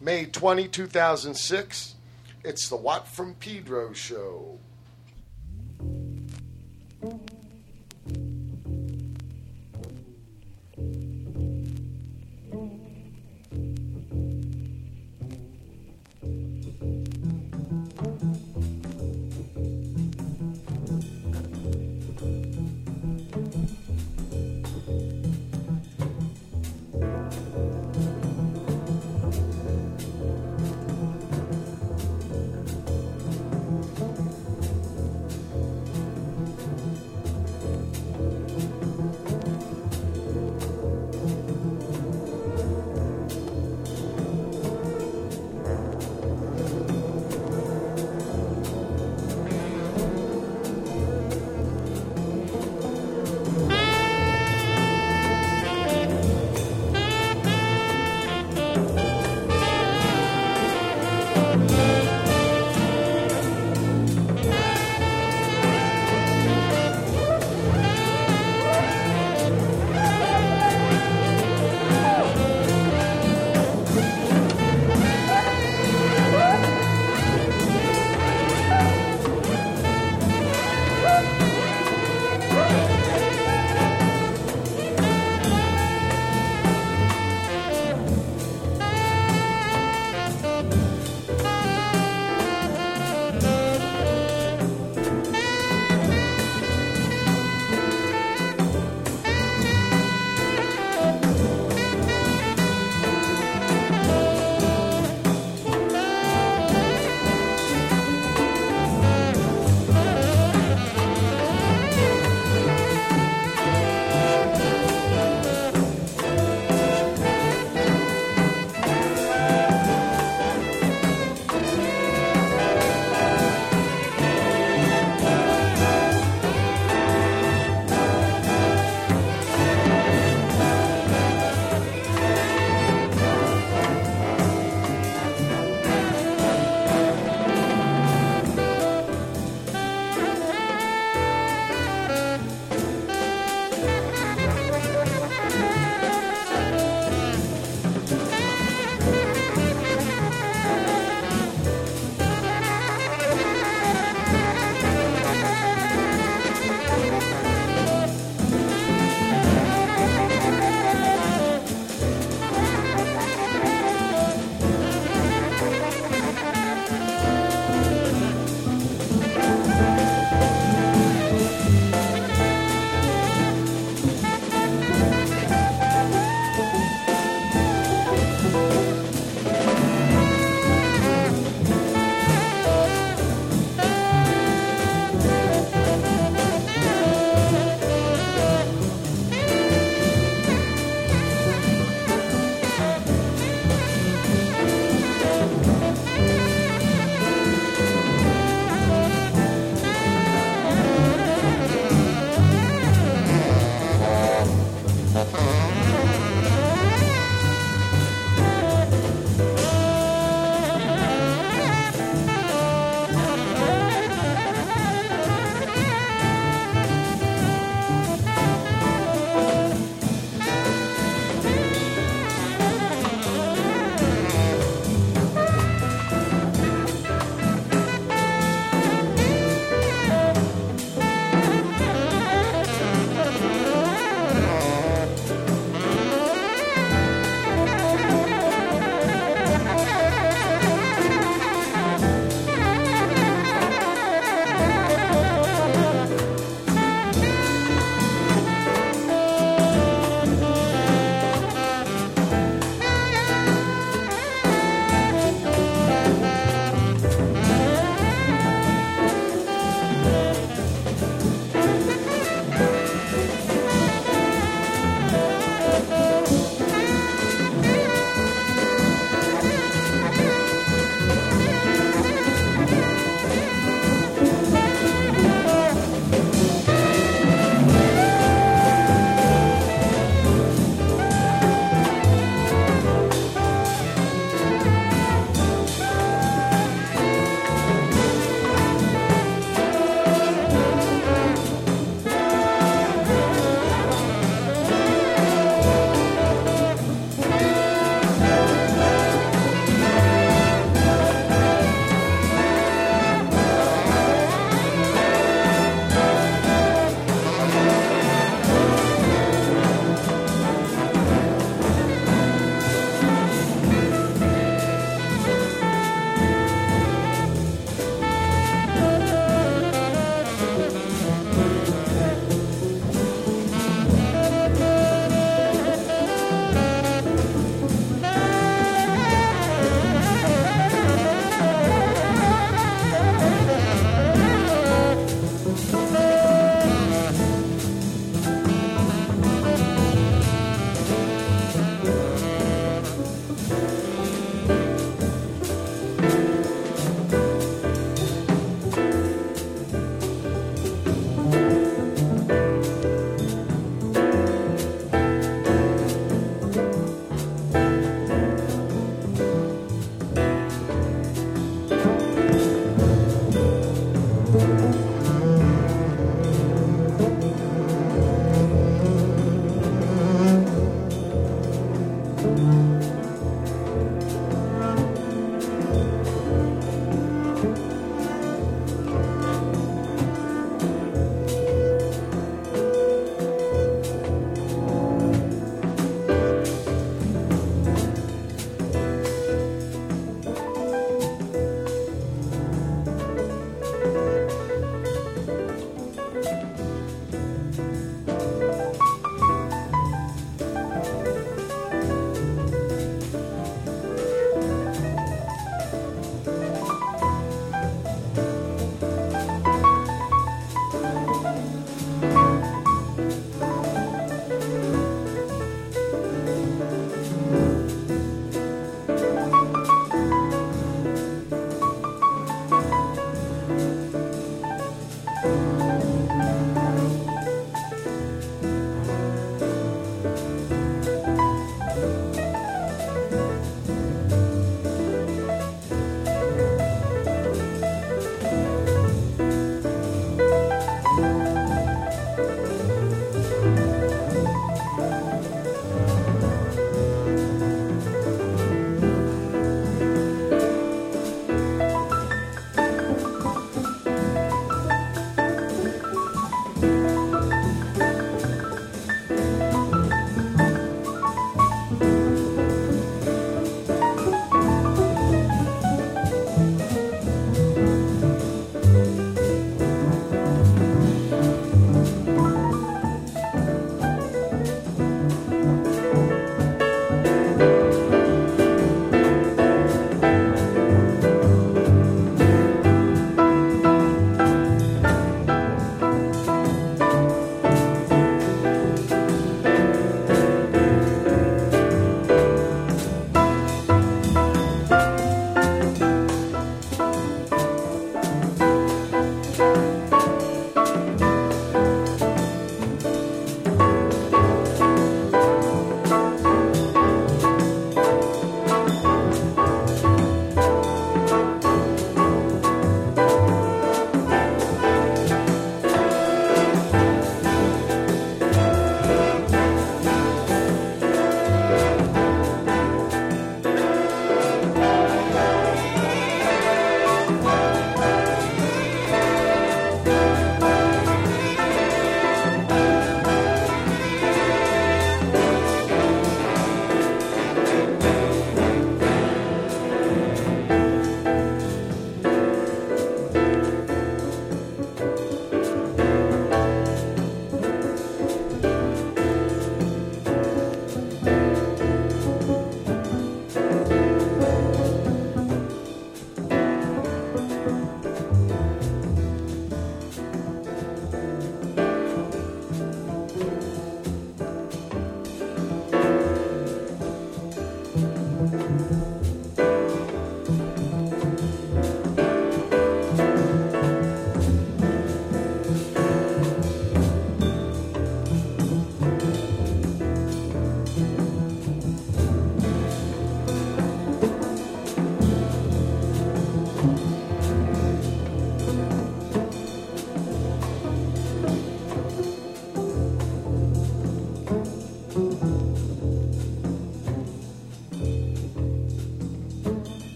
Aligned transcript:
May 0.00 0.26
20, 0.26 0.68
2006. 0.68 1.94
It's 2.44 2.68
the 2.68 2.76
Watt 2.76 3.08
from 3.08 3.34
Pedro 3.34 3.92
show. 3.94 4.58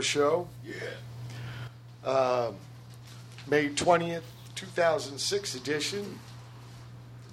Show. 0.00 0.48
Yeah. 0.64 0.74
Uh, 2.04 2.52
May 3.46 3.68
20th, 3.68 4.22
2006 4.54 5.54
edition. 5.54 6.18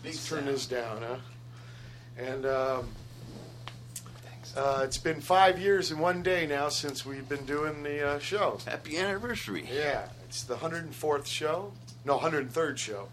Big 0.01 0.11
Let's 0.13 0.29
turn 0.29 0.45
this 0.45 0.65
down, 0.65 1.01
huh? 1.01 1.17
And 2.17 2.45
um, 2.45 2.89
uh, 4.55 4.81
it's 4.83 4.97
been 4.97 5.21
five 5.21 5.59
years 5.59 5.91
and 5.91 5.99
one 5.99 6.21
day 6.21 6.45
now 6.45 6.69
since 6.69 7.05
we've 7.05 7.27
been 7.27 7.45
doing 7.45 7.83
the 7.83 8.07
uh, 8.07 8.19
show. 8.19 8.59
Happy 8.65 8.97
anniversary. 8.97 9.67
Yeah, 9.73 10.09
it's 10.25 10.43
the 10.43 10.55
104th 10.55 11.25
show. 11.25 11.71
No, 12.05 12.19
103rd 12.19 12.77
show. 12.77 13.07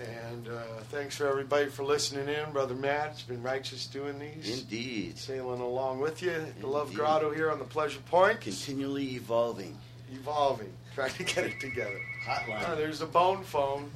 And 0.00 0.48
uh, 0.48 0.62
thanks 0.90 1.16
for 1.16 1.26
everybody 1.28 1.66
for 1.68 1.84
listening 1.84 2.28
in. 2.28 2.52
Brother 2.52 2.74
Matt, 2.74 3.10
it's 3.12 3.22
been 3.22 3.42
righteous 3.42 3.86
doing 3.86 4.18
these. 4.18 4.62
Indeed. 4.62 5.18
Sailing 5.18 5.60
along 5.60 6.00
with 6.00 6.22
you. 6.22 6.34
The 6.60 6.66
Love 6.66 6.94
Grotto 6.94 7.30
here 7.32 7.50
on 7.50 7.58
the 7.58 7.64
Pleasure 7.66 8.00
Point. 8.10 8.40
Continually 8.40 9.14
evolving. 9.16 9.76
Evolving, 10.12 10.72
trying 10.94 11.12
to 11.12 11.24
get 11.24 11.44
it 11.44 11.60
together. 11.60 12.00
Oh, 12.26 12.30
Hotline. 12.32 12.76
there's 12.78 13.02
a 13.02 13.06
bone 13.06 13.44
phone. 13.44 13.90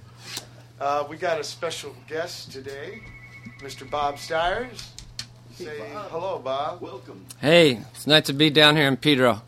Uh, 0.79 1.05
we 1.09 1.17
got 1.17 1.41
a 1.41 1.45
special 1.45 1.95
guest 2.09 2.53
today, 2.53 3.01
Mr. 3.61 3.89
Bob 3.89 4.19
Stiers. 4.19 4.91
Hey, 5.57 5.65
Say 5.65 5.79
Bob. 5.93 6.11
hello, 6.11 6.39
Bob. 6.39 6.81
Welcome. 6.83 7.25
Hey, 7.41 7.81
it's 7.93 8.07
nice 8.07 8.27
to 8.27 8.33
be 8.33 8.51
down 8.51 8.77
here 8.77 8.89
in 8.89 8.97
Pedro. 8.97 9.41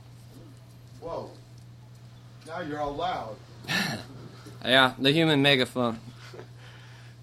Whoa. 1.01 1.31
Now 2.47 2.61
you're 2.61 2.81
all 2.81 2.95
loud. 2.95 3.37
Yeah, 4.65 4.95
the 4.99 5.13
human 5.13 5.43
megaphone. 5.43 6.01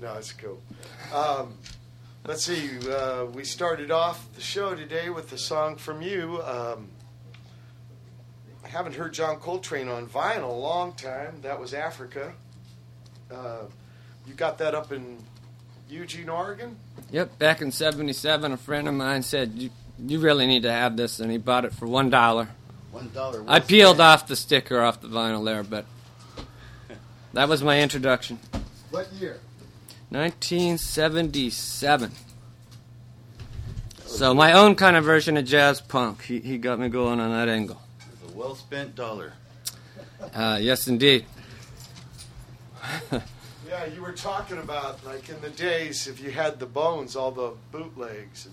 No, 0.04 0.16
it's 0.16 0.34
cool. 0.34 0.62
Um, 1.14 1.54
let's 2.26 2.44
see. 2.44 2.78
Uh, 2.92 3.24
we 3.34 3.46
started 3.46 3.90
off 3.90 4.28
the 4.36 4.42
show 4.42 4.76
today 4.76 5.10
with 5.10 5.32
a 5.32 5.38
song 5.38 5.78
from 5.78 6.02
you. 6.02 6.42
Um, 6.44 6.90
I 8.66 8.68
haven't 8.68 8.96
heard 8.96 9.14
John 9.14 9.38
Coltrane 9.38 9.88
on 9.88 10.08
vinyl 10.08 10.50
a 10.50 10.52
long 10.52 10.92
time. 10.92 11.40
That 11.42 11.58
was 11.58 11.74
Africa. 11.74 12.34
Uh, 13.34 13.60
you 14.28 14.34
got 14.34 14.58
that 14.58 14.76
up 14.76 14.92
in 14.92 15.20
Eugene, 15.90 16.28
Oregon? 16.28 16.76
Yep, 17.12 17.40
back 17.40 17.62
in 17.62 17.72
'77, 17.72 18.52
a 18.52 18.58
friend 18.58 18.90
of 18.90 18.94
mine 18.96 19.24
said, 19.24 19.54
"You, 19.54 19.70
you 20.06 20.20
really 20.20 20.48
need 20.48 20.64
to 20.64 20.72
have 20.72 20.98
this," 20.98 21.22
and 21.22 21.32
he 21.32 21.38
bought 21.38 21.64
it 21.64 21.74
for 21.74 21.88
one 21.88 22.10
dollar. 22.10 22.50
One 22.92 23.10
dollar. 23.14 23.42
I 23.48 23.62
peeled 23.62 24.02
off 24.02 24.28
the 24.28 24.36
sticker 24.36 24.82
off 24.82 25.00
the 25.00 25.08
vinyl 25.08 25.46
there, 25.46 25.64
but 25.64 25.86
that 27.32 27.48
was 27.48 27.64
my 27.64 27.80
introduction. 27.80 28.38
What 28.92 29.10
year? 29.14 29.40
1977. 30.14 32.12
So 34.06 34.34
my 34.34 34.54
own 34.54 34.76
kind 34.76 34.96
of 34.96 35.04
version 35.04 35.38
of 35.38 35.46
jazz 35.46 35.82
punk. 35.82 36.22
He, 36.22 36.40
he 36.40 36.58
got 36.58 36.80
me 36.80 36.88
going 36.88 37.20
on 37.20 37.32
that 37.32 37.50
angle. 37.50 37.82
A 38.28 38.32
well 38.38 38.56
spent 38.56 38.96
dollar. 38.96 39.34
Uh, 40.34 40.60
yes, 40.62 40.88
indeed. 40.88 41.26
Yeah, 43.74 43.86
you 43.86 44.04
were 44.04 44.12
talking 44.12 44.60
about 44.60 45.04
like 45.04 45.30
in 45.30 45.42
the 45.42 45.50
days 45.50 46.06
if 46.06 46.22
you 46.22 46.30
had 46.30 46.60
the 46.60 46.68
bones, 46.68 47.16
all 47.16 47.32
the 47.32 47.54
bootlegs. 47.72 48.48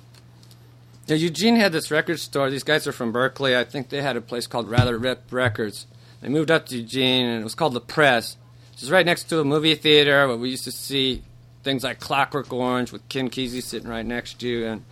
Yeah, 1.06 1.16
Eugene 1.16 1.56
had 1.56 1.72
this 1.72 1.90
record 1.90 2.18
store. 2.18 2.48
These 2.48 2.64
guys 2.64 2.86
are 2.86 2.92
from 2.92 3.12
Berkeley. 3.12 3.54
I 3.54 3.64
think 3.64 3.90
they 3.90 4.00
had 4.00 4.16
a 4.16 4.22
place 4.22 4.46
called 4.46 4.70
Rather 4.70 4.96
Rip 4.96 5.30
Records. 5.30 5.86
They 6.22 6.30
moved 6.30 6.50
up 6.50 6.64
to 6.66 6.76
Eugene, 6.78 7.26
and 7.26 7.42
it 7.42 7.44
was 7.44 7.54
called 7.54 7.74
the 7.74 7.82
Press. 7.82 8.38
It 8.72 8.80
was 8.80 8.90
right 8.90 9.04
next 9.04 9.24
to 9.24 9.40
a 9.40 9.44
movie 9.44 9.74
theater 9.74 10.26
where 10.26 10.38
we 10.38 10.48
used 10.48 10.64
to 10.64 10.72
see 10.72 11.22
things 11.62 11.84
like 11.84 12.00
Clockwork 12.00 12.52
Orange 12.52 12.92
with 12.92 13.08
Ken 13.08 13.30
Kesey 13.30 13.62
sitting 13.62 13.88
right 13.88 14.06
next 14.06 14.40
to 14.40 14.48
you. 14.48 14.66
And 14.66 14.84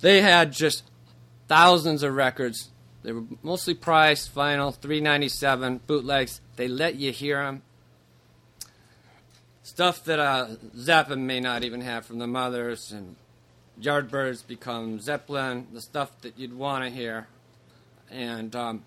they 0.00 0.20
had 0.20 0.52
just 0.52 0.84
thousands 1.48 2.02
of 2.02 2.14
records. 2.14 2.70
They 3.02 3.12
were 3.12 3.24
mostly 3.42 3.74
priced 3.74 4.34
vinyl, 4.34 4.74
three 4.74 5.00
ninety 5.00 5.28
seven 5.28 5.80
bootlegs. 5.86 6.40
They 6.56 6.68
let 6.68 6.96
you 6.96 7.12
hear 7.12 7.42
them. 7.42 7.62
Stuff 9.62 10.04
that 10.04 10.18
uh, 10.18 10.48
Zeppelin 10.76 11.26
may 11.26 11.40
not 11.40 11.64
even 11.64 11.80
have 11.80 12.04
from 12.04 12.18
the 12.18 12.26
Mothers 12.26 12.92
and 12.92 13.16
Yardbirds 13.80 14.46
become 14.46 15.00
Zeppelin, 15.00 15.66
the 15.72 15.80
stuff 15.80 16.10
that 16.22 16.38
you'd 16.38 16.52
want 16.52 16.84
to 16.84 16.90
hear. 16.90 17.28
And 18.10 18.54
um, 18.54 18.82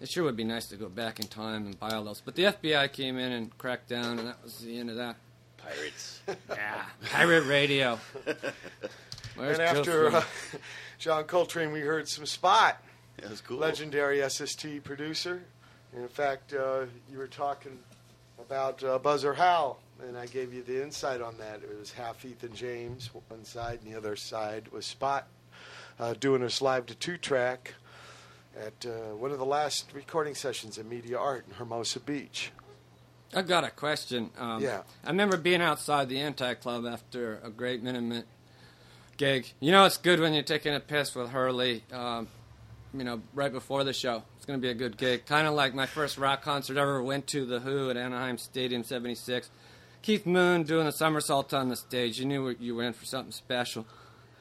it 0.00 0.08
sure 0.08 0.24
would 0.24 0.36
be 0.36 0.44
nice 0.44 0.66
to 0.68 0.76
go 0.76 0.88
back 0.88 1.20
in 1.20 1.26
time 1.26 1.66
and 1.66 1.78
buy 1.78 1.90
all 1.90 2.04
those. 2.04 2.22
But 2.24 2.34
the 2.34 2.44
FBI 2.44 2.92
came 2.92 3.18
in 3.18 3.32
and 3.32 3.56
cracked 3.58 3.88
down, 3.88 4.18
and 4.18 4.28
that 4.28 4.42
was 4.42 4.58
the 4.58 4.78
end 4.78 4.90
of 4.90 4.96
that. 4.96 5.16
Pirates. 5.66 6.20
Yeah, 6.50 6.82
pirate 7.10 7.46
radio. 7.46 8.00
Where's 9.36 9.58
and 9.58 9.68
after 9.68 10.10
uh, 10.16 10.24
John 10.98 11.24
Coltrane, 11.24 11.70
we 11.70 11.80
heard 11.80 12.08
some 12.08 12.26
Spot. 12.26 12.82
That 13.18 13.30
was 13.30 13.40
cool. 13.40 13.58
legendary 13.58 14.28
SST 14.28 14.82
producer. 14.82 15.44
And 15.92 16.02
in 16.02 16.08
fact, 16.08 16.52
uh, 16.52 16.86
you 17.10 17.18
were 17.18 17.28
talking 17.28 17.78
about 18.40 18.82
uh, 18.82 18.98
Buzz 18.98 19.24
or 19.24 19.34
Howl, 19.34 19.78
and 20.06 20.16
I 20.16 20.26
gave 20.26 20.52
you 20.52 20.62
the 20.62 20.82
insight 20.82 21.20
on 21.20 21.36
that. 21.38 21.62
It 21.62 21.78
was 21.78 21.92
half 21.92 22.24
Ethan 22.24 22.54
James, 22.54 23.10
one 23.28 23.44
side, 23.44 23.80
and 23.84 23.92
the 23.92 23.96
other 23.96 24.16
side 24.16 24.68
was 24.72 24.84
Spot 24.84 25.26
uh, 25.98 26.14
doing 26.14 26.42
us 26.42 26.60
live 26.60 26.86
to 26.86 26.94
two 26.94 27.16
track 27.16 27.74
at 28.58 28.86
uh, 28.86 29.14
one 29.14 29.30
of 29.30 29.38
the 29.38 29.46
last 29.46 29.90
recording 29.92 30.34
sessions 30.34 30.78
at 30.78 30.86
Media 30.86 31.18
Art 31.18 31.44
in 31.48 31.54
Hermosa 31.54 32.00
Beach. 32.00 32.50
I've 33.34 33.48
got 33.48 33.64
a 33.64 33.70
question. 33.70 34.30
Um, 34.38 34.62
Yeah. 34.62 34.82
I 35.04 35.10
remember 35.10 35.36
being 35.36 35.60
outside 35.60 36.08
the 36.08 36.20
Anti 36.20 36.54
Club 36.54 36.86
after 36.86 37.40
a 37.42 37.50
great 37.50 37.82
Minute 37.82 38.26
gig. 39.16 39.52
You 39.60 39.72
know, 39.72 39.84
it's 39.84 39.96
good 39.96 40.20
when 40.20 40.32
you're 40.34 40.42
taking 40.42 40.74
a 40.74 40.80
piss 40.80 41.14
with 41.14 41.30
Hurley. 41.30 41.82
Um, 41.92 42.28
you 42.94 43.04
know, 43.04 43.20
right 43.34 43.52
before 43.52 43.84
the 43.84 43.92
show. 43.92 44.22
It's 44.36 44.46
going 44.46 44.58
to 44.58 44.62
be 44.62 44.70
a 44.70 44.74
good 44.74 44.96
gig. 44.96 45.26
Kind 45.26 45.46
of 45.46 45.54
like 45.54 45.74
my 45.74 45.86
first 45.86 46.16
rock 46.18 46.42
concert 46.42 46.78
I 46.78 46.82
ever 46.82 47.02
went 47.02 47.26
to, 47.28 47.44
The 47.44 47.60
Who 47.60 47.90
at 47.90 47.96
Anaheim 47.96 48.38
Stadium 48.38 48.84
'76. 48.84 49.50
Keith 50.02 50.24
Moon 50.24 50.62
doing 50.62 50.86
a 50.86 50.92
somersault 50.92 51.52
on 51.52 51.68
the 51.68 51.76
stage. 51.76 52.18
You 52.20 52.26
knew 52.26 52.54
you 52.60 52.74
were 52.76 52.84
in 52.84 52.92
for 52.92 53.04
something 53.04 53.32
special. 53.32 53.86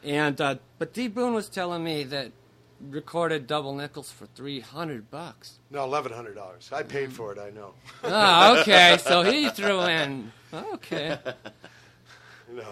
And 0.04 0.40
uh, 0.40 0.56
but 0.78 0.94
D 0.94 1.08
Boon 1.08 1.34
was 1.34 1.50
telling 1.50 1.84
me 1.84 2.04
that 2.04 2.32
recorded 2.80 3.48
double 3.48 3.74
nickels 3.76 4.12
for 4.12 4.26
three 4.28 4.60
hundred 4.60 5.10
bucks. 5.10 5.60
No, 5.72 5.84
eleven 5.84 6.12
hundred 6.12 6.36
dollars. 6.36 6.70
I 6.72 6.84
paid 6.84 7.14
for 7.14 7.32
it. 7.32 7.40
I 7.40 7.50
know. 7.50 7.74
Oh, 8.04 8.60
okay. 8.62 8.98
So 9.04 9.22
he 9.24 9.50
threw 9.50 9.82
in. 9.82 10.32
Okay. 10.54 11.18
No, 12.54 12.64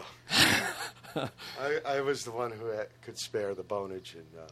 I, 1.60 1.80
I 1.84 2.02
was 2.02 2.24
the 2.24 2.32
one 2.32 2.52
who 2.52 2.68
had, 2.68 2.88
could 3.02 3.18
spare 3.18 3.56
the 3.56 3.64
bonage, 3.64 4.14
and 4.14 4.28
uh, 4.40 4.48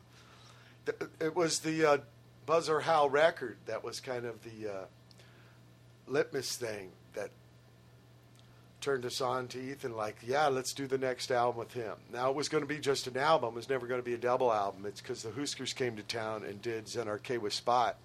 th- 0.91 1.11
it 1.19 1.35
was 1.35 1.59
the 1.59 1.85
uh, 1.85 1.97
Buzz 2.47 2.69
or 2.69 2.81
Howl 2.81 3.09
record 3.09 3.57
that 3.67 3.83
was 3.83 3.99
kind 3.99 4.25
of 4.25 4.41
the 4.43 4.67
uh, 4.67 4.85
litmus 6.07 6.55
thing 6.55 6.89
turned 8.81 9.05
us 9.05 9.21
on 9.21 9.47
to 9.49 9.61
Ethan. 9.61 9.95
Like, 9.95 10.17
yeah, 10.25 10.47
let's 10.47 10.73
do 10.73 10.87
the 10.87 10.97
next 10.97 11.31
album 11.31 11.59
with 11.59 11.71
him. 11.73 11.93
Now 12.11 12.29
it 12.29 12.35
was 12.35 12.49
going 12.49 12.63
to 12.63 12.67
be 12.67 12.79
just 12.79 13.07
an 13.07 13.17
album; 13.17 13.53
it 13.53 13.55
was 13.55 13.69
never 13.69 13.87
going 13.87 13.99
to 14.01 14.05
be 14.05 14.13
a 14.13 14.17
double 14.17 14.51
album. 14.51 14.85
It's 14.85 14.99
because 14.99 15.23
the 15.23 15.31
Huskers 15.31 15.73
came 15.73 15.95
to 15.95 16.03
town 16.03 16.43
and 16.43 16.61
did 16.61 16.87
Zen 16.87 17.07
Arcade 17.07 17.41
with 17.41 17.53
Spot. 17.53 17.95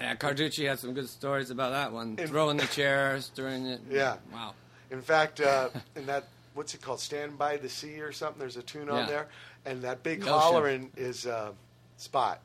Yeah, 0.00 0.16
Carducci 0.16 0.66
had 0.68 0.78
some 0.78 0.92
good 0.94 1.08
stories 1.08 1.50
about 1.50 1.72
that 1.72 1.92
one. 1.92 2.16
And- 2.18 2.28
Throwing 2.28 2.56
the 2.56 2.66
chairs 2.66 3.30
during 3.34 3.66
it. 3.66 3.80
Yeah. 3.90 4.16
Wow. 4.32 4.54
In 4.90 5.02
fact, 5.02 5.40
uh, 5.40 5.68
in 5.96 6.06
that 6.06 6.28
what's 6.54 6.74
it 6.74 6.80
called, 6.80 7.00
"Stand 7.00 7.36
by 7.38 7.56
the 7.56 7.68
Sea" 7.68 8.00
or 8.00 8.12
something. 8.12 8.38
There's 8.38 8.56
a 8.56 8.62
tune 8.62 8.88
on 8.88 9.06
there, 9.06 9.28
and 9.66 9.82
that 9.82 10.02
big 10.02 10.22
Ocean. 10.22 10.32
hollering 10.32 10.90
is 10.96 11.26
uh, 11.26 11.52
Spot. 11.96 12.40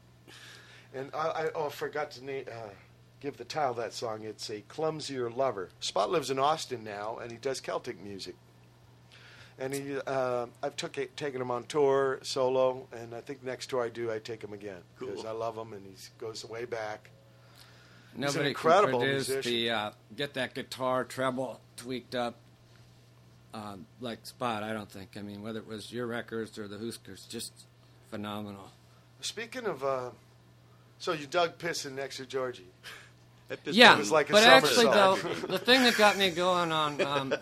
And 0.94 1.12
I, 1.14 1.18
I 1.18 1.50
oh, 1.56 1.68
I 1.68 1.70
forgot 1.70 2.12
to 2.12 2.26
name. 2.26 2.46
uh, 2.52 2.70
give 3.22 3.38
the 3.38 3.44
title 3.46 3.74
that 3.76 3.94
song. 3.94 4.24
It's 4.24 4.50
a 4.50 4.62
clumsier 4.62 5.30
lover. 5.30 5.70
Spot 5.80 6.10
lives 6.10 6.30
in 6.32 6.40
Austin 6.40 6.84
now, 6.84 7.18
and 7.22 7.32
he 7.32 7.38
does 7.38 7.60
Celtic 7.60 8.02
music. 8.04 8.36
And 9.58 9.74
he, 9.74 9.98
uh, 10.08 10.46
I've 10.64 10.76
took 10.78 10.98
it, 10.98 11.18
taken 11.18 11.42
him 11.42 11.52
on 11.52 11.66
tour 11.66 12.20
solo, 12.22 12.88
and 12.94 13.14
I 13.14 13.20
think 13.20 13.44
next 13.44 13.68
tour 13.70 13.84
I 13.84 13.90
do, 13.90 14.10
I 14.12 14.20
take 14.20 14.42
him 14.42 14.54
again 14.54 14.80
because 14.98 15.22
Cool. 15.22 15.28
I 15.28 15.32
love 15.32 15.58
him, 15.58 15.74
and 15.74 15.86
he 15.86 15.94
goes 16.18 16.46
way 16.46 16.64
back. 16.64 17.10
an 18.16 18.22
Nobody 18.22 18.50
incredible 18.50 19.00
can 19.00 19.08
produce 19.10 19.28
musician. 19.28 19.52
the 19.52 19.70
uh, 19.70 19.92
get 20.16 20.34
that 20.36 20.54
guitar 20.54 21.04
treble 21.04 21.60
tweaked 21.76 22.16
up 22.16 22.36
uh, 23.54 23.76
like 24.00 24.26
Spot. 24.26 24.64
I 24.64 24.72
don't 24.72 24.90
think. 24.90 25.18
I 25.18 25.22
mean, 25.22 25.42
whether 25.42 25.60
it 25.60 25.68
was 25.68 25.92
your 25.92 26.08
records 26.08 26.58
or 26.58 26.70
the 26.70 26.78
Huskers, 26.78 27.26
just 27.28 27.52
phenomenal. 28.12 28.72
Speaking 29.20 29.66
of, 29.66 29.84
uh, 29.84 30.12
so 31.00 31.12
you 31.12 31.28
dug 31.28 31.58
pissing 31.58 31.96
next 31.96 32.16
to 32.18 32.26
Georgie. 32.26 32.68
Yeah, 33.76 33.96
like 34.12 34.30
but 34.30 34.44
actually, 34.68 34.86
though, 34.86 35.16
the 35.48 35.60
thing 35.60 35.84
that 35.84 35.98
got 35.98 36.18
me 36.18 36.30
going 36.30 36.72
on 36.72 37.02
um, 37.02 37.34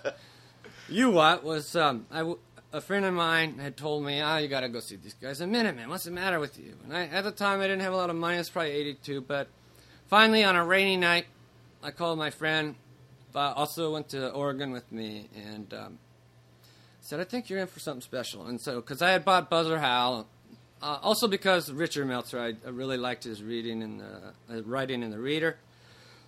you 0.90 1.12
what 1.12 1.44
was 1.44 1.76
um, 1.76 2.06
I 2.12 2.20
w- 2.20 2.40
a 2.74 2.82
friend 2.82 3.06
of 3.06 3.14
mine 3.14 3.58
had 3.60 3.76
told 3.78 4.06
me, 4.06 4.22
"Ah, 4.22 4.38
you 4.38 4.48
got 4.48 4.62
to 4.62 4.70
go 4.70 4.80
see 4.80 4.96
these 4.96 5.14
guys." 5.16 5.42
A 5.42 5.48
minute, 5.48 5.76
man. 5.76 5.90
What's 5.90 6.06
the 6.06 6.12
matter 6.12 6.40
with 6.40 6.58
you? 6.60 6.76
And 6.86 6.96
I, 6.96 7.04
at 7.08 7.24
the 7.24 7.32
time, 7.32 7.60
I 7.60 7.64
didn't 7.64 7.82
have 7.82 7.94
a 7.94 7.98
lot 7.98 8.10
of 8.10 8.16
money. 8.16 8.38
It's 8.38 8.50
probably 8.50 8.72
'82, 8.72 9.22
but 9.22 9.48
finally, 10.08 10.44
on 10.44 10.56
a 10.56 10.64
rainy 10.66 10.98
night, 10.98 11.26
I 11.84 11.92
called 11.92 12.18
my 12.18 12.30
friend. 12.30 12.76
Uh, 13.36 13.54
also 13.56 13.92
went 13.94 14.10
to 14.10 14.32
Oregon 14.32 14.72
with 14.72 14.92
me, 14.92 15.30
and 15.36 15.72
um, 15.74 16.00
said, 17.02 17.20
"I 17.20 17.24
think 17.24 17.50
you're 17.50 17.60
in 17.60 17.68
for 17.68 17.80
something 17.80 18.02
special." 18.02 18.48
And 18.48 18.60
so, 18.60 18.78
because 18.82 19.02
I 19.02 19.12
had 19.12 19.24
bought 19.26 19.50
Buzz 19.50 19.70
or 19.70 19.80
Howl 19.80 20.28
Uh, 20.82 21.00
also 21.02 21.28
because 21.28 21.72
Richard 21.72 22.06
Meltzer, 22.08 22.40
I, 22.40 22.54
I 22.66 22.70
really 22.70 22.98
liked 22.98 23.24
his 23.24 23.42
reading 23.42 23.82
and 23.82 24.00
the 24.00 24.34
uh, 24.60 24.62
writing 24.64 25.02
in 25.04 25.10
the 25.12 25.18
Reader. 25.20 25.58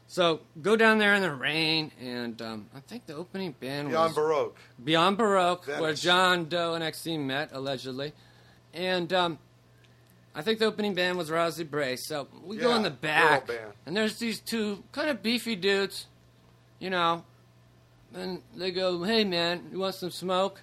So 0.10 0.40
go 0.60 0.76
down 0.76 0.98
there 0.98 1.14
in 1.14 1.22
the 1.22 1.32
rain, 1.32 1.92
and 2.02 2.42
um, 2.42 2.66
I 2.76 2.80
think 2.80 3.06
the 3.06 3.14
opening 3.14 3.52
band 3.52 3.90
was 3.90 3.94
Beyond 3.94 4.10
was 4.10 4.16
Baroque. 4.16 4.58
Beyond 4.84 5.18
Baroque, 5.20 5.68
where 5.68 5.94
John 5.94 6.46
Doe 6.46 6.74
and 6.74 6.84
Exene 6.84 7.20
met 7.28 7.52
allegedly, 7.52 8.14
and 8.74 9.14
um, 9.14 9.38
I 10.34 10.42
think 10.42 10.58
the 10.58 10.66
opening 10.66 10.96
band 10.96 11.16
was 11.16 11.30
Rousey 11.30 11.70
Brace. 11.70 12.08
So 12.08 12.28
we 12.44 12.58
go 12.58 12.76
in 12.76 12.82
the 12.82 12.90
back, 12.90 13.52
and 13.86 13.96
there's 13.96 14.18
these 14.18 14.40
two 14.40 14.84
kind 14.92 15.12
of 15.12 15.22
beefy 15.22 15.56
dudes, 15.56 16.08
you 16.80 16.90
know, 16.90 17.24
and 18.12 18.42
they 18.56 18.72
go, 18.72 19.04
"Hey 19.04 19.24
man, 19.24 19.70
you 19.72 19.78
want 19.78 19.94
some 19.94 20.10
smoke?" 20.10 20.60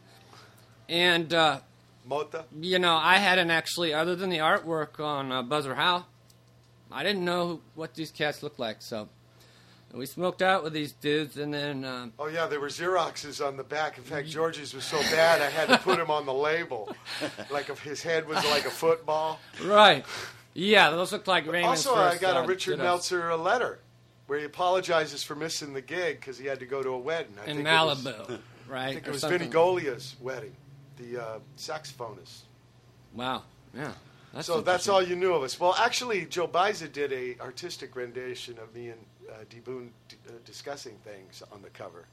And 0.88 1.32
uh, 1.32 1.60
Mota. 2.04 2.46
you 2.60 2.80
know, 2.80 2.96
I 2.96 3.18
hadn't 3.18 3.52
actually, 3.52 3.94
other 3.94 4.16
than 4.16 4.28
the 4.28 4.38
artwork 4.38 4.98
on 4.98 5.30
uh, 5.30 5.42
Buzzer 5.44 5.76
Howe, 5.76 6.04
I 6.90 7.04
didn't 7.04 7.24
know 7.24 7.60
what 7.76 7.94
these 7.94 8.10
cats 8.10 8.42
looked 8.42 8.58
like. 8.58 8.82
So 8.82 9.08
we 9.94 10.06
smoked 10.06 10.42
out 10.42 10.62
with 10.62 10.72
these 10.72 10.92
dudes, 10.92 11.36
and 11.36 11.52
then 11.54 11.84
um, 11.84 12.12
Oh 12.18 12.26
yeah, 12.26 12.46
there 12.46 12.60
were 12.60 12.68
Xeroxes 12.68 13.44
on 13.46 13.56
the 13.56 13.64
back. 13.64 13.98
In 13.98 14.04
fact, 14.04 14.28
George's 14.28 14.74
was 14.74 14.84
so 14.84 14.98
bad 15.02 15.40
I 15.40 15.48
had 15.48 15.68
to 15.68 15.78
put 15.78 15.98
him 15.98 16.10
on 16.10 16.26
the 16.26 16.34
label, 16.34 16.94
like 17.50 17.70
if 17.70 17.82
his 17.82 18.02
head 18.02 18.28
was 18.28 18.44
like 18.46 18.66
a 18.66 18.70
football. 18.70 19.40
right, 19.64 20.04
yeah, 20.54 20.90
those 20.90 21.12
looked 21.12 21.28
like 21.28 21.46
Raymond's 21.46 21.86
also, 21.86 22.00
I 22.00 22.18
got 22.18 22.36
uh, 22.36 22.40
a 22.40 22.46
Richard. 22.46 22.78
Meltzer 22.78 23.28
a 23.30 23.36
letter 23.36 23.78
where 24.26 24.38
he 24.38 24.44
apologizes 24.44 25.22
for 25.22 25.34
missing 25.36 25.72
the 25.72 25.80
gig 25.80 26.20
because 26.20 26.36
he 26.36 26.46
had 26.46 26.58
to 26.58 26.66
go 26.66 26.82
to 26.82 26.90
a 26.90 26.98
wedding. 26.98 27.34
I 27.38 27.50
in 27.50 27.56
think 27.58 27.68
it 27.68 27.72
was- 27.72 28.04
Malibu, 28.04 28.38
right? 28.68 28.88
I 28.88 28.92
think 28.94 29.06
it 29.06 29.12
was 29.12 29.20
something. 29.20 29.38
Vinnie 29.38 29.50
Golia's 29.50 30.16
wedding, 30.20 30.54
the 30.98 31.22
uh, 31.22 31.38
saxophonist. 31.56 32.40
Wow, 33.14 33.44
yeah. 33.74 33.92
That's 34.34 34.48
so 34.48 34.60
that's 34.60 34.88
all 34.88 35.02
you 35.02 35.16
knew 35.16 35.32
of 35.32 35.42
us. 35.42 35.58
Well, 35.58 35.74
actually, 35.78 36.26
Joe 36.26 36.46
Baiza 36.46 36.92
did 36.92 37.10
a 37.12 37.36
artistic 37.40 37.96
rendition 37.96 38.58
of 38.58 38.74
me 38.74 38.88
and 38.90 39.00
uh, 39.30 39.44
D. 39.48 39.58
Boon 39.60 39.90
d- 40.08 40.16
uh, 40.28 40.32
discussing 40.44 40.96
things 41.04 41.42
on 41.52 41.62
the 41.62 41.70
cover. 41.70 42.04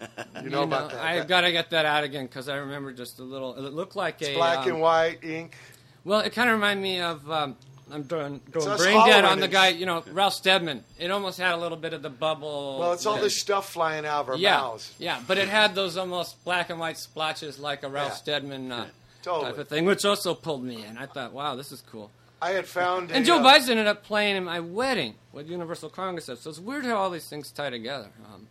You 0.44 0.50
know 0.50 0.62
about 0.62 0.92
that? 0.92 1.00
I've 1.04 1.26
got 1.26 1.40
to 1.40 1.50
get 1.50 1.70
that 1.70 1.84
out 1.84 2.04
again 2.04 2.26
because 2.26 2.48
I 2.48 2.56
remember 2.58 2.92
just 2.92 3.18
a 3.18 3.24
little. 3.24 3.56
It 3.56 3.72
looked 3.72 3.96
like 3.96 4.22
it's 4.22 4.30
a 4.30 4.34
black 4.34 4.58
um, 4.58 4.68
and 4.68 4.80
white 4.80 5.24
ink. 5.24 5.56
Well, 6.04 6.20
it 6.20 6.32
kind 6.32 6.48
of 6.48 6.54
reminded 6.54 6.82
me 6.82 7.00
of. 7.00 7.28
Um, 7.28 7.56
I'm 7.90 8.02
doing, 8.02 8.40
going 8.50 8.76
brain 8.76 9.06
dead 9.06 9.24
on 9.24 9.40
the 9.40 9.48
guy, 9.48 9.68
you 9.68 9.86
know, 9.86 10.04
Ralph 10.12 10.34
Steadman. 10.34 10.84
It 10.98 11.10
almost 11.10 11.38
had 11.40 11.54
a 11.54 11.56
little 11.56 11.78
bit 11.78 11.94
of 11.94 12.02
the 12.02 12.10
bubble. 12.10 12.78
Well, 12.78 12.92
it's 12.92 13.06
all 13.06 13.16
that- 13.16 13.22
this 13.22 13.40
stuff 13.40 13.72
flying 13.72 14.04
out 14.04 14.20
of 14.20 14.28
our 14.28 14.36
yeah, 14.36 14.58
mouths. 14.58 14.94
Yeah, 14.98 15.20
but 15.26 15.38
it 15.38 15.48
had 15.48 15.74
those 15.74 15.96
almost 15.96 16.44
black 16.44 16.70
and 16.70 16.78
white 16.78 16.98
splotches 16.98 17.58
like 17.58 17.82
a 17.82 17.88
Ralph 17.88 18.10
Yeah. 18.10 18.16
Steadman 18.16 18.70
uh, 18.70 18.86
Totally. 19.22 19.50
type 19.52 19.58
of 19.58 19.68
thing, 19.68 19.84
which 19.86 20.04
also 20.04 20.34
pulled 20.34 20.62
me 20.62 20.84
in. 20.84 20.98
I 20.98 21.06
thought, 21.06 21.32
wow, 21.32 21.54
this 21.56 21.72
is 21.72 21.82
cool. 21.90 22.10
I 22.40 22.50
had 22.50 22.66
found. 22.66 23.10
And 23.10 23.24
a, 23.24 23.26
Joe 23.26 23.38
uh, 23.38 23.44
Biden 23.44 23.70
ended 23.70 23.86
up 23.86 24.04
playing 24.04 24.36
in 24.36 24.44
my 24.44 24.60
wedding 24.60 25.14
with 25.32 25.48
Universal 25.48 25.90
Congress. 25.90 26.26
So 26.26 26.32
it's 26.50 26.58
weird 26.58 26.84
how 26.84 26.96
all 26.96 27.10
these 27.10 27.28
things 27.28 27.50
tie 27.50 27.70
together. 27.70 28.10
Um, 28.32 28.46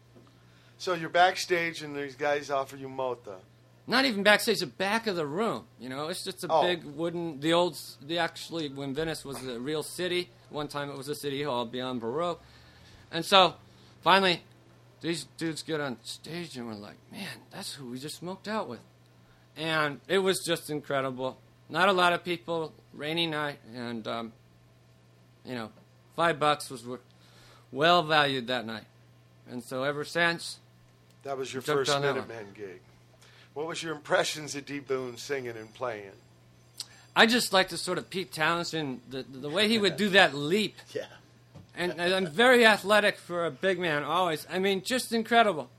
So 0.78 0.94
you're 0.94 1.10
backstage, 1.10 1.82
and 1.84 1.96
these 1.96 2.16
guys 2.16 2.50
offer 2.52 2.76
you 2.76 2.90
mota. 2.90 3.36
not 3.90 4.04
even 4.04 4.22
backstage, 4.22 4.60
the 4.60 4.68
back 4.68 5.08
of 5.08 5.16
the 5.16 5.26
room. 5.26 5.64
You 5.80 5.88
know, 5.90 6.08
it's 6.10 6.24
just 6.24 6.44
a 6.44 6.48
Oh. 6.52 6.62
big 6.62 6.84
wooden. 6.84 7.40
The 7.40 7.54
old, 7.54 7.80
the 8.02 8.18
actually 8.20 8.68
when 8.70 8.94
Venice 8.94 9.24
was 9.24 9.42
a 9.48 9.60
real 9.60 9.82
city. 9.84 10.30
One 10.50 10.68
time 10.68 10.90
it 10.90 10.98
was 10.98 11.08
a 11.08 11.16
city 11.16 11.44
hall 11.44 11.66
beyond 11.66 12.02
Baroque, 12.02 12.42
and 13.12 13.24
so 13.26 13.56
finally, 14.02 14.44
these 15.02 15.26
dudes 15.38 15.62
get 15.64 15.80
on 15.80 15.98
stage 16.04 16.58
and 16.58 16.68
we're 16.68 16.74
like, 16.74 16.98
man, 17.12 17.28
that's 17.52 17.74
who 17.76 17.86
we 17.92 17.98
just 18.00 18.18
smoked 18.18 18.48
out 18.48 18.68
with, 18.68 18.80
and 19.56 20.00
it 20.08 20.20
was 20.20 20.44
just 20.46 20.70
incredible. 20.70 21.38
Not 21.70 21.90
a 21.90 21.94
lot 21.94 22.14
of 22.14 22.24
people, 22.24 22.74
rainy 22.94 23.28
night, 23.28 23.60
and 23.76 24.08
um, 24.08 24.34
you 25.46 25.54
know, 25.54 25.70
five 26.16 26.40
bucks 26.40 26.70
was 26.70 26.84
well 27.72 28.04
valued 28.04 28.48
that 28.48 28.66
night, 28.66 28.86
and 29.50 29.64
so 29.64 29.84
ever 29.84 30.06
since. 30.06 30.60
That 31.24 31.38
was 31.38 31.52
your 31.52 31.62
first 31.62 31.92
that 31.92 32.54
gig. 32.54 32.80
What 33.54 33.68
was 33.68 33.82
your 33.82 33.94
impressions 33.96 34.56
of 34.56 34.66
D. 34.66 34.80
Boon 34.80 35.18
singing 35.18 35.58
and 35.58 35.74
playing? 35.74 36.12
I 37.16 37.26
just 37.26 37.52
like 37.52 37.70
to 37.70 37.78
sort 37.78 37.98
of 37.98 38.10
Pete 38.12 38.32
Townshend, 38.32 39.02
the, 39.10 39.24
the 39.24 39.50
way 39.50 39.68
he 39.68 39.80
would 39.80 39.98
do 39.98 40.10
that 40.10 40.34
leap. 40.36 40.76
Yeah. 40.94 41.06
And, 41.76 41.94
and 42.00 42.14
I'm 42.14 42.28
very 42.28 42.66
athletic 42.66 43.18
for 43.18 43.46
a 43.46 43.52
big 43.52 43.80
man, 43.80 44.04
always. 44.04 44.46
I 44.52 44.60
mean, 44.60 44.84
just 44.84 45.12
incredible. 45.12 45.70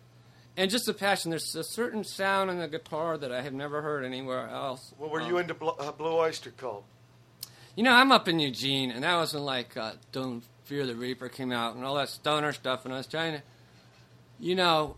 And 0.59 0.69
just 0.73 0.87
the 0.87 0.93
passion. 0.93 1.31
There's 1.31 1.55
a 1.55 1.63
certain 1.63 2.03
sound 2.03 2.51
in 2.51 2.59
the 2.59 2.67
guitar 2.67 3.17
that 3.17 3.31
I 3.31 3.43
have 3.43 3.53
never 3.53 3.81
heard 3.81 4.05
anywhere 4.05 4.49
else. 4.49 4.93
Well, 4.99 5.09
were 5.09 5.21
Um, 5.21 5.29
you 5.29 5.39
into 5.39 5.55
Bl- 5.55 5.71
uh, 5.79 5.93
Blue 5.93 6.17
Oyster 6.17 6.51
Cult? 6.51 6.85
You 7.77 7.85
know, 7.85 7.93
I'm 7.93 8.11
up 8.11 8.27
in 8.27 8.41
Eugene, 8.41 8.91
and 8.91 9.05
that 9.05 9.15
wasn't 9.15 9.45
like 9.45 9.77
uh, 9.77 9.93
Don't 10.11 10.43
Fear 10.65 10.85
the 10.89 10.97
Reaper 10.97 11.29
came 11.29 11.53
out 11.53 11.77
and 11.77 11.85
all 11.85 11.95
that 11.95 12.09
stoner 12.09 12.53
stuff. 12.53 12.85
And 12.85 12.93
I 12.93 12.97
was 12.97 13.07
trying 13.07 13.35
to, 13.35 13.43
you 14.41 14.57
know, 14.57 14.97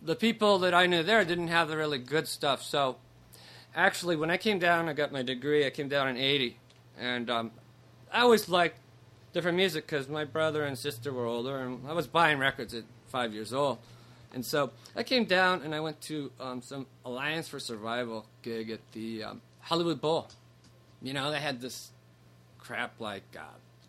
the 0.00 0.14
people 0.14 0.60
that 0.60 0.74
I 0.74 0.86
knew 0.86 1.02
there 1.02 1.24
didn't 1.24 1.48
have 1.48 1.66
the 1.66 1.76
really 1.76 1.98
good 1.98 2.28
stuff. 2.28 2.62
So 2.62 2.96
actually, 3.74 4.14
when 4.14 4.30
I 4.30 4.36
came 4.36 4.60
down, 4.60 4.88
I 4.88 4.92
got 4.92 5.10
my 5.10 5.22
degree. 5.22 5.66
I 5.66 5.70
came 5.70 5.88
down 5.88 6.06
in 6.06 6.18
'80, 6.18 6.56
and 6.96 7.28
um, 7.28 7.50
I 8.12 8.20
always 8.20 8.48
liked 8.48 8.78
different 9.32 9.56
music 9.56 9.88
because 9.88 10.08
my 10.08 10.24
brother 10.24 10.62
and 10.62 10.78
sister 10.78 11.12
were 11.12 11.26
older, 11.26 11.58
and 11.58 11.80
I 11.88 11.94
was 11.94 12.06
buying 12.06 12.38
records 12.38 12.74
at 12.74 12.84
five 13.08 13.34
years 13.34 13.52
old. 13.52 13.78
And 14.32 14.44
so 14.44 14.70
I 14.94 15.02
came 15.02 15.24
down 15.24 15.62
and 15.62 15.74
I 15.74 15.80
went 15.80 16.00
to 16.02 16.30
um, 16.40 16.62
some 16.62 16.86
Alliance 17.04 17.48
for 17.48 17.58
Survival 17.58 18.26
gig 18.42 18.70
at 18.70 18.80
the 18.92 19.24
um, 19.24 19.40
Hollywood 19.60 20.00
Bowl. 20.00 20.28
You 21.02 21.12
know, 21.12 21.30
they 21.30 21.40
had 21.40 21.60
this 21.60 21.90
crap 22.58 23.00
like 23.00 23.24
uh, 23.36 23.42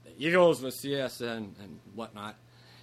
the 0.06 0.12
Eagles 0.26 0.62
with 0.62 0.76
CSN 0.76 1.38
and 1.62 1.80
whatnot. 1.94 2.36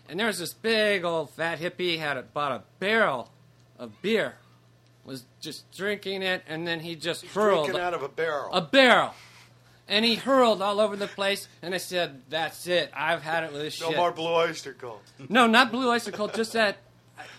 And 0.09 0.19
there 0.19 0.27
was 0.27 0.39
this 0.39 0.55
big 0.55 1.05
old 1.05 1.31
fat 1.31 1.59
hippie 1.59 1.99
had 1.99 2.17
a, 2.17 2.23
bought 2.23 2.53
a 2.53 2.63
barrel 2.79 3.31
of 3.79 4.01
beer, 4.03 4.37
was 5.05 5.25
just 5.41 5.71
drinking 5.73 6.23
it, 6.23 6.43
and 6.49 6.67
then 6.67 6.81
he 6.81 6.95
just 6.97 7.25
hurled 7.27 7.67
Drinking 7.67 7.85
out 7.85 7.95
of 7.95 8.03
a 8.03 8.09
barrel. 8.09 8.53
a 8.53 8.63
barrel. 8.63 9.15
And 9.87 10.05
he 10.05 10.17
hurled 10.17 10.61
all 10.61 10.81
over 10.81 10.97
the 10.97 11.07
place, 11.07 11.49
and 11.63 11.75
I 11.75 11.79
said, 11.79 12.23
"That's 12.29 12.67
it. 12.67 12.91
I've 12.95 13.23
had 13.23 13.45
it 13.45 13.53
with 13.53 13.63
this 13.63 13.81
no 13.81 13.89
shit." 13.89 13.97
more 13.97 14.13
Blue 14.13 14.35
Oyster 14.35 14.75
Cult. 14.75 15.03
No, 15.31 15.47
not 15.47 15.73
Blue 15.73 15.91
Oyster 15.91 16.13
Cult. 16.13 16.35
Just 16.35 16.53
that, 16.53 16.77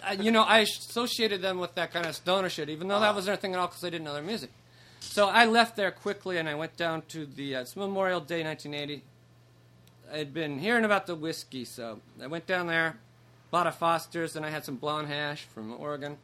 I, 0.03 0.13
you 0.13 0.31
know, 0.31 0.43
I 0.43 0.59
associated 0.59 1.41
them 1.41 1.59
with 1.59 1.75
that 1.75 1.91
kind 1.91 2.05
of 2.05 2.15
stoner 2.15 2.49
shit, 2.49 2.69
even 2.69 2.87
though 2.87 2.99
that 2.99 3.13
wasn't 3.13 3.27
their 3.27 3.41
thing 3.41 3.53
at 3.53 3.59
all 3.59 3.67
because 3.67 3.83
I 3.83 3.89
didn't 3.89 4.05
know 4.05 4.13
their 4.13 4.23
music. 4.23 4.51
So 4.99 5.27
I 5.27 5.45
left 5.45 5.75
there 5.75 5.91
quickly, 5.91 6.37
and 6.37 6.47
I 6.47 6.55
went 6.55 6.77
down 6.77 7.03
to 7.09 7.25
the 7.25 7.57
uh, 7.57 7.65
Memorial 7.75 8.19
Day, 8.19 8.43
1980. 8.43 9.03
I 10.11 10.17
had 10.17 10.33
been 10.33 10.59
hearing 10.59 10.85
about 10.85 11.07
the 11.07 11.15
whiskey, 11.15 11.65
so 11.65 11.99
I 12.21 12.27
went 12.27 12.45
down 12.45 12.67
there, 12.67 12.97
bought 13.51 13.67
a 13.67 13.71
Foster's, 13.71 14.35
and 14.35 14.45
I 14.45 14.49
had 14.49 14.65
some 14.65 14.75
blonde 14.75 15.07
hash 15.07 15.43
from 15.45 15.73
Oregon, 15.79 16.17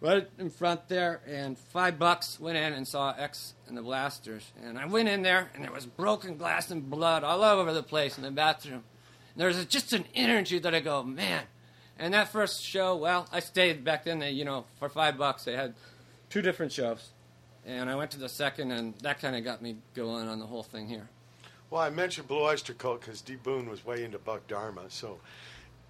right 0.00 0.28
in 0.38 0.50
front 0.50 0.88
there, 0.88 1.20
and 1.26 1.58
five 1.58 1.98
bucks. 1.98 2.40
Went 2.40 2.56
in 2.56 2.72
and 2.72 2.86
saw 2.86 3.12
X 3.12 3.54
and 3.68 3.76
the 3.76 3.82
Blasters, 3.82 4.50
and 4.64 4.78
I 4.78 4.86
went 4.86 5.08
in 5.08 5.22
there, 5.22 5.50
and 5.54 5.64
there 5.64 5.72
was 5.72 5.86
broken 5.86 6.36
glass 6.36 6.70
and 6.70 6.88
blood 6.88 7.24
all 7.24 7.42
over 7.42 7.72
the 7.72 7.82
place 7.82 8.16
in 8.16 8.22
the 8.22 8.30
bathroom. 8.30 8.84
And 9.34 9.40
there 9.40 9.48
was 9.48 9.64
just 9.66 9.92
an 9.92 10.04
energy 10.14 10.58
that 10.58 10.74
I 10.74 10.80
go, 10.80 11.02
man. 11.02 11.42
And 11.98 12.12
that 12.14 12.28
first 12.28 12.62
show, 12.62 12.96
well, 12.96 13.26
I 13.32 13.40
stayed 13.40 13.84
back 13.84 14.04
then. 14.04 14.18
They, 14.18 14.30
you 14.30 14.44
know, 14.44 14.64
for 14.78 14.88
five 14.88 15.16
bucks, 15.16 15.44
they 15.44 15.54
had 15.54 15.74
two 16.28 16.42
different 16.42 16.72
shows, 16.72 17.10
and 17.64 17.88
I 17.88 17.96
went 17.96 18.10
to 18.12 18.18
the 18.18 18.28
second, 18.28 18.70
and 18.72 18.94
that 18.96 19.20
kind 19.20 19.34
of 19.34 19.44
got 19.44 19.62
me 19.62 19.76
going 19.94 20.28
on 20.28 20.38
the 20.38 20.46
whole 20.46 20.62
thing 20.62 20.88
here. 20.88 21.08
Well, 21.70 21.80
I 21.80 21.90
mentioned 21.90 22.28
Blue 22.28 22.42
Oyster 22.42 22.74
Cult 22.74 23.00
because 23.00 23.20
D. 23.22 23.36
Boon 23.36 23.68
was 23.68 23.84
way 23.84 24.04
into 24.04 24.18
Buck 24.18 24.46
Dharma. 24.46 24.82
So 24.88 25.18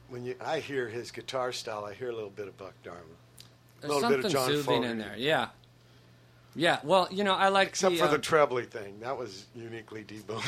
when 0.08 0.24
you, 0.24 0.34
I 0.40 0.60
hear 0.60 0.88
his 0.88 1.10
guitar 1.10 1.52
style, 1.52 1.84
I 1.84 1.92
hear 1.92 2.10
a 2.10 2.14
little 2.14 2.30
bit 2.30 2.48
of 2.48 2.56
Buck 2.56 2.74
Dharma. 2.82 3.02
a 3.82 3.88
little 3.88 4.08
bit 4.08 4.24
of 4.24 4.30
John 4.30 4.48
soothing 4.48 4.64
Fogerty. 4.64 4.90
in 4.90 4.98
there, 4.98 5.14
yeah. 5.16 5.48
Yeah, 6.54 6.78
well, 6.84 7.06
you 7.10 7.22
know, 7.22 7.34
I 7.34 7.48
like 7.48 7.68
Except 7.68 7.92
the, 7.92 8.00
for 8.00 8.06
the 8.06 8.14
um, 8.14 8.20
trebly 8.22 8.64
thing. 8.64 9.00
That 9.00 9.18
was 9.18 9.44
uniquely 9.54 10.04
D. 10.04 10.20
Boon. 10.26 10.40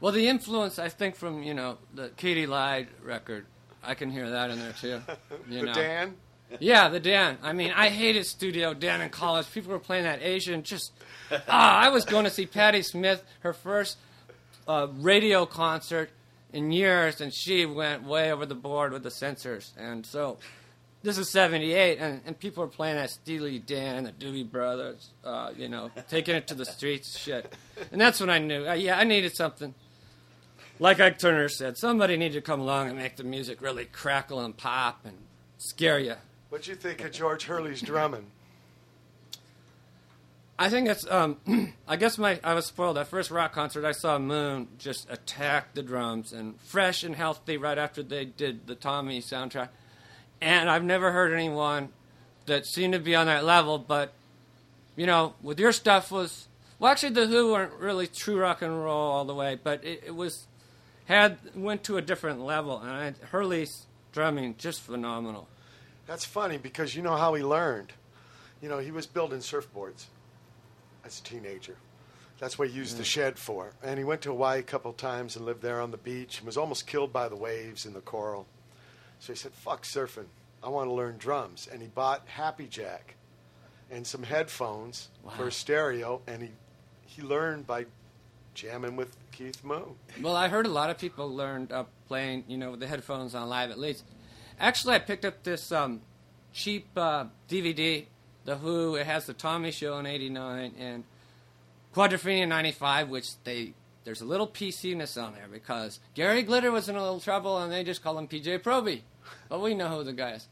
well, 0.00 0.10
the 0.10 0.26
influence 0.26 0.80
I 0.80 0.88
think 0.88 1.14
from 1.14 1.44
you 1.44 1.54
know 1.54 1.78
the 1.94 2.08
Katy 2.16 2.48
Lied 2.48 2.88
record, 3.04 3.46
I 3.82 3.94
can 3.94 4.10
hear 4.10 4.30
that 4.30 4.50
in 4.50 4.58
there 4.58 4.72
too. 4.72 5.00
You 5.48 5.60
the 5.60 5.66
know, 5.66 5.74
Dan? 5.74 6.14
Yeah, 6.58 6.88
the 6.88 7.00
Dan. 7.00 7.38
I 7.42 7.52
mean, 7.52 7.72
I 7.74 7.88
hated 7.88 8.26
Steely 8.26 8.74
Dan 8.74 9.00
in 9.00 9.10
college. 9.10 9.50
People 9.52 9.72
were 9.72 9.78
playing 9.78 10.04
that 10.04 10.20
Asian. 10.22 10.62
Just 10.62 10.92
ah, 11.48 11.78
I 11.78 11.88
was 11.90 12.04
going 12.04 12.24
to 12.24 12.30
see 12.30 12.46
Patti 12.46 12.82
Smith, 12.82 13.22
her 13.40 13.52
first 13.52 13.98
uh, 14.66 14.88
radio 14.94 15.46
concert 15.46 16.10
in 16.52 16.72
years, 16.72 17.20
and 17.20 17.32
she 17.32 17.66
went 17.66 18.02
way 18.02 18.32
over 18.32 18.46
the 18.46 18.54
board 18.54 18.92
with 18.92 19.04
the 19.04 19.10
censors. 19.10 19.72
And 19.76 20.04
so, 20.04 20.38
this 21.02 21.18
is 21.18 21.28
'78, 21.30 21.98
and, 21.98 22.20
and 22.26 22.38
people 22.38 22.64
were 22.64 22.70
playing 22.70 22.96
that 22.96 23.10
Steely 23.10 23.58
Dan, 23.60 24.04
the 24.04 24.12
Doobie 24.12 24.50
Brothers, 24.50 25.10
uh, 25.24 25.52
you 25.56 25.68
know, 25.68 25.90
taking 26.08 26.34
it 26.34 26.48
to 26.48 26.54
the 26.54 26.64
streets, 26.64 27.18
shit. 27.18 27.54
And 27.92 28.00
that's 28.00 28.20
when 28.20 28.30
I 28.30 28.38
knew, 28.38 28.66
uh, 28.66 28.74
yeah, 28.74 28.98
I 28.98 29.04
needed 29.04 29.36
something. 29.36 29.74
Like 30.80 30.98
Ike 30.98 31.18
Turner 31.18 31.50
said, 31.50 31.76
somebody 31.76 32.16
needed 32.16 32.32
to 32.32 32.40
come 32.40 32.58
along 32.58 32.88
and 32.88 32.96
make 32.96 33.16
the 33.16 33.22
music 33.22 33.60
really 33.60 33.84
crackle 33.84 34.40
and 34.40 34.56
pop 34.56 35.04
and 35.04 35.14
scare 35.58 35.98
you. 35.98 36.14
What'd 36.48 36.66
you 36.66 36.74
think 36.74 37.04
of 37.04 37.12
George 37.12 37.44
Hurley's 37.44 37.82
drumming? 37.82 38.24
I 40.58 40.70
think 40.70 40.88
it's. 40.88 41.06
Um, 41.10 41.36
I 41.88 41.96
guess 41.96 42.16
my 42.16 42.40
I 42.42 42.54
was 42.54 42.64
spoiled. 42.64 42.96
That 42.96 43.08
first 43.08 43.30
rock 43.30 43.52
concert, 43.52 43.84
I 43.84 43.92
saw 43.92 44.18
Moon 44.18 44.68
just 44.78 45.06
attack 45.10 45.74
the 45.74 45.82
drums 45.82 46.32
and 46.32 46.58
fresh 46.62 47.04
and 47.04 47.14
healthy 47.14 47.58
right 47.58 47.76
after 47.78 48.02
they 48.02 48.24
did 48.24 48.66
the 48.66 48.74
Tommy 48.74 49.20
soundtrack. 49.20 49.68
And 50.40 50.70
I've 50.70 50.84
never 50.84 51.12
heard 51.12 51.34
anyone 51.34 51.90
that 52.46 52.64
seemed 52.64 52.94
to 52.94 52.98
be 52.98 53.14
on 53.14 53.26
that 53.26 53.44
level. 53.44 53.78
But 53.78 54.14
you 54.96 55.04
know, 55.04 55.34
with 55.42 55.60
your 55.60 55.72
stuff 55.72 56.10
was 56.10 56.48
well, 56.78 56.90
actually 56.90 57.12
the 57.12 57.26
Who 57.26 57.52
weren't 57.52 57.74
really 57.74 58.06
true 58.06 58.40
rock 58.40 58.62
and 58.62 58.82
roll 58.82 59.12
all 59.12 59.26
the 59.26 59.34
way, 59.34 59.58
but 59.62 59.84
it, 59.84 60.04
it 60.06 60.14
was 60.14 60.46
had 61.10 61.38
went 61.54 61.84
to 61.84 61.96
a 61.96 62.02
different 62.02 62.40
level. 62.40 62.78
And 62.78 62.90
I, 62.90 63.26
Hurley's 63.26 63.86
drumming 64.12 64.54
just 64.58 64.80
phenomenal. 64.80 65.48
That's 66.06 66.24
funny 66.24 66.56
because 66.56 66.94
you 66.94 67.02
know 67.02 67.16
how 67.16 67.34
he 67.34 67.42
learned. 67.42 67.92
You 68.62 68.68
know, 68.68 68.78
he 68.78 68.90
was 68.90 69.06
building 69.06 69.40
surfboards 69.40 70.04
as 71.04 71.18
a 71.18 71.22
teenager. 71.22 71.76
That's 72.38 72.58
what 72.58 72.68
he 72.68 72.74
used 72.74 72.96
the 72.96 73.04
shed 73.04 73.38
for. 73.38 73.72
And 73.82 73.98
he 73.98 74.04
went 74.04 74.22
to 74.22 74.30
Hawaii 74.30 74.60
a 74.60 74.62
couple 74.62 74.92
times 74.92 75.36
and 75.36 75.44
lived 75.44 75.62
there 75.62 75.80
on 75.80 75.90
the 75.90 75.98
beach 75.98 76.38
and 76.38 76.46
was 76.46 76.56
almost 76.56 76.86
killed 76.86 77.12
by 77.12 77.28
the 77.28 77.36
waves 77.36 77.84
and 77.84 77.94
the 77.94 78.00
coral. 78.00 78.46
So 79.18 79.32
he 79.32 79.36
said, 79.36 79.52
fuck 79.52 79.82
surfing. 79.82 80.26
I 80.62 80.68
want 80.68 80.88
to 80.88 80.94
learn 80.94 81.16
drums. 81.18 81.68
And 81.70 81.82
he 81.82 81.88
bought 81.88 82.26
Happy 82.26 82.66
Jack 82.66 83.16
and 83.90 84.06
some 84.06 84.22
headphones 84.22 85.08
for 85.36 85.48
a 85.48 85.52
stereo. 85.52 86.22
And 86.26 86.42
he, 86.42 86.50
he 87.04 87.22
learned 87.22 87.66
by 87.66 87.86
jamming 88.54 88.96
with 88.96 89.16
Keith 89.32 89.62
Moon. 89.64 89.94
Well, 90.20 90.36
I 90.36 90.48
heard 90.48 90.66
a 90.66 90.70
lot 90.70 90.90
of 90.90 90.98
people 90.98 91.34
learned 91.34 91.72
uh, 91.72 91.84
playing, 92.08 92.44
you 92.48 92.56
know, 92.56 92.72
with 92.72 92.80
the 92.80 92.86
headphones 92.86 93.34
on 93.34 93.48
live 93.48 93.70
at 93.70 93.78
least. 93.78 94.04
Actually, 94.58 94.96
I 94.96 94.98
picked 94.98 95.24
up 95.24 95.42
this 95.42 95.72
um, 95.72 96.02
cheap 96.52 96.86
uh, 96.96 97.26
DVD, 97.48 98.06
The 98.44 98.56
Who. 98.56 98.96
It 98.96 99.06
has 99.06 99.26
the 99.26 99.32
Tommy 99.32 99.70
Show 99.70 99.98
in 99.98 100.06
'89 100.06 100.74
and 100.78 101.04
Quadrophenia 101.94 102.46
'95, 102.46 103.08
which 103.08 103.42
they 103.44 103.74
there's 104.04 104.20
a 104.20 104.26
little 104.26 104.48
PC-ness 104.48 105.16
on 105.16 105.34
there 105.34 105.48
because 105.50 106.00
Gary 106.14 106.42
Glitter 106.42 106.70
was 106.70 106.88
in 106.88 106.96
a 106.96 107.02
little 107.02 107.20
trouble 107.20 107.58
and 107.58 107.70
they 107.72 107.84
just 107.84 108.02
call 108.02 108.18
him 108.18 108.26
PJ 108.26 108.60
Proby, 108.60 109.02
but 109.48 109.60
we 109.60 109.74
know 109.74 109.88
who 109.88 110.04
the 110.04 110.12
guy 110.12 110.32
is. 110.32 110.48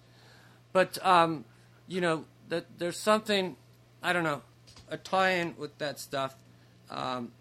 But 0.72 1.04
um, 1.04 1.44
you 1.86 2.00
know, 2.00 2.24
that 2.48 2.78
there's 2.78 2.98
something 2.98 3.56
I 4.02 4.12
don't 4.12 4.24
know, 4.24 4.42
a 4.88 4.96
tie-in 4.96 5.54
with 5.58 5.76
that 5.78 5.98
stuff. 5.98 6.36
Um, 6.90 7.32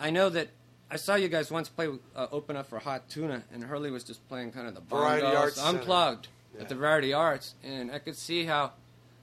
I 0.00 0.10
know 0.10 0.28
that 0.30 0.48
I 0.90 0.96
saw 0.96 1.14
you 1.14 1.28
guys 1.28 1.50
once 1.50 1.68
play 1.68 1.88
uh, 2.16 2.26
open 2.32 2.56
up 2.56 2.66
for 2.68 2.78
Hot 2.80 3.08
Tuna, 3.08 3.44
and 3.52 3.62
Hurley 3.62 3.90
was 3.90 4.02
just 4.02 4.26
playing 4.28 4.50
kind 4.52 4.66
of 4.66 4.74
the 4.74 4.80
Variety 4.80 5.26
bongos 5.26 5.36
Arts 5.38 5.62
unplugged 5.62 6.28
Yeah. 6.54 6.62
at 6.62 6.68
the 6.68 6.74
Variety 6.74 7.12
Arts, 7.12 7.54
and 7.62 7.92
I 7.92 7.98
could 8.00 8.16
see 8.16 8.44
how 8.46 8.72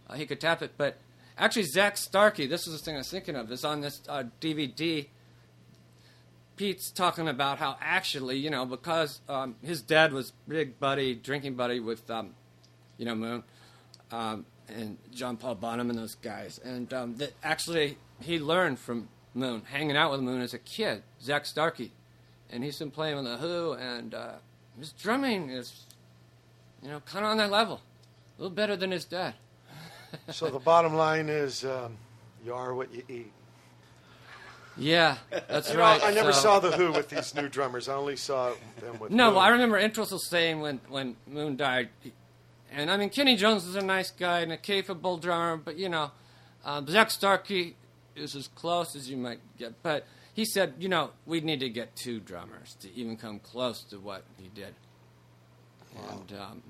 uh, 0.10 0.14
he 0.14 0.26
could 0.26 0.40
tap 0.40 0.62
it. 0.62 0.72
But 0.78 0.98
actually, 1.38 1.64
Zak 1.64 1.98
Starkey, 1.98 2.46
this 2.48 2.68
is 2.68 2.74
the 2.80 2.86
thing 2.86 2.96
I 2.96 3.00
was 3.00 3.10
thinking 3.10 3.36
of, 3.36 3.52
is 3.52 3.66
on 3.66 3.82
this 3.82 4.02
uh, 4.08 4.24
DVD. 4.40 5.08
Pete's 6.56 6.90
talking 6.90 7.28
about 7.28 7.60
how 7.60 7.78
actually, 7.82 8.38
you 8.38 8.50
know, 8.50 8.66
because 8.66 9.22
um, 9.30 9.56
his 9.62 9.82
dad 9.82 10.12
was 10.14 10.34
big 10.48 10.80
buddy, 10.80 11.14
drinking 11.16 11.54
buddy 11.56 11.80
with, 11.80 12.10
um, 12.10 12.32
you 12.98 13.06
know, 13.06 13.14
Moon 13.14 13.44
um, 14.12 14.46
and 14.68 14.98
John 15.12 15.38
Paul 15.38 15.56
Bonham 15.56 15.90
and 15.90 16.00
those 16.00 16.16
guys, 16.16 16.60
and 16.64 16.92
um, 16.94 17.16
that 17.18 17.34
actually 17.44 17.98
he 18.22 18.40
learned 18.40 18.80
from 18.80 19.08
Moon, 19.34 19.62
hanging 19.72 19.96
out 19.98 20.12
with 20.12 20.22
Moon 20.22 20.42
as 20.42 20.54
a 20.54 20.60
kid, 20.60 21.04
Zak 21.22 21.46
Starkey, 21.46 21.92
and 22.50 22.64
he's 22.64 22.80
been 22.80 22.92
playing 22.92 23.16
with 23.18 23.26
the 23.26 23.38
Who, 23.38 23.74
and 23.74 24.14
uh, 24.14 24.32
his 24.80 24.92
drumming 24.94 25.50
is, 25.50 25.84
you 26.82 26.90
know, 26.90 27.00
kind 27.02 27.24
of 27.26 27.32
on 27.32 27.38
that 27.38 27.52
level, 27.52 27.82
a 28.38 28.42
little 28.42 28.56
better 28.56 28.76
than 28.76 28.92
his 28.92 29.06
dad. 29.06 29.34
So 30.32 30.50
the 30.50 30.60
bottom 30.60 30.96
line 30.96 31.28
is 31.30 31.66
um, 31.66 31.98
you 32.46 32.54
are 32.54 32.74
what 32.74 32.94
you 32.94 33.04
eat. 33.10 33.32
Yeah, 34.80 35.18
that's 35.50 35.70
You 35.72 35.76
know, 35.78 35.82
right. 35.82 36.02
I 36.04 36.12
never 36.12 36.32
so- 36.32 36.42
saw 36.42 36.60
The 36.60 36.72
Who 36.72 36.92
with 36.92 37.10
these 37.10 37.34
new 37.34 37.50
drummers. 37.50 37.90
I 37.90 37.96
only 37.96 38.16
saw 38.16 38.52
them 38.80 39.00
with 39.00 39.12
No, 39.12 39.26
Moon. 39.26 39.36
well, 39.36 39.44
I 39.44 39.50
remember 39.50 39.78
was 39.98 40.28
saying 40.28 40.62
when, 40.62 40.80
when 40.88 41.16
Moon 41.28 41.58
died, 41.58 41.90
and 42.72 42.92
I 42.92 42.98
mean, 42.98 43.10
Kenny 43.10 43.36
Jones 43.36 43.66
is 43.66 43.76
a 43.76 43.82
nice 43.82 44.12
guy 44.12 44.40
and 44.42 44.52
a 44.52 44.58
capable 44.58 45.18
drummer, 45.18 45.58
but 45.58 45.78
you 45.78 45.90
know, 45.90 46.12
um, 46.64 46.88
Zak 46.88 47.10
Starkey 47.12 47.76
is 48.18 48.36
as 48.36 48.48
close 48.48 48.96
as 48.96 49.10
you 49.10 49.18
might 49.18 49.40
get. 49.58 49.82
But 49.84 50.06
he 50.34 50.46
said, 50.46 50.76
you 50.80 50.90
know, 50.90 51.12
we 51.26 51.42
need 51.42 51.60
to 51.62 51.70
get 51.70 51.96
two 51.96 52.20
drummers 52.20 52.76
to 52.82 52.94
even 52.94 53.18
come 53.18 53.40
close 53.40 53.84
to 53.86 54.00
what 54.00 54.24
he 54.38 54.50
did. 54.50 54.76
And 56.10 56.34
um, 56.40 56.64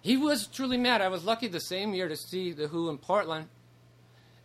he 0.00 0.16
was 0.16 0.46
truly 0.46 0.76
mad. 0.76 1.00
I 1.00 1.08
was 1.08 1.24
lucky 1.24 1.48
the 1.48 1.60
same 1.60 1.92
year 1.92 2.08
to 2.08 2.16
see 2.16 2.52
The 2.52 2.68
Who 2.68 2.88
in 2.88 2.98
Portland, 2.98 3.48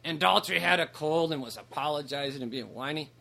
and 0.03 0.19
Daltrey 0.19 0.59
had 0.59 0.79
a 0.79 0.87
cold 0.87 1.31
and 1.31 1.41
was 1.41 1.57
apologizing 1.57 2.41
and 2.41 2.51
being 2.51 2.73
whiny. 2.73 3.11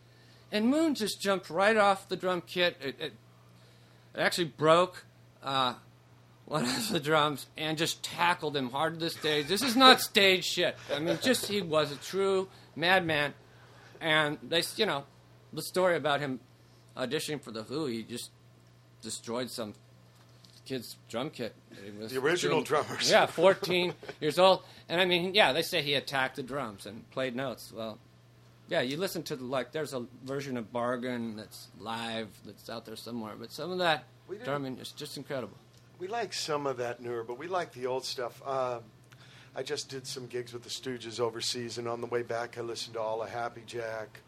And 0.51 0.67
Moon 0.67 0.95
just 0.95 1.21
jumped 1.21 1.49
right 1.49 1.77
off 1.77 2.07
the 2.07 2.15
drum 2.15 2.41
kit. 2.41 2.77
It, 2.81 2.95
it, 2.99 3.13
it 4.13 4.19
actually 4.19 4.45
broke 4.45 5.05
uh, 5.43 5.75
one 6.45 6.63
of 6.63 6.89
the 6.89 6.99
drums 6.99 7.47
and 7.57 7.77
just 7.77 8.03
tackled 8.03 8.55
him 8.55 8.69
hard 8.69 8.93
to 8.95 8.99
the 9.05 9.09
stage. 9.09 9.47
This 9.47 9.61
is 9.63 9.75
not 9.75 10.01
stage 10.01 10.45
shit. 10.45 10.75
I 10.93 10.99
mean, 10.99 11.17
just 11.21 11.47
he 11.47 11.61
was 11.61 11.91
a 11.91 11.95
true 11.95 12.47
madman. 12.75 13.33
And 14.01 14.37
they, 14.43 14.61
you 14.75 14.85
know, 14.85 15.05
the 15.53 15.61
story 15.63 15.95
about 15.95 16.19
him 16.19 16.39
auditioning 16.95 17.41
for 17.41 17.51
the 17.51 17.63
Who, 17.63 17.87
he 17.87 18.03
just 18.03 18.29
destroyed 19.01 19.49
some 19.49 19.73
kid's 20.65 20.97
drum 21.09 21.29
kit. 21.29 21.55
Was 21.99 22.11
The 22.11 22.19
original 22.19 22.57
doing- 22.57 22.63
drummers. 22.65 23.09
Yeah, 23.09 23.25
14 23.27 23.93
years 24.21 24.37
old. 24.39 24.63
And 24.89 24.99
I 25.01 25.05
mean, 25.05 25.33
yeah, 25.33 25.51
they 25.53 25.61
say 25.61 25.81
he 25.81 25.93
attacked 25.95 26.35
the 26.35 26.43
drums 26.43 26.85
and 26.85 27.09
played 27.11 27.35
notes. 27.35 27.71
Well, 27.75 27.97
yeah, 28.67 28.81
you 28.81 28.97
listen 28.97 29.21
to 29.23 29.35
the, 29.35 29.43
like, 29.45 29.71
there's 29.71 29.93
a 29.93 30.05
version 30.23 30.57
of 30.57 30.71
Bargain 30.73 31.35
that's 31.35 31.67
live 31.79 32.27
that's 32.45 32.69
out 32.69 32.85
there 32.85 32.95
somewhere, 32.95 33.33
but 33.39 33.51
some 33.51 33.71
of 33.71 33.77
that 33.79 34.05
drumming 34.43 34.77
is 34.79 34.91
just 34.91 35.17
incredible. 35.17 35.57
We 35.99 36.07
like 36.07 36.33
some 36.33 36.67
of 36.67 36.77
that 36.77 37.01
newer, 37.01 37.23
but 37.23 37.37
we 37.37 37.47
like 37.47 37.71
the 37.73 37.85
old 37.87 38.05
stuff. 38.05 38.41
Uh, 38.45 38.79
I 39.55 39.63
just 39.63 39.89
did 39.89 40.05
some 40.05 40.27
gigs 40.27 40.51
with 40.53 40.63
the 40.63 40.69
Stooges 40.69 41.19
overseas, 41.19 41.77
and 41.77 41.87
on 41.87 42.01
the 42.01 42.07
way 42.07 42.21
back, 42.21 42.57
I 42.57 42.61
listened 42.61 42.95
to 42.95 42.99
all 43.01 43.23
of 43.23 43.29
Happy 43.29 43.63
Jack, 43.65 44.19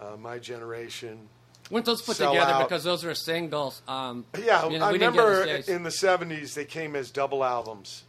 uh, 0.00 0.16
My 0.18 0.38
Generation. 0.38 1.28
Weren't 1.70 1.86
those 1.86 2.02
put 2.02 2.16
together 2.18 2.40
Out. 2.40 2.68
because 2.68 2.84
those 2.84 3.02
were 3.04 3.14
singles? 3.14 3.80
Um, 3.88 4.26
Yeah, 4.38 4.68
you 4.68 4.78
know, 4.78 4.84
I 4.84 4.92
we 4.92 4.98
didn't 4.98 5.14
get 5.14 5.22
remember 5.24 5.72
in 5.72 5.82
the 5.82 5.88
'70s 5.90 6.52
they 6.52 6.66
came 6.66 6.94
as 6.94 7.10
double 7.10 7.42
albums. 7.42 8.04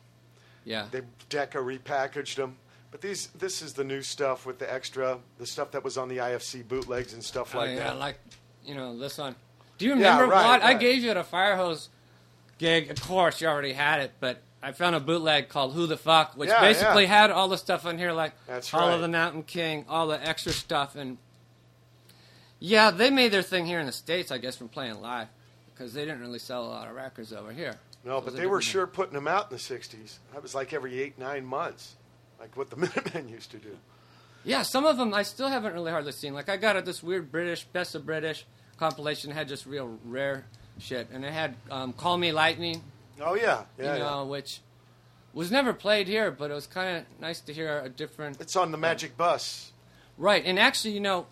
yeah. 0.66 0.88
They 0.92 1.02
Decca 1.30 1.58
repackaged 1.60 2.36
them, 2.36 2.58
but 2.92 3.00
these 3.00 3.28
this 3.28 3.62
is 3.62 3.72
the 3.74 3.86
new 3.86 4.02
stuff 4.02 4.46
with 4.46 4.60
the 4.60 4.72
extra, 4.72 5.20
the 5.38 5.46
stuff 5.48 5.72
that 5.72 5.86
was 5.86 5.98
on 5.98 6.10
the 6.10 6.18
IFC 6.18 6.68
bootlegs 6.68 7.14
and 7.14 7.24
stuff 7.24 7.56
Oh, 7.56 7.60
like 7.60 7.70
yeah, 7.70 7.76
that. 7.86 7.98
like 7.98 8.20
you 8.66 8.76
know 8.76 8.98
this 9.00 9.18
one. 9.18 9.36
Do 9.78 9.86
you 9.86 9.92
Yeah, 9.96 10.16
remember 10.16 10.34
right, 10.34 10.46
what 10.60 10.64
I 10.64 10.74
gave 10.74 11.02
you 11.02 11.12
at 11.12 11.18
a 11.18 11.24
fire 11.24 11.56
hose 11.56 11.88
gig? 12.58 12.90
Of 12.92 13.02
course, 13.02 13.42
you 13.42 13.48
already 13.48 13.74
had 13.74 14.00
it, 14.02 14.12
but 14.20 14.42
I 14.64 14.72
found 14.72 14.96
a 14.96 15.00
bootleg 15.00 15.50
called 15.50 15.74
"Who 15.74 15.88
the 15.88 15.98
Fuck," 15.98 16.34
which 16.36 16.50
Yeah, 16.50 16.62
basically 16.62 17.04
yeah. 17.04 17.22
had 17.22 17.32
all 17.32 17.48
the 17.48 17.58
stuff 17.58 17.86
on 17.86 17.98
here, 17.98 18.12
like 18.12 18.34
That's 18.48 18.74
right. 18.74 18.94
of 18.94 19.02
the 19.02 19.08
Mountain 19.08 19.44
King, 19.44 19.86
all 19.88 20.08
the 20.08 20.22
extra 20.28 20.52
stuff, 20.54 20.96
and 20.96 21.18
yeah, 22.60 22.92
they 22.92 23.10
made 23.10 23.32
their 23.32 23.42
thing 23.42 23.66
here 23.66 23.80
in 23.80 23.86
the 23.86 23.92
states, 23.92 24.32
I 24.32 24.38
guess, 24.38 24.56
from 24.56 24.70
playing 24.70 25.02
live 25.02 25.28
because 25.74 25.94
they 25.94 26.06
didn't 26.06 26.22
really 26.22 26.40
sell 26.40 26.64
a 26.66 26.68
lot 26.70 26.88
of 26.88 26.96
records 26.96 27.34
over 27.34 27.52
here. 27.52 27.76
no, 28.04 28.20
So 28.20 28.26
but 28.26 28.36
they 28.36 28.46
were 28.48 28.62
sure 28.62 28.88
putting 28.88 29.14
them 29.14 29.28
out 29.28 29.52
in 29.52 29.58
the 29.58 29.62
'60s. 29.62 30.18
That 30.34 30.42
was 30.42 30.56
like 30.56 30.74
every 30.74 31.00
eight 31.02 31.20
nine 31.20 31.46
months, 31.46 31.96
like 32.40 32.56
what 32.58 32.70
the 32.70 32.76
Minutemen 32.78 33.30
used 33.30 33.52
to 33.52 33.58
do. 33.58 33.78
Yeah, 34.44 34.62
some 34.62 34.86
of 34.86 34.98
them 34.98 35.14
I 35.14 35.24
still 35.24 35.50
haven't 35.50 35.74
really 35.74 35.92
hardly 35.92 36.12
seen. 36.12 36.34
Like 36.34 36.50
I 36.50 36.58
got 36.58 36.84
this 36.86 37.04
weird 37.04 37.32
British 37.32 37.66
Best 37.66 37.94
of 37.96 38.06
British 38.06 38.46
compilation 38.78 39.32
had 39.32 39.48
just 39.48 39.66
real 39.66 39.98
rare 40.06 40.46
shit, 40.80 41.08
and 41.12 41.26
it 41.26 41.34
had 41.34 41.56
um, 41.72 41.94
"Call 41.94 42.18
Me 42.18 42.32
Lightning." 42.32 42.82
Oh 43.22 43.36
yeah, 43.36 43.64
yeah. 43.78 43.94
you 43.94 44.00
yeah. 44.00 44.10
know, 44.10 44.26
which 44.26 44.60
was 45.34 45.52
never 45.52 45.74
played 45.74 46.08
here, 46.08 46.32
but 46.32 46.52
it 46.52 46.54
was 46.54 46.68
kind 46.68 46.98
of 46.98 47.04
nice 47.20 47.42
to 47.42 47.54
hear 47.54 47.80
a 47.80 47.90
different. 47.90 48.40
It's 48.40 48.56
on 48.56 48.72
the 48.72 48.78
Magic 48.78 49.18
Bus. 49.18 49.72
Right, 50.18 50.44
and 50.46 50.58
actually, 50.58 50.94
you 50.94 51.02
know, 51.02 51.26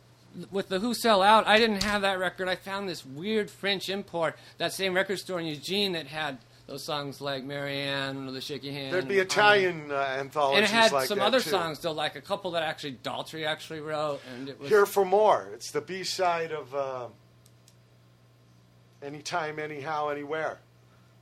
with 0.51 0.69
the 0.69 0.79
Who 0.79 0.93
Sell 0.93 1.21
Out, 1.21 1.47
I 1.47 1.57
didn't 1.57 1.83
have 1.83 2.01
that 2.01 2.19
record. 2.19 2.49
I 2.49 2.55
found 2.55 2.89
this 2.89 3.05
weird 3.05 3.49
French 3.49 3.89
import, 3.89 4.35
that 4.57 4.73
same 4.73 4.93
record 4.93 5.19
store 5.19 5.39
in 5.39 5.45
Eugene 5.45 5.93
that 5.93 6.07
had 6.07 6.39
those 6.67 6.83
songs 6.83 7.21
like 7.21 7.43
Mary 7.43 7.77
Anne 7.79 8.27
or 8.27 8.31
the 8.31 8.41
Shaky 8.41 8.71
Hand. 8.71 8.93
There'd 8.93 9.07
be 9.07 9.19
Italian 9.19 9.91
uh, 9.91 10.17
And 10.17 10.63
it 10.63 10.69
had 10.69 10.91
like 10.91 11.07
some 11.07 11.19
other 11.19 11.39
too. 11.39 11.49
songs, 11.49 11.79
though, 11.79 11.91
like 11.91 12.15
a 12.15 12.21
couple 12.21 12.51
that 12.51 12.63
actually 12.63 12.93
Daltrey 13.03 13.45
actually 13.45 13.79
wrote, 13.79 14.21
and 14.33 14.49
it 14.49 14.59
was 14.59 14.69
Here 14.69 14.85
for 14.85 15.05
more. 15.05 15.49
It's 15.53 15.71
the 15.71 15.81
B 15.81 16.03
side 16.03 16.51
of 16.51 16.73
uh, 16.73 17.07
Anytime, 19.03 19.59
Anyhow, 19.59 20.09
Anywhere. 20.09 20.57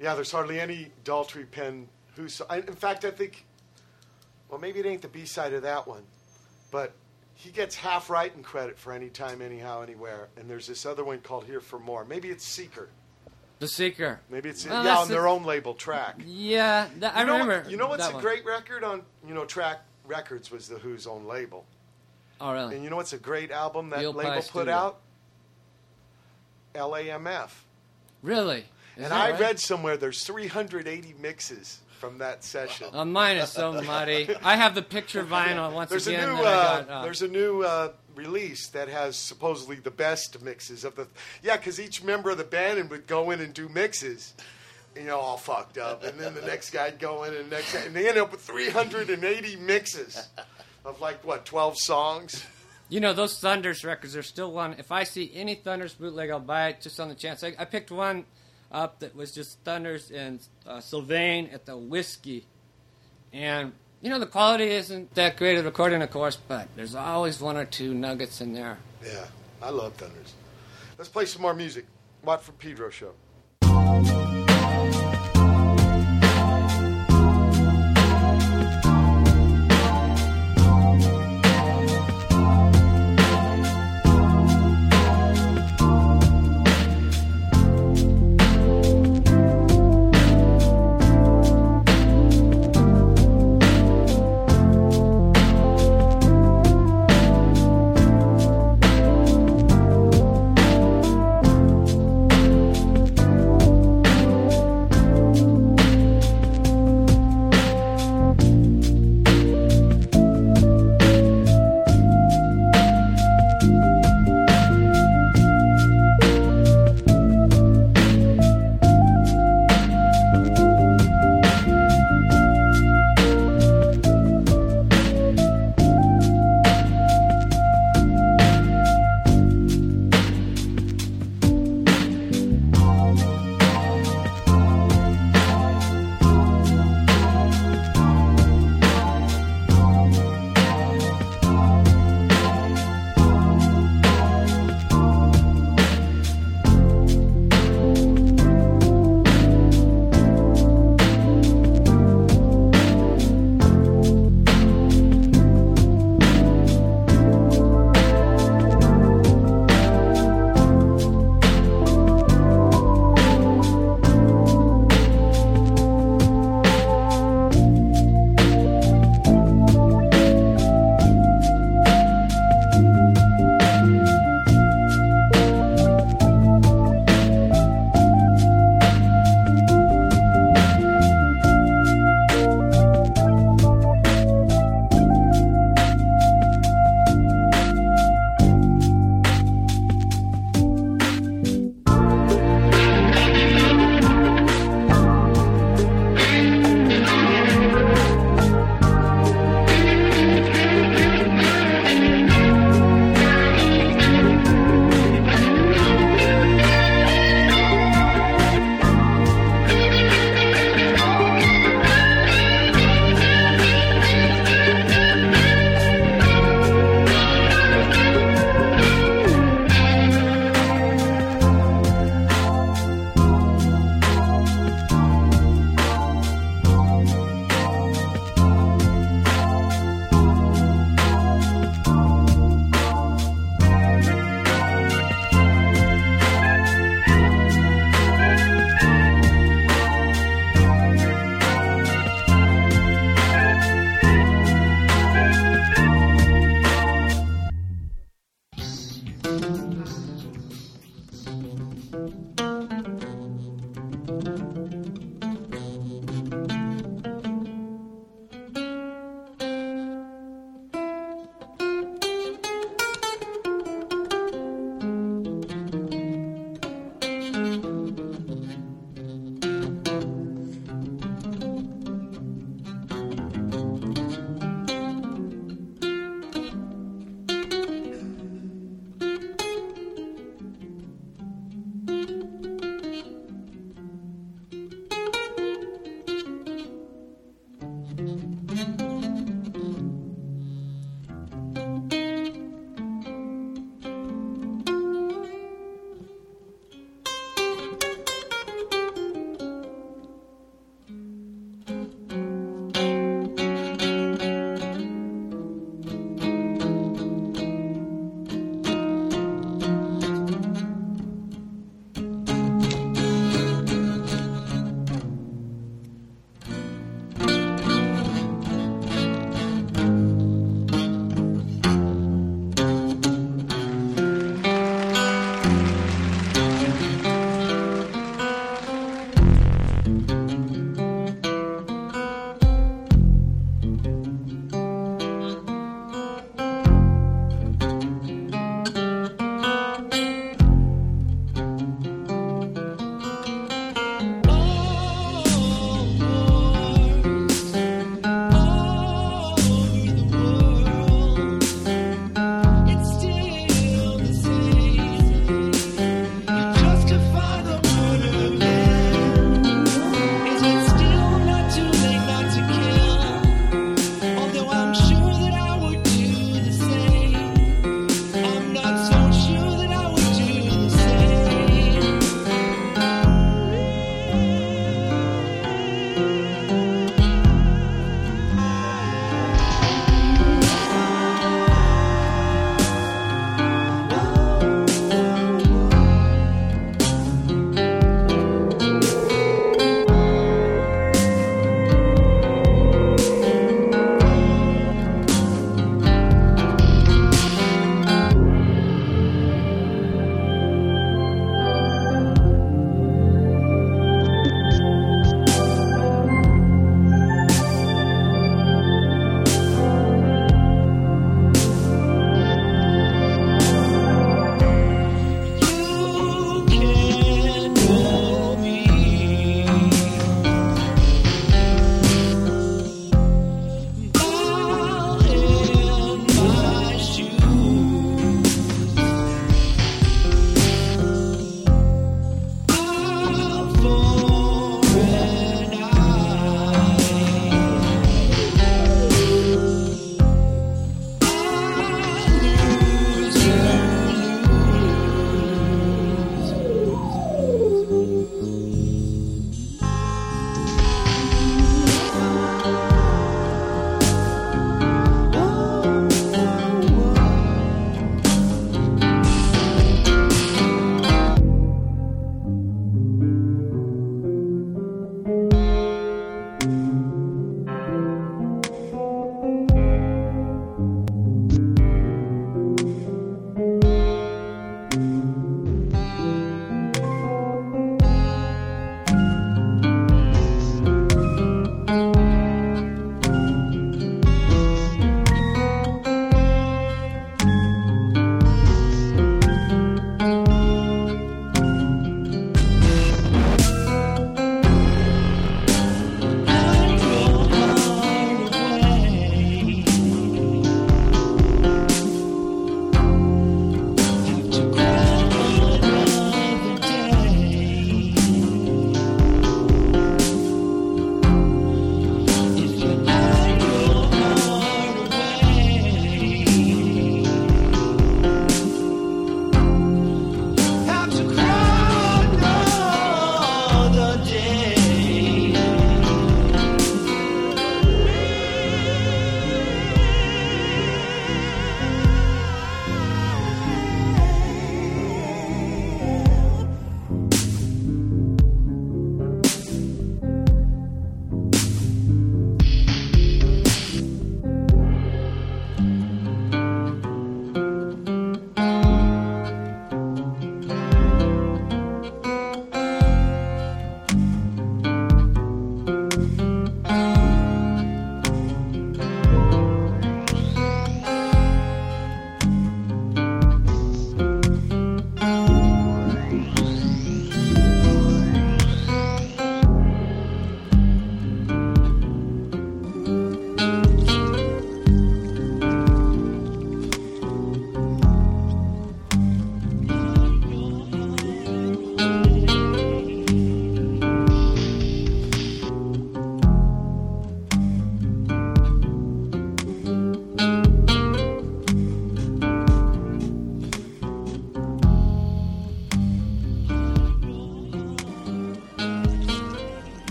Yeah, 0.00 0.14
there's 0.14 0.30
hardly 0.32 0.60
any 0.60 0.90
Daltrey 1.04 1.50
pen. 1.50 1.88
Who's 2.16 2.40
I, 2.48 2.58
in 2.58 2.74
fact, 2.74 3.04
I 3.04 3.10
think. 3.10 3.44
Well, 4.48 4.60
maybe 4.60 4.78
it 4.80 4.86
ain't 4.86 5.02
the 5.02 5.08
B 5.08 5.24
side 5.24 5.52
of 5.54 5.62
that 5.62 5.86
one, 5.88 6.02
but 6.70 6.92
he 7.34 7.50
gets 7.50 7.74
half 7.74 8.08
writing 8.08 8.42
credit 8.42 8.78
for 8.78 8.92
Anytime, 8.92 9.42
Anyhow, 9.42 9.82
Anywhere. 9.82 10.28
And 10.36 10.48
there's 10.48 10.66
this 10.66 10.86
other 10.86 11.04
one 11.04 11.18
called 11.20 11.44
Here 11.46 11.60
for 11.60 11.78
More. 11.78 12.04
Maybe 12.04 12.28
it's 12.30 12.44
Seeker. 12.46 12.88
The 13.58 13.68
Seeker. 13.68 14.20
Maybe 14.30 14.50
it's 14.50 14.66
Well, 14.66 14.84
yeah 14.84 14.98
on 14.98 15.08
their 15.08 15.22
the- 15.22 15.28
own 15.28 15.44
label 15.44 15.74
track. 15.74 16.16
Yeah, 16.26 16.88
that, 16.98 17.16
I 17.16 17.20
you 17.20 17.26
know, 17.26 17.38
remember. 17.38 17.68
You 17.70 17.76
know 17.76 17.88
what's 17.88 18.06
a 18.06 18.12
one. 18.12 18.22
great 18.22 18.44
record 18.44 18.84
on? 18.84 19.02
You 19.26 19.34
know, 19.34 19.44
Track 19.46 19.80
Records 20.06 20.50
was 20.50 20.68
the 20.68 20.78
Who's 20.78 21.06
own 21.06 21.26
label. 21.26 21.64
Oh, 22.40 22.52
really? 22.52 22.74
And 22.76 22.84
you 22.84 22.90
know 22.90 22.96
what's 22.96 23.14
a 23.14 23.18
great 23.18 23.50
album 23.50 23.90
that 23.90 23.98
label 24.14 24.34
put 24.34 24.44
Studio. 24.44 24.74
out? 24.74 25.00
LAMF. 26.74 27.50
Really? 28.26 28.64
Is 28.96 29.04
and 29.04 29.12
I 29.12 29.30
right? 29.30 29.40
read 29.40 29.60
somewhere 29.60 29.96
there's 29.96 30.24
380 30.24 31.14
mixes 31.20 31.80
from 32.00 32.18
that 32.18 32.42
session. 32.42 32.88
Uh, 32.92 33.04
mine 33.04 33.36
is 33.36 33.50
so 33.50 33.80
muddy. 33.82 34.28
I 34.42 34.56
have 34.56 34.74
the 34.74 34.82
picture 34.82 35.24
vinyl 35.30 35.72
once 35.72 35.90
there's 35.90 36.08
a 36.08 36.14
again. 36.14 36.30
new 36.30 36.42
that 36.42 36.46
I 36.46 36.50
uh, 36.50 36.82
got, 36.82 36.90
uh, 36.90 37.02
there's 37.04 37.22
a 37.22 37.28
new 37.28 37.62
uh, 37.62 37.92
release 38.16 38.68
that 38.70 38.88
has 38.88 39.16
supposedly 39.16 39.76
the 39.76 39.92
best 39.92 40.42
mixes 40.42 40.84
of 40.84 40.96
the 40.96 41.06
yeah 41.42 41.56
because 41.56 41.78
each 41.78 42.02
member 42.02 42.30
of 42.30 42.38
the 42.38 42.44
band 42.44 42.90
would 42.90 43.06
go 43.06 43.30
in 43.30 43.40
and 43.40 43.54
do 43.54 43.68
mixes 43.68 44.34
you 44.96 45.04
know 45.04 45.18
all 45.18 45.36
fucked 45.36 45.78
up 45.78 46.02
and 46.02 46.18
then 46.18 46.34
the 46.34 46.40
next 46.42 46.70
guy'd 46.70 46.98
go 46.98 47.24
in 47.24 47.34
and 47.34 47.50
next 47.50 47.74
guy, 47.74 47.80
and 47.80 47.94
they 47.94 48.08
end 48.08 48.18
up 48.18 48.32
with 48.32 48.40
380 48.40 49.56
mixes 49.56 50.28
of 50.84 51.00
like 51.00 51.22
what 51.24 51.44
12 51.44 51.78
songs 51.78 52.44
You 52.88 53.00
know, 53.00 53.12
those 53.12 53.38
Thunders 53.40 53.84
records 53.84 54.14
are 54.16 54.22
still 54.22 54.52
one. 54.52 54.76
If 54.78 54.92
I 54.92 55.04
see 55.04 55.30
any 55.34 55.54
Thunders 55.56 55.94
bootleg, 55.94 56.30
I'll 56.30 56.38
buy 56.40 56.68
it 56.68 56.80
just 56.80 57.00
on 57.00 57.08
the 57.08 57.14
chance. 57.14 57.42
I, 57.42 57.54
I 57.58 57.64
picked 57.64 57.90
one 57.90 58.24
up 58.70 59.00
that 59.00 59.16
was 59.16 59.32
just 59.32 59.58
Thunders 59.64 60.10
and 60.10 60.40
uh, 60.66 60.80
Sylvain 60.80 61.50
at 61.52 61.66
the 61.66 61.76
Whiskey. 61.76 62.46
And, 63.32 63.72
you 64.02 64.10
know, 64.10 64.18
the 64.20 64.26
quality 64.26 64.68
isn't 64.70 65.14
that 65.14 65.36
great 65.36 65.58
of 65.58 65.64
recording, 65.64 66.00
of 66.00 66.10
course, 66.10 66.36
but 66.36 66.68
there's 66.76 66.94
always 66.94 67.40
one 67.40 67.56
or 67.56 67.64
two 67.64 67.92
nuggets 67.92 68.40
in 68.40 68.52
there. 68.52 68.78
yeah 69.04 69.26
I 69.62 69.70
love 69.70 69.94
Thunders 69.94 70.34
let's 70.98 71.08
play 71.08 71.24
some 71.26 71.42
more 71.42 71.54
music 71.54 71.86
Watt 72.22 72.42
from 72.42 72.54
Pedro 72.56 72.90
show 72.90 73.12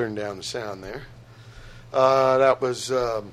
turn 0.00 0.14
down 0.14 0.38
the 0.38 0.42
sound 0.42 0.82
there. 0.82 1.02
Uh, 1.92 2.38
that 2.38 2.62
was 2.62 2.90
um, 2.90 3.30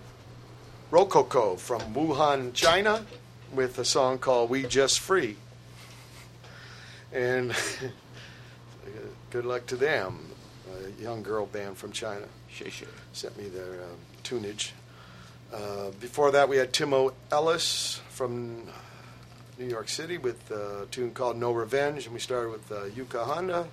Rococo 0.92 1.56
from 1.56 1.80
Wuhan, 1.94 2.54
China, 2.54 3.06
with 3.54 3.80
a 3.80 3.86
song 3.86 4.18
called 4.18 4.50
"We 4.50 4.64
Just 4.64 5.00
Free." 5.00 5.38
And 7.14 7.56
good 9.30 9.46
luck 9.46 9.66
to 9.68 9.78
them, 9.78 10.20
a 10.70 11.02
young 11.02 11.24
girl 11.24 11.46
band 11.46 11.78
from 11.78 11.94
China 11.94 12.26
Shay. 12.50 12.70
sent 13.14 13.38
me 13.38 13.48
their 13.48 13.84
um, 13.84 14.00
tunage. 14.26 14.72
Uh, 15.54 15.92
before 16.02 16.32
that, 16.32 16.50
we 16.50 16.58
had 16.58 16.74
Timo 16.74 17.14
Ellis 17.32 18.02
from 18.10 18.68
New 19.58 19.68
York 19.68 19.88
City 19.88 20.18
with 20.18 20.52
a 20.52 20.86
tune 20.92 21.12
called 21.12 21.38
No 21.38 21.54
Revenge, 21.54 22.04
and 22.04 22.14
we 22.14 22.20
started 22.20 22.52
with 22.52 22.70
uh, 22.70 22.90
Yuka 22.94 23.24
Honda. 23.24 23.68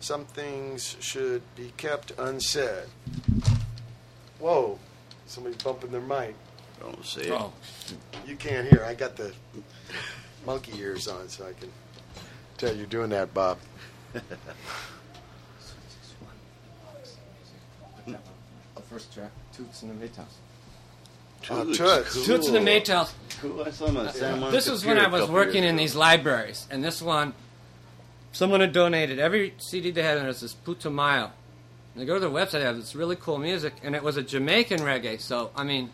Some 0.00 0.24
things 0.26 0.96
should 1.00 1.42
be 1.56 1.72
kept 1.76 2.12
unsaid. 2.18 2.84
Whoa, 4.38 4.78
somebody's 5.26 5.60
bumping 5.62 5.90
their 5.90 6.00
mic. 6.00 6.34
Don't 6.80 7.04
say 7.04 7.22
it. 7.22 7.30
Oh, 7.32 7.52
You 8.26 8.36
can't 8.36 8.68
hear. 8.68 8.84
I 8.84 8.94
got 8.94 9.16
the 9.16 9.32
monkey 10.44 10.78
ears 10.78 11.08
on, 11.08 11.28
so 11.28 11.46
I 11.46 11.52
can 11.58 11.70
tell 12.58 12.74
you're 12.76 12.86
doing 12.86 13.10
that, 13.10 13.32
Bob. 13.34 13.58
the 18.06 18.18
first 18.88 19.12
track, 19.12 19.30
Toots 19.56 19.82
and 19.82 20.00
the 20.00 20.06
Maytals. 20.06 20.24
Uh, 21.50 21.64
Toots, 21.64 21.78
Toots. 21.78 22.14
cool. 22.14 22.24
Toots 22.24 22.46
and 22.48 22.56
the 22.56 22.60
Maytals. 22.60 23.12
Cool. 23.40 23.62
I 23.64 23.70
saw 23.70 23.86
him 23.86 23.96
at 23.98 24.14
San 24.14 24.40
This 24.50 24.68
was 24.68 24.84
when 24.84 24.98
I 24.98 25.08
was 25.08 25.28
working 25.28 25.64
in 25.64 25.76
these 25.76 25.94
libraries, 25.94 26.66
and 26.70 26.84
this 26.84 27.02
one, 27.02 27.34
someone 28.36 28.60
had 28.60 28.72
donated 28.72 29.18
every 29.18 29.54
CD 29.56 29.90
they 29.90 30.02
had, 30.02 30.18
and 30.18 30.26
it 30.26 30.28
was 30.28 30.42
this 30.42 30.54
Putumayo. 30.54 31.30
And 31.94 32.02
they 32.02 32.04
go 32.04 32.14
to 32.14 32.20
their 32.20 32.28
website, 32.28 32.52
they 32.52 32.64
have 32.64 32.76
this 32.76 32.94
really 32.94 33.16
cool 33.16 33.38
music, 33.38 33.72
and 33.82 33.94
it 33.94 34.02
was 34.02 34.18
a 34.18 34.22
Jamaican 34.22 34.80
reggae. 34.80 35.20
So 35.20 35.50
I 35.56 35.64
mean, 35.64 35.90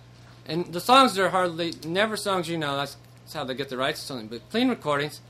and 0.47 0.67
the 0.67 0.81
songs 0.81 1.17
are 1.19 1.29
hardly 1.29 1.73
never 1.87 2.17
songs 2.17 2.49
you 2.49 2.59
know. 2.59 2.77
That's, 2.77 2.97
that's 3.21 3.35
how 3.35 3.45
they 3.45 3.55
get 3.55 3.69
the 3.69 3.77
rights 3.77 4.01
to 4.01 4.07
something, 4.07 4.27
but 4.27 4.51
clean 4.51 4.69
recordings. 4.69 5.21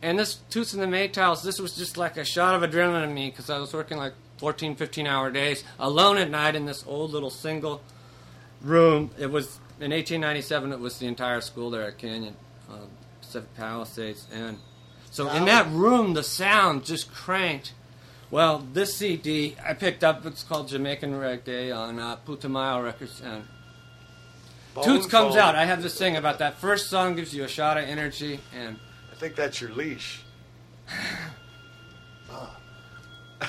And 0.00 0.18
this 0.18 0.34
Toots 0.50 0.72
and 0.74 0.82
the 0.82 0.86
Maytals, 0.86 1.42
this 1.42 1.60
was 1.60 1.76
just 1.76 1.96
like 1.96 2.16
a 2.16 2.24
shot 2.24 2.60
of 2.60 2.68
adrenaline 2.68 3.04
in 3.04 3.14
me 3.14 3.30
because 3.30 3.50
I 3.50 3.58
was 3.58 3.72
working 3.72 3.98
like 3.98 4.14
14, 4.38 4.76
15 4.76 5.06
hour 5.06 5.30
days 5.30 5.64
alone 5.78 6.18
at 6.18 6.30
night 6.30 6.54
in 6.54 6.66
this 6.66 6.84
old 6.86 7.12
little 7.12 7.30
single 7.30 7.80
room. 8.60 9.10
It 9.18 9.30
was 9.30 9.58
in 9.80 9.90
1897. 9.90 10.72
It 10.72 10.80
was 10.80 10.98
the 10.98 11.06
entire 11.06 11.40
school 11.40 11.70
there 11.70 11.82
at 11.82 11.98
Canyon, 11.98 12.36
uh, 12.70 12.78
Pacific 13.20 13.54
Palisades, 13.56 14.26
and 14.32 14.58
so 15.12 15.30
in 15.30 15.44
that 15.44 15.70
room 15.70 16.14
the 16.14 16.24
sound 16.24 16.84
just 16.84 17.12
cranked. 17.12 17.72
Well, 18.32 18.66
this 18.72 18.96
CD 18.96 19.56
I 19.64 19.74
picked 19.74 20.02
up. 20.02 20.26
It's 20.26 20.42
called 20.42 20.68
Jamaican 20.68 21.12
Reggae 21.12 21.72
on 21.76 22.00
uh, 22.00 22.16
Putumayo 22.26 22.82
Records, 22.82 23.20
and 23.20 23.44
Toots 24.82 25.06
comes 25.06 25.34
phone. 25.34 25.44
out. 25.44 25.54
I 25.54 25.66
have 25.66 25.82
this 25.82 25.96
thing 25.96 26.16
about 26.16 26.38
that 26.40 26.56
first 26.58 26.90
song 26.90 27.14
gives 27.14 27.32
you 27.32 27.44
a 27.44 27.48
shot 27.48 27.78
of 27.78 27.84
energy, 27.84 28.40
and 28.52 28.78
I 29.12 29.14
think 29.14 29.36
that's 29.36 29.60
your 29.60 29.70
leash. 29.70 30.22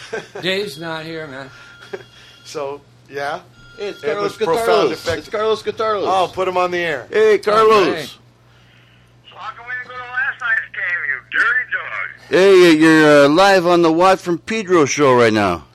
Dave's 0.41 0.79
not 0.79 1.05
here, 1.05 1.27
man. 1.27 1.49
So, 2.45 2.81
yeah. 3.09 3.41
It's 3.77 4.03
It 4.03 4.07
Carlos 4.07 4.37
was 4.37 4.47
profound 4.47 4.91
Guitarlos. 4.91 5.17
It's 5.17 5.29
Carlos 5.29 5.63
Guitarlos. 5.63 6.03
Oh, 6.05 6.29
put 6.33 6.45
him 6.45 6.57
on 6.57 6.71
the 6.71 6.77
air. 6.77 7.07
Hey, 7.09 7.37
Carlos. 7.37 7.87
Okay. 7.87 8.01
So 8.03 9.37
how 9.37 9.55
come 9.55 9.65
we 9.65 9.71
didn't 9.75 9.87
go 9.87 9.97
to 9.97 10.11
last 10.11 10.41
night's 10.41 10.61
game, 10.73 10.83
you 11.07 11.19
dirty 11.33 11.71
dog? 11.71 12.29
Hey, 12.29 12.73
you're 12.77 13.25
uh, 13.25 13.29
live 13.29 13.65
on 13.67 13.81
the 13.81 13.91
Watt 13.91 14.19
from 14.19 14.37
Pedro 14.39 14.85
show 14.85 15.13
right 15.15 15.33
now. 15.33 15.65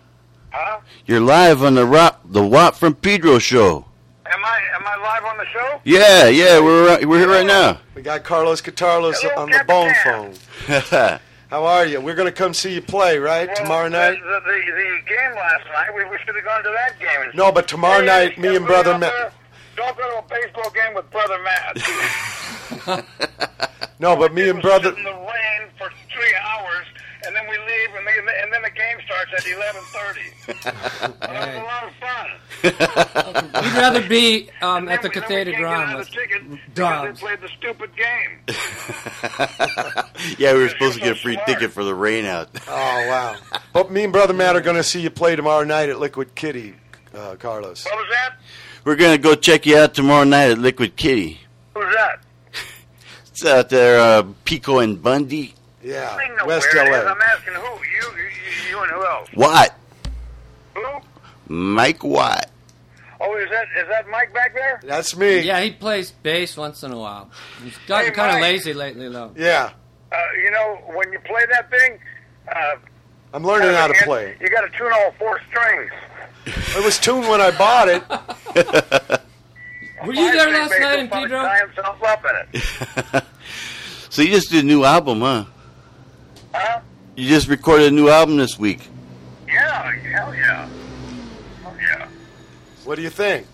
Huh? 0.51 0.81
You're 1.07 1.21
live 1.21 1.63
on 1.63 1.75
the 1.75 1.85
Rock, 1.85 2.21
the 2.25 2.45
Watt 2.47 2.77
from 2.77 2.95
Pedro 2.95 3.39
show. 3.39 3.85
Am 4.27 4.45
I 4.45 4.61
am 4.75 4.87
I 4.87 4.97
live 5.03 5.25
on 5.25 5.37
the 5.39 5.47
show? 5.47 5.81
Yeah, 5.85 6.29
yeah, 6.29 6.61
we're 6.61 7.07
we're 7.07 7.19
here 7.19 7.29
right 7.29 7.47
now. 7.47 7.81
We 7.95 8.03
got 8.03 8.25
Carlos 8.25 8.61
Guitarlos 8.63 9.15
Hello, 9.21 9.43
on 9.43 9.51
the 9.51 9.65
bone 9.67 9.93
Capitan. 9.93 10.35
phone. 10.89 11.19
How 11.51 11.65
are 11.65 11.87
you? 11.87 11.99
We're 12.03 12.15
going 12.15 12.27
to 12.29 12.33
come 12.33 12.53
see 12.53 12.75
you 12.75 12.83
play, 12.83 13.19
right? 13.19 13.49
Well, 13.49 13.57
tomorrow 13.57 13.89
night? 13.89 14.19
The, 14.23 14.41
the, 14.45 14.53
the 14.53 14.99
game 15.09 15.35
last 15.35 15.65
night, 15.73 15.95
we, 15.97 16.05
we 16.05 16.19
should 16.19 16.35
have 16.35 16.45
gone 16.45 16.63
to 16.63 16.71
that 16.77 17.01
game. 17.01 17.31
No, 17.35 17.51
but 17.51 17.67
tomorrow 17.67 18.01
Hey, 18.01 18.07
night, 18.07 18.39
me 18.39 18.55
and 18.55 18.67
Brother 18.67 18.93
go 18.93 18.99
Matt. 18.99 19.13
there- 19.13 19.33
Don't 19.79 19.97
go 19.97 20.11
to 20.11 20.19
a 20.19 20.23
baseball 20.29 20.71
game 20.71 20.93
with 20.95 21.11
Brother 21.11 21.39
Matt. 21.43 21.79
No, 24.01 24.15
but 24.15 24.33
me 24.33 24.49
and 24.49 24.63
We'll 24.63 24.79
Brother. 24.79 24.91
sit 24.91 24.99
in 24.99 25.03
the 25.05 25.11
rain 25.11 25.69
for 25.77 25.91
three 26.15 26.33
hours, 26.41 26.87
and 27.27 27.35
then 27.35 27.43
we 27.51 27.59
leave, 27.59 27.93
and, 27.97 28.07
they, 28.07 28.17
and 28.43 28.53
then 28.53 28.63
the 28.63 28.71
game 28.71 28.97
starts 29.05 29.33
at 29.37 29.45
eleven 29.53 29.83
thirty. 29.87 30.31
That 31.21 31.49
was 31.49 31.57
a 31.57 31.63
lot 31.65 31.83
of 31.85 31.93
fun. 31.99 32.29
We'd 33.65 33.77
rather 33.77 34.07
be 34.09 34.51
um, 34.63 34.89
at 34.89 35.03
the 35.03 35.09
then 35.09 35.23
we- 35.29 35.35
then 35.35 35.47
we 35.47 35.51
Cathedral 35.53 35.53
can't 35.53 35.53
get 35.53 35.55
out 35.57 35.59
Ground. 35.59 35.99
of 36.01 36.07
the 36.07 36.13
ticket 36.13 36.49
because 36.51 36.75
dogs. 36.75 37.21
They 37.21 37.27
played 37.27 37.41
the 37.41 37.49
stupid 37.59 37.91
game. 37.97 38.39
yeah, 40.39 40.53
we 40.55 40.61
were 40.61 40.69
supposed 40.69 40.95
to 40.95 41.01
get 41.01 41.13
a 41.13 41.17
free 41.17 41.39
ticket 41.47 41.73
for 41.73 41.83
the 41.83 41.95
rain 41.95 42.25
out. 42.25 42.49
Oh, 42.69 43.07
wow. 43.09 43.35
But 43.73 43.91
me 43.91 44.05
and 44.05 44.13
Brother 44.13 44.33
Matt 44.35 44.55
are 44.55 44.61
going 44.61 44.77
to 44.77 44.85
see 44.85 45.01
you 45.01 45.11
play 45.11 45.35
tomorrow 45.35 45.65
night 45.65 45.89
at 45.89 45.99
Liquid 45.99 46.37
Kitty, 46.37 46.77
uh, 47.15 47.35
Carlos. 47.37 47.85
What 47.85 47.97
was 47.97 48.07
that? 48.13 48.37
We're 48.89 48.97
gonna 48.97 49.19
go 49.19 49.35
check 49.35 49.67
you 49.67 49.77
out 49.77 49.93
tomorrow 49.93 50.25
night 50.25 50.51
at 50.51 50.57
Liquid 50.57 50.97
Kitty. 50.97 51.39
Who's 51.75 51.95
that? 51.95 52.21
It's 53.27 53.45
out 53.45 53.69
there, 53.69 54.01
uh, 54.01 54.23
Pico 54.47 54.79
and 54.79 55.03
Bundy. 55.03 55.53
Yeah, 55.85 56.09
I 56.19 56.29
know 56.35 56.47
West 56.47 56.69
where 56.73 56.87
it 56.87 56.99
is. 56.99 57.05
LA. 57.05 57.11
I'm 57.11 57.21
asking 57.21 57.53
who? 57.53 57.61
You, 57.61 58.23
you, 58.23 58.71
you, 58.71 58.83
and 58.83 58.91
who 58.91 59.05
else? 59.05 59.29
Watt, 59.35 59.75
Who? 60.75 61.53
Mike 61.55 62.03
Watt. 62.03 62.51
Oh, 63.21 63.37
is 63.37 63.51
that 63.51 63.67
is 63.79 63.87
that 63.89 64.09
Mike 64.09 64.33
back 64.33 64.55
there? 64.55 64.81
That's 64.83 65.15
me. 65.15 65.41
Yeah, 65.41 65.61
he 65.61 65.71
plays 65.73 66.11
bass 66.11 66.57
once 66.57 66.83
in 66.83 66.91
a 66.91 66.99
while. 66.99 67.31
He's 67.63 67.77
gotten 67.87 68.07
Hey, 68.07 68.13
kind 68.15 68.37
of 68.37 68.41
lazy 68.41 68.73
lately, 68.73 69.11
though. 69.11 69.33
Yeah. 69.37 69.71
Uh, 70.11 70.17
you 70.43 70.51
know, 70.51 70.79
when 70.95 71.13
you 71.13 71.19
play 71.27 71.43
that 71.53 71.69
thing, 71.69 71.99
uh, 72.51 72.77
I'm 73.35 73.45
learning 73.45 73.75
how 73.75 73.89
to 73.89 73.95
you- 73.95 74.05
play. 74.05 74.35
You 74.41 74.49
got 74.49 74.63
to 74.63 74.79
tune 74.79 74.91
all 74.95 75.13
four 75.19 75.39
strings. 75.51 75.91
It 76.49 76.85
was 76.85 76.99
tuned 76.99 77.29
when 77.29 77.41
I 77.41 77.57
bought 77.57 77.89
it. 77.89 78.03
Were 80.07 80.15
you 80.15 80.33
there 80.33 80.47
Five-string 80.47 80.55
last 80.55 80.71
bass 80.71 80.81
night 80.81 80.99
in 81.01 81.09
probably 81.09 81.29
Pedro? 81.29 81.43
Tie 81.43 81.59
himself 81.59 82.03
up 82.03 82.25
in 82.25 82.61
it. 82.61 83.25
so 84.11 84.23
you 84.23 84.31
just 84.31 84.51
did 84.51 84.65
a 84.65 84.67
new 84.67 84.85
album, 84.85 85.21
huh? 85.21 85.45
Huh? 86.55 86.81
You 87.17 87.29
just 87.29 87.49
recorded 87.49 87.89
a 87.89 87.95
new 87.95 88.09
album 88.09 88.37
this 88.37 88.59
week. 88.59 88.89
Yeah, 89.47 89.93
hell 89.93 90.35
yeah. 90.35 90.69
Hell 91.63 91.77
yeah. 91.81 92.09
What 92.85 92.97
do 92.97 93.03
you 93.03 93.11
think? 93.11 93.47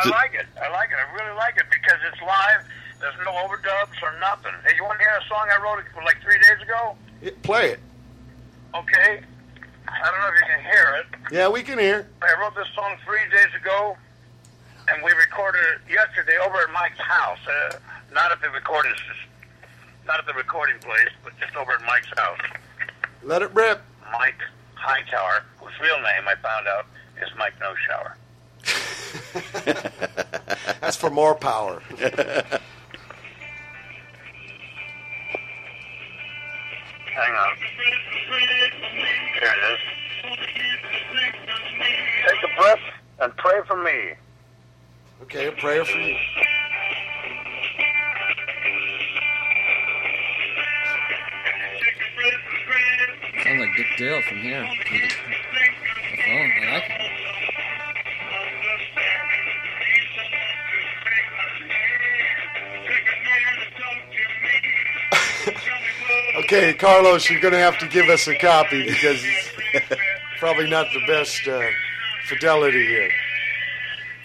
I 0.00 0.08
like 0.08 0.34
it. 0.34 0.46
I 0.60 0.70
like 0.72 0.90
it. 0.90 0.96
I 0.96 1.14
really 1.14 1.36
like 1.36 1.56
it 1.56 1.66
because 1.70 1.98
it's 2.10 2.20
live. 2.22 2.64
There's 3.00 3.14
no 3.24 3.32
overdubs 3.32 4.02
or 4.02 4.18
nothing. 4.20 4.52
Hey, 4.66 4.74
you 4.76 4.84
want 4.84 4.98
to 4.98 5.04
hear 5.04 5.14
a 5.14 5.28
song 5.28 5.46
I 5.52 5.62
wrote 5.62 5.84
like 6.04 6.20
three 6.22 6.38
days 6.38 6.62
ago? 6.62 6.96
Yeah, 7.22 7.30
Play 7.42 7.70
it. 7.72 7.80
Okay. 8.74 9.20
I 9.88 10.10
don't 10.10 10.20
know 10.20 10.28
if 10.28 10.40
you 10.40 10.46
can 10.46 10.62
hear 10.64 10.94
it. 11.00 11.06
Yeah, 11.34 11.48
we 11.48 11.62
can 11.62 11.78
hear. 11.78 12.08
I 12.22 12.40
wrote 12.40 12.54
this 12.54 12.68
song 12.74 12.96
three 13.04 13.28
days 13.30 13.54
ago, 13.60 13.96
and 14.88 15.02
we 15.02 15.12
recorded 15.12 15.60
it 15.60 15.92
yesterday 15.92 16.36
over 16.44 16.58
at 16.58 16.70
Mike's 16.72 16.98
house. 16.98 17.38
Uh, 17.46 17.76
not 18.12 18.32
at 18.32 18.40
the 18.40 18.50
recording, 18.50 18.92
not 20.06 20.18
at 20.18 20.26
the 20.26 20.34
recording 20.34 20.78
place, 20.80 21.10
but 21.24 21.32
just 21.40 21.56
over 21.56 21.72
at 21.72 21.82
Mike's 21.86 22.10
house. 22.16 22.38
Let 23.22 23.42
it 23.42 23.50
rip. 23.54 23.82
Mike 24.12 24.40
Hightower, 24.74 25.44
whose 25.58 25.72
real 25.80 25.96
name 25.96 26.28
I 26.28 26.34
found 26.36 26.66
out 26.68 26.86
is 27.20 27.28
Mike 27.38 27.54
No 27.60 27.74
Shower. 27.86 28.16
That's 30.80 30.96
for 30.96 31.10
more 31.10 31.34
power. 31.34 31.82
Hang 37.16 37.34
on. 37.34 37.56
Here 37.56 39.48
it 39.48 39.72
is. 39.72 39.80
Take 42.28 42.42
a 42.44 42.60
breath 42.60 42.78
and 43.20 43.36
pray 43.38 43.60
for 43.66 43.82
me. 43.82 44.12
Okay, 45.22 45.46
a 45.46 45.52
prayer 45.52 45.84
for 45.84 45.96
you. 45.98 46.14
Sounds 53.42 53.60
like 53.60 53.76
Dick 53.76 53.86
Dale 53.96 54.22
from 54.28 54.38
here. 54.38 54.62
With 54.62 54.86
the- 54.88 54.98
the 54.98 56.22
phone. 56.22 56.52
I 56.52 56.72
like 56.72 56.90
it. 56.90 57.35
Okay, 66.36 66.74
Carlos, 66.74 67.30
you're 67.30 67.40
going 67.40 67.54
to 67.54 67.58
have 67.58 67.78
to 67.78 67.88
give 67.88 68.10
us 68.10 68.28
a 68.28 68.36
copy 68.36 68.86
because 68.86 69.22
it's 69.72 69.90
probably 70.38 70.68
not 70.68 70.86
the 70.92 71.00
best 71.06 71.48
uh, 71.48 71.62
fidelity 72.28 72.86
here. 72.86 73.10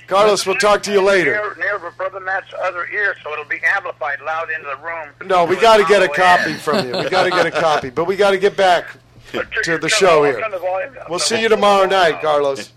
Carlos, 0.07 0.45
we'll 0.45 0.57
talk 0.57 0.83
to 0.83 0.91
you 0.91 1.01
later. 1.01 1.31
Near, 1.31 1.79
near 1.79 1.91
Brother 1.91 2.19
Matt's 2.19 2.53
other 2.61 2.85
ear, 2.87 3.15
so 3.23 3.31
it'll 3.31 3.45
be 3.45 3.61
amplified 3.63 4.19
loud 4.19 4.49
into 4.51 4.67
the 4.67 4.75
room. 4.83 5.07
No, 5.25 5.45
we 5.45 5.55
got 5.55 5.77
to 5.77 5.85
get 5.85 6.03
a 6.03 6.09
copy 6.09 6.53
from 6.55 6.85
you. 6.85 6.97
We 6.97 7.09
got 7.09 7.23
to 7.23 7.29
get 7.29 7.45
a 7.45 7.51
copy, 7.51 7.89
but 7.89 8.03
we 8.05 8.17
got 8.17 8.31
to 8.31 8.37
get 8.37 8.57
back 8.57 8.97
to 9.63 9.77
the 9.77 9.87
show 9.87 10.25
here. 10.25 10.43
We'll 11.09 11.19
see 11.19 11.41
you 11.41 11.47
tomorrow 11.47 11.87
night, 11.87 12.21
Carlos. 12.21 12.73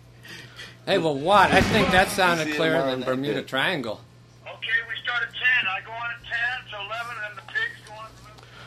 Hey, 0.87 0.99
well, 0.99 1.19
what? 1.19 1.51
I 1.51 1.61
think 1.61 1.91
that 1.91 2.09
sounded 2.09 2.55
clearer 2.55 2.87
than 2.87 3.03
Bermuda 3.03 3.43
Triangle. 3.43 4.01
Okay, 4.43 4.69
we 4.89 4.95
start 5.03 5.25
at 5.25 5.31
10. 5.31 5.39
I 5.67 5.81
go 5.85 5.91
on 5.91 6.11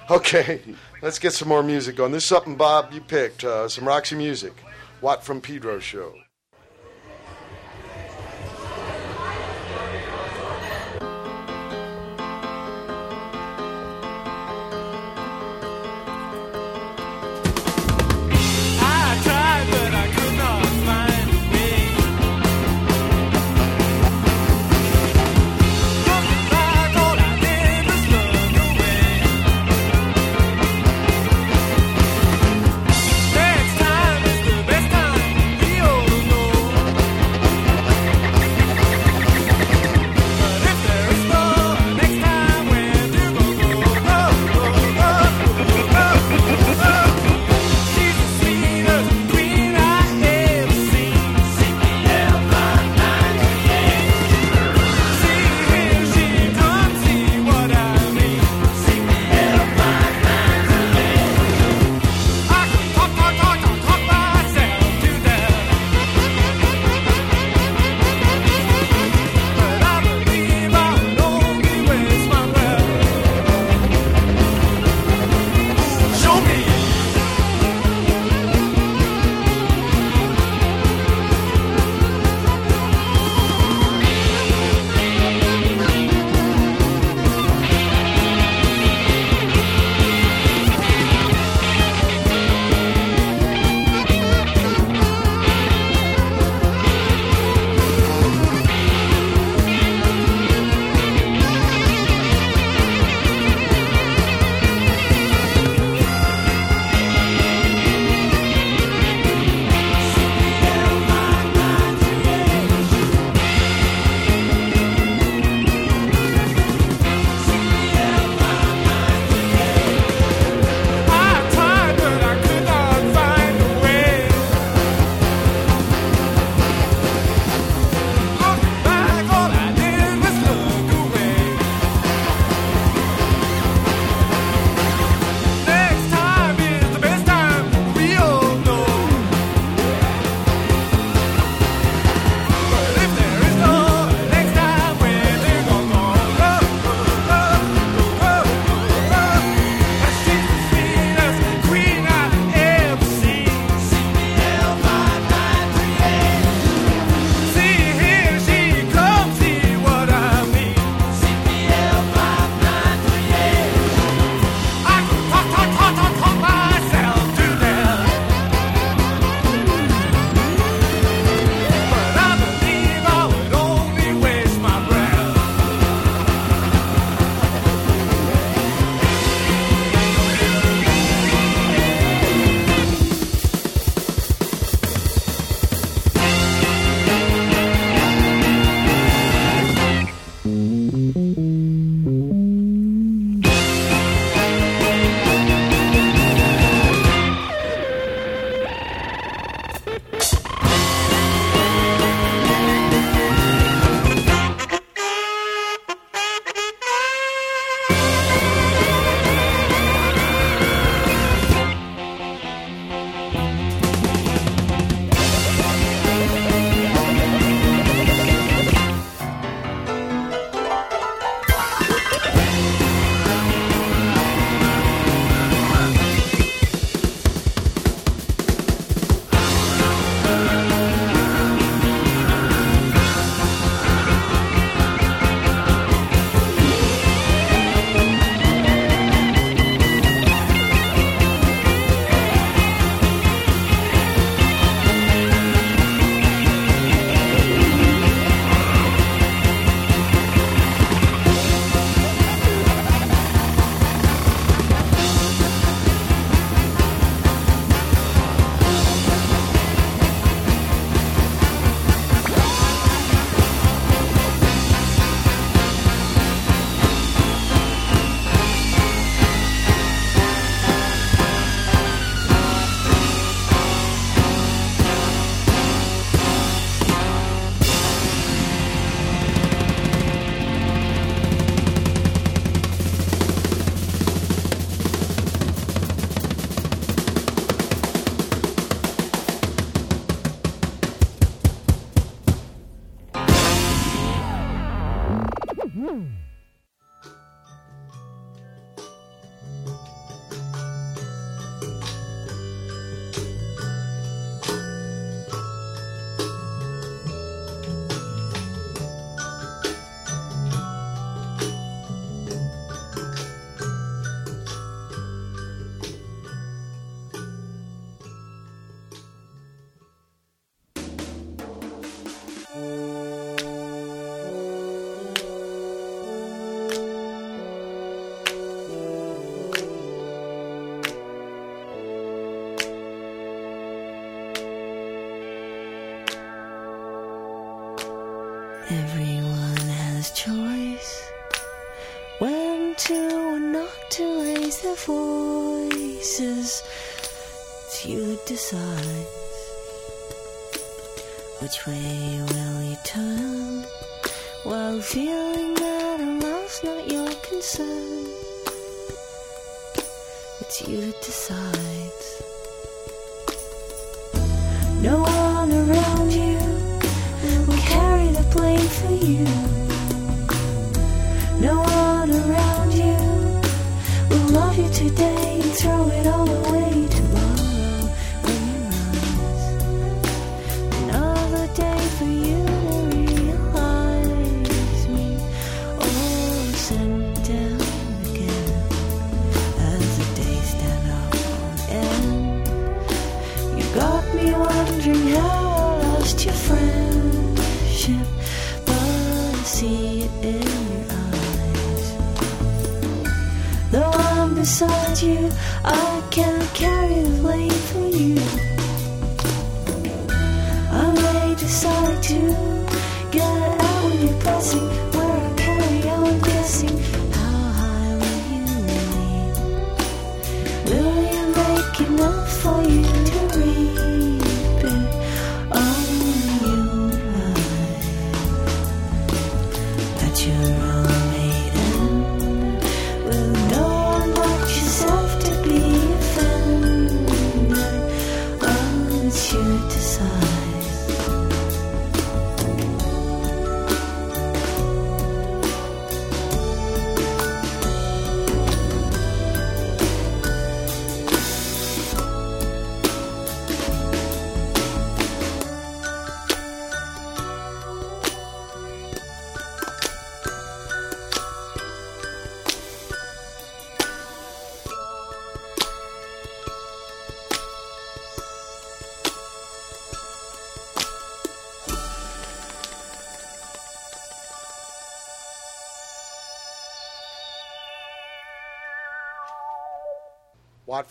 Okay, 0.09 0.61
let's 1.01 1.19
get 1.19 1.33
some 1.33 1.49
more 1.49 1.61
music 1.61 1.97
going. 1.97 2.13
This 2.13 2.23
is 2.23 2.29
something 2.29 2.55
Bob 2.55 2.93
you 2.93 3.01
picked, 3.01 3.43
uh, 3.43 3.67
some 3.67 3.85
Roxy 3.85 4.15
music. 4.15 4.53
What 5.01 5.21
from 5.21 5.41
Pedro 5.41 5.79
show. 5.79 6.13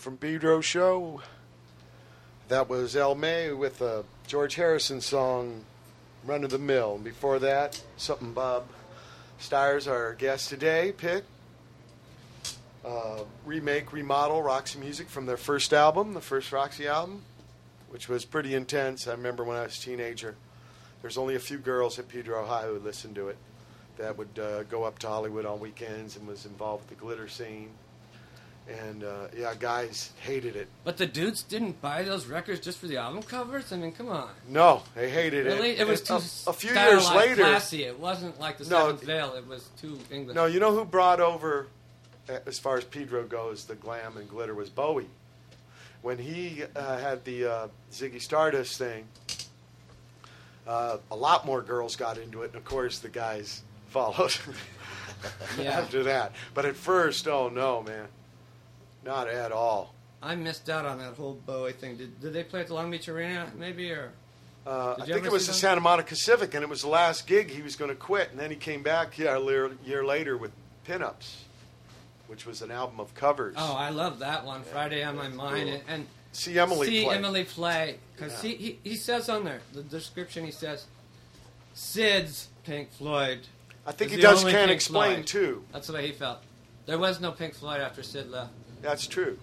From 0.07 0.15
Pedro 0.15 0.61
show. 0.61 1.21
That 2.47 2.69
was 2.69 2.95
El 2.95 3.13
May 3.13 3.51
with 3.51 3.81
a 3.81 4.05
George 4.25 4.55
Harrison 4.55 5.01
song, 5.01 5.65
Run 6.23 6.45
of 6.45 6.49
the 6.49 6.57
Mill. 6.57 6.95
And 6.95 7.03
before 7.03 7.39
that, 7.39 7.83
something 7.97 8.31
Bob 8.31 8.67
Stires, 9.37 9.85
our 9.85 10.13
guest 10.13 10.47
today, 10.47 10.93
picked. 10.95 11.27
Uh, 12.85 13.23
remake, 13.45 13.91
remodel 13.91 14.41
Roxy 14.41 14.79
music 14.79 15.09
from 15.09 15.25
their 15.25 15.35
first 15.35 15.73
album, 15.73 16.13
the 16.13 16.21
first 16.21 16.53
Roxy 16.53 16.87
album, 16.87 17.23
which 17.89 18.07
was 18.07 18.23
pretty 18.23 18.55
intense. 18.55 19.09
I 19.09 19.11
remember 19.11 19.43
when 19.43 19.57
I 19.57 19.63
was 19.63 19.77
a 19.77 19.81
teenager. 19.81 20.35
There's 21.01 21.17
only 21.17 21.35
a 21.35 21.39
few 21.39 21.57
girls 21.57 21.99
at 21.99 22.07
Pedro 22.07 22.45
High 22.45 22.63
who 22.67 22.79
listened 22.79 23.15
to 23.15 23.27
it 23.27 23.37
that 23.97 24.17
would 24.17 24.39
uh, 24.39 24.63
go 24.63 24.85
up 24.85 24.99
to 24.99 25.07
Hollywood 25.07 25.45
on 25.45 25.59
weekends 25.59 26.15
and 26.15 26.25
was 26.25 26.45
involved 26.45 26.83
with 26.89 26.97
the 26.97 27.03
glitter 27.03 27.27
scene. 27.27 27.71
And 28.69 29.03
uh, 29.05 29.27
yeah, 29.37 29.53
guys 29.57 30.11
hated 30.19 30.57
it. 30.57 30.67
But 30.83 30.97
the 30.97 31.05
dudes 31.05 31.41
didn't 31.41 31.81
buy 31.81 32.03
those 32.03 32.25
records 32.25 32.59
just 32.59 32.79
for 32.79 32.87
the 32.87 32.97
album 32.97 33.23
covers. 33.23 33.71
I 33.71 33.77
mean, 33.77 33.93
come 33.93 34.09
on. 34.09 34.27
No, 34.49 34.83
they 34.93 35.09
hated 35.09 35.45
Really, 35.45 35.69
it. 35.71 35.79
it 35.79 35.87
was 35.87 35.99
And 36.01 36.07
too 36.07 36.13
a, 36.47 36.49
a 36.49 36.53
few 36.53 36.73
years 36.75 37.09
later. 37.11 37.35
classy. 37.43 37.83
It 37.85 37.97
wasn't 37.97 38.37
like 38.41 38.57
the 38.57 38.65
No, 38.65 38.87
Seventh 38.87 39.03
Veil. 39.03 39.33
It 39.35 39.47
was 39.47 39.69
too 39.79 39.97
English. 40.11 40.35
No, 40.35 40.47
you 40.47 40.59
know 40.59 40.73
who 40.73 40.83
brought 40.83 41.21
over, 41.21 41.67
as 42.45 42.59
far 42.59 42.77
as 42.77 42.83
Pedro 42.83 43.23
goes, 43.23 43.63
the 43.63 43.75
glam 43.75 44.17
and 44.17 44.29
glitter 44.29 44.53
was 44.53 44.69
Bowie. 44.69 45.07
When 46.01 46.17
he 46.17 46.63
uh, 46.75 46.97
had 46.97 47.23
the 47.23 47.45
uh, 47.45 47.67
Ziggy 47.93 48.21
Stardust 48.21 48.77
thing, 48.77 49.05
uh, 50.67 50.97
a 51.09 51.15
lot 51.15 51.45
more 51.45 51.61
girls 51.61 51.95
got 51.95 52.17
into 52.17 52.41
it, 52.43 52.47
and 52.47 52.55
of 52.55 52.65
course 52.65 52.99
the 52.99 53.09
guys 53.09 53.63
followed 53.87 54.35
Yeah. 55.57 55.71
after 55.79 56.03
that. 56.03 56.33
But 56.53 56.65
at 56.65 56.75
first, 56.75 57.27
oh 57.27 57.47
no, 57.49 57.81
man, 57.81 58.07
not 59.07 59.27
at 59.27 59.51
all. 59.51 59.93
I 60.21 60.35
missed 60.35 60.69
out 60.69 60.85
on 60.85 60.99
that 60.99 61.13
whole 61.13 61.39
Bowie 61.45 61.71
thing. 61.71 61.95
Did, 61.97 62.19
did 62.19 62.33
they 62.33 62.43
play 62.43 62.59
at 62.61 62.67
the 62.67 62.73
Long 62.73 62.91
Beach 62.91 63.07
Arena, 63.09 63.51
maybe, 63.57 63.91
or 63.91 64.11
Uh, 64.65 64.95
I 64.99 65.05
think 65.05 65.25
it 65.25 65.31
was 65.31 65.45
the 65.45 65.53
them? 65.53 65.59
Santa 65.59 65.81
Monica 65.81 66.15
Civic, 66.15 66.53
and 66.53 66.61
it 66.63 66.69
was 66.69 66.81
the 66.81 66.89
last 66.89 67.25
gig 67.25 67.49
he 67.49 67.61
was 67.61 67.75
going 67.75 67.89
to 67.89 67.95
quit, 67.95 68.29
and 68.31 68.39
then 68.39 68.49
he 68.51 68.57
came 68.57 68.83
back 68.83 69.17
yeah, 69.17 69.37
a 69.37 69.43
year, 69.43 69.71
year 69.85 70.03
later 70.05 70.35
with 70.37 70.51
Pinups, 70.87 71.35
which 72.27 72.45
was 72.45 72.61
an 72.61 72.71
album 72.71 72.99
of 72.99 73.13
covers. 73.15 73.55
Oh, 73.57 73.73
I 73.75 73.89
love 73.89 74.19
that 74.19 74.43
one. 74.45 74.63
Friday 74.63 75.03
on 75.03 75.15
my 75.15 75.29
mind, 75.29 75.69
cool. 75.69 75.81
and, 75.87 76.07
See 76.33 76.59
Emily 76.59 76.87
see 76.87 77.03
play. 77.05 77.15
Emily 77.15 77.43
play 77.45 77.95
because 78.15 78.43
Yeah. 78.43 78.51
he, 78.51 78.55
he 78.83 78.89
he 78.91 78.95
says 78.95 79.27
on 79.29 79.43
there 79.45 79.61
the 79.73 79.81
description 79.81 80.45
he 80.45 80.51
says 80.51 80.85
Sid's 81.73 82.49
Pink 82.63 82.91
Floyd. 82.91 83.47
I 83.85 83.91
think 83.91 84.11
he 84.11 84.17
does 84.17 84.43
Can't 84.43 84.53
Pink 84.67 84.71
Explain 84.71 85.13
Floyd. 85.15 85.27
too. 85.27 85.63
That's 85.71 85.87
the 85.87 85.93
way 85.93 86.05
he 86.05 86.11
felt. 86.11 86.39
There 86.85 86.99
was 86.99 87.19
no 87.19 87.31
Pink 87.31 87.55
Floyd 87.55 87.79
after 87.81 88.03
Sid 88.03 88.29
left. 88.29 88.51
That's 88.81 89.07
true. 89.07 89.37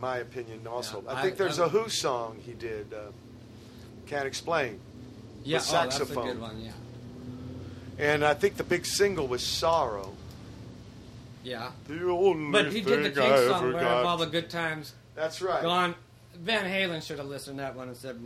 My 0.00 0.18
opinion, 0.18 0.66
also. 0.66 1.02
Yeah, 1.04 1.12
I 1.14 1.22
think 1.22 1.34
I- 1.34 1.36
there's 1.36 1.58
a 1.58 1.68
Who 1.68 1.88
song 1.88 2.40
he 2.44 2.52
did. 2.52 2.92
Uh, 2.92 3.10
Can't 4.06 4.26
Explain. 4.26 4.80
Yeah, 5.44 5.56
oh, 5.56 5.60
that's 5.60 5.68
a 5.68 5.70
saxophone. 5.70 6.26
good 6.26 6.40
one. 6.40 6.60
Yeah, 6.60 6.72
And 7.98 8.24
I 8.24 8.34
think 8.34 8.56
the 8.56 8.64
big 8.64 8.84
single 8.86 9.26
was 9.28 9.42
Sorrow. 9.46 10.14
yeah. 11.42 11.70
The 11.86 12.04
only 12.10 12.50
But 12.52 12.72
he 12.72 12.80
did 12.82 13.14
the 13.14 13.22
I 13.24 13.46
song 13.48 13.72
where 13.72 13.86
all 13.88 14.16
the 14.18 14.26
good 14.26 14.50
times 14.50 14.92
That's 15.14 15.40
right. 15.40 15.62
gone. 15.62 15.94
Van 16.36 16.64
Halen 16.64 17.02
should 17.06 17.18
have 17.18 17.26
listened 17.28 17.58
to 17.58 17.62
that 17.62 17.74
one 17.76 17.88
and 17.88 17.96
said, 17.96 18.18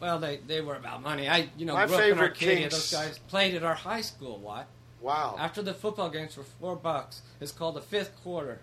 "Well, 0.00 0.18
they, 0.18 0.38
they 0.46 0.60
were 0.60 0.76
about 0.76 1.02
money." 1.02 1.28
I 1.28 1.48
you 1.56 1.64
know 1.66 1.74
My 1.74 1.86
grew 1.86 1.94
up 1.96 2.00
in 2.02 2.06
favorite 2.10 2.28
Arcadia. 2.30 2.68
Those 2.70 2.90
guys 2.92 3.18
played 3.28 3.54
at 3.54 3.62
our 3.62 3.74
high 3.74 4.02
school. 4.02 4.38
What? 4.38 4.66
Wow. 5.00 5.36
After 5.38 5.62
the 5.62 5.74
football 5.74 6.08
games 6.10 6.34
for 6.34 6.42
four 6.42 6.76
bucks, 6.76 7.22
it's 7.40 7.52
called 7.52 7.76
the 7.76 7.80
fifth 7.82 8.12
quarter, 8.22 8.60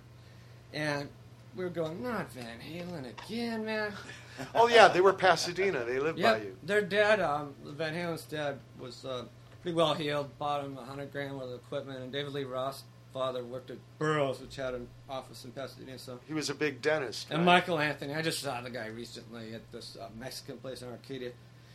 and 0.73 1.09
we 1.55 1.63
were 1.63 1.69
going, 1.69 2.01
"Not 2.03 2.31
Van 2.33 2.59
Halen 2.59 3.09
again, 3.09 3.65
man." 3.65 3.93
Oh, 4.55 4.67
yeah, 4.67 4.87
they 4.87 5.01
were 5.01 5.13
Pasadena. 5.13 5.83
They 5.83 5.99
lived 5.99 6.17
Yeah, 6.17 6.31
by 6.33 6.37
you. 6.39 6.57
their 6.63 6.81
dad, 6.81 7.19
um, 7.19 7.53
Van 7.63 7.93
Halen's 7.93 8.23
dad, 8.23 8.57
was 8.79 9.05
uh, 9.05 9.25
pretty 9.61 9.75
well 9.75 9.93
heeled. 9.93 10.35
Bought 10.39 10.63
him 10.65 10.77
a 10.79 10.83
hundred 10.83 11.11
grand 11.11 11.37
worth 11.37 11.49
of 11.49 11.55
equipment, 11.55 11.99
and 11.99 12.11
David 12.11 12.33
Lee 12.33 12.43
Roth's 12.45 12.83
father 13.13 13.43
worked 13.43 13.69
at 13.69 13.77
Burroughs, 13.99 14.39
which 14.41 14.55
had 14.55 14.73
an 14.73 14.87
office 15.09 15.45
in 15.45 15.51
Pasadena. 15.51 15.99
So, 15.99 16.19
He 16.27 16.33
was 16.33 16.49
a 16.49 16.55
big 16.55 16.81
dentist. 16.81 17.27
and 17.29 17.39
right? 17.39 17.45
Michael 17.59 17.77
Anthony, 17.77 18.15
I 18.15 18.23
just 18.23 18.39
saw 18.39 18.61
the 18.61 18.69
guy 18.71 18.87
recently 18.87 19.53
at 19.53 19.69
this 19.71 19.95
uh, 20.01 20.07
Mexican 20.17 20.57
place 20.57 20.81
in 20.81 20.87
Arcadia. 20.89 21.31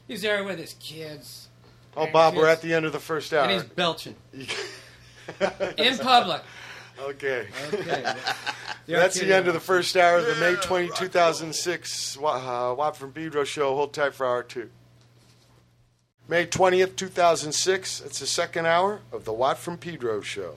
He's 0.09 0.23
there 0.23 0.43
with 0.43 0.59
his 0.59 0.75
kids. 0.81 1.49
Oh, 1.97 2.09
Bob, 2.11 2.35
we're 2.35 2.49
at 2.49 2.63
the 2.63 2.75
end 2.75 2.85
of 2.87 2.93
the 2.93 2.99
first 2.99 3.33
hour. 3.33 3.43
and 3.45 3.53
he's 3.53 3.63
belching 3.63 4.17
in 5.79 5.99
public. 5.99 6.43
Okay. 7.01 7.47
Okay, 7.73 8.15
That's 8.87 9.19
the 9.19 9.35
end 9.35 9.49
of 9.49 9.55
the 9.55 9.61
first 9.61 9.97
hour 9.97 10.19
of 10.19 10.27
the 10.27 10.35
May 10.37 10.55
20, 10.57 10.91
2006 10.97 12.17
Wa- 12.19 12.71
uh, 12.71 12.75
Watt 12.75 12.97
from 12.97 13.13
Pedro 13.13 13.45
show. 13.45 13.75
Hold 13.75 13.93
tight 13.93 14.15
for 14.15 14.27
hour 14.27 14.43
two. 14.43 14.71
May 16.29 16.47
20th, 16.47 16.97
2006. 16.97 18.01
It's 18.01 18.19
the 18.19 18.27
second 18.27 18.67
hour 18.67 19.01
of 19.13 19.25
the 19.25 19.33
Watt 19.33 19.59
from 19.59 19.79
Pedro 19.79 20.21
show. 20.21 20.57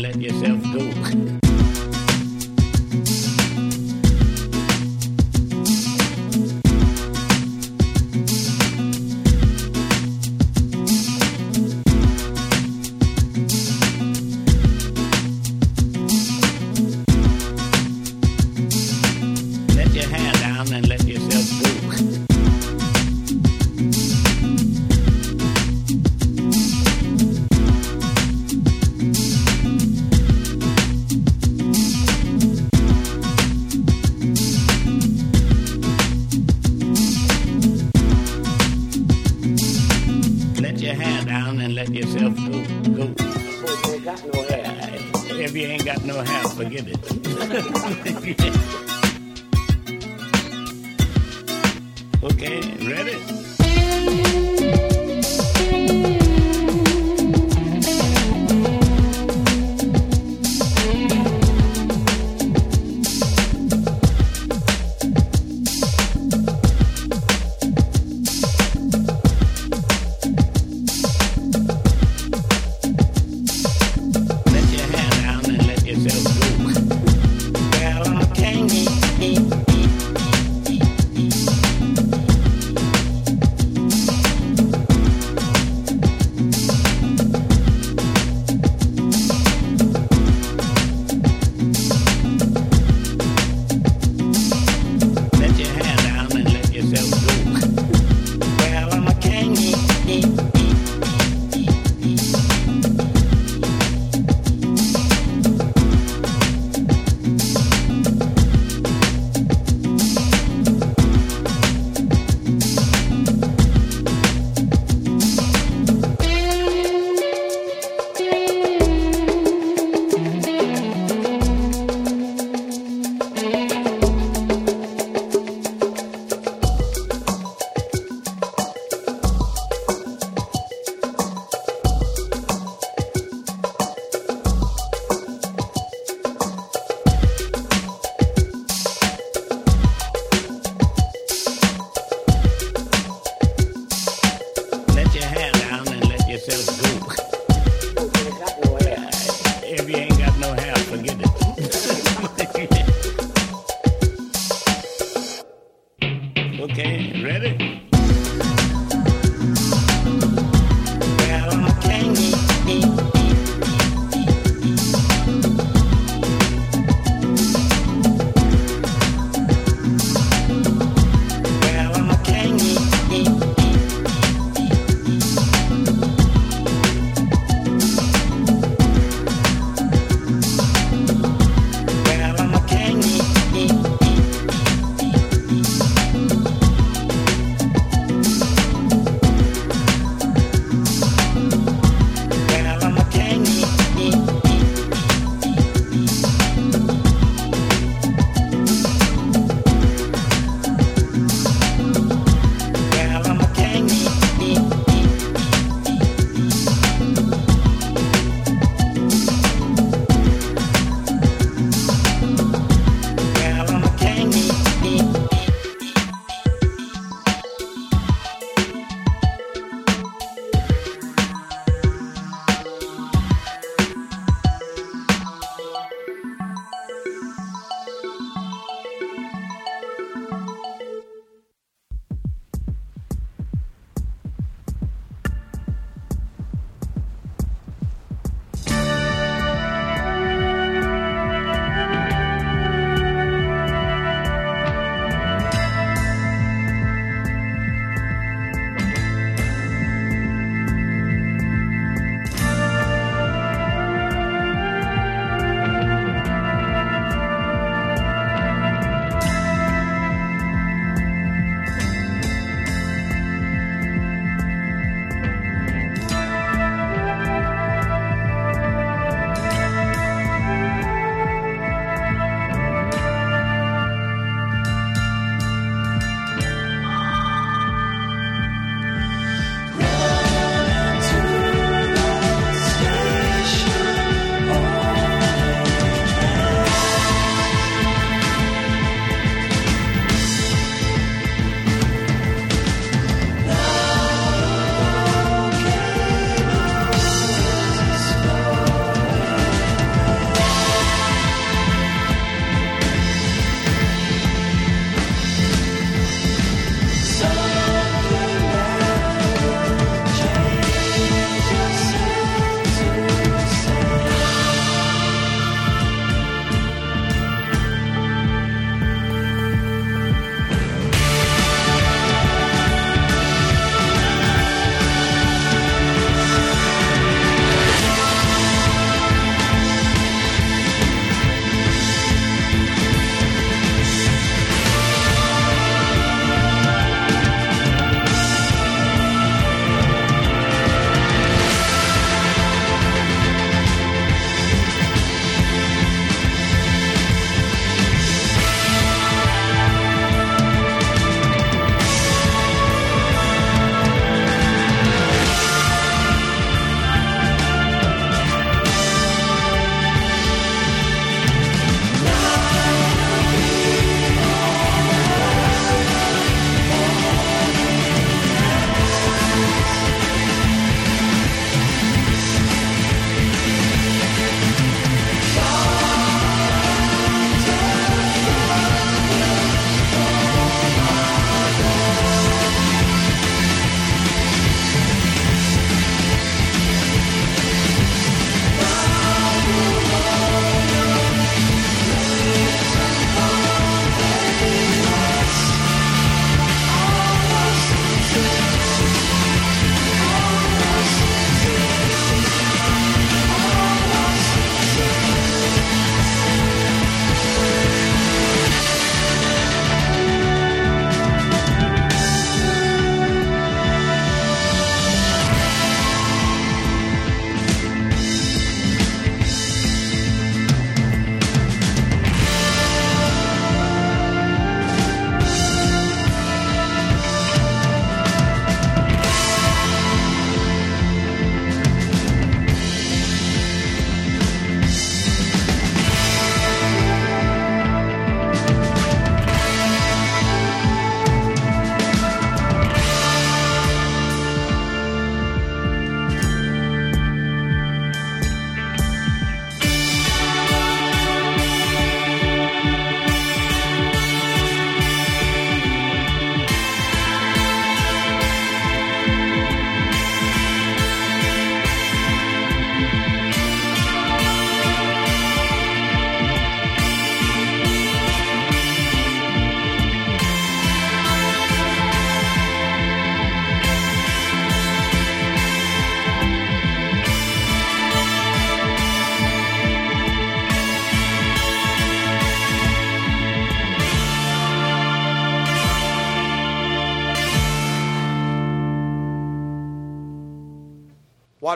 Let 0.00 0.16
you. 0.16 0.39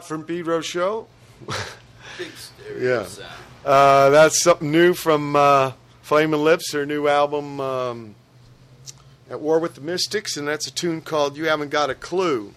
Watt 0.04 0.08
from 0.08 0.24
Pedro 0.24 0.60
show. 0.60 1.06
Big 2.18 2.30
stereo 2.36 3.00
Yeah. 3.00 3.06
sound. 3.06 3.32
Uh, 3.64 4.10
that's 4.10 4.42
something 4.42 4.70
new 4.70 4.92
from 4.92 5.34
uh, 5.34 5.72
Flaming 6.02 6.42
Lips, 6.44 6.70
their 6.72 6.84
new 6.84 7.08
album, 7.08 7.58
um, 7.60 8.14
At 9.30 9.40
War 9.40 9.58
with 9.58 9.74
the 9.76 9.80
Mystics, 9.80 10.36
and 10.36 10.46
that's 10.46 10.66
a 10.66 10.70
tune 10.72 11.00
called 11.00 11.36
You 11.38 11.46
Haven't 11.46 11.70
Got 11.70 11.88
a 11.88 11.94
Clue. 11.94 12.52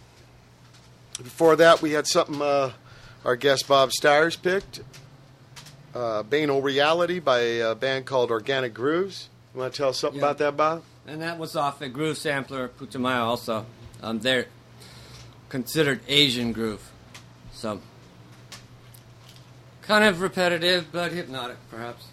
Before 1.17 1.55
that, 1.55 1.81
we 1.81 1.91
had 1.93 2.05
something 2.07 2.41
uh, 2.41 2.73
our 3.23 3.35
guest 3.37 3.67
Bob 3.67 3.91
Stires 3.93 4.35
picked 4.35 4.81
uh, 5.95 6.23
Banal 6.23 6.61
Reality 6.61 7.19
by 7.19 7.39
a 7.39 7.73
band 7.75 8.05
called 8.05 8.29
Organic 8.29 8.73
Grooves. 8.73 9.29
You 9.53 9.61
want 9.61 9.73
to 9.73 9.77
tell 9.77 9.89
us 9.89 9.97
something 9.99 10.19
Yeah. 10.19 10.25
about 10.27 10.37
that, 10.39 10.57
Bob? 10.57 10.83
And 11.07 11.21
that 11.21 11.39
was 11.39 11.55
off 11.55 11.81
a 11.81 11.87
groove 11.87 12.17
sampler, 12.17 12.67
Putumayo 12.67 13.23
also. 13.23 13.65
Um, 14.03 14.19
they're 14.19 14.47
considered 15.47 16.01
Asian 16.09 16.51
groove. 16.51 16.91
So, 17.57 17.81
kind 19.81 20.03
of 20.03 20.21
repetitive, 20.21 20.91
but 20.91 21.11
hypnotic, 21.11 21.57
perhaps. 21.71 22.05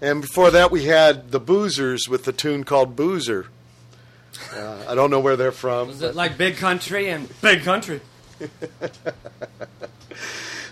And 0.00 0.22
before 0.22 0.50
that, 0.50 0.70
we 0.70 0.84
had 0.86 1.32
the 1.32 1.40
Boozers 1.40 2.08
with 2.08 2.24
the 2.24 2.32
tune 2.32 2.64
called 2.64 2.96
Boozer. 2.96 3.48
Uh, 4.54 4.84
I 4.88 4.94
don't 4.94 5.10
know 5.10 5.20
where 5.20 5.36
they're 5.36 5.52
from. 5.52 5.88
Was 5.88 6.00
it 6.00 6.14
like 6.14 6.38
Big 6.38 6.56
Country 6.56 7.10
and 7.10 7.28
Big 7.42 7.62
Country? 7.62 8.00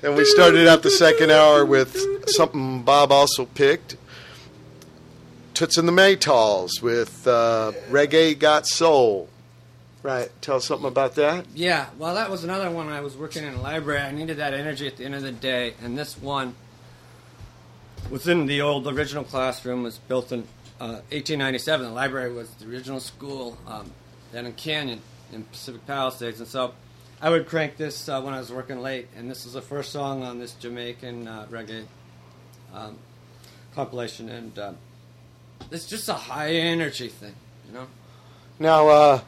And 0.04 0.16
we 0.16 0.26
started 0.26 0.68
out 0.68 0.82
the 0.82 0.90
second 0.90 1.30
hour 1.30 1.64
with 1.64 2.28
something 2.28 2.82
Bob 2.82 3.10
also 3.10 3.46
picked. 3.46 3.96
Toots 5.54 5.78
and 5.78 5.88
the 5.88 5.92
Maytals 5.92 6.82
with 6.82 7.26
uh, 7.26 7.72
Reggae 7.88 8.38
Got 8.38 8.66
Soul. 8.66 9.30
Right. 10.04 10.30
Tell 10.42 10.56
us 10.56 10.66
something 10.66 10.86
about 10.86 11.14
that. 11.14 11.46
Yeah, 11.54 11.86
well, 11.96 12.14
that 12.14 12.30
was 12.30 12.44
another 12.44 12.70
one. 12.70 12.90
I 12.90 13.00
was 13.00 13.16
working 13.16 13.42
in 13.42 13.54
a 13.54 13.60
library. 13.62 14.02
I 14.02 14.12
needed 14.12 14.36
that 14.36 14.52
energy 14.52 14.86
at 14.86 14.98
the 14.98 15.04
end 15.06 15.14
of 15.14 15.22
the 15.22 15.32
day, 15.32 15.72
and 15.82 15.96
this 15.96 16.18
one 16.18 16.56
was 18.10 18.28
in 18.28 18.44
the 18.44 18.60
old 18.60 18.86
original 18.86 19.24
classroom. 19.24 19.82
was 19.82 19.96
built 19.96 20.30
in 20.30 20.40
uh, 20.78 21.00
1897. 21.08 21.86
The 21.86 21.92
library 21.92 22.34
was 22.34 22.50
the 22.50 22.68
original 22.68 23.00
school 23.00 23.56
um, 23.66 23.90
down 24.30 24.44
in 24.44 24.52
Canyon 24.52 25.00
in 25.32 25.44
Pacific 25.44 25.86
Palisades, 25.86 26.38
and 26.38 26.46
so 26.46 26.74
I 27.22 27.30
would 27.30 27.48
crank 27.48 27.78
this 27.78 28.06
uh, 28.06 28.20
when 28.20 28.34
I 28.34 28.40
was 28.40 28.52
working 28.52 28.80
late. 28.80 29.08
And 29.16 29.30
this 29.30 29.46
is 29.46 29.54
the 29.54 29.62
first 29.62 29.90
song 29.90 30.22
on 30.22 30.38
this 30.38 30.52
Jamaican 30.52 31.26
uh, 31.26 31.46
reggae 31.50 31.86
um, 32.74 32.98
compilation, 33.74 34.28
and 34.28 34.58
uh, 34.58 34.72
it's 35.70 35.86
just 35.86 36.10
a 36.10 36.12
high 36.12 36.50
energy 36.50 37.08
thing, 37.08 37.34
you 37.66 37.72
know. 37.72 37.86
Now, 38.58 38.88
uh, 38.88 39.20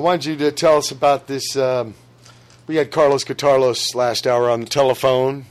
I 0.00 0.02
wanted 0.02 0.24
you 0.24 0.36
to 0.36 0.50
tell 0.50 0.78
us 0.78 0.90
about 0.90 1.26
this. 1.26 1.58
Um, 1.58 1.92
we 2.66 2.76
had 2.76 2.90
Carlos 2.90 3.22
Guitarlos 3.22 3.94
last 3.94 4.26
hour 4.26 4.48
on 4.48 4.60
the 4.60 4.66
telephone, 4.66 5.44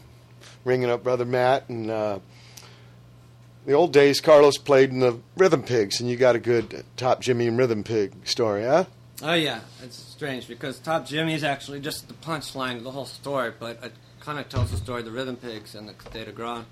ringing 0.66 0.90
up 0.90 1.04
Brother 1.04 1.24
Matt. 1.24 1.70
And 1.70 1.92
uh, 1.92 2.18
the 3.68 3.74
old 3.74 3.94
days, 3.94 4.20
Carlos 4.20 4.58
played 4.58 4.90
in 4.90 5.02
the 5.02 5.20
Rhythm 5.38 5.62
Pigs, 5.62 6.00
and 6.00 6.10
you 6.10 6.16
got 6.16 6.36
a 6.36 6.40
good 6.40 6.84
Top 6.98 7.22
Jimmy 7.22 7.46
and 7.46 7.60
Rhythm 7.60 7.84
Pig 7.84 8.12
story, 8.28 8.64
huh? 8.64 8.86
Oh 9.22 9.36
yeah, 9.36 9.60
it's 9.84 9.96
strange 9.96 10.48
because 10.48 10.80
Top 10.80 11.06
Jimmy 11.06 11.36
is 11.36 11.44
actually 11.44 11.80
just 11.80 12.08
the 12.08 12.16
punchline 12.16 12.78
of 12.78 12.84
the 12.84 12.90
whole 12.90 13.06
story, 13.06 13.54
but 13.60 13.78
it 13.84 13.94
kind 14.20 14.40
of 14.40 14.50
tells 14.50 14.72
the 14.72 14.78
story 14.78 15.02
of 15.02 15.06
the 15.06 15.12
Rhythm 15.12 15.36
Pigs 15.36 15.76
and 15.76 15.88
the 15.88 15.94
Cathay 15.94 16.26
de 16.26 16.32
Grande. 16.32 16.66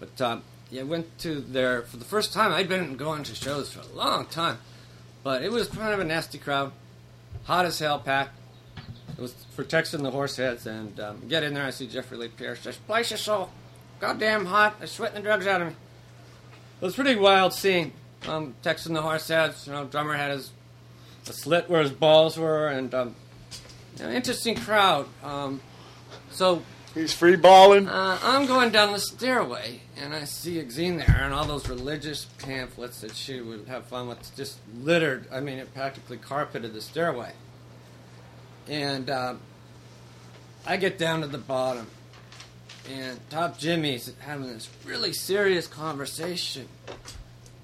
But 0.00 0.20
um, 0.20 0.42
yeah, 0.72 0.80
I 0.80 0.84
went 0.84 1.18
to 1.20 1.40
there 1.40 1.82
for 1.82 1.98
the 1.98 2.04
first 2.04 2.32
time. 2.32 2.50
I'd 2.50 2.68
been 2.68 2.96
going 2.96 3.22
to 3.22 3.34
shows 3.36 3.72
for 3.72 3.78
a 3.78 3.96
long 3.96 4.26
time, 4.26 4.58
but 5.22 5.44
it 5.44 5.52
was 5.52 5.68
kind 5.68 5.94
of 5.94 6.00
a 6.00 6.04
nasty 6.04 6.38
crowd, 6.38 6.72
hot 7.46 7.64
as 7.66 7.78
hell, 7.78 7.98
packed. 7.98 8.38
It 9.16 9.20
was 9.20 9.32
for 9.54 9.64
Tex 9.64 9.94
and 9.94 10.04
the 10.04 10.10
Horseheads, 10.10 10.66
and 10.66 11.00
um, 11.00 11.22
get 11.28 11.42
in 11.42 11.54
there. 11.54 11.64
I 11.64 11.70
see 11.70 11.86
Jeffrey 11.86 12.18
Lee 12.18 12.28
Pierce. 12.28 12.62
This 12.62 12.76
place 12.76 13.10
is 13.12 13.20
so 13.20 13.48
goddamn 13.98 14.44
hot. 14.44 14.78
They're 14.78 14.86
sweating 14.86 15.16
the 15.16 15.22
drugs 15.22 15.46
out 15.46 15.62
of 15.62 15.68
me. 15.68 15.74
It 16.80 16.84
was 16.84 16.92
a 16.92 17.02
pretty 17.02 17.18
wild 17.18 17.54
scene. 17.54 17.92
Um, 18.28 18.54
Texas 18.62 18.86
and 18.86 18.96
the 18.96 19.00
Horseheads. 19.02 19.66
You 19.66 19.72
know, 19.72 19.84
drummer 19.86 20.14
had 20.14 20.32
his 20.32 20.50
a 21.28 21.32
slit 21.32 21.68
where 21.68 21.82
his 21.82 21.90
balls 21.90 22.38
were, 22.38 22.68
and 22.68 22.94
um, 22.94 23.14
an 24.00 24.12
interesting 24.12 24.54
crowd. 24.54 25.06
Um, 25.24 25.60
so 26.30 26.62
He's 26.94 27.12
free 27.12 27.36
balling. 27.36 27.88
uh, 27.88 28.18
I'm 28.22 28.46
going 28.46 28.70
down 28.70 28.92
the 28.92 29.00
stairway, 29.00 29.80
and 29.98 30.14
I 30.14 30.24
see 30.24 30.56
Exene 30.56 30.98
there, 30.98 31.16
and 31.22 31.32
all 31.32 31.46
those 31.46 31.68
religious 31.68 32.26
pamphlets 32.38 33.00
that 33.00 33.16
she 33.16 33.40
would 33.40 33.66
have 33.66 33.86
fun 33.86 34.08
with 34.08 34.36
just 34.36 34.58
littered. 34.82 35.26
I 35.32 35.40
mean, 35.40 35.58
it 35.58 35.72
practically 35.74 36.18
carpeted 36.18 36.74
the 36.74 36.82
stairway. 36.82 37.32
And 38.68 39.08
um, 39.08 39.40
I 40.66 40.76
get 40.76 40.98
down 40.98 41.22
to 41.22 41.26
the 41.26 41.38
bottom, 41.38 41.86
and 42.92 43.18
Top 43.30 43.58
Jimmy's 43.58 44.12
having 44.18 44.48
this 44.48 44.68
really 44.84 45.12
serious 45.12 45.66
conversation 45.66 46.68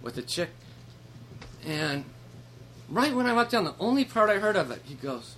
with 0.00 0.16
a 0.16 0.22
chick. 0.22 0.50
And 1.66 2.04
right 2.88 3.14
when 3.14 3.26
I 3.26 3.34
went 3.34 3.50
down, 3.50 3.64
the 3.64 3.74
only 3.78 4.04
part 4.04 4.30
I 4.30 4.38
heard 4.38 4.56
of 4.56 4.70
it, 4.70 4.80
he 4.84 4.94
goes, 4.94 5.36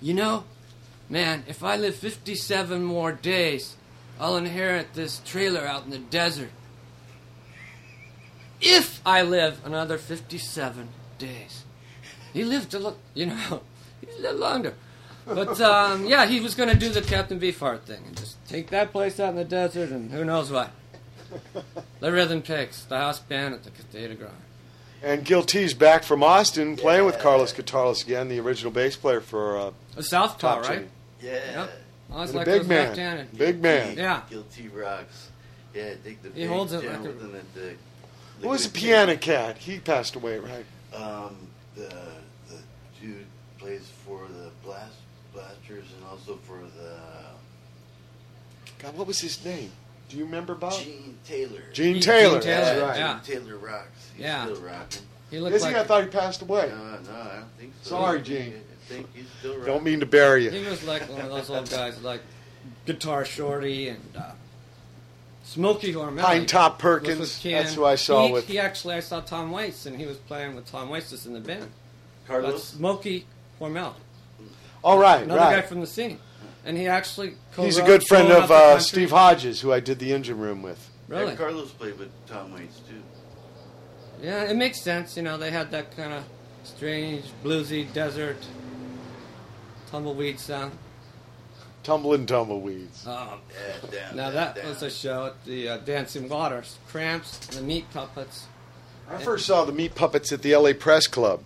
You 0.00 0.14
know, 0.14 0.44
man, 1.08 1.44
if 1.48 1.64
I 1.64 1.76
live 1.76 1.96
57 1.96 2.84
more 2.84 3.12
days, 3.12 3.76
I'll 4.18 4.36
inherit 4.36 4.94
this 4.94 5.20
trailer 5.24 5.66
out 5.66 5.84
in 5.84 5.90
the 5.90 5.98
desert. 5.98 6.50
If 8.60 9.00
I 9.04 9.22
live 9.22 9.60
another 9.64 9.98
57 9.98 10.88
days. 11.18 11.64
He 12.32 12.44
lived 12.44 12.70
to 12.72 12.78
look, 12.78 12.98
you 13.14 13.26
know, 13.26 13.62
he 14.00 14.22
lived 14.22 14.38
longer. 14.38 14.74
But 15.26 15.60
um, 15.60 16.06
yeah, 16.06 16.26
he 16.26 16.40
was 16.40 16.54
going 16.54 16.68
to 16.68 16.76
do 16.76 16.88
the 16.88 17.02
Captain 17.02 17.40
Beefheart 17.40 17.80
thing 17.82 18.02
and 18.06 18.16
just 18.16 18.44
take 18.46 18.70
that 18.70 18.92
place 18.92 19.18
out 19.18 19.30
in 19.30 19.36
the 19.36 19.44
desert 19.44 19.90
and 19.90 20.12
who 20.12 20.24
knows 20.24 20.50
what. 20.52 20.70
The 21.98 22.12
Rhythm 22.12 22.42
Pigs, 22.42 22.84
the 22.84 22.96
house 22.98 23.18
band 23.18 23.54
at 23.54 23.64
the 23.64 23.70
Cathay 23.70 24.08
de 24.08 24.14
Grande. 24.14 24.34
And 25.02 25.24
Gil 25.24 25.42
T's 25.42 25.74
back 25.74 26.04
from 26.04 26.22
Austin 26.22 26.76
playing 26.76 27.04
with 27.04 27.18
Carlos 27.18 27.52
Guitarlos 27.52 28.04
again, 28.04 28.28
the 28.28 28.38
original 28.38 28.70
bass 28.70 28.96
player 28.96 29.20
for 29.20 29.58
uh, 29.58 29.70
A 29.96 30.02
Southpaw, 30.02 30.54
Top 30.54 30.62
right? 30.62 30.78
Jimmy. 30.78 30.88
Yeah. 31.20 31.60
Yep. 31.62 31.70
I 32.12 32.20
was 32.22 32.34
like 32.34 32.44
big 32.46 32.58
those 32.60 32.68
man. 32.68 32.86
left-handed. 32.88 33.38
Big 33.38 33.62
man. 33.62 33.96
Yeah. 33.96 34.22
Gil 34.30 34.44
T 34.44 34.68
rocks. 34.68 35.30
Yeah, 35.74 35.94
dig 36.04 36.22
the 36.22 36.28
He 36.30 36.42
big 36.42 36.48
holds 36.48 36.72
it 36.72 36.84
like 36.84 36.98
a- 37.00 37.02
with 37.02 37.20
them 37.20 37.32
the. 37.54 37.74
Who 38.40 38.48
was 38.48 38.62
the 38.62 38.68
Liquid 38.68 38.74
piano 38.74 39.16
cat? 39.16 39.58
He 39.58 39.78
passed 39.80 40.14
away, 40.14 40.38
right? 40.38 40.64
Um, 40.94 41.36
the 41.74 41.88
the 42.48 42.58
dude 43.00 43.26
plays 43.58 43.90
for 44.06 44.20
the 44.28 44.50
blast 44.64 44.94
blasters 45.32 45.86
and 45.96 46.04
also 46.08 46.36
for 46.46 46.58
the 46.58 46.96
God, 48.78 48.96
what 48.96 49.06
was 49.06 49.20
his 49.20 49.42
name? 49.44 49.70
Do 50.08 50.16
you 50.16 50.24
remember, 50.24 50.54
Bob? 50.54 50.72
Gene 50.74 51.18
Taylor. 51.26 51.62
Gene 51.72 51.94
Gene 51.94 52.02
Taylor. 52.02 52.40
Taylor, 52.40 52.64
That's 52.64 52.80
right. 52.82 52.98
yeah. 52.98 53.20
Gene 53.24 53.36
Taylor 53.44 53.56
rocks. 53.58 54.10
He's 54.14 54.22
Yeah. 54.24 54.44
still 54.44 54.60
rocking. 54.60 55.02
He 55.30 55.40
looked 55.40 55.56
Is 55.56 55.64
he? 55.64 55.68
like 55.72 55.80
I 55.80 55.84
thought 55.84 56.04
he 56.04 56.08
passed 56.10 56.42
away. 56.42 56.68
No, 56.68 56.76
no, 56.76 57.20
I 57.20 57.34
don't 57.36 57.48
think 57.58 57.72
so. 57.82 57.90
Sorry, 57.90 58.22
Gene. 58.22 58.54
I 58.86 58.92
think 58.92 59.14
he's 59.14 59.26
still 59.38 59.52
rocking. 59.52 59.66
Don't 59.66 59.84
mean 59.84 60.00
to 60.00 60.06
bury 60.06 60.44
you. 60.44 60.50
He 60.50 60.64
was 60.64 60.84
like 60.84 61.02
one 61.10 61.20
of 61.20 61.30
those 61.30 61.50
old 61.50 61.68
guys, 61.68 62.00
like 62.02 62.20
Guitar 62.84 63.24
Shorty 63.24 63.88
and 63.88 64.16
uh, 64.16 64.32
Smokey 65.42 65.92
Hormel. 65.92 66.20
Pinetop 66.20 66.78
Perkins. 66.78 67.42
That's 67.42 67.74
who 67.74 67.84
I 67.84 67.96
saw 67.96 68.26
he, 68.26 68.32
with. 68.32 68.46
He 68.46 68.58
actually, 68.58 68.94
I 68.94 69.00
saw 69.00 69.20
Tom 69.20 69.50
Waits, 69.50 69.86
and 69.86 69.96
he 69.96 70.06
was 70.06 70.16
playing 70.16 70.54
with 70.54 70.70
Tom 70.70 70.88
Waits 70.88 71.10
just 71.10 71.26
in 71.26 71.32
the 71.32 71.40
band. 71.40 71.70
But 72.26 72.32
Carlos. 72.32 72.64
Smokey 72.64 73.26
Hormel, 73.60 73.94
All 74.84 74.98
right, 74.98 75.22
another 75.22 75.56
guy 75.56 75.62
from 75.62 75.80
the 75.80 75.86
scene, 75.86 76.18
and 76.64 76.76
he 76.76 76.86
actually. 76.86 77.34
He's 77.56 77.78
a 77.78 77.84
good 77.84 78.04
friend 78.06 78.30
of 78.30 78.50
uh, 78.50 78.78
Steve 78.78 79.10
Hodges, 79.10 79.60
who 79.60 79.72
I 79.72 79.80
did 79.80 79.98
the 79.98 80.12
engine 80.12 80.38
room 80.38 80.62
with. 80.62 80.90
Really? 81.08 81.30
And 81.30 81.38
Carlos 81.38 81.70
played 81.72 81.98
with 81.98 82.10
Tom 82.26 82.52
Waits 82.52 82.80
too. 82.80 83.02
Yeah, 84.22 84.44
it 84.44 84.56
makes 84.56 84.80
sense. 84.80 85.16
You 85.16 85.22
know, 85.22 85.38
they 85.38 85.50
had 85.50 85.70
that 85.70 85.96
kind 85.96 86.12
of 86.12 86.24
strange 86.64 87.24
bluesy 87.44 87.90
desert 87.92 88.38
tumbleweed 89.90 90.38
sound. 90.40 90.72
Tumbling 91.82 92.26
tumbleweeds. 92.26 93.06
Um, 93.06 93.40
Yeah, 93.52 93.90
down. 93.90 94.16
now 94.16 94.24
down, 94.24 94.34
that 94.34 94.54
down. 94.56 94.68
was 94.68 94.82
a 94.82 94.90
show 94.90 95.26
at 95.26 95.44
the 95.44 95.68
uh, 95.68 95.76
Dancing 95.78 96.28
Waters. 96.28 96.78
Cramps, 96.88 97.38
the 97.46 97.62
Meat 97.62 97.86
Puppets. 97.92 98.46
I 99.08 99.18
first 99.18 99.46
saw 99.46 99.64
the 99.64 99.70
Meat 99.72 99.94
Puppets 99.94 100.32
at 100.32 100.42
the 100.42 100.56
LA 100.56 100.72
Press 100.72 101.06
Club, 101.06 101.42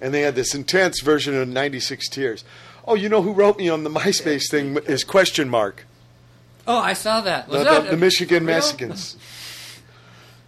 and 0.00 0.14
they 0.14 0.20
had 0.20 0.36
this 0.36 0.54
intense 0.54 1.00
version 1.00 1.34
of 1.36 1.48
96 1.48 2.08
Tears. 2.08 2.44
Oh, 2.86 2.94
you 2.94 3.08
know 3.08 3.22
who 3.22 3.32
wrote 3.32 3.58
me 3.58 3.68
on 3.68 3.82
the 3.82 3.90
MySpace 3.90 4.48
thing 4.48 4.76
is 4.86 5.02
question 5.02 5.48
mark. 5.48 5.84
Oh, 6.68 6.78
I 6.78 6.92
saw 6.92 7.20
that. 7.22 7.48
Was 7.48 7.58
The, 7.58 7.64
that 7.64 7.84
the, 7.86 7.90
the 7.90 7.96
Michigan? 7.96 8.44
Mexicans. 8.44 9.16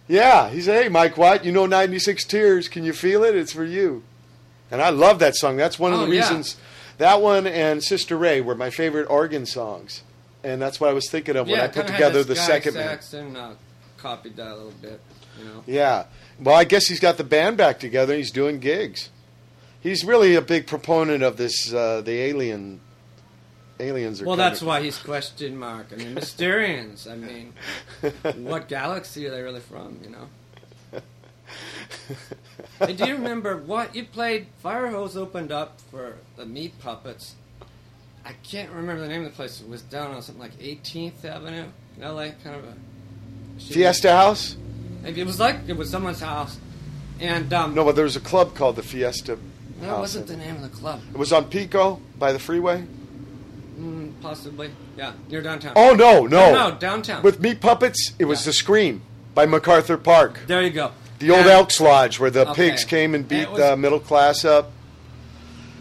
Yeah, 0.07 0.49
he 0.49 0.61
said, 0.61 0.83
"Hey, 0.83 0.89
Mike 0.89 1.17
Watt, 1.17 1.43
you 1.45 1.51
know 1.51 1.65
96 1.65 2.23
Tears. 2.25 2.67
Can 2.69 2.83
you 2.83 2.93
feel 2.93 3.23
it? 3.23 3.35
It's 3.35 3.51
for 3.53 3.63
you." 3.65 4.03
And 4.71 4.81
I 4.81 4.89
love 4.89 5.19
that 5.19 5.35
song. 5.35 5.57
That's 5.57 5.77
one 5.77 5.93
of 5.93 5.99
Oh, 6.01 6.05
the 6.05 6.15
yeah. 6.15 6.21
That 6.97 7.21
one 7.21 7.47
and 7.47 7.83
Sister 7.83 8.17
Ray 8.17 8.41
were 8.41 8.55
my 8.55 8.69
favorite 8.69 9.09
organ 9.09 9.45
songs, 9.45 10.03
and 10.43 10.61
that's 10.61 10.79
what 10.79 10.89
I 10.89 10.93
was 10.93 11.09
thinking 11.09 11.35
of 11.35 11.47
when 11.47 11.59
I 11.59 11.67
put 11.67 11.87
together 11.87 12.23
the 12.23 12.35
second. 12.35 12.73
Saxon 12.73 13.35
uh, 13.35 13.55
copied 13.97 14.35
that 14.35 14.51
a 14.51 14.55
little 14.55 14.71
bit. 14.81 15.01
You 15.39 15.45
know. 15.45 15.63
Yeah. 15.65 16.05
Well, 16.39 16.55
I 16.55 16.63
guess 16.63 16.87
he's 16.87 16.99
got 16.99 17.17
the 17.17 17.23
band 17.23 17.57
back 17.57 17.79
together. 17.79 18.15
He's 18.15 18.31
doing 18.31 18.59
gigs. 18.59 19.09
He's 19.81 20.05
really 20.05 20.35
a 20.35 20.41
big 20.41 20.67
proponent 20.67 21.23
of 21.23 21.37
this, 21.37 21.73
uh, 21.73 22.01
the 22.01 22.13
alien 22.13 22.79
aliens 23.79 24.21
are. 24.21 24.25
Well, 24.25 24.37
that's 24.37 24.61
why 24.61 24.81
he's 24.81 24.97
question 24.97 25.57
mark. 25.57 25.87
I 25.91 25.95
mean, 25.95 26.15
Mysterians. 26.15 27.09
I 27.09 27.15
mean, 27.15 27.53
what 28.45 28.67
galaxy 28.67 29.27
are 29.27 29.31
they 29.31 29.41
really 29.41 29.59
from? 29.59 29.99
You 30.03 30.11
know. 30.11 30.27
Do 32.85 33.05
you 33.05 33.13
remember 33.15 33.57
what 33.57 33.95
you 33.95 34.03
played? 34.05 34.47
Firehose 34.63 35.15
opened 35.15 35.51
up 35.51 35.79
for 35.91 36.15
the 36.35 36.45
Meat 36.45 36.77
Puppets. 36.79 37.35
I 38.25 38.33
can't 38.43 38.71
remember 38.71 39.01
the 39.01 39.07
name 39.07 39.25
of 39.25 39.31
the 39.31 39.35
place. 39.35 39.61
It 39.61 39.67
was 39.69 39.81
down 39.81 40.11
on 40.11 40.21
something 40.21 40.41
like 40.41 40.57
18th 40.59 41.23
Avenue, 41.25 41.65
in 41.97 42.01
LA, 42.03 42.29
kind 42.43 42.55
of 42.55 42.63
a 42.65 42.73
Fiesta 43.59 44.11
House? 44.11 44.55
It 45.05 45.25
was 45.25 45.39
like 45.39 45.57
it 45.67 45.75
was 45.77 45.89
someone's 45.89 46.21
house, 46.21 46.57
and 47.19 47.51
um, 47.53 47.75
No, 47.75 47.83
but 47.83 47.95
there 47.95 48.05
was 48.05 48.15
a 48.15 48.21
club 48.21 48.55
called 48.55 48.77
the 48.77 48.83
Fiesta 48.83 49.37
that 49.81 49.87
House. 49.87 49.99
wasn't 49.99 50.27
the 50.27 50.37
name 50.37 50.55
of 50.55 50.61
the 50.61 50.69
club. 50.69 51.01
It 51.13 51.17
was 51.17 51.33
on 51.33 51.45
Pico 51.45 51.99
by 52.17 52.31
the 52.31 52.39
freeway. 52.39 52.85
Mm, 53.77 54.13
possibly, 54.21 54.71
yeah, 54.97 55.11
near 55.29 55.41
downtown. 55.41 55.73
Oh 55.75 55.93
no, 55.93 56.25
no, 56.25 56.53
no, 56.69 56.77
downtown. 56.77 57.21
With 57.23 57.41
Meat 57.41 57.59
Puppets, 57.59 58.13
it 58.19 58.25
was 58.25 58.41
Yeah. 58.41 58.45
the 58.45 58.53
Scream 58.53 59.01
by 59.35 59.45
MacArthur 59.45 59.97
Park. 59.97 60.39
there 60.47 60.61
you 60.61 60.69
go. 60.69 60.91
The 61.23 61.31
old 61.31 61.41
And- 61.41 61.49
Elks 61.49 61.79
Lodge 61.79 62.19
where 62.19 62.29
the 62.29 62.47
Okay. 62.49 62.69
pigs 62.69 62.83
came 62.83 63.15
and 63.15 63.21
And 63.23 63.27
beat 63.29 63.49
was- 63.49 63.59
the 63.59 63.77
middle 63.77 63.99
class 63.99 64.43
up. 64.43 64.71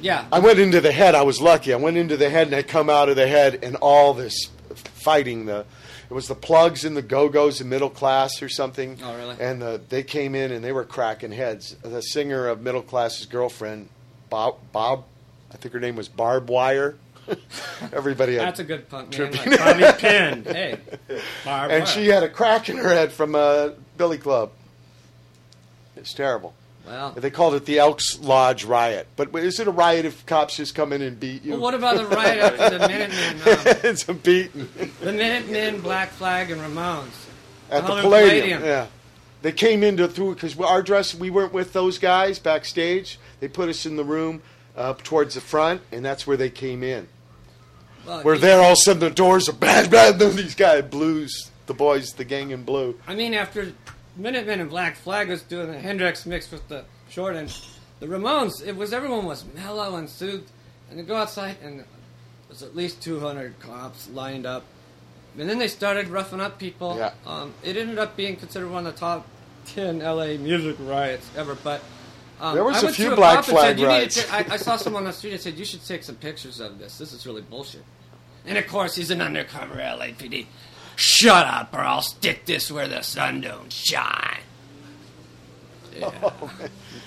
Yeah, 0.00 0.24
I 0.32 0.38
went 0.40 0.58
into 0.58 0.80
the 0.80 0.92
head. 0.92 1.14
I 1.14 1.22
was 1.22 1.40
lucky. 1.40 1.72
I 1.72 1.76
went 1.76 1.96
into 1.96 2.16
the 2.16 2.28
head 2.30 2.48
and 2.48 2.56
I 2.56 2.62
come 2.62 2.90
out 2.90 3.08
of 3.08 3.16
the 3.16 3.26
head 3.28 3.60
and 3.62 3.76
all 3.76 4.14
this 4.14 4.48
fighting. 4.74 5.46
The 5.46 5.64
it 6.10 6.14
was 6.14 6.28
the 6.28 6.34
Plugz 6.34 6.84
and 6.84 6.96
the 6.96 7.02
Go-Go's 7.02 7.60
in 7.60 7.68
middle 7.68 7.88
class 7.88 8.42
or 8.42 8.48
something. 8.48 8.98
Oh, 9.02 9.16
really? 9.16 9.36
And 9.40 9.62
the, 9.62 9.80
they 9.88 10.02
came 10.02 10.34
in 10.34 10.50
and 10.52 10.62
they 10.62 10.70
were 10.72 10.84
cracking 10.84 11.32
heads. 11.32 11.74
The 11.82 12.02
singer 12.02 12.48
of 12.48 12.60
middle 12.60 12.82
class's 12.82 13.24
girlfriend, 13.26 13.88
Bob, 14.28 14.56
Bob, 14.72 15.04
I 15.52 15.56
think 15.56 15.72
her 15.72 15.80
name 15.80 15.96
was 15.96 16.08
Barb 16.08 16.50
Wire. 16.50 16.96
Everybody 17.92 18.34
had 18.34 18.46
That's 18.48 18.60
a 18.60 18.64
good 18.64 18.88
punk 18.90 19.16
name. 19.18 19.30
Like 19.30 19.58
Bobby 19.58 19.84
Pin. 19.98 20.44
Hey, 20.46 20.78
Barb 21.44 21.70
and 21.70 21.84
Wire. 21.84 21.86
she 21.86 22.08
had 22.08 22.22
a 22.24 22.28
crack 22.28 22.68
in 22.68 22.76
her 22.76 22.88
head 22.90 23.10
from 23.12 23.34
a 23.34 23.72
billy 23.96 24.18
club. 24.18 24.50
It's 26.02 26.12
terrible. 26.14 26.52
Well, 26.84 27.12
They 27.12 27.30
called 27.30 27.54
it 27.54 27.64
the 27.64 27.78
Elks 27.78 28.18
Lodge 28.18 28.64
riot. 28.64 29.06
But 29.14 29.32
is 29.36 29.60
it 29.60 29.68
a 29.68 29.70
riot 29.70 30.04
if 30.04 30.26
cops 30.26 30.56
just 30.56 30.74
come 30.74 30.92
in 30.92 31.00
and 31.00 31.18
beat 31.18 31.44
you? 31.44 31.52
well, 31.52 31.60
what 31.60 31.74
about 31.74 31.96
the 31.96 32.06
riot 32.06 32.38
after 32.60 32.76
the 32.76 32.88
Minutemen? 32.88 33.36
Um, 33.36 33.76
it's 33.88 34.08
a 34.08 34.14
beating 34.14 34.68
the 35.00 35.12
Minutemen, 35.12 35.80
Black 35.80 36.10
Flag, 36.10 36.50
and 36.50 36.60
Ramones. 36.60 37.06
at 37.70 37.82
the 37.82 37.86
Hollywood 37.86 38.02
Palladium. 38.02 38.58
Palladium. 38.58 38.64
Yeah, 38.64 38.86
they 39.42 39.52
came 39.52 39.84
into 39.84 40.08
through 40.08 40.34
because 40.34 40.58
our 40.58 40.82
dress. 40.82 41.14
We 41.14 41.30
weren't 41.30 41.52
with 41.52 41.72
those 41.72 41.98
guys 41.98 42.40
backstage. 42.40 43.18
They 43.38 43.46
put 43.46 43.68
us 43.68 43.86
in 43.86 43.94
the 43.94 44.04
room 44.04 44.42
up 44.76 45.04
towards 45.04 45.36
the 45.36 45.40
front, 45.40 45.82
and 45.92 46.04
that's 46.04 46.26
where 46.26 46.36
they 46.36 46.50
came 46.50 46.82
in. 46.82 47.06
Well, 48.04 48.22
We're 48.24 48.38
there, 48.38 48.58
all 48.60 48.72
of 48.72 48.72
a 48.72 48.76
sudden 48.76 48.98
the 49.00 49.10
doors 49.10 49.48
are 49.48 49.52
bad, 49.52 49.88
bad. 49.88 50.18
Then 50.18 50.34
these 50.34 50.56
guys, 50.56 50.82
blues, 50.82 51.52
the 51.66 51.74
boys, 51.74 52.14
the 52.14 52.24
gang 52.24 52.50
in 52.50 52.64
blue. 52.64 52.98
I 53.06 53.14
mean, 53.14 53.34
after 53.34 53.72
Minutemen 54.16 54.60
and 54.60 54.70
Black 54.70 54.96
Flag 54.96 55.28
was 55.28 55.42
doing 55.42 55.70
the 55.70 55.78
Hendrix 55.78 56.26
mix 56.26 56.50
with 56.50 56.68
the 56.68 56.84
short 57.08 57.36
end, 57.36 57.56
the 58.00 58.06
Ramones, 58.06 58.66
it 58.66 58.76
was 58.76 58.92
everyone 58.92 59.24
was 59.24 59.44
mellow 59.54 59.96
and 59.96 60.08
soothed, 60.08 60.50
and 60.90 60.98
they 60.98 61.02
go 61.02 61.16
outside 61.16 61.56
and 61.62 61.84
there's 62.48 62.62
at 62.62 62.76
least 62.76 63.02
200 63.02 63.58
cops 63.60 64.10
lined 64.10 64.44
up, 64.44 64.64
and 65.38 65.48
then 65.48 65.58
they 65.58 65.68
started 65.68 66.08
roughing 66.08 66.40
up 66.40 66.58
people. 66.58 66.96
Yeah. 66.98 67.12
Um, 67.26 67.54
it 67.62 67.76
ended 67.76 67.98
up 67.98 68.16
being 68.16 68.36
considered 68.36 68.70
one 68.70 68.86
of 68.86 68.94
the 68.94 69.00
top 69.00 69.26
10 69.66 70.00
LA 70.00 70.36
music 70.36 70.76
riots 70.80 71.28
ever, 71.36 71.54
but. 71.54 71.82
Um, 72.40 72.54
There 72.54 72.64
was 72.64 72.82
I 72.82 72.88
a 72.88 72.92
few 72.92 73.14
Black 73.14 73.44
Flag 73.44 73.76
said, 73.76 73.78
"You 73.78 73.86
need 73.86 74.10
to 74.10 74.28
riots." 74.28 74.50
I, 74.50 74.54
I 74.54 74.56
saw 74.56 74.76
someone 74.76 75.04
on 75.04 75.06
the 75.06 75.12
street 75.12 75.32
and 75.32 75.40
said, 75.40 75.54
You 75.54 75.64
should 75.64 75.86
take 75.86 76.02
some 76.02 76.16
pictures 76.16 76.58
of 76.58 76.78
this. 76.80 76.98
This 76.98 77.12
is 77.12 77.24
really 77.24 77.42
bullshit. 77.42 77.84
And 78.44 78.58
of 78.58 78.66
course, 78.66 78.96
he's 78.96 79.12
an 79.12 79.22
undercover 79.22 79.76
LAPD. 79.76 80.46
Shut 80.96 81.46
up, 81.46 81.72
or 81.74 81.80
I'll 81.80 82.02
stick 82.02 82.44
this 82.46 82.70
where 82.70 82.86
the 82.88 83.02
sun 83.02 83.40
don't 83.40 83.72
shine. 83.72 84.38
Yeah. 85.98 86.30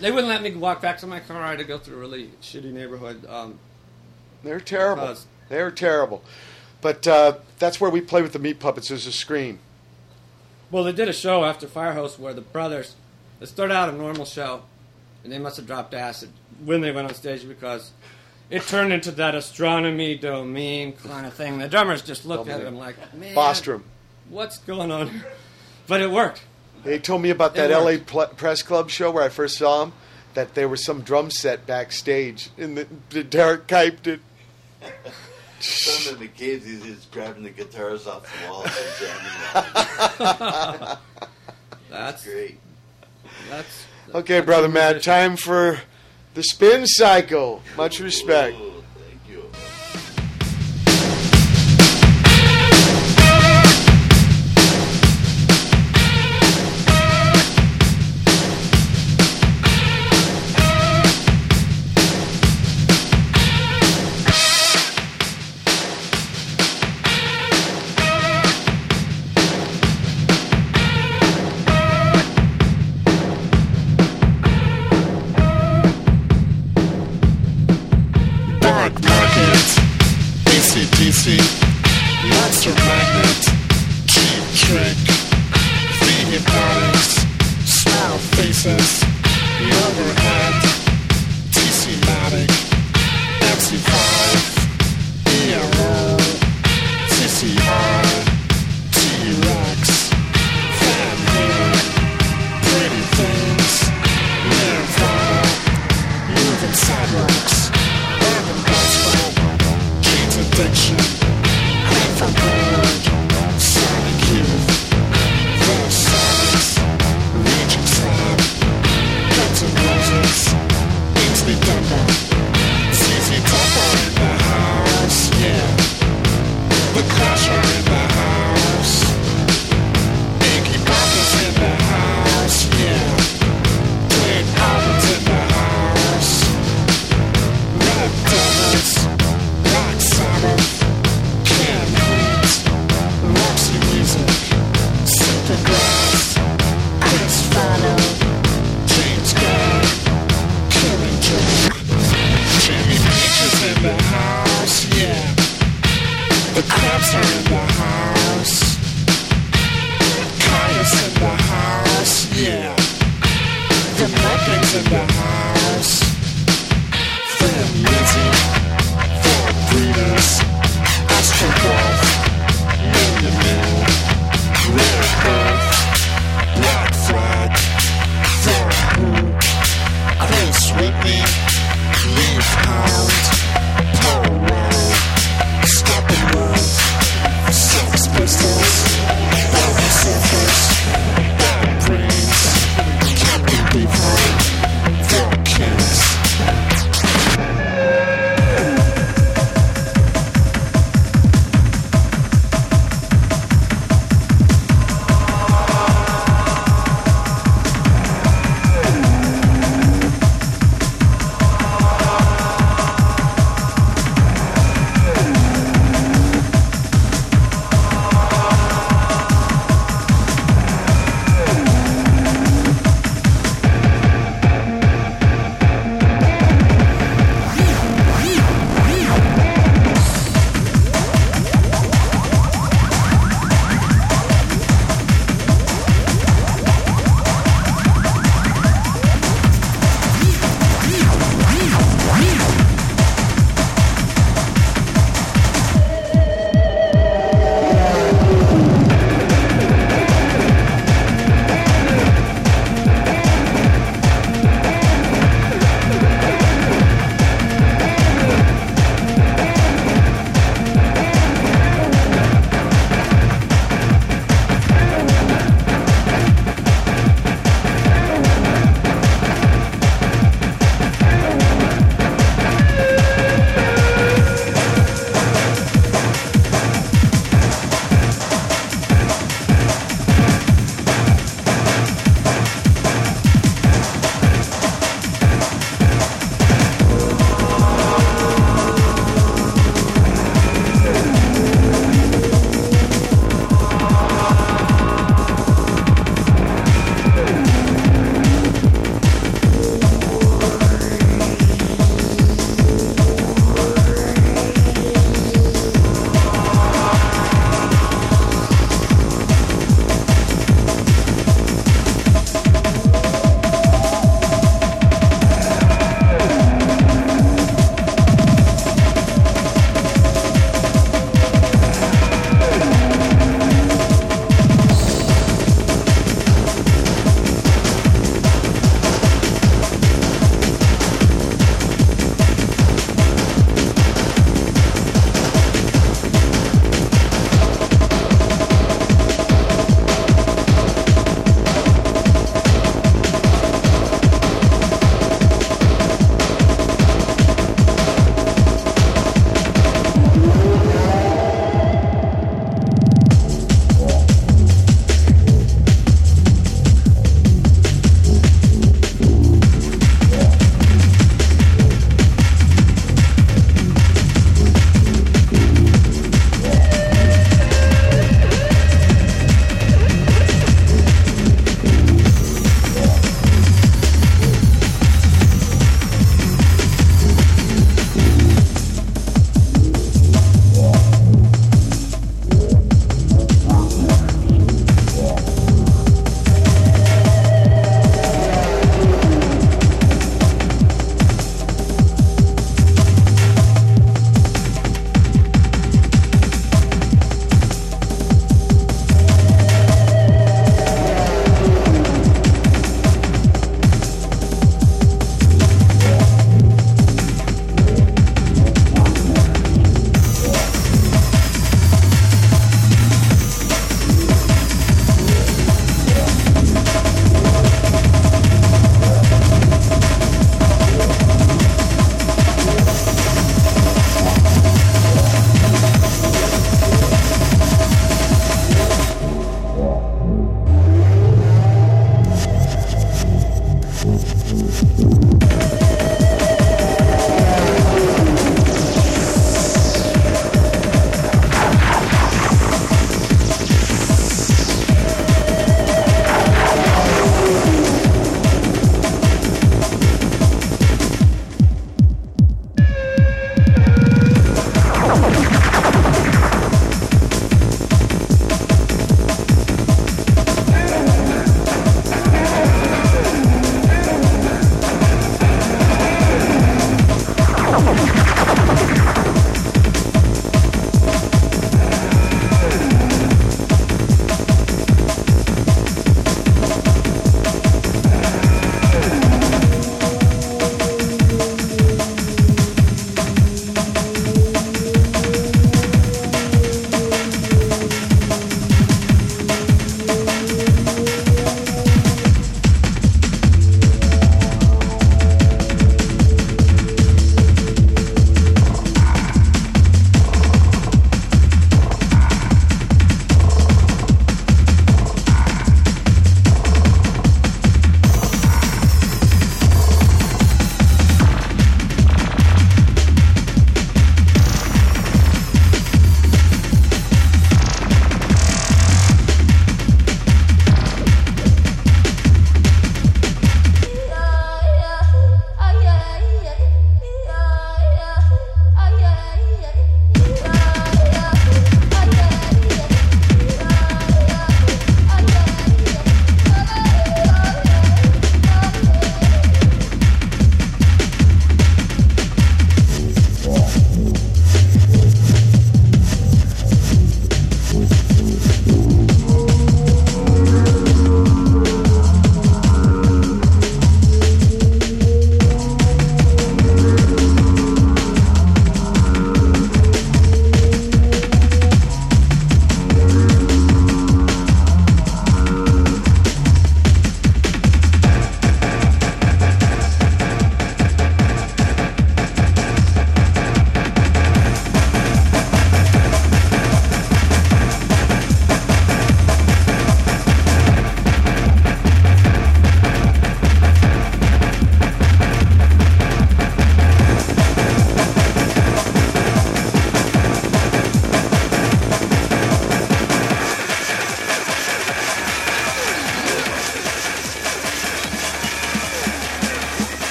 they 0.00 0.10
wouldn't 0.10 0.28
let 0.28 0.42
me 0.42 0.54
walk 0.54 0.80
back 0.80 0.98
to 0.98 1.06
my 1.06 1.20
car. 1.20 1.42
I 1.42 1.50
had 1.50 1.58
to 1.58 1.64
go 1.64 1.76
through 1.76 1.96
a 1.96 2.00
really 2.00 2.30
shitty 2.40 2.72
neighborhood. 2.72 3.26
Um, 3.28 3.58
They're 4.42 4.58
terrible. 4.60 5.02
Because- 5.02 5.26
They're 5.50 5.70
terrible. 5.70 6.24
But 6.80 7.06
uh, 7.06 7.34
that's 7.58 7.78
where 7.78 7.90
we 7.90 8.00
play 8.00 8.22
with 8.22 8.32
the 8.32 8.38
meat 8.38 8.58
puppets. 8.58 8.88
There's 8.88 9.06
a 9.06 9.12
screen. 9.12 9.58
well, 10.70 10.82
they 10.82 10.92
did 10.92 11.10
a 11.10 11.12
show 11.12 11.44
after 11.44 11.66
Firehose 11.66 12.18
where 12.18 12.32
the 12.32 12.40
brothers, 12.40 12.96
they 13.38 13.44
started 13.44 13.74
out 13.74 13.90
a 13.90 13.92
normal 13.92 14.24
show, 14.24 14.62
and 15.24 15.30
they 15.32 15.38
must 15.38 15.58
have 15.58 15.66
dropped 15.66 15.92
acid 15.92 16.30
when 16.64 16.80
they 16.80 16.90
went 16.90 17.06
on 17.08 17.14
stage 17.14 17.46
because 17.46 17.90
it 18.50 18.62
turned 18.64 18.92
into 18.92 19.10
that 19.12 19.34
Astronomy 19.34 20.16
Domine 20.16 20.92
kind 20.92 21.26
of 21.26 21.34
thing. 21.34 21.58
The 21.58 21.68
drummers 21.68 22.02
just 22.02 22.26
looked 22.26 22.48
at 22.48 22.60
him 22.62 22.76
like, 22.76 22.96
man, 23.14 23.34
Bostrom. 23.34 23.82
what's 24.28 24.58
going 24.58 24.90
on 24.90 25.08
here? 25.08 25.24
But 25.86 26.00
it 26.00 26.10
worked. 26.10 26.42
They 26.84 26.98
told 26.98 27.22
me 27.22 27.30
about 27.30 27.54
that 27.56 27.70
LA 27.70 27.96
pl- 28.04 28.28
Press 28.36 28.62
Club 28.62 28.90
show 28.90 29.10
where 29.10 29.22
I 29.24 29.28
first 29.28 29.58
saw 29.58 29.84
him, 29.84 29.92
That 30.34 30.54
there 30.54 30.68
was 30.68 30.84
some 30.84 31.02
drum 31.02 31.30
set 31.30 31.66
backstage, 31.66 32.48
and 32.56 32.76
the, 32.76 32.86
the 33.10 33.22
Derek 33.24 33.66
Kipe 33.66 34.06
it. 34.06 34.20
Some 35.60 36.14
of 36.14 36.20
the 36.20 36.28
caves, 36.28 36.64
he's 36.64 36.82
just 36.82 37.10
grabbing 37.10 37.42
the 37.42 37.50
guitars 37.50 38.06
off 38.06 38.22
the 38.24 38.48
walls 38.50 38.66
and 38.66 39.10
jamming 40.18 40.86
them. 40.88 40.98
That's 41.90 42.24
Great. 42.24 42.58
that's 43.50 43.84
Okay, 44.14 44.40
brother 44.40 44.68
Matt, 44.68 45.02
time 45.02 45.36
for 45.36 45.80
the 46.34 46.42
spin 46.42 46.86
cycle. 46.86 47.62
Much 47.76 48.00
respect. 48.00 48.56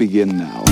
Begin 0.00 0.38
now. 0.38 0.69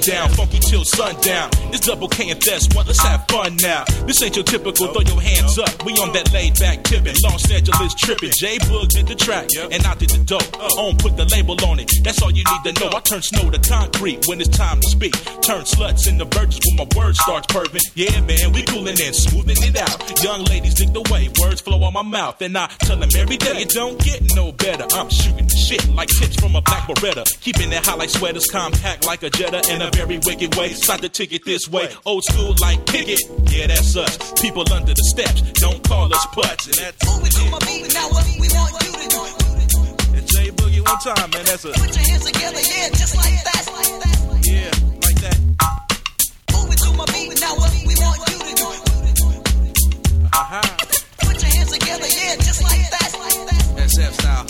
Rundown, 0.00 0.28
funky 0.30 0.58
till 0.60 0.84
sundown. 0.84 1.50
This 1.70 1.80
double 1.80 2.08
K 2.08 2.30
and 2.30 2.42
Thess 2.42 2.68
one, 2.74 2.86
let's 2.86 3.00
have 3.00 3.26
fun 3.28 3.56
now. 3.62 3.84
This 4.06 4.22
ain't 4.22 4.36
your 4.36 4.44
typical, 4.44 4.88
throw 4.88 5.02
your 5.02 5.20
hands 5.20 5.58
up. 5.58 5.84
We 5.84 5.92
on 5.94 6.12
that 6.12 6.32
laid 6.32 6.58
back 6.58 6.82
tipping, 6.82 7.14
Los 7.22 7.50
Angeles 7.50 7.94
tripping. 7.94 8.32
J 8.32 8.58
Boog 8.58 8.88
did 8.88 9.06
the 9.06 9.14
track, 9.14 9.48
and 9.70 9.86
I 9.86 9.94
did 9.94 10.10
the 10.10 10.18
dope. 10.24 10.42
On 10.78 10.96
put 10.96 11.16
the 11.16 11.24
label 11.26 11.56
on 11.66 11.78
it, 11.78 11.90
that's 12.02 12.20
all 12.22 12.30
you 12.30 12.44
need 12.44 12.74
to 12.74 12.80
know. 12.80 12.90
I 12.92 13.00
turn 13.00 13.22
snow 13.22 13.50
to 13.50 13.58
concrete 13.58 14.26
when 14.26 14.40
it's 14.40 14.56
time 14.56 14.80
to 14.80 14.88
speak. 14.88 15.12
Turn 15.42 15.62
sluts 15.62 16.08
into 16.08 16.24
virgins 16.24 16.60
when 16.66 16.76
my 16.82 16.88
word 16.96 17.16
starts 17.16 17.46
perving. 17.46 17.82
Yeah, 17.94 18.20
man, 18.22 18.52
we 18.52 18.62
coolin' 18.62 19.00
and 19.00 19.14
smoothing 19.14 19.62
it 19.62 19.76
out. 19.76 20.22
Young 20.22 20.44
ladies 20.44 20.74
dig 20.74 20.92
the 20.92 21.02
way 21.12 21.28
words 21.40 21.60
flow 21.60 21.82
on 21.82 21.92
my 21.92 22.02
mouth, 22.02 22.40
and 22.42 22.56
I 22.56 22.66
tell 22.80 22.96
them 22.96 23.10
every 23.16 23.36
day 23.36 23.62
it 23.62 23.70
don't 23.70 23.98
get 24.02 24.22
no 24.34 24.52
better. 24.52 24.86
I'm 24.90 25.08
shooting 25.08 25.46
the 25.46 25.56
shit 25.56 25.88
like 25.94 26.08
tips 26.08 26.36
from 26.40 26.56
a 26.56 26.62
black 26.62 26.88
Beretta, 26.88 27.24
keeping 27.40 27.72
it 27.72 27.86
hot 27.86 27.98
like 27.98 28.10
sweaters, 28.10 28.46
compact 28.46 29.06
like 29.06 29.22
a 29.22 29.30
Jetta 29.30 29.62
in 29.72 29.82
a 29.82 29.90
very 29.90 30.18
wicked 30.24 30.56
way. 30.56 30.70
Slide 30.70 31.00
the 31.00 31.08
ticket 31.08 31.44
this 31.44 31.59
way, 31.68 31.88
old 32.06 32.24
school 32.24 32.54
like 32.60 32.84
Pickett. 32.86 33.20
Yeah, 33.50 33.66
that's 33.66 33.96
us. 33.96 34.32
People 34.40 34.64
under 34.72 34.94
the 34.94 35.04
steps, 35.14 35.42
don't 35.60 35.82
call 35.88 36.12
us 36.14 36.26
putts, 36.32 36.66
and 36.66 36.76
that's 36.76 37.04
Moving 37.06 37.30
to 37.30 37.50
my 37.50 37.58
beat, 37.66 37.92
now 37.94 38.08
what 38.10 38.24
we 38.40 38.48
want 38.48 38.72
you 38.80 38.92
to 38.92 39.06
do. 39.08 40.16
and 40.16 40.26
J 40.26 40.50
Boogie 40.50 40.82
one 40.86 40.98
time, 41.00 41.30
man. 41.30 41.44
That's 41.44 41.64
a 41.64 41.72
Put 41.72 41.94
your 41.96 42.04
hands 42.08 42.24
together, 42.24 42.60
yeah, 42.60 42.88
just 42.90 43.16
like 43.16 43.44
that. 43.44 43.62
yeah, 44.44 44.70
like 45.04 45.20
that. 45.20 45.38
Moving 46.52 46.78
to 46.78 46.90
my 46.96 47.04
beat, 47.12 47.40
now 47.40 47.54
what 47.56 47.72
we 47.86 47.94
want 47.98 48.18
you 48.30 48.38
to 48.38 48.54
do. 48.56 48.68
Aha. 50.32 50.60
Put 51.20 51.42
your 51.42 51.50
hands 51.50 51.70
together, 51.72 52.06
yeah, 52.08 52.36
just 52.36 52.62
like 52.62 52.90
that. 52.90 53.10
SF 53.90 54.12
style. 54.20 54.46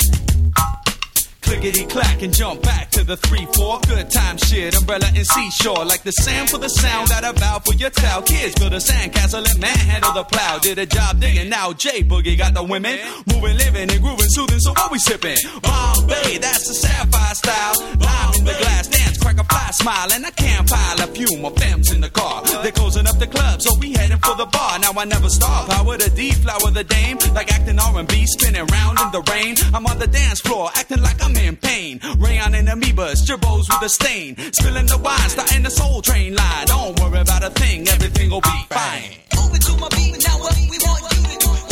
Clickety 1.50 1.84
clack 1.86 2.22
and 2.22 2.32
jump 2.32 2.62
back 2.62 2.92
to 2.92 3.02
the 3.02 3.16
3 3.16 3.44
4. 3.56 3.80
Good 3.88 4.08
time 4.08 4.38
shit, 4.38 4.72
umbrella 4.78 5.06
and 5.16 5.26
seashore. 5.26 5.84
Like 5.84 6.04
the 6.04 6.12
sand 6.12 6.48
for 6.48 6.58
the 6.58 6.68
sound 6.68 7.08
that 7.08 7.24
I 7.24 7.32
vow 7.32 7.58
for 7.58 7.74
your 7.74 7.90
towel. 7.90 8.22
Kids 8.22 8.54
build 8.54 8.72
a 8.72 8.76
sandcastle 8.76 9.42
and 9.50 9.58
man 9.58 9.76
handle 9.76 10.12
the 10.12 10.22
plow. 10.22 10.58
Did 10.58 10.78
a 10.78 10.86
job 10.86 11.18
digging, 11.18 11.48
now 11.48 11.72
J 11.72 12.04
Boogie 12.04 12.38
got 12.38 12.54
the 12.54 12.62
women. 12.62 13.00
Moving, 13.26 13.56
living, 13.56 13.90
and 13.90 14.00
grooving, 14.00 14.30
soothing, 14.30 14.60
so 14.60 14.70
what 14.74 14.92
we 14.92 15.00
sipping? 15.00 15.38
Bombay, 15.60 16.38
that's 16.38 16.68
the 16.68 16.74
sapphire 16.74 17.34
style. 17.34 17.74
Lime 17.98 18.34
in 18.38 18.44
the 18.44 18.54
glass, 18.54 18.86
dance, 18.86 19.09
crack 19.20 19.38
a 19.38 19.44
fly, 19.44 19.70
smile, 19.70 20.12
and 20.12 20.26
I 20.26 20.30
can't 20.30 20.68
pile 20.68 21.00
a 21.00 21.06
few 21.08 21.38
more 21.38 21.52
femmes 21.52 21.92
in 21.92 22.00
the 22.00 22.10
car. 22.10 22.42
They're 22.62 22.72
closing 22.72 23.06
up 23.06 23.18
the 23.18 23.26
club, 23.26 23.62
so 23.62 23.70
we 23.78 23.92
heading 23.92 24.18
for 24.18 24.34
the 24.36 24.46
bar. 24.46 24.78
Now 24.78 24.92
I 24.96 25.04
never 25.04 25.28
stop. 25.28 25.68
Power 25.68 25.96
the 25.96 26.10
D, 26.10 26.32
flower 26.32 26.70
the 26.70 26.84
dame. 26.84 27.18
Like 27.34 27.52
acting 27.52 27.78
R&B, 27.78 28.26
spinning 28.26 28.66
round 28.66 28.98
in 28.98 29.10
the 29.12 29.22
rain. 29.32 29.56
I'm 29.74 29.86
on 29.86 29.98
the 29.98 30.06
dance 30.06 30.40
floor, 30.40 30.70
acting 30.74 31.02
like 31.02 31.22
I'm 31.24 31.36
in 31.36 31.56
pain. 31.56 32.00
Rayon 32.18 32.54
and 32.54 32.68
amoebas, 32.68 33.26
gerbos 33.26 33.68
with 33.68 33.82
a 33.82 33.88
stain. 33.88 34.36
Spilling 34.52 34.86
the 34.86 34.98
wine, 34.98 35.28
starting 35.28 35.62
the 35.62 35.70
soul 35.70 36.02
train 36.02 36.34
line. 36.34 36.66
Don't 36.66 36.98
worry 37.00 37.20
about 37.20 37.44
a 37.44 37.50
thing, 37.50 37.88
everything 37.88 38.30
will 38.30 38.40
be 38.40 38.58
fine. 38.70 39.10
Moving 39.36 39.60
to 39.60 39.72
my 39.78 39.88
beat, 39.90 40.16
now 40.26 40.38
what 40.38 40.56
we 40.56 40.78
want 40.84 41.02
you 41.12 41.38
to 41.38 41.38
do. 41.38 41.69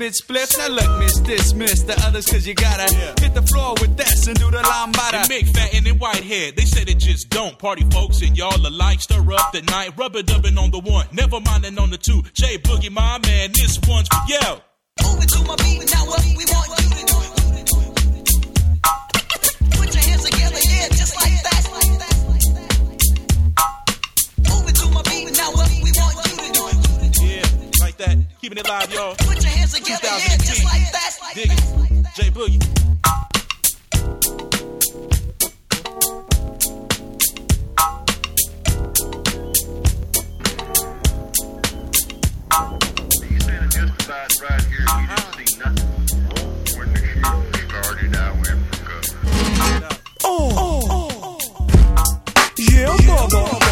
Mid 0.00 0.14
spliff. 0.14 0.56
Now 0.56 0.68
look, 0.68 0.98
miss, 0.98 1.18
dismiss 1.18 1.82
the 1.82 1.92
others 2.06 2.26
cause 2.26 2.46
you 2.46 2.54
gotta 2.54 2.88
hit 3.20 3.34
the 3.34 3.42
floor 3.42 3.74
with 3.82 3.98
this 3.98 4.26
and 4.28 4.38
do 4.38 4.50
the 4.50 4.56
lambada. 4.56 5.20
And 5.20 5.28
McFadden, 5.28 5.76
and 5.76 5.86
in 5.86 5.98
Whitehead, 5.98 6.56
they 6.56 6.64
said 6.64 6.88
it 6.88 6.96
just 6.96 7.28
don't. 7.28 7.58
Party 7.58 7.84
folks 7.90 8.22
and 8.22 8.34
y'all 8.34 8.66
alike, 8.66 9.02
stir 9.02 9.20
up 9.32 9.52
the 9.52 9.60
night. 9.60 9.98
Rubber 9.98 10.22
dubbing 10.22 10.56
on 10.56 10.70
the 10.70 10.78
one, 10.78 11.06
never 11.12 11.38
minding 11.38 11.78
on 11.78 11.90
the 11.90 11.98
two. 11.98 12.22
J 12.32 12.56
Boogie, 12.56 12.90
my 12.90 13.18
man, 13.26 13.50
this 13.52 13.78
one's 13.86 14.08
for 14.08 14.22
you. 14.26 14.60
Moving 15.02 15.28
to 15.28 15.42
my 15.44 15.56
beat, 15.56 15.92
now 15.92 16.06
what 16.06 16.24
we 16.24 16.44
want 16.48 16.82
you 16.82 17.06
to 17.06 17.36
do. 17.36 17.39
That. 28.00 28.16
Keeping 28.40 28.58
it 28.58 28.68
live, 28.68 28.92
y'all. 28.92 29.14
Put 29.16 29.42
your 29.42 29.52
hands 29.52 29.74
together, 29.74 30.00
yeah, 30.04 30.36
just 30.38 30.64
like 30.64 30.90
that. 30.92 31.16
Dig 31.34 31.52
it. 31.52 32.06
J 32.14 32.30
Boogie. 32.30 32.60
Oh, 50.22 50.52
oh, 50.56 51.18
oh, 51.22 51.38
yeah, 52.56 52.96
Bubba. 52.96 53.69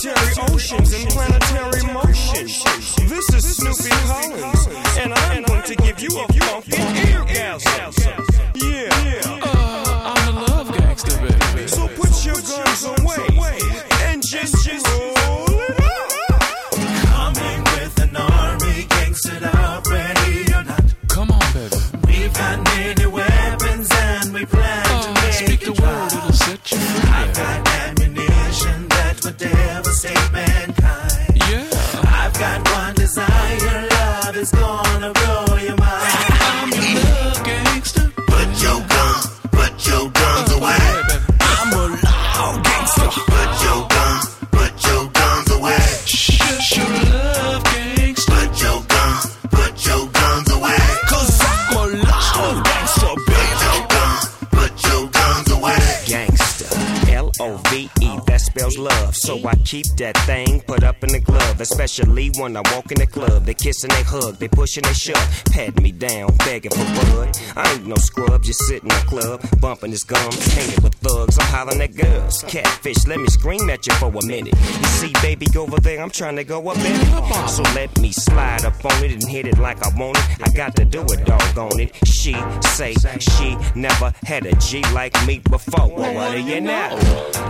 Cemetery 0.00 0.54
oceans 0.54 0.92
and 0.94 1.10
planetary 1.10 1.92
motions. 1.92 2.64
This 3.06 3.34
is 3.34 3.56
Snoopy 3.56 3.90
Collins, 4.06 4.66
and 4.96 5.12
I'm 5.12 5.42
going 5.42 5.62
to 5.62 5.74
give 5.74 6.00
you 6.00 6.08
a 6.08 6.26
funky 6.26 6.70
eargasm. 7.12 7.92
Yeah. 8.54 8.88
Uh, 9.42 10.16
I'm 10.16 10.34
the 10.34 10.40
love 10.40 10.72
gangster, 10.72 11.18
baby. 11.18 11.68
So 11.68 11.86
put 11.88 12.24
your 12.24 12.36
guns 12.36 12.84
away 12.84 13.58
and 14.06 14.22
just, 14.26 14.64
just 14.64 14.86
roll 14.88 15.44
it 15.50 15.80
up. 15.80 16.70
Coming 17.04 17.62
with 17.64 18.00
an 18.00 18.16
army, 18.16 18.86
gangstered 18.88 19.54
up, 19.54 19.86
ready 19.86 20.50
or 20.54 20.64
not. 20.64 20.94
Come 21.08 21.30
on, 21.30 21.52
baby. 21.52 21.76
We've 22.06 22.32
got 22.32 22.64
many 22.64 23.06
spells 58.60 58.78
love. 58.78 59.16
So 59.16 59.38
I 59.46 59.54
keep 59.64 59.86
that 59.96 60.16
thing 60.26 60.60
put 60.62 60.82
up 60.84 61.02
in 61.02 61.12
the 61.12 61.20
glove. 61.20 61.60
Especially 61.60 62.30
when 62.38 62.56
I 62.56 62.60
walk 62.72 62.92
in 62.92 62.98
the 62.98 63.06
club. 63.06 63.44
They 63.44 63.54
kiss 63.54 63.84
and 63.84 63.92
they 63.92 64.02
hug, 64.02 64.36
they 64.36 64.48
push 64.48 64.76
and 64.76 64.84
they 64.84 64.92
shove. 64.92 65.44
Pat 65.50 65.80
me 65.80 65.92
down, 65.92 66.36
begging 66.38 66.70
for 66.70 66.84
bud. 66.96 67.36
I 67.56 67.72
ain't 67.72 67.86
no 67.86 67.96
scrub, 67.96 68.42
just 68.42 68.60
sit 68.66 68.82
in 68.82 68.88
the 68.88 69.04
club, 69.06 69.40
bumping 69.60 69.90
his 69.90 70.04
gums, 70.04 70.36
hanging 70.54 70.82
with 70.82 70.94
thugs. 70.94 71.38
I'm 71.38 71.46
hollering 71.46 71.80
at 71.80 71.94
girls. 71.94 72.44
Catfish, 72.48 73.06
let 73.06 73.18
me 73.18 73.28
scream 73.28 73.68
at 73.70 73.86
you 73.86 73.94
for 73.94 74.06
a 74.06 74.26
minute. 74.26 74.54
You 74.54 74.86
see, 74.86 75.12
baby, 75.22 75.46
go 75.46 75.62
over 75.62 75.80
there, 75.80 76.00
I'm 76.00 76.10
trying 76.10 76.36
to 76.36 76.44
go 76.44 76.68
up 76.68 76.76
in 76.78 76.92
it. 76.92 77.48
So 77.48 77.62
let 77.74 77.98
me 77.98 78.12
slide 78.12 78.64
up 78.64 78.84
on 78.84 79.04
it 79.04 79.12
and 79.12 79.28
hit 79.28 79.46
it 79.46 79.58
like 79.58 79.82
I 79.82 79.90
want 79.98 80.18
it. 80.18 80.42
I 80.42 80.50
got 80.50 80.76
to 80.76 80.84
do 80.84 81.02
it, 81.02 81.24
doggone 81.24 81.80
it. 81.80 81.96
She 82.06 82.34
say 82.62 82.94
she 83.18 83.56
never 83.74 84.12
had 84.24 84.46
a 84.46 84.54
G 84.56 84.82
like 84.92 85.14
me 85.26 85.38
before. 85.38 85.88
Well, 85.88 86.14
what 86.14 86.32
do 86.32 86.42
you 86.42 86.60
know? 86.60 86.98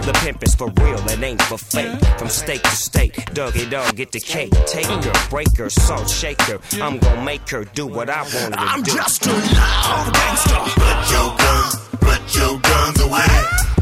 The 0.02 0.12
pimp 0.22 0.42
is 0.42 0.54
for 0.54 0.70
real, 0.70 0.99
it 1.08 1.22
ain't 1.22 1.42
for 1.42 1.58
fake. 1.58 1.98
From 2.18 2.28
state 2.28 2.62
to 2.62 2.70
state, 2.70 3.14
doggy 3.34 3.66
dog, 3.68 3.96
get 3.96 4.12
the 4.12 4.20
cake. 4.20 4.52
Take 4.66 4.86
her, 4.86 5.12
break 5.30 5.56
her, 5.58 5.70
salt 5.70 6.08
shake 6.08 6.40
her. 6.42 6.58
I'm 6.82 6.98
gonna 6.98 7.22
make 7.24 7.48
her 7.50 7.64
do 7.64 7.86
what 7.86 8.10
I 8.10 8.22
want 8.22 8.54
to 8.54 8.60
I'm 8.60 8.82
do. 8.82 8.92
just 8.92 9.26
a 9.26 9.32
loud 9.32 10.12
gangster. 10.12 10.60
Put 10.80 11.10
your 11.10 11.36
guns, 11.36 11.76
put 12.00 12.34
your 12.36 12.58
guns 12.60 13.00
away. 13.00 13.26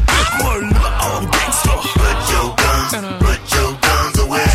I'm 0.07 0.41
a 0.45 0.71
loud 0.73 1.31
gangster. 1.31 1.77
Put 1.99 2.19
your 2.33 2.55
guns, 2.55 2.91
put 3.23 3.41
your 3.55 3.71
guns 3.81 4.19
away. 4.19 4.45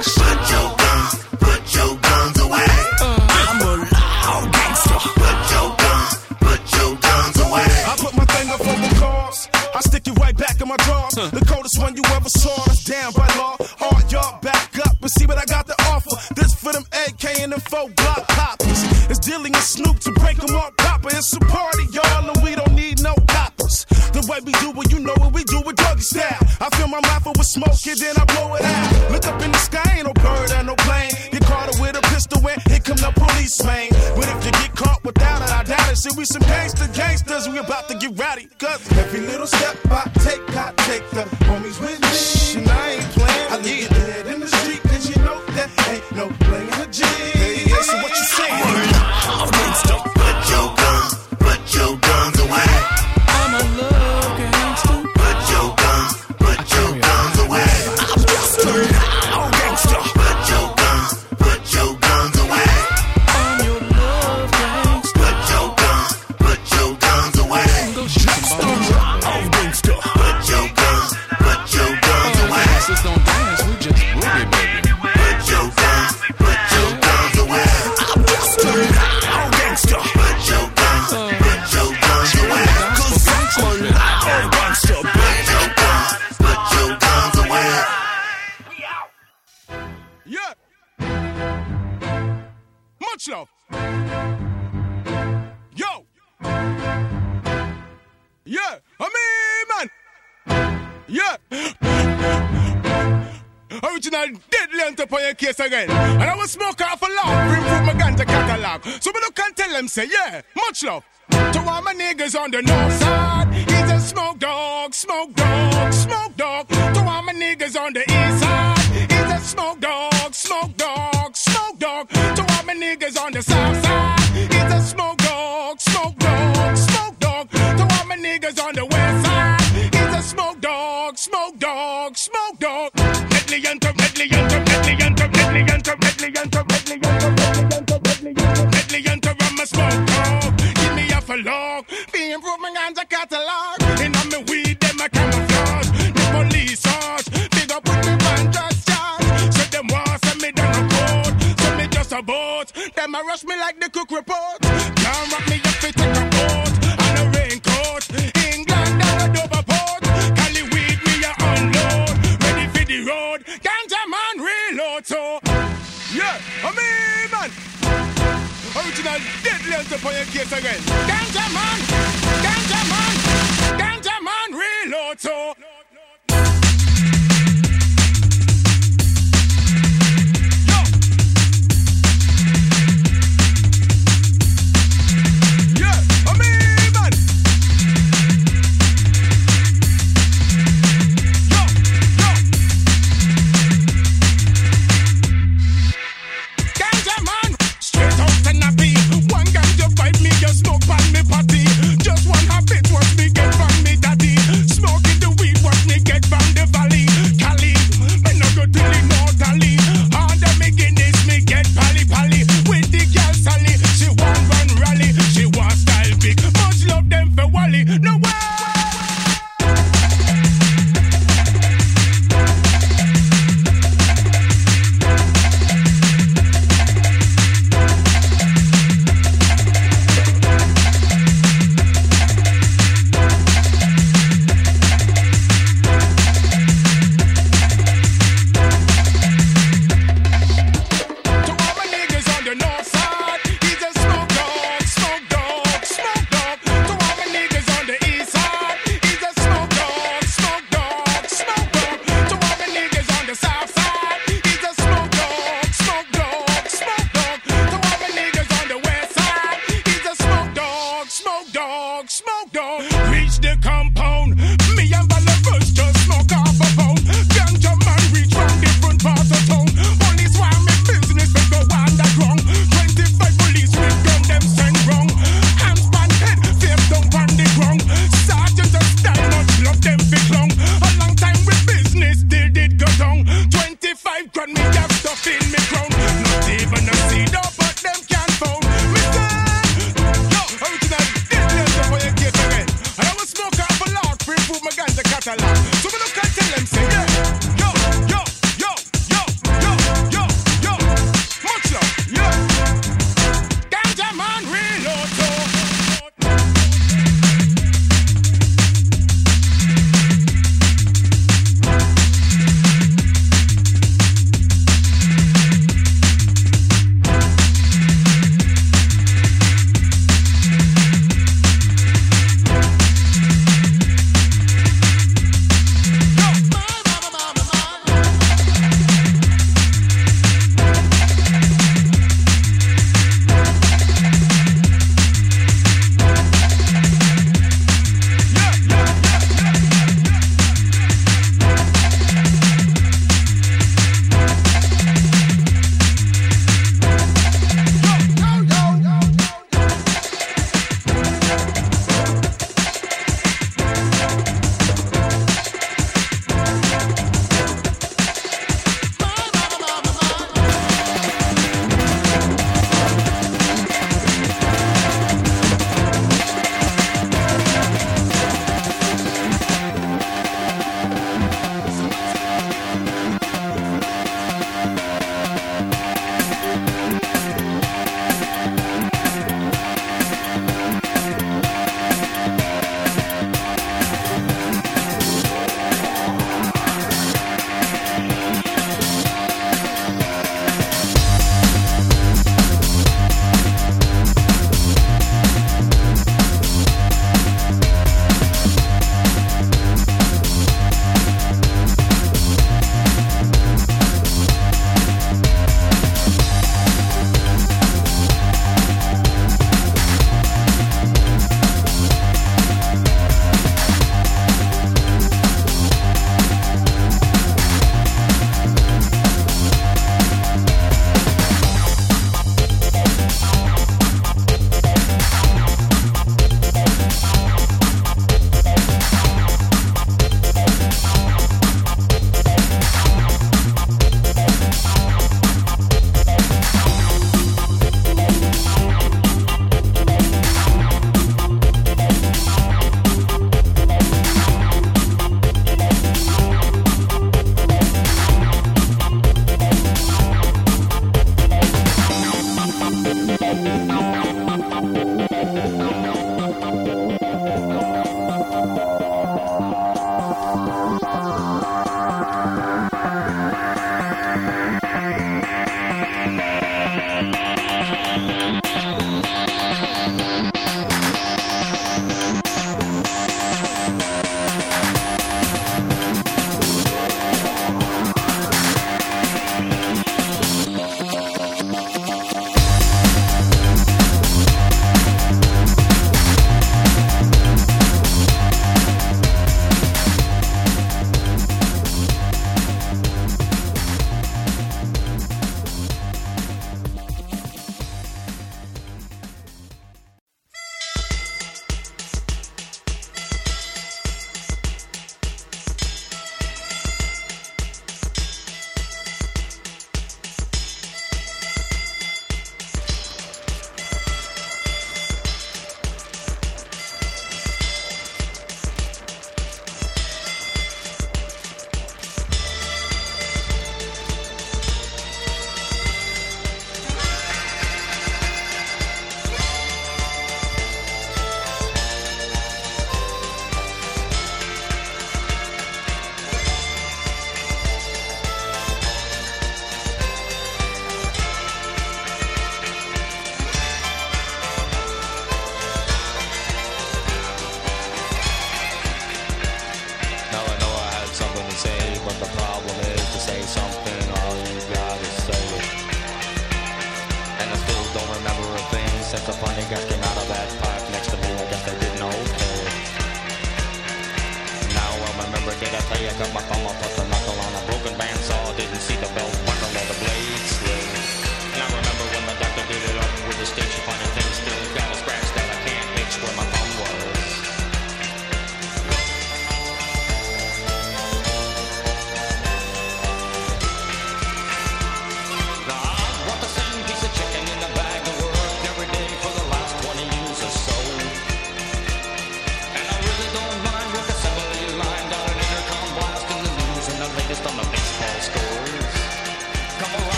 Put 0.00 0.50
your 0.50 0.79
saw. 12.30 12.69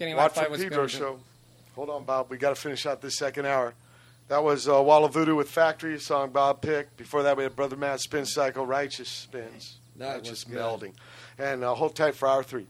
Think 0.00 0.16
the 0.16 0.16
little 0.16 0.30
skinny 0.30 0.48
Watt 0.48 0.48
Wi-Fi 0.48 0.56
from 0.56 0.70
Pedro 0.70 0.84
good. 0.84 0.90
show. 0.90 1.20
Hold 1.74 1.90
on, 1.90 2.04
Bob. 2.04 2.30
We 2.30 2.38
got 2.38 2.50
to 2.50 2.54
finish 2.54 2.86
out 2.86 3.02
this 3.02 3.18
second 3.18 3.44
hour. 3.44 3.74
That 4.28 4.42
was 4.42 4.66
uh, 4.66 4.80
Wall 4.82 5.04
of 5.04 5.12
Voodoo 5.12 5.34
with 5.34 5.50
Factory, 5.50 5.94
a 5.94 6.00
song 6.00 6.30
Bob 6.30 6.62
picked. 6.62 6.96
Before 6.96 7.22
that, 7.22 7.36
we 7.36 7.42
had 7.42 7.54
Brother 7.54 7.76
Matt 7.76 8.00
Spin 8.00 8.24
Cycle, 8.24 8.64
Righteous 8.64 9.10
Spins. 9.10 9.76
That 9.96 10.14
Righteous 10.14 10.30
was 10.30 10.44
good. 10.44 10.56
Melding. 10.58 10.94
And 11.38 11.62
uh, 11.62 11.74
hold 11.74 11.96
tight 11.96 12.14
for 12.14 12.28
hour 12.28 12.42
three. 12.42 12.66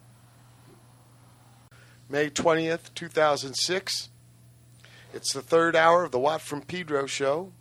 May 2.09 2.31
20th, 2.31 2.93
2006. 2.97 4.09
It's 5.15 5.33
the 5.33 5.43
third 5.43 5.77
hour 5.77 6.03
of 6.03 6.11
the 6.11 6.19
Watt 6.19 6.41
from 6.41 6.63
Pedro 6.63 7.07
show. 7.07 7.53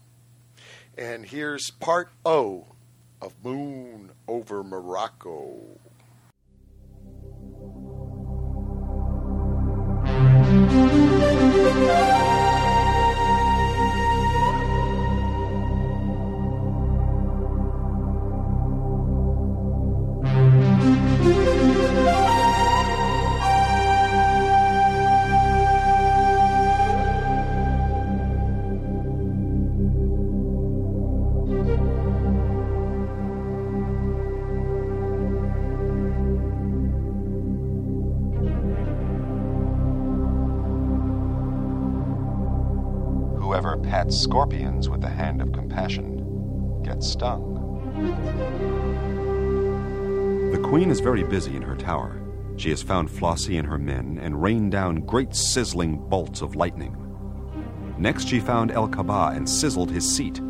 And 0.97 1.27
here's 1.27 1.69
part 1.69 2.09
O 2.25 2.65
of 3.21 3.33
Moon 3.43 4.13
over 4.27 4.63
Morocco. 4.63 5.77
Scorpions 44.19 44.89
with 44.89 45.01
the 45.01 45.09
hand 45.09 45.41
of 45.41 45.53
compassion 45.53 46.83
get 46.83 47.03
stung. 47.03 47.55
The 50.51 50.59
queen 50.59 50.89
is 50.89 50.99
very 50.99 51.23
busy 51.23 51.55
in 51.55 51.61
her 51.61 51.75
tower. 51.75 52.21
She 52.57 52.69
has 52.71 52.83
found 52.83 53.09
Flossie 53.09 53.57
and 53.57 53.67
her 53.67 53.77
men 53.77 54.19
and 54.21 54.41
rained 54.41 54.71
down 54.71 55.05
great 55.05 55.33
sizzling 55.33 55.97
bolts 56.09 56.41
of 56.41 56.55
lightning. 56.55 56.95
Next, 57.97 58.27
she 58.27 58.39
found 58.39 58.71
El 58.71 58.87
Kaba 58.87 59.31
and 59.35 59.49
sizzled 59.49 59.91
his 59.91 60.09
seat. 60.09 60.41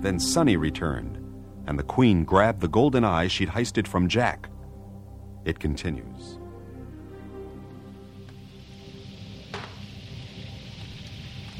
Then 0.00 0.18
Sunny 0.18 0.56
returned, 0.56 1.18
and 1.66 1.78
the 1.78 1.82
queen 1.82 2.24
grabbed 2.24 2.60
the 2.60 2.68
golden 2.68 3.04
eye 3.04 3.28
she'd 3.28 3.48
heisted 3.48 3.86
from 3.86 4.08
Jack. 4.08 4.48
It 5.44 5.58
continues. 5.58 6.13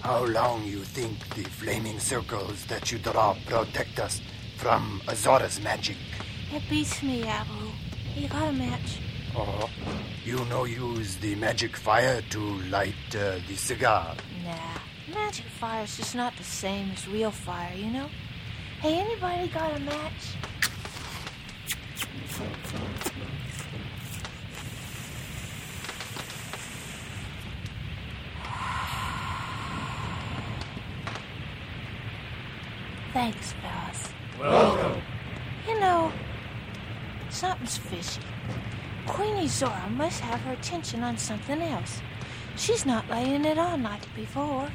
How 0.04 0.22
long 0.26 0.64
you 0.64 0.84
think 0.84 1.16
the 1.30 1.44
flaming 1.44 1.98
circles 1.98 2.66
that 2.66 2.92
you 2.92 2.98
draw 2.98 3.34
protect 3.46 3.98
us 3.98 4.20
from 4.58 5.00
Azora's 5.08 5.58
magic? 5.62 5.96
It 6.52 6.62
beats 6.68 7.02
me, 7.02 7.22
Abu. 7.22 7.70
You 8.14 8.28
got 8.28 8.50
a 8.50 8.52
match. 8.52 9.00
Oh, 9.34 9.70
you 10.22 10.44
no 10.50 10.64
use 10.64 11.16
the 11.16 11.34
magic 11.36 11.74
fire 11.74 12.20
to 12.20 12.38
light 12.68 13.16
uh, 13.16 13.38
the 13.48 13.56
cigar. 13.56 14.14
Nah, 14.44 15.14
magic 15.14 15.46
fire's 15.58 15.96
just 15.96 16.14
not 16.14 16.36
the 16.36 16.44
same 16.44 16.90
as 16.90 17.08
real 17.08 17.30
fire, 17.30 17.72
you 17.74 17.90
know? 17.90 18.10
Hey, 18.82 18.98
anybody 18.98 19.48
got 19.48 19.74
a 19.74 19.80
match? 19.80 20.36
Thanks, 33.14 33.52
fellas. 33.62 34.08
Welcome. 34.40 35.00
You 35.68 35.78
know, 35.78 36.12
something's 37.30 37.78
fishy. 37.78 38.20
Queenie 39.06 39.46
Zora 39.46 39.88
must 39.90 40.18
have 40.18 40.40
her 40.40 40.54
attention 40.54 41.04
on 41.04 41.16
something 41.16 41.62
else. 41.62 42.00
She's 42.56 42.84
not 42.84 43.08
laying 43.08 43.44
it 43.44 43.56
on 43.56 43.84
like 43.84 44.12
before. 44.16 44.68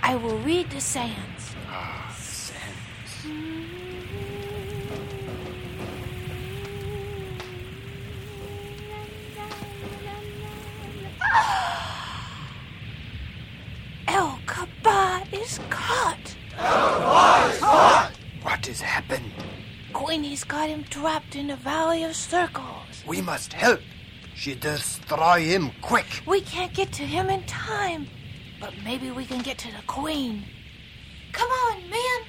I 0.00 0.14
will 0.14 0.38
read 0.38 0.70
the 0.70 0.80
sands. 0.80 1.56
Ah, 1.66 2.14
sands. 2.16 3.26
El 14.06 14.38
Kaba 14.46 15.26
is 15.32 15.58
caught. 15.68 16.36
What 18.42 18.66
has 18.66 18.80
happened? 18.80 19.32
Queenie's 19.92 20.44
got 20.44 20.68
him 20.68 20.84
trapped 20.84 21.34
in 21.34 21.46
the 21.48 21.56
Valley 21.56 22.04
of 22.04 22.14
Circles. 22.14 23.02
We 23.06 23.22
must 23.22 23.52
help. 23.52 23.80
She 24.34 24.54
destroy 24.54 25.40
him 25.42 25.70
quick. 25.80 26.22
We 26.26 26.42
can't 26.42 26.72
get 26.74 26.92
to 26.92 27.02
him 27.02 27.30
in 27.30 27.44
time, 27.44 28.06
but 28.60 28.74
maybe 28.84 29.10
we 29.10 29.24
can 29.24 29.40
get 29.42 29.58
to 29.58 29.68
the 29.68 29.82
Queen. 29.86 30.44
Come 31.32 31.48
on, 31.48 31.88
man, 31.88 32.20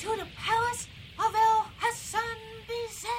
to 0.00 0.08
the 0.08 0.26
palace 0.36 0.86
of 1.18 1.34
El 1.34 1.66
Hassan 1.78 2.36
Bizel. 2.68 3.10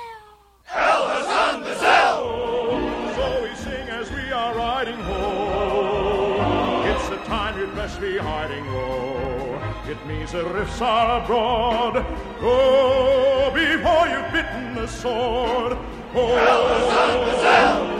El 0.74 1.08
Hassan 1.10 1.64
Bizel. 1.64 3.16
So 3.16 3.44
we 3.44 3.56
sing 3.56 3.90
as 3.90 4.12
we 4.12 4.32
are 4.32 4.56
riding 4.56 5.00
home. 5.00 6.86
It's 6.88 7.10
the 7.10 7.18
time 7.26 7.58
you'd 7.60 7.76
best 7.76 8.00
be 8.00 8.18
hiding 8.18 8.68
low. 8.68 9.40
It 9.88 10.06
means 10.06 10.32
the 10.32 10.45
rifts 10.45 10.80
are 10.80 11.24
abroad. 11.24 12.06
Go 12.40 13.52
before 13.53 14.08
you've 14.08 14.32
bitten 14.32 14.76
the 14.76 14.88
sword. 14.88 15.78
Oh, 16.14 16.36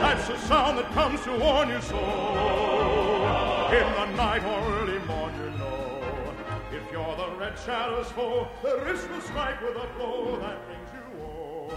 that's 0.00 0.28
the 0.28 0.38
sound 0.38 0.78
that 0.78 0.90
comes 0.92 1.20
to 1.24 1.36
warn 1.38 1.68
you 1.70 1.80
so. 1.82 1.98
In 3.72 3.92
the 3.94 4.06
night 4.16 4.44
or 4.44 4.60
early 4.78 4.98
morn, 5.00 5.34
you 5.34 5.50
know. 5.58 6.34
If 6.72 6.92
you're 6.92 7.16
the 7.16 7.36
red 7.36 7.58
shadow's 7.58 8.10
foe, 8.12 8.48
the 8.62 8.78
wrist 8.84 9.10
will 9.10 9.20
strike 9.20 9.60
with 9.60 9.76
a 9.76 9.86
blow 9.98 10.38
that 10.40 10.64
brings 10.66 10.90
you 10.94 11.20
woe. 11.20 11.70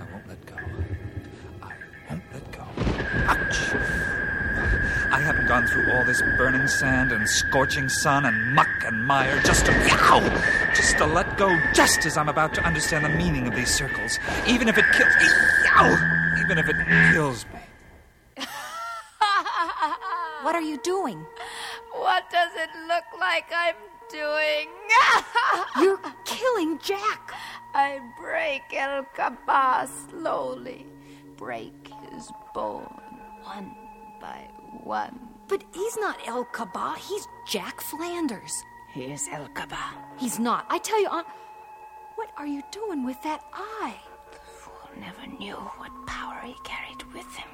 I 0.00 0.04
won't 0.12 0.28
let 0.28 0.44
go. 0.44 0.56
Ouch! 3.28 3.74
I 5.10 5.20
haven't 5.20 5.46
gone 5.46 5.66
through 5.66 5.90
all 5.92 6.04
this 6.04 6.22
burning 6.36 6.66
sand 6.66 7.12
and 7.12 7.28
scorching 7.28 7.88
sun 7.88 8.26
and 8.26 8.54
muck 8.54 8.68
and 8.84 9.06
mire 9.06 9.40
just 9.42 9.66
to 9.66 9.72
Ow! 9.72 10.20
just 10.74 10.98
to 10.98 11.06
let 11.06 11.36
go 11.36 11.58
just 11.72 12.04
as 12.06 12.16
I'm 12.16 12.28
about 12.28 12.54
to 12.54 12.62
understand 12.62 13.04
the 13.04 13.08
meaning 13.08 13.46
of 13.46 13.54
these 13.54 13.72
circles. 13.72 14.18
Even 14.46 14.68
if 14.68 14.76
it 14.76 14.84
kills 14.92 15.12
Ow! 15.76 16.36
Even 16.40 16.58
if 16.58 16.68
it 16.68 16.76
kills 17.12 17.46
me. 17.46 18.44
What 20.42 20.54
are 20.54 20.62
you 20.62 20.78
doing? 20.78 21.26
What 21.92 22.30
does 22.30 22.52
it 22.54 22.70
look 22.86 23.04
like 23.18 23.46
I'm 23.54 23.74
doing? 24.10 24.68
You're 25.82 26.00
killing 26.24 26.78
Jack. 26.78 27.34
I 27.74 28.00
break 28.20 28.62
El 28.72 29.04
Kaba 29.16 29.88
slowly. 30.08 30.86
Break 31.36 31.90
his 32.12 32.30
bone 32.54 33.07
one 33.54 33.74
by 34.20 34.48
one. 34.84 35.18
But 35.48 35.64
he's 35.72 35.96
not 35.96 36.18
El 36.26 36.44
Kaba. 36.44 36.96
He's 36.98 37.26
Jack 37.46 37.80
Flanders. 37.80 38.52
He 38.92 39.04
is 39.04 39.28
El 39.32 39.48
Kaba. 39.48 39.84
He's 40.18 40.38
not. 40.38 40.66
I 40.68 40.78
tell 40.78 41.00
you, 41.00 41.08
Aunt. 41.08 41.26
What 42.16 42.30
are 42.36 42.46
you 42.46 42.62
doing 42.70 43.06
with 43.06 43.20
that 43.22 43.42
eye? 43.52 43.96
The 44.32 44.38
fool 44.60 44.90
never 45.00 45.26
knew 45.38 45.54
what 45.54 46.06
power 46.06 46.40
he 46.44 46.54
carried 46.64 47.02
with 47.14 47.30
him. 47.34 47.48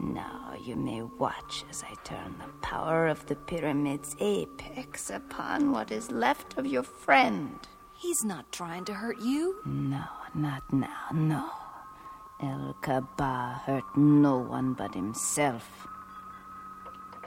Now 0.00 0.54
you 0.60 0.76
may 0.76 1.02
watch 1.02 1.64
as 1.70 1.82
I 1.82 1.94
turn 2.04 2.36
the 2.38 2.52
power 2.60 3.08
of 3.08 3.24
the 3.26 3.36
pyramid's 3.36 4.14
apex 4.20 5.10
upon 5.10 5.72
what 5.72 5.90
is 5.90 6.10
left 6.10 6.58
of 6.58 6.66
your 6.66 6.82
friend. 6.82 7.58
He's 7.96 8.24
not 8.24 8.52
trying 8.52 8.84
to 8.86 8.94
hurt 8.94 9.20
you. 9.20 9.56
No, 9.64 10.04
not 10.34 10.62
now, 10.72 11.06
no. 11.12 11.50
El 12.40 12.76
Kaba 12.80 13.60
hurt 13.66 13.84
no 13.96 14.38
one 14.38 14.74
but 14.74 14.94
himself. 14.94 15.68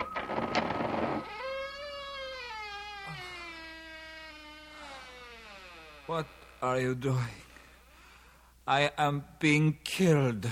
What 6.07 6.25
are 6.61 6.79
you 6.79 6.95
doing? 6.95 7.35
I 8.67 8.91
am 8.97 9.23
being 9.39 9.77
killed. 9.83 10.47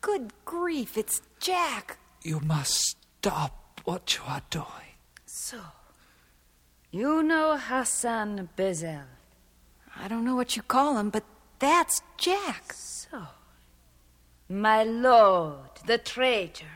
Good 0.00 0.32
grief, 0.44 0.96
it's 0.96 1.20
Jack. 1.40 1.98
You 2.22 2.40
must 2.40 2.96
stop 3.20 3.80
what 3.84 4.16
you 4.16 4.22
are 4.26 4.42
doing. 4.50 4.96
So, 5.26 5.58
You 6.90 7.22
know 7.22 7.56
Hassan 7.58 8.48
Bezel. 8.56 9.02
I 9.98 10.08
don't 10.08 10.24
know 10.24 10.36
what 10.36 10.56
you 10.56 10.62
call 10.62 10.96
him, 10.96 11.10
but 11.10 11.24
that's 11.58 12.02
Jack. 12.16 12.72
So, 12.72 13.22
my 14.48 14.84
lord, 14.84 15.70
the 15.86 15.98
traitor. 15.98 16.66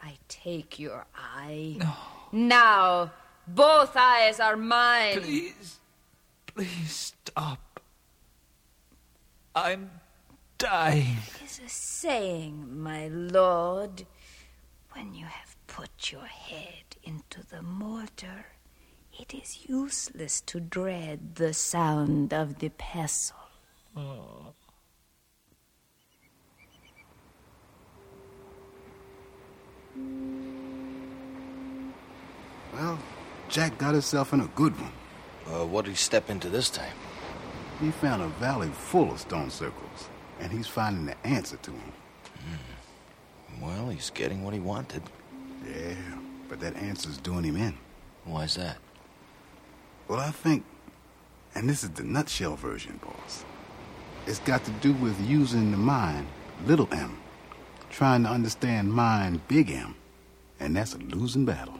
I 0.00 0.18
take 0.28 0.78
your 0.78 1.06
eye. 1.16 1.78
Now, 2.30 3.12
both 3.46 3.96
eyes 3.96 4.38
are 4.38 4.56
mine. 4.56 5.20
Please, 5.20 5.78
please 6.46 7.14
stop. 7.14 7.80
I'm 9.54 9.90
dying. 10.58 11.16
Is 11.44 11.60
a 11.64 11.68
saying, 11.68 12.82
my 12.82 13.08
lord. 13.08 14.04
When 14.92 15.14
you 15.14 15.26
have 15.26 15.56
put 15.66 16.12
your 16.12 16.26
head 16.26 16.96
into 17.02 17.46
the 17.46 17.62
mortar, 17.62 18.46
it 19.18 19.32
is 19.32 19.66
useless 19.68 20.40
to 20.42 20.60
dread 20.60 21.36
the 21.36 21.54
sound 21.54 22.32
of 22.34 22.58
the 22.58 22.68
pestle. 22.70 23.36
Well, 23.96 24.54
Jack 33.48 33.78
got 33.78 33.92
himself 33.92 34.32
in 34.32 34.40
a 34.40 34.48
good 34.56 34.72
one. 34.80 34.92
Uh, 35.46 35.64
what 35.64 35.84
did 35.84 35.92
he 35.92 35.96
step 35.96 36.28
into 36.28 36.48
this 36.48 36.70
time? 36.70 36.94
He 37.80 37.90
found 37.90 38.22
a 38.22 38.28
valley 38.28 38.68
full 38.68 39.12
of 39.12 39.20
stone 39.20 39.50
circles, 39.50 40.08
and 40.40 40.50
he's 40.50 40.66
finding 40.66 41.06
the 41.06 41.26
answer 41.26 41.56
to 41.58 41.70
them. 41.70 41.92
Well, 43.60 43.88
he's 43.90 44.10
getting 44.10 44.42
what 44.42 44.54
he 44.54 44.60
wanted. 44.60 45.02
Yeah, 45.64 45.94
but 46.48 46.58
that 46.60 46.74
answer's 46.76 47.18
doing 47.18 47.44
him 47.44 47.56
in. 47.56 47.74
Why's 48.24 48.56
that? 48.56 48.78
Well, 50.08 50.18
I 50.18 50.30
think, 50.32 50.64
and 51.54 51.68
this 51.68 51.84
is 51.84 51.90
the 51.90 52.02
nutshell 52.02 52.56
version, 52.56 52.98
boss. 53.02 53.44
It's 54.26 54.38
got 54.38 54.64
to 54.64 54.70
do 54.70 54.94
with 54.94 55.20
using 55.20 55.70
the 55.70 55.76
mind, 55.76 56.26
little 56.66 56.88
m, 56.92 57.18
trying 57.90 58.22
to 58.22 58.30
understand 58.30 58.90
mind, 58.90 59.46
big 59.48 59.70
M, 59.70 59.94
and 60.58 60.74
that's 60.74 60.94
a 60.94 60.98
losing 60.98 61.44
battle. 61.44 61.78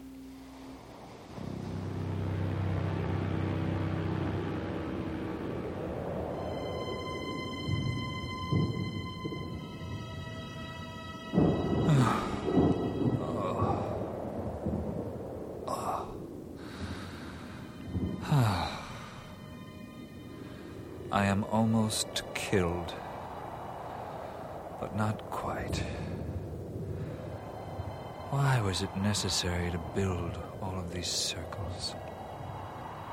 Was 28.74 28.82
it 28.82 28.96
necessary 28.96 29.70
to 29.70 29.78
build 29.94 30.36
all 30.60 30.76
of 30.76 30.92
these 30.92 31.06
circles? 31.06 31.94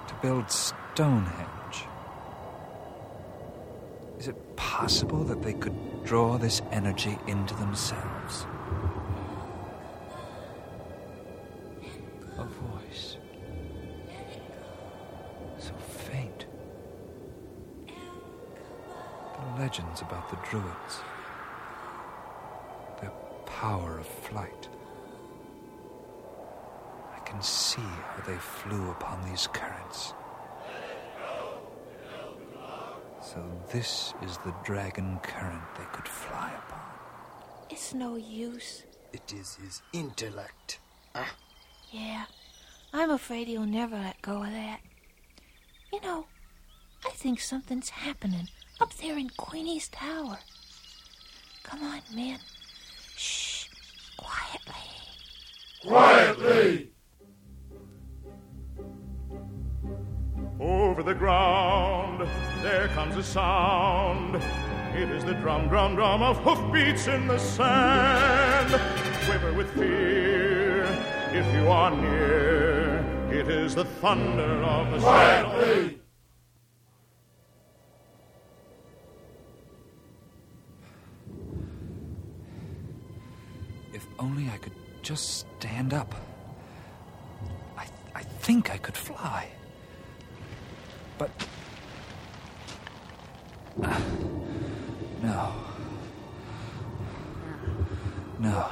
To 0.07 0.13
build 0.15 0.49
Stonehenge? 0.49 1.85
Is 4.17 4.27
it 4.27 4.55
possible 4.55 5.23
that 5.23 5.43
they 5.43 5.53
could 5.53 5.75
draw 6.03 6.39
this 6.39 6.63
energy 6.71 7.15
into 7.27 7.53
themselves? 7.53 8.47
A 12.39 12.43
voice. 12.43 13.17
So 15.59 15.73
faint. 15.75 16.47
The 17.85 19.61
legends 19.61 20.01
about 20.01 20.27
the 20.31 20.37
Druids. 20.49 21.01
Their 22.99 23.11
power 23.45 23.99
of 23.99 24.07
flight. 24.07 24.67
I 27.41 27.43
can 27.43 27.49
see 27.49 27.81
how 27.81 28.23
they 28.27 28.37
flew 28.37 28.91
upon 28.91 29.27
these 29.27 29.47
currents. 29.47 30.13
So 33.19 33.43
this 33.71 34.13
is 34.21 34.37
the 34.45 34.53
dragon 34.63 35.17
current 35.23 35.63
they 35.75 35.85
could 35.91 36.07
fly 36.07 36.51
upon. 36.55 36.81
It's 37.71 37.95
no 37.95 38.15
use. 38.15 38.83
It 39.11 39.33
is 39.33 39.55
his 39.55 39.81
intellect. 39.91 40.81
Ah. 41.15 41.33
Yeah, 41.91 42.25
I'm 42.93 43.09
afraid 43.09 43.47
he'll 43.47 43.65
never 43.65 43.95
let 43.95 44.21
go 44.21 44.43
of 44.43 44.51
that. 44.51 44.81
You 45.91 45.99
know, 46.01 46.27
I 47.03 47.09
think 47.09 47.39
something's 47.39 47.89
happening 47.89 48.49
up 48.79 48.93
there 48.97 49.17
in 49.17 49.31
Queenie's 49.31 49.87
Tower. 49.87 50.37
Come 51.63 51.81
on, 51.81 52.01
man. 52.13 52.37
Shh. 53.17 53.65
Quietly. 54.15 54.75
Quietly! 55.87 56.90
Over 60.61 61.01
the 61.01 61.15
ground, 61.15 62.29
there 62.61 62.87
comes 62.89 63.17
a 63.17 63.23
sound. 63.23 64.35
It 64.93 65.09
is 65.09 65.25
the 65.25 65.33
drum, 65.33 65.67
drum, 65.69 65.95
drum 65.95 66.21
of 66.21 66.37
hoofbeats 66.37 67.07
in 67.07 67.25
the 67.25 67.39
sand. 67.39 68.69
Quiver 69.25 69.53
with 69.53 69.71
fear 69.71 70.83
if 71.31 71.51
you 71.55 71.67
are 71.67 71.89
near. 71.89 72.99
It 73.31 73.49
is 73.49 73.73
the 73.73 73.85
thunder 73.85 74.63
of 74.63 74.91
the 74.91 74.99
Quietly! 74.99 75.99
If 83.93 84.05
only 84.19 84.47
I 84.47 84.57
could 84.57 84.73
just 85.01 85.47
stand 85.57 85.95
up. 85.95 86.13
I, 87.75 87.87
I 88.13 88.21
think 88.21 88.69
I 88.69 88.77
could 88.77 88.95
fly. 88.95 89.49
But. 91.21 91.29
No. 95.21 95.53
No. 98.39 98.69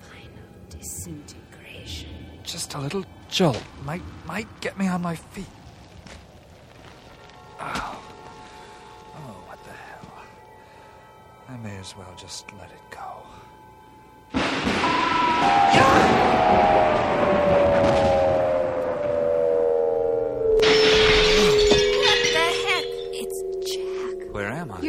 Final 0.00 0.46
disintegration. 0.68 2.10
Just 2.44 2.74
a 2.74 2.78
little 2.78 3.04
jolt 3.28 3.60
might 3.84 4.02
might 4.24 4.46
get 4.60 4.78
me 4.78 4.86
on 4.86 5.02
my 5.02 5.16
feet. 5.16 5.46
Oh. 7.58 8.00
Oh, 9.16 9.34
what 9.48 9.58
the 9.64 9.72
hell. 9.72 10.22
I 11.48 11.56
may 11.56 11.76
as 11.78 11.96
well 11.96 12.14
just 12.16 12.52
let 12.52 12.70
it 12.70 12.86
go. 12.92 13.22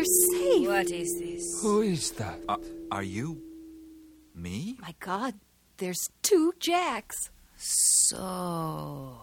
You're 0.04 0.32
safe. 0.32 0.68
What 0.68 0.92
is 0.92 1.20
this? 1.20 1.62
Who 1.62 1.82
is 1.82 2.12
that? 2.12 2.40
Uh, 2.50 2.58
are 2.92 3.04
you 3.04 3.42
me? 4.36 4.78
My 4.82 4.94
God, 5.00 5.36
there's 5.78 6.10
two 6.22 6.54
Jacks. 6.60 7.30
So. 7.56 9.18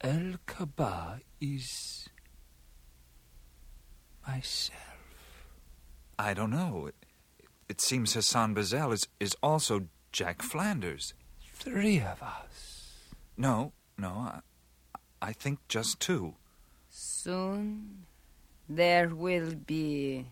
El 0.00 0.36
Kaba 0.46 1.20
is 1.42 2.08
myself. 4.26 4.78
I 6.18 6.32
don't 6.32 6.50
know. 6.50 6.86
It, 6.86 6.94
it 7.68 7.80
seems 7.82 8.14
Hassan 8.14 8.54
Bazel 8.54 8.92
is, 8.92 9.06
is 9.20 9.36
also 9.42 9.88
Jack 10.10 10.40
Flanders. 10.40 11.12
Three 11.52 11.98
of 11.98 12.22
us. 12.22 13.12
No, 13.36 13.72
no, 13.98 14.08
I, 14.08 14.40
I 15.20 15.32
think 15.34 15.58
just 15.68 16.00
two. 16.00 16.34
Soon 16.88 18.06
there 18.76 19.08
will 19.08 19.54
be 19.66 20.26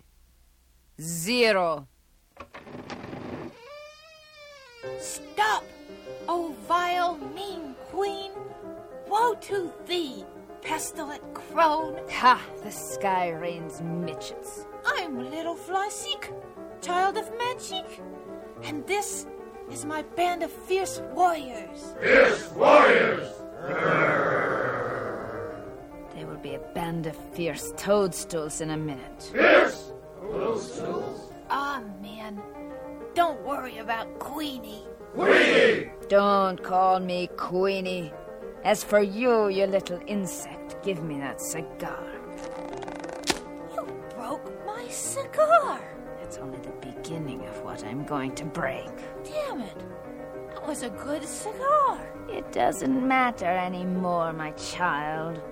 zero. 1.01 1.87
Stop! 4.99 5.65
O 6.29 6.55
vile, 6.67 7.19
mean 7.35 7.75
queen! 7.87 8.31
Woe 9.09 9.35
to 9.43 9.73
thee, 9.87 10.25
pestilent 10.62 11.23
crone! 11.35 11.99
Ha! 12.11 12.41
The 12.62 12.71
sky 12.71 13.31
rains 13.31 13.83
midgets. 13.83 14.67
I'm 14.87 15.31
little 15.31 15.57
Flossie, 15.57 16.17
child 16.81 17.19
of 17.19 17.31
magic, 17.37 18.01
and 18.62 18.87
this 18.87 19.27
is 19.71 19.85
my 19.85 20.03
band 20.03 20.43
of 20.43 20.51
fierce 20.51 21.03
warriors. 21.12 21.95
Fierce 22.01 22.51
warriors! 22.53 23.29
There 26.43 26.53
will 26.53 26.59
be 26.59 26.65
a 26.65 26.75
band 26.75 27.07
of 27.07 27.17
fierce 27.35 27.73
toadstools 27.77 28.61
in 28.61 28.71
a 28.71 28.77
minute. 28.77 29.31
Fierce 29.33 29.93
toadstools? 30.21 31.33
Ah, 31.51 31.83
man. 32.01 32.41
Don't 33.15 33.45
worry 33.45 33.79
about 33.79 34.19
Queenie. 34.19 34.87
Queenie! 35.15 35.91
Don't 36.09 36.62
call 36.62 37.01
me 37.01 37.29
Queenie. 37.37 38.12
As 38.65 38.83
for 38.83 39.01
you, 39.01 39.49
you 39.49 39.67
little 39.67 40.01
insect, 40.07 40.83
give 40.83 41.03
me 41.03 41.19
that 41.19 41.41
cigar. 41.41 42.07
You 43.75 43.87
broke 44.15 44.67
my 44.67 44.87
cigar. 44.89 45.81
That's 46.21 46.39
only 46.39 46.59
the 46.61 46.93
beginning 46.93 47.47
of 47.49 47.62
what 47.62 47.85
I'm 47.85 48.05
going 48.05 48.35
to 48.37 48.45
break. 48.45 48.91
Damn 49.25 49.61
it. 49.61 49.77
That 50.49 50.67
was 50.67 50.83
a 50.85 50.91
good 50.91 51.25
cigar. 51.25 52.01
It 52.31 52.51
doesn't 52.53 53.07
matter 53.07 53.47
anymore, 53.47 54.33
my 54.33 54.53
child. 54.53 55.43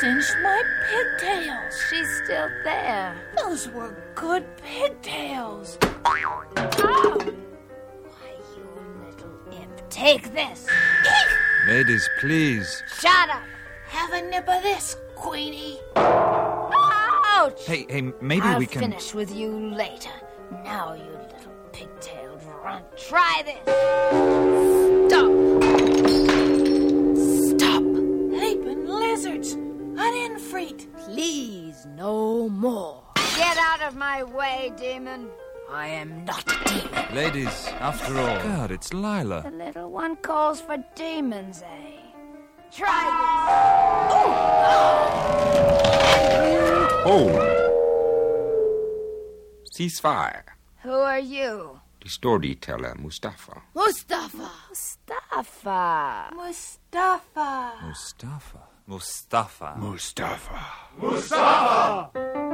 Singed 0.00 0.36
my 0.42 0.62
pigtails. 0.88 1.74
She's 1.90 2.08
still 2.22 2.48
there. 2.62 3.16
Those 3.36 3.68
were 3.70 3.96
good 4.14 4.44
pigtails. 4.58 5.76
Oh. 6.04 7.18
Why, 8.04 8.30
you 8.56 8.64
little 9.04 9.34
imp. 9.60 9.90
Take 9.90 10.32
this. 10.32 10.66
Ladies, 11.66 12.08
please. 12.20 12.82
Shut 13.00 13.28
up. 13.30 13.42
Have 13.88 14.12
a 14.12 14.22
nip 14.22 14.48
of 14.48 14.62
this, 14.62 14.96
Queenie. 15.16 15.80
Ouch! 15.96 17.64
Hey, 17.66 17.86
hey, 17.88 18.12
maybe 18.20 18.42
I'll 18.42 18.58
we 18.58 18.66
can. 18.66 18.80
finish 18.80 19.14
with 19.14 19.34
you 19.34 19.50
later. 19.50 20.10
Now, 20.64 20.94
you 20.94 21.02
little 21.02 21.52
pigtailed 21.72 22.42
runt, 22.62 22.84
try 22.96 23.42
this. 23.44 23.62
Stop. 25.10 25.30
Stop. 27.58 27.82
Leaping 27.82 28.86
lizards. 28.86 29.56
An 30.00 30.14
infreet. 30.14 30.86
Please, 31.04 31.84
no 31.96 32.48
more. 32.48 33.02
Get 33.36 33.58
out 33.58 33.82
of 33.82 33.96
my 33.96 34.22
way, 34.22 34.72
demon. 34.76 35.28
I 35.70 35.88
am 35.88 36.24
not 36.24 36.44
a 36.46 36.56
demon. 36.68 37.14
Ladies, 37.14 37.66
after 37.80 38.16
all. 38.18 38.40
God, 38.42 38.70
it's 38.70 38.94
Lila. 38.94 39.42
The 39.42 39.50
little 39.50 39.90
one 39.90 40.14
calls 40.16 40.60
for 40.60 40.76
demons, 40.94 41.62
eh? 41.62 41.96
Try 42.70 43.04
this. 44.08 44.14
Oh! 44.14 44.58
Hold. 47.04 47.42
Ceasefire. 49.74 50.44
Who 50.82 50.92
are 50.92 51.18
you? 51.18 51.80
The 52.02 52.08
storyteller, 52.08 52.94
Mustafa. 52.98 53.62
Mustafa. 53.74 54.50
Mustafa. 54.68 56.30
Mustafa. 56.34 57.72
Mustafa. 57.82 58.67
Mustafa. 58.88 59.74
Mustafa. 59.76 60.56
Mustafa! 60.96 62.47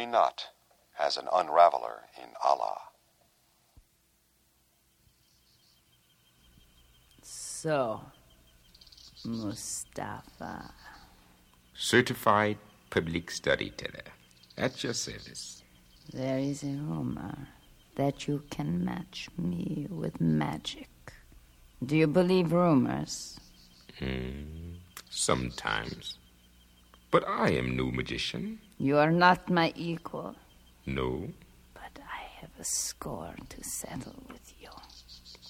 Every 0.00 0.12
knot 0.12 0.46
has 0.94 1.18
an 1.18 1.28
unraveler 1.30 2.04
in 2.16 2.30
Allah. 2.42 2.78
So, 7.20 8.00
Mustafa. 9.26 10.72
Certified 11.74 12.56
public 12.88 13.30
study 13.30 13.74
teller. 13.76 14.08
At 14.56 14.82
your 14.82 14.94
service. 14.94 15.62
There 16.10 16.38
is 16.38 16.62
a 16.62 16.78
rumor 16.88 17.48
that 17.96 18.26
you 18.26 18.44
can 18.48 18.82
match 18.82 19.28
me 19.36 19.86
with 19.90 20.18
magic. 20.18 21.12
Do 21.84 21.94
you 21.94 22.06
believe 22.06 22.52
rumors? 22.52 23.38
Hmm, 23.98 24.76
sometimes. 25.10 26.16
But 27.10 27.28
I 27.28 27.50
am 27.50 27.76
no 27.76 27.90
magician. 27.90 28.60
You 28.80 28.96
are 28.96 29.12
not 29.12 29.50
my 29.50 29.74
equal, 29.76 30.34
No. 30.86 31.28
but 31.74 31.98
I 32.02 32.22
have 32.40 32.48
a 32.58 32.64
score 32.64 33.34
to 33.50 33.62
settle 33.62 34.22
with 34.32 34.54
you. 34.58 34.70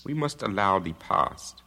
We 0.04 0.14
must 0.14 0.42
allow 0.42 0.80
the 0.80 0.94
past 0.94 1.62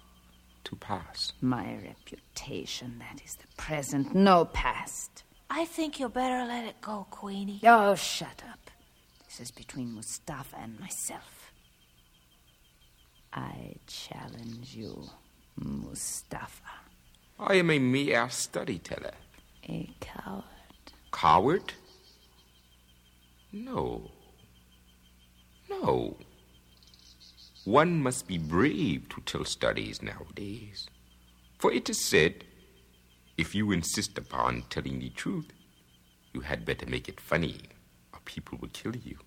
to 0.65 0.75
pass. 0.75 1.31
My 1.39 1.77
reputation, 1.81 2.99
that 2.99 3.21
is 3.23 3.35
the 3.35 3.47
present, 3.55 4.13
no 4.13 4.43
past. 4.43 5.23
I 5.49 5.63
think 5.63 6.01
you 6.01 6.09
better 6.09 6.45
let 6.45 6.65
it 6.65 6.81
go, 6.81 7.07
Queenie. 7.09 7.61
Oh, 7.63 7.95
shut 7.95 8.43
up. 8.51 8.69
This 9.25 9.39
is 9.39 9.51
between 9.51 9.93
Mustafa 9.95 10.57
and 10.61 10.77
myself. 10.81 11.53
I 13.31 13.75
challenge 13.87 14.75
you, 14.75 15.01
Mustafa. 15.55 16.75
I 17.39 17.55
am 17.55 17.69
a 17.71 17.79
mere 17.79 18.29
storyteller. 18.29 19.13
A 19.69 19.89
coward. 20.01 20.43
Coward? 21.13 21.71
No. 23.53 24.11
No. 25.69 26.17
One 27.63 28.01
must 28.01 28.27
be 28.27 28.37
brave 28.37 29.07
to 29.09 29.21
tell 29.21 29.45
stories 29.45 30.01
nowadays. 30.01 30.87
For 31.59 31.71
it 31.71 31.89
is 31.89 32.03
said, 32.03 32.43
if 33.37 33.55
you 33.55 33.71
insist 33.71 34.17
upon 34.17 34.63
telling 34.69 34.99
the 34.99 35.09
truth, 35.09 35.45
you 36.33 36.41
had 36.41 36.65
better 36.65 36.85
make 36.87 37.07
it 37.07 37.21
funny, 37.21 37.61
or 38.11 38.19
people 38.25 38.57
will 38.59 38.69
kill 38.73 38.95
you. 38.95 39.17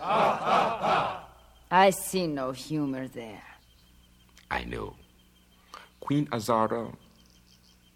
I 0.00 1.90
see 1.90 2.26
no 2.26 2.52
humor 2.52 3.06
there. 3.08 3.42
I 4.50 4.64
know. 4.64 4.96
Queen 6.00 6.28
Azora, 6.32 6.92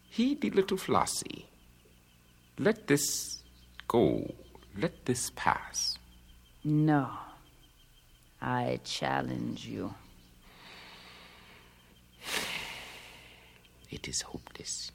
heed 0.08 0.40
the 0.40 0.50
little 0.50 0.76
Flossie. 0.76 1.46
Let 2.58 2.86
this 2.86 3.42
go. 3.86 4.34
Let 4.78 5.04
this 5.04 5.30
pass. 5.36 5.98
No. 6.64 7.10
I 8.40 8.80
challenge 8.84 9.66
you. 9.66 9.94
It 13.90 14.08
is 14.08 14.22
hopeless. 14.22 14.90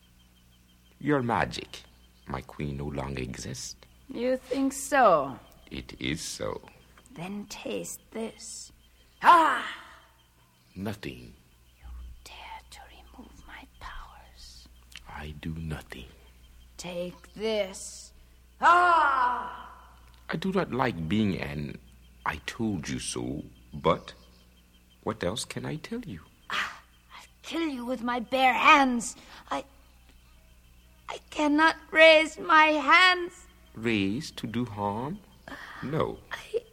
Your 1.00 1.22
magic, 1.22 1.84
my 2.28 2.42
queen, 2.42 2.78
no 2.78 2.86
longer 2.86 3.22
exists. 3.22 3.76
You 4.14 4.38
think 4.38 4.74
so? 4.74 5.40
It 5.70 5.94
is 6.00 6.22
so. 6.22 6.62
Then 7.16 7.46
taste 7.50 8.02
this. 8.12 8.72
Ah! 9.24 9.66
Nothing. 10.76 11.34
You 11.80 11.88
dare 12.24 12.62
to 12.72 12.80
remove 12.90 13.32
my 13.48 13.66
powers. 13.80 14.68
I 15.08 15.34
do 15.42 15.54
nothing. 15.58 16.06
Take 16.82 17.32
this. 17.36 18.12
Ah! 18.60 19.70
I 20.32 20.36
do 20.36 20.52
not 20.52 20.74
like 20.74 21.08
being 21.08 21.38
an 21.40 21.78
I 22.26 22.42
told 22.48 22.90
you 22.90 22.98
so, 22.98 23.44
but 23.72 24.16
what 25.04 25.24
else 25.24 25.46
can 25.46 25.64
I 25.64 25.76
tell 25.76 26.02
you? 26.02 26.22
Ah, 26.50 26.82
I'll 27.14 27.28
kill 27.44 27.68
you 27.68 27.86
with 27.86 28.02
my 28.02 28.20
bare 28.20 28.56
hands. 28.56 29.16
I. 29.52 29.64
I 31.08 31.20
cannot 31.30 31.76
raise 31.92 32.40
my 32.40 32.74
hands. 32.82 33.46
Raised 33.76 34.38
to 34.38 34.48
do 34.48 34.66
harm? 34.66 35.20
No. 35.84 36.18
I 36.32 36.64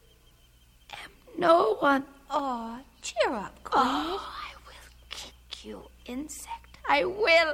am 1.05 1.11
no 1.37 1.75
one. 1.81 2.05
Oh, 2.31 2.79
cheer 3.03 3.35
up, 3.35 3.63
Queenie. 3.63 4.17
Oh, 4.17 4.33
I 4.49 4.53
will 4.65 4.89
kick 5.11 5.67
you, 5.67 5.83
insect. 6.07 6.79
I 6.89 7.05
will. 7.05 7.53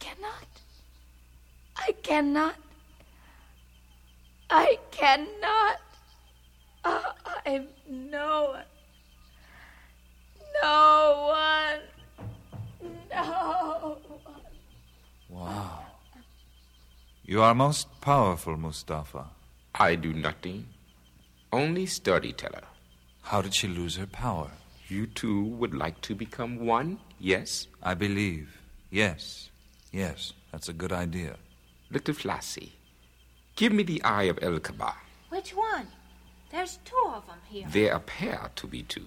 I 0.00 0.04
cannot. 0.04 0.48
I 1.76 1.92
cannot. 2.02 2.54
I 4.48 4.78
cannot. 4.90 5.80
Ah, 6.84 7.14
oh, 7.26 7.40
I'm 7.44 7.66
no 7.86 8.44
one. 8.52 8.64
No 10.62 11.26
one. 11.28 12.90
No 13.12 13.98
one. 14.24 14.42
Wow. 15.28 15.84
You 17.24 17.42
are 17.42 17.54
most 17.54 18.00
powerful, 18.00 18.56
Mustafa. 18.56 19.26
I 19.74 19.96
do 19.96 20.12
nothing. 20.14 20.66
Only 21.52 21.86
storyteller. 21.86 22.64
How 23.22 23.42
did 23.42 23.54
she 23.54 23.68
lose 23.68 23.96
her 23.96 24.06
power? 24.06 24.50
You 24.88 25.06
two 25.06 25.44
would 25.44 25.74
like 25.74 26.00
to 26.02 26.14
become 26.14 26.64
one, 26.64 26.98
yes? 27.18 27.68
I 27.82 27.94
believe. 27.94 28.58
Yes. 28.90 29.49
Yes, 29.92 30.32
that's 30.52 30.68
a 30.68 30.72
good 30.72 30.92
idea. 30.92 31.36
Little 31.90 32.14
Flossie, 32.14 32.72
give 33.56 33.72
me 33.72 33.82
the 33.82 34.02
eye 34.02 34.24
of 34.24 34.38
Elkabah. 34.42 34.94
Which 35.28 35.50
one? 35.50 35.88
There's 36.50 36.78
two 36.84 37.10
of 37.14 37.26
them 37.26 37.38
here. 37.48 37.66
There 37.70 37.92
appear 37.94 38.50
to 38.56 38.66
be 38.66 38.82
two. 38.82 39.06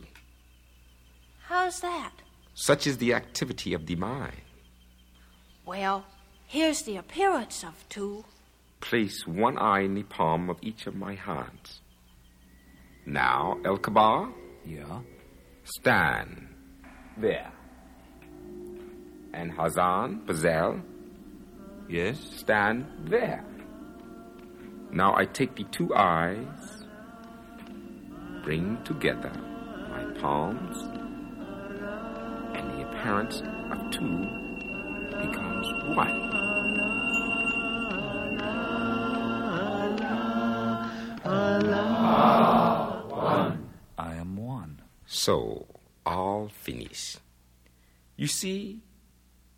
How's 1.48 1.82
that? 1.82 2.12
Such 2.54 2.88
is 2.88 2.98
the 2.98 3.14
activity 3.14 3.74
of 3.74 3.86
the 3.86 3.96
mind. 3.96 4.42
Well, 5.66 6.06
here's 6.48 6.82
the 6.84 6.98
appearance 6.98 7.64
of 7.64 7.86
two. 7.90 8.26
Place 8.80 9.26
one 9.26 9.58
eye 9.58 9.82
in 9.82 9.96
the 9.96 10.04
palm 10.04 10.50
of 10.50 10.58
each 10.62 10.88
of 10.88 10.96
my 10.96 11.16
hands. 11.16 11.82
Now, 13.06 13.58
Elkabah. 13.66 14.30
Yeah. 14.66 15.00
Stand. 15.64 16.48
There. 17.18 17.52
And 19.34 19.52
Hazan, 19.52 20.26
Bazel. 20.26 20.82
Yes. 21.90 22.20
Stand 22.38 22.86
there. 23.06 23.44
Now 24.92 25.16
I 25.16 25.26
take 25.26 25.56
the 25.56 25.64
two 25.66 25.94
eyes, 25.96 26.86
bring 28.44 28.78
together 28.84 29.32
my 29.90 30.04
palms, 30.22 30.78
and 32.56 32.70
the 32.72 32.88
appearance 32.88 33.42
of 33.72 33.92
two 33.92 34.20
becomes 35.10 35.68
one. 35.98 36.30
One, 43.10 43.70
I 43.98 44.16
am 44.16 44.38
one. 44.38 44.82
So, 45.08 45.66
all 46.06 46.50
finished. 46.50 47.20
You 48.16 48.28
see, 48.28 48.82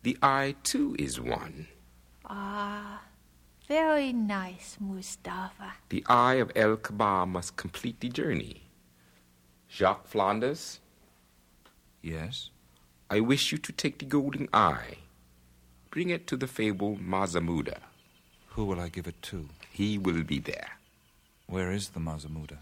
the 0.06 0.16
eye 0.22 0.54
too 0.62 0.94
is 1.00 1.20
one. 1.20 1.66
Ah, 2.24 3.02
very 3.66 4.12
nice, 4.12 4.76
Mustafa. 4.78 5.72
The 5.88 6.04
eye 6.08 6.34
of 6.34 6.52
El 6.54 6.76
Kabah 6.76 7.26
must 7.26 7.56
complete 7.56 7.98
the 7.98 8.08
journey. 8.08 8.62
Jacques 9.68 10.06
Flanders, 10.06 10.78
Yes. 12.02 12.50
I 13.10 13.18
wish 13.18 13.50
you 13.50 13.58
to 13.58 13.72
take 13.72 13.98
the 13.98 14.04
golden 14.04 14.48
eye. 14.54 14.98
Bring 15.90 16.10
it 16.10 16.28
to 16.28 16.36
the 16.36 16.46
fabled 16.46 17.00
Mazamuda. 17.00 17.78
Who 18.50 18.64
will 18.64 18.78
I 18.78 18.88
give 18.88 19.08
it 19.08 19.20
to? 19.22 19.48
He 19.72 19.98
will 19.98 20.22
be 20.22 20.38
there. 20.38 20.70
Where 21.48 21.72
is 21.72 21.88
the 21.88 22.00
Mazamuda? 22.00 22.58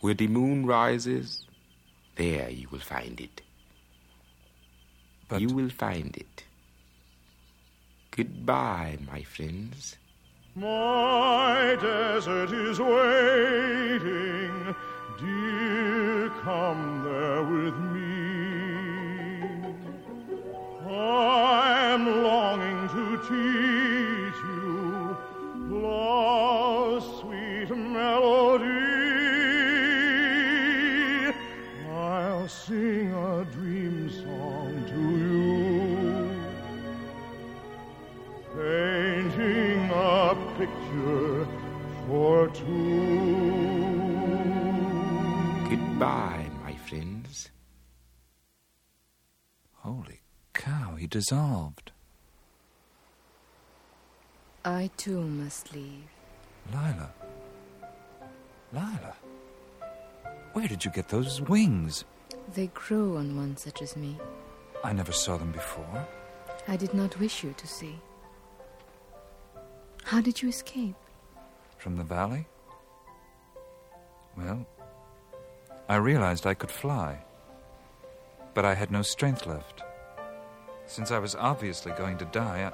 Where 0.00 0.12
the 0.12 0.28
moon 0.28 0.66
rises, 0.66 1.46
there 2.16 2.50
you 2.50 2.68
will 2.70 2.84
find 2.94 3.18
it. 3.18 3.40
But 5.28 5.40
You 5.40 5.48
will 5.48 5.70
find 5.70 6.14
it. 6.18 6.44
Goodbye, 8.14 8.98
my 9.10 9.22
friends. 9.22 9.96
My 10.54 11.78
desert 11.80 12.52
is 12.52 12.78
waiting. 12.78 14.74
Dear, 15.18 16.28
come 16.42 17.04
there 17.04 17.42
with 17.42 17.74
me. 17.94 18.12
I'm 20.94 22.22
longing 22.22 22.88
to 22.90 23.16
teach 23.30 24.38
you 24.44 25.16
love's 25.80 27.06
sweet 27.20 27.70
melody. 27.74 28.92
I'll 31.90 32.46
sing 32.46 32.91
two. 42.54 43.32
Goodbye, 45.68 46.50
my 46.62 46.74
friends. 46.74 47.50
Holy 49.76 50.20
cow, 50.54 50.94
he 50.96 51.06
dissolved. 51.06 51.92
I 54.64 54.90
too 54.96 55.20
must 55.22 55.74
leave. 55.74 56.08
Lila. 56.72 57.10
Lila. 58.72 59.16
Where 60.52 60.68
did 60.68 60.84
you 60.84 60.90
get 60.90 61.08
those 61.08 61.40
wings? 61.40 62.04
They 62.54 62.68
grow 62.68 63.16
on 63.16 63.36
one 63.36 63.56
such 63.56 63.82
as 63.82 63.96
me. 63.96 64.18
I 64.84 64.92
never 64.92 65.12
saw 65.12 65.36
them 65.36 65.52
before. 65.52 66.06
I 66.68 66.76
did 66.76 66.94
not 66.94 67.18
wish 67.18 67.42
you 67.42 67.54
to 67.56 67.66
see. 67.66 67.98
How 70.04 70.20
did 70.20 70.42
you 70.42 70.48
escape? 70.48 70.94
From 71.82 71.96
the 71.96 72.04
valley? 72.04 72.46
Well, 74.36 74.64
I 75.88 75.96
realized 75.96 76.46
I 76.46 76.54
could 76.54 76.70
fly. 76.70 77.18
But 78.54 78.64
I 78.64 78.74
had 78.74 78.92
no 78.92 79.02
strength 79.02 79.46
left. 79.46 79.82
Since 80.86 81.10
I 81.10 81.18
was 81.18 81.34
obviously 81.34 81.90
going 81.98 82.18
to 82.18 82.24
die, 82.26 82.70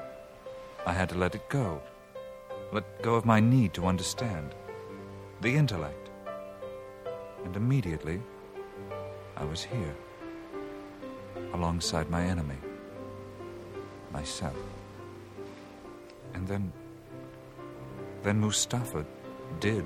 I, 0.85 0.91
I 0.91 0.93
had 0.93 1.09
to 1.09 1.15
let 1.15 1.35
it 1.35 1.49
go. 1.49 1.81
Let 2.71 3.01
go 3.01 3.15
of 3.15 3.25
my 3.25 3.41
need 3.41 3.73
to 3.75 3.87
understand. 3.87 4.55
The 5.41 5.57
intellect. 5.57 6.11
And 7.47 7.57
immediately, 7.57 8.21
I 9.39 9.45
was 9.45 9.63
here. 9.63 9.97
Alongside 11.55 12.11
my 12.11 12.25
enemy. 12.25 12.59
Myself. 14.13 14.59
And 16.35 16.47
then. 16.47 16.71
Then 18.23 18.41
Mustafa 18.41 19.05
did. 19.61 19.85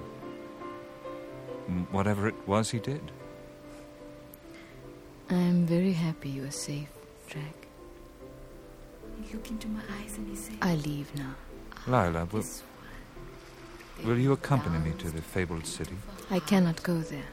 Whatever 1.90 2.28
it 2.28 2.34
was 2.46 2.70
he 2.70 2.78
did. 2.78 3.12
I 5.30 5.34
am 5.34 5.64
very 5.64 5.92
happy 5.92 6.28
you 6.28 6.44
are 6.44 6.50
safe, 6.50 6.88
Drac. 7.28 7.54
Look 9.32 9.48
into 9.50 9.68
my 9.68 9.80
eyes 10.00 10.16
and 10.18 10.28
he 10.28 10.36
said, 10.36 10.56
I 10.60 10.74
leave 10.74 11.14
now. 11.14 11.34
Lila, 11.86 12.26
will, 12.32 12.44
will 14.04 14.18
you 14.18 14.32
accompany 14.32 14.78
me 14.78 14.92
to 14.98 15.10
the 15.10 15.22
fabled 15.22 15.66
city? 15.66 15.96
I 16.30 16.40
cannot 16.40 16.82
go 16.82 16.98
there. 16.98 17.28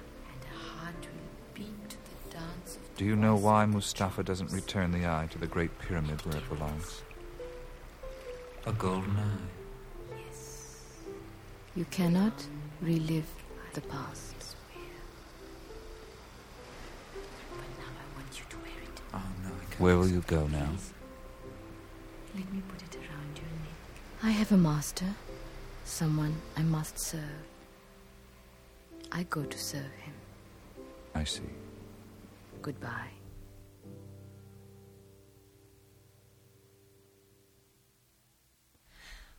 Do 2.99 3.05
you 3.05 3.15
know 3.15 3.37
why 3.37 3.65
Mustafa 3.65 4.23
doesn't 4.23 4.51
return 4.51 4.91
the 4.91 5.07
eye 5.07 5.29
to 5.31 5.37
the 5.37 5.47
Great 5.47 5.79
Pyramid 5.79 6.25
where 6.25 6.35
it 6.35 6.49
belongs? 6.49 7.01
A 8.65 8.73
golden 8.73 9.15
eye. 9.15 9.58
You 11.79 11.85
cannot 11.85 12.33
relive 12.81 13.31
the 13.71 13.79
past. 13.79 14.57
Oh, 19.13 19.21
Where 19.77 19.97
will 19.97 20.09
you 20.09 20.21
go 20.27 20.45
now? 20.47 20.71
Let 22.35 22.51
me 22.51 22.61
put 22.67 22.81
it 22.81 22.97
around 22.97 23.31
your 23.37 23.47
neck. 23.63 23.79
I 24.21 24.31
have 24.31 24.51
a 24.51 24.57
master, 24.57 25.05
someone 25.85 26.35
I 26.57 26.63
must 26.63 26.99
serve. 26.99 27.47
I 29.13 29.23
go 29.29 29.43
to 29.45 29.57
serve 29.57 29.93
him. 30.03 30.15
I 31.15 31.23
see. 31.23 31.43
Goodbye. 32.61 33.13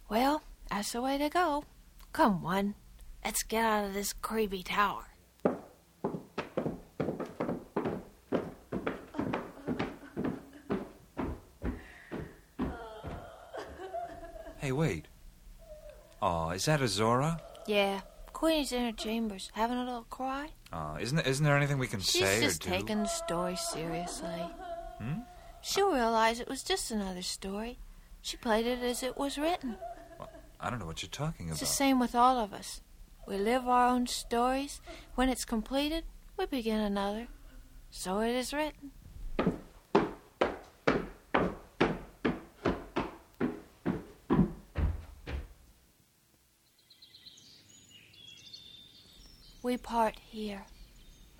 Well, 0.09 0.43
that's 0.71 0.93
the 0.93 1.03
way 1.03 1.19
to 1.19 1.29
go. 1.29 1.65
Come 2.13 2.45
on, 2.45 2.75
let's 3.25 3.43
get 3.45 3.65
out 3.65 3.85
of 3.85 3.95
this 3.95 4.13
creepy 4.13 4.63
tower. 4.63 5.05
Hey, 14.59 14.73
wait. 14.73 15.07
Oh, 16.21 16.51
is 16.51 16.67
that 16.67 16.83
Azora? 16.83 17.41
Yeah, 17.67 18.01
Queenie's 18.33 18.73
in 18.73 18.85
her 18.85 18.93
chambers, 18.93 19.51
having 19.55 19.79
a 19.79 19.85
little 19.85 20.07
cry. 20.11 20.51
Oh, 20.73 20.97
isn't 21.01 21.19
isn't 21.27 21.45
there 21.45 21.57
anything 21.57 21.79
we 21.79 21.87
can 21.87 22.01
She's 22.01 22.21
say 22.21 22.37
or 22.37 22.41
do? 22.41 22.47
She's 22.47 22.59
just 22.59 22.63
taking 22.63 23.03
the 23.03 23.09
story 23.09 23.57
seriously. 23.57 24.45
Hmm? 24.99 25.21
She'll 25.63 25.93
realize 25.93 26.41
it 26.41 26.49
was 26.49 26.63
just 26.63 26.91
another 26.91 27.23
story. 27.23 27.79
She 28.21 28.37
played 28.37 28.67
it 28.67 28.83
as 28.83 29.03
it 29.03 29.17
was 29.17 29.39
written. 29.39 29.77
I 30.63 30.69
don't 30.69 30.79
know 30.79 30.87
what 30.87 31.03
you're 31.03 31.09
talking 31.09 31.47
about. 31.47 31.53
It's 31.53 31.61
the 31.61 31.77
same 31.77 31.99
with 31.99 32.15
all 32.15 32.39
of 32.39 32.53
us. 32.53 32.83
We 33.27 33.39
live 33.39 33.67
our 33.67 33.87
own 33.87 34.07
stories. 34.07 34.81
When 35.15 35.31
it's 35.31 35.45
completed, 35.45 36.05
we 36.37 36.45
begin 36.47 36.81
another. 36.81 37.29
So 37.91 38.21
it 38.21 38.35
is 38.35 38.53
written. 38.53 38.93
We 49.63 49.77
part 49.77 50.17
here. 50.31 50.65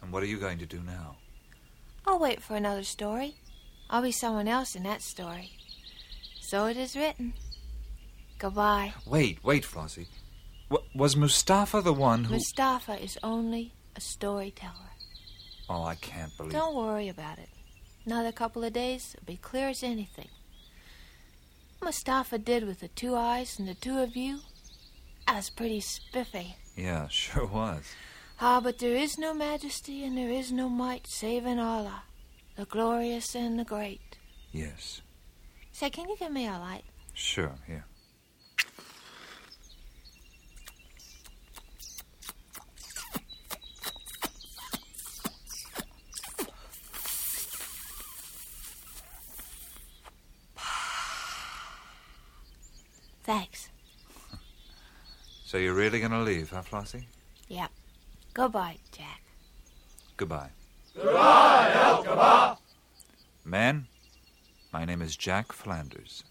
And 0.01 0.13
what 0.13 0.23
are 0.23 0.27
you 0.27 0.39
going 0.39 0.59
to 0.59 0.67
do 0.67 0.81
now? 0.81 1.17
I'll 2.07 2.19
wait 2.19 2.43
for 2.43 2.55
another 2.55 2.85
story. 2.85 3.37
I'll 3.91 4.03
be 4.03 4.13
someone 4.13 4.49
else 4.49 4.75
in 4.75 4.83
that 4.85 5.03
story. 5.03 5.51
So 6.41 6.67
it 6.67 6.77
is 6.77 6.97
written. 6.97 7.35
Goodbye. 8.41 8.95
Wait, 9.07 9.39
wait, 9.45 9.65
Flossie. 9.65 10.07
W- 10.71 10.89
was 10.95 11.15
Mustafa 11.15 11.83
the 11.83 11.93
one 11.93 12.25
who. 12.25 12.33
Mustafa 12.35 12.95
is 13.01 13.19
only 13.23 13.75
a 13.95 14.01
storyteller. 14.01 14.73
Oh, 15.69 15.85
I 15.85 15.95
can't 15.97 16.35
believe. 16.39 16.53
Don't 16.53 16.75
worry 16.75 17.09
about 17.09 17.39
it. 17.39 17.51
Another 18.07 18.33
couple 18.33 18.65
of 18.65 18.73
days, 18.73 19.15
it'll 19.15 19.27
be 19.27 19.37
clear 19.37 19.69
as 19.69 19.83
anything. 19.83 20.29
Mustafa 21.83 22.39
did 22.39 22.67
with 22.67 22.81
the 22.81 22.89
two 22.89 23.15
eyes 23.15 23.59
and 23.59 23.69
the 23.69 23.75
two 23.75 23.99
of 23.99 24.17
you. 24.17 24.41
that 25.27 25.37
was 25.37 25.51
pretty 25.51 25.81
spiffy. 25.81 26.57
Yeah, 26.77 27.09
sure 27.11 27.45
was. 27.47 27.85
Ah, 28.41 28.61
but 28.63 28.79
there 28.79 28.97
is 28.97 29.19
no 29.19 29.35
majesty 29.35 30.03
and 30.03 30.17
there 30.17 30.31
is 30.31 30.51
no 30.51 30.71
might 30.71 31.07
save 31.07 31.45
in 31.45 31.59
Allah, 31.59 32.05
the 32.57 32.65
glorious 32.65 33.35
and 33.35 33.59
the 33.59 33.65
great. 33.65 34.17
Yes, 34.51 35.03
Say, 35.73 35.91
can 35.91 36.09
you 36.09 36.17
give 36.17 36.33
me 36.33 36.47
a 36.47 36.53
light? 36.59 36.85
sure, 37.13 37.55
here. 37.67 37.85
Thanks. 53.23 53.69
So 55.51 55.59
you're 55.59 55.75
really 55.75 55.99
gonna 55.99 56.23
leave, 56.23 56.51
huh, 56.51 56.63
Flossie? 56.63 57.07
Yep. 57.49 57.73
Goodbye, 58.35 58.77
Jack. 58.93 59.21
Goodbye. 60.17 60.51
Goodbye, 60.95 61.73
Elkabah. 61.75 62.57
Man, 63.45 63.89
my 64.73 64.85
name 64.85 65.03
is 65.03 65.17
Jack 65.17 65.51
Flanders. 65.51 66.23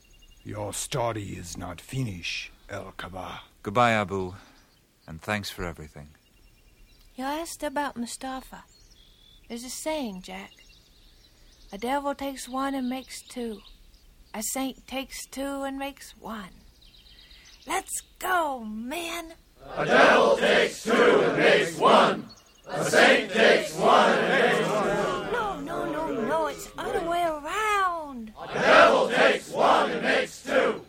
Your 0.45 0.71
story 0.71 1.23
is 1.23 1.57
not 1.57 1.81
finished, 1.81 2.53
El 2.69 2.93
Kabah. 2.97 3.39
Goodbye, 3.61 3.91
Abu, 3.91 4.35
and 5.05 5.21
thanks 5.21 5.49
for 5.49 5.65
everything. 5.65 6.07
You 7.17 7.25
asked 7.25 7.61
about 7.61 7.97
Mustafa. 7.97 8.63
There's 9.49 9.65
a 9.65 9.69
saying, 9.69 10.21
Jack. 10.21 10.51
A 11.73 11.77
devil 11.77 12.15
takes 12.15 12.47
one 12.47 12.73
and 12.73 12.87
makes 12.87 13.21
two. 13.21 13.59
A 14.33 14.41
saint 14.41 14.87
takes 14.87 15.25
two 15.25 15.63
and 15.63 15.77
makes 15.77 16.11
one. 16.11 16.68
Let's 17.69 18.01
go, 18.17 18.61
man. 18.61 19.33
A 19.77 19.85
devil 19.85 20.37
takes 20.37 20.83
two 20.83 20.91
and 20.91 21.37
makes 21.37 21.77
one. 21.77 22.25
A 22.67 22.83
saint 22.83 23.31
takes 23.31 23.75
one 23.75 24.09
and 24.09 24.57
makes 24.57 24.67
one. 24.67 25.31
No, 25.31 25.59
no, 25.61 25.91
no, 25.91 26.21
no. 26.27 26.47
It's 26.47 26.67
other 26.79 27.07
way 27.07 27.21
around. 27.21 28.33
A 28.41 28.53
devil 28.55 29.07
takes 29.09 29.51
one 29.51 29.91
and 29.91 30.01
makes 30.01 30.41
two. 30.43 30.81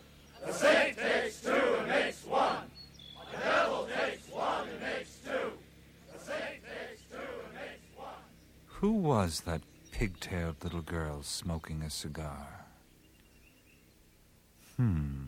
A 0.43 0.51
saint 0.51 0.97
takes 0.97 1.41
two 1.41 1.51
and 1.51 1.87
makes 1.87 2.25
one. 2.25 2.65
A 3.31 3.39
devil 3.39 3.87
takes 3.95 4.27
one 4.31 4.67
and 4.67 4.81
makes 4.81 5.17
two. 5.23 5.51
A 6.15 6.19
saint 6.19 6.63
takes 6.65 7.01
two 7.11 7.17
and 7.45 7.53
makes 7.53 7.95
one. 7.95 8.23
Who 8.65 8.93
was 8.93 9.41
that 9.41 9.61
pigtailed 9.91 10.63
little 10.63 10.81
girl 10.81 11.21
smoking 11.21 11.83
a 11.83 11.91
cigar? 11.91 12.65
Hmm. 14.77 15.25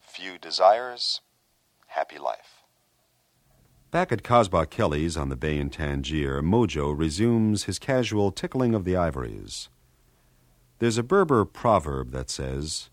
Few 0.00 0.38
desires, 0.38 1.20
happy 1.86 2.18
life. 2.18 2.64
Back 3.90 4.12
at 4.12 4.22
Kasbah 4.22 4.68
Kelly's 4.68 5.16
on 5.16 5.28
the 5.28 5.36
bay 5.36 5.58
in 5.58 5.70
Tangier, 5.70 6.42
Mojo 6.42 6.92
resumes 6.92 7.64
his 7.64 7.78
casual 7.78 8.32
tickling 8.32 8.74
of 8.74 8.84
the 8.84 8.96
ivories. 8.96 9.68
There's 10.78 10.98
a 10.98 11.02
Berber 11.02 11.44
proverb 11.44 12.10
that 12.12 12.30
says, 12.30 12.90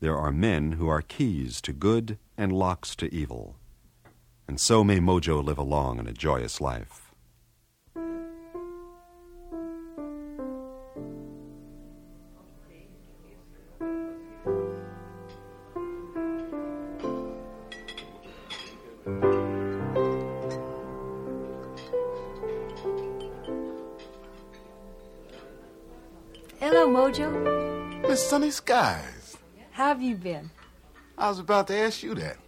There 0.00 0.16
are 0.16 0.32
men 0.32 0.72
who 0.72 0.88
are 0.88 1.02
keys 1.02 1.60
to 1.62 1.72
good 1.72 2.18
and 2.38 2.52
locks 2.52 2.96
to 2.96 3.14
evil. 3.14 3.56
And 4.48 4.60
so 4.60 4.82
may 4.82 5.00
Mojo 5.00 5.44
live 5.44 5.58
a 5.58 5.62
long 5.62 5.98
and 5.98 6.08
a 6.08 6.12
joyous 6.12 6.60
life. 6.60 7.05
Mojo. 26.96 27.28
Miss 28.08 28.26
Sunny 28.26 28.50
Skies. 28.50 29.36
How 29.72 29.88
have 29.88 30.00
you 30.00 30.14
been? 30.14 30.50
I 31.18 31.28
was 31.28 31.38
about 31.38 31.66
to 31.66 31.76
ask 31.76 32.02
you 32.02 32.14
that. 32.14 32.38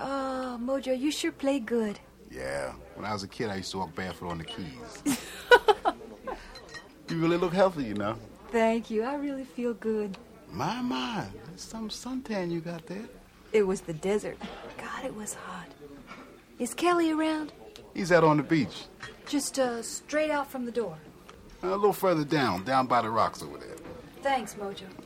Oh, 0.00 0.58
Mojo, 0.58 0.98
you 0.98 1.10
sure 1.10 1.30
play 1.30 1.58
good. 1.58 1.98
Yeah, 2.30 2.72
when 2.94 3.04
I 3.04 3.12
was 3.12 3.22
a 3.22 3.28
kid, 3.28 3.50
I 3.50 3.56
used 3.56 3.70
to 3.72 3.78
walk 3.80 3.94
barefoot 3.94 4.30
on 4.30 4.38
the 4.38 4.44
keys. 4.44 5.02
you 7.10 7.18
really 7.18 7.36
look 7.36 7.52
healthy, 7.52 7.84
you 7.84 7.92
know. 7.92 8.16
Thank 8.50 8.90
you. 8.90 9.02
I 9.02 9.16
really 9.16 9.44
feel 9.44 9.74
good. 9.74 10.16
My, 10.50 10.80
my, 10.80 11.26
there's 11.48 11.60
some 11.60 11.90
suntan 11.90 12.50
you 12.50 12.60
got 12.60 12.86
there. 12.86 13.04
It 13.52 13.64
was 13.64 13.82
the 13.82 13.92
desert. 13.92 14.38
God, 14.78 15.04
it 15.04 15.14
was 15.14 15.34
hot. 15.34 15.68
Is 16.58 16.72
Kelly 16.72 17.10
around? 17.10 17.52
He's 17.92 18.10
out 18.10 18.24
on 18.24 18.38
the 18.38 18.42
beach. 18.42 18.86
Just 19.26 19.58
uh, 19.58 19.82
straight 19.82 20.30
out 20.30 20.50
from 20.50 20.64
the 20.64 20.72
door. 20.72 20.96
A 21.62 21.66
little 21.66 21.92
further 21.92 22.24
down, 22.24 22.64
down 22.64 22.86
by 22.86 23.02
the 23.02 23.10
rocks 23.10 23.42
over 23.42 23.58
there. 23.58 23.81
Thanks, 24.22 24.54
Mojo. 24.54 25.01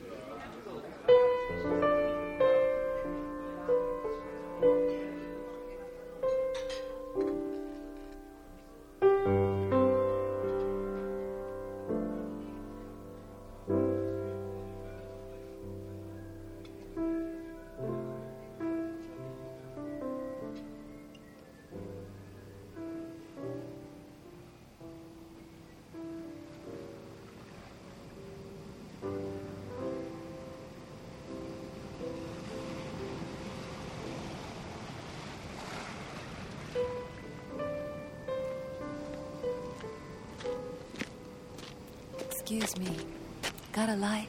A 43.97 43.99
light? 43.99 44.27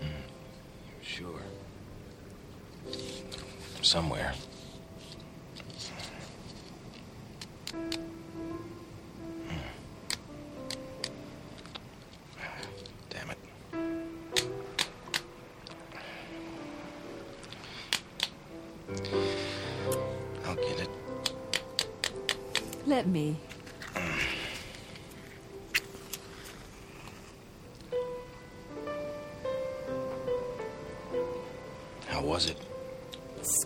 Hmm. 0.00 0.06
Sure. 1.02 1.40
Somewhere. 3.80 4.34
Hmm. 7.72 7.88
Damn 13.08 13.30
it. 13.30 13.38
I'll 20.44 20.56
get 20.56 20.80
it. 20.80 20.90
Let 22.86 23.06
me. 23.06 23.38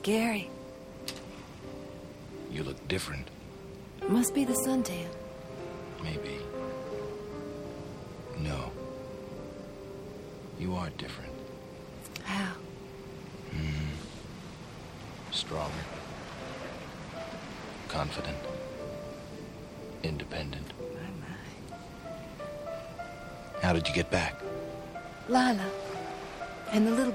Scary. 0.04 0.50
You 2.52 2.62
look 2.62 2.76
different. 2.88 3.26
Must 4.06 4.34
be 4.34 4.44
the 4.44 4.52
suntan. 4.52 5.06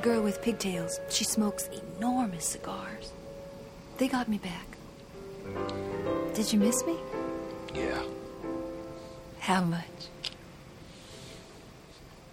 Girl 0.01 0.21
with 0.21 0.41
pigtails. 0.41 0.99
She 1.09 1.23
smokes 1.23 1.69
enormous 1.97 2.45
cigars. 2.45 3.11
They 3.97 4.07
got 4.07 4.27
me 4.29 4.37
back. 4.37 4.77
Did 6.33 6.51
you 6.53 6.59
miss 6.59 6.85
me? 6.85 6.95
Yeah, 7.73 8.01
How 9.39 9.61
much? 9.63 9.83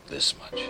this 0.08 0.34
much. 0.38 0.62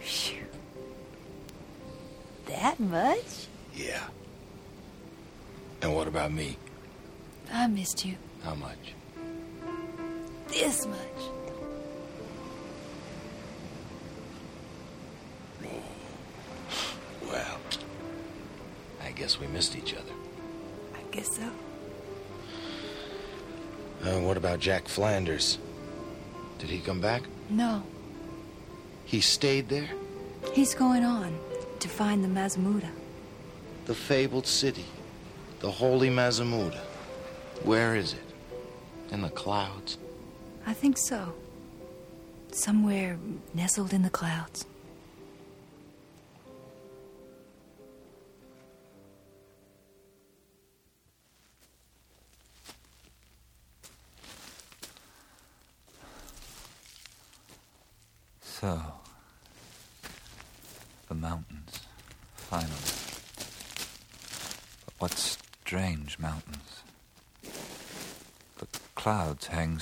Phew. 0.00 0.44
That 2.46 2.78
much? 2.80 3.46
Yeah. 3.74 4.04
And 5.82 5.94
what 5.94 6.08
about 6.08 6.32
me? 6.32 6.56
I 7.52 7.66
missed 7.66 8.04
you. 8.04 8.16
How 8.42 8.54
much? 8.54 8.94
Guess 19.28 19.38
we 19.38 19.46
missed 19.48 19.76
each 19.76 19.92
other. 19.92 20.14
I 20.94 21.00
guess 21.10 21.36
so. 21.36 21.42
Uh, 24.02 24.20
what 24.20 24.38
about 24.38 24.58
Jack 24.58 24.88
Flanders? 24.88 25.58
Did 26.58 26.70
he 26.70 26.78
come 26.78 26.98
back? 26.98 27.24
No. 27.50 27.82
He 29.04 29.20
stayed 29.20 29.68
there? 29.68 29.90
He's 30.54 30.74
going 30.74 31.04
on 31.04 31.38
to 31.80 31.88
find 31.90 32.24
the 32.24 32.28
Mazmuda. 32.28 32.88
The 33.84 33.94
fabled 33.94 34.46
city. 34.46 34.86
The 35.60 35.70
holy 35.70 36.08
Mazamuda. 36.08 36.80
Where 37.64 37.96
is 37.96 38.14
it? 38.14 39.12
In 39.12 39.20
the 39.20 39.28
clouds? 39.28 39.98
I 40.66 40.72
think 40.72 40.96
so. 40.96 41.34
Somewhere 42.50 43.18
nestled 43.52 43.92
in 43.92 44.00
the 44.00 44.10
clouds. 44.10 44.64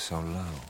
So 0.09 0.20
low. 0.20 0.60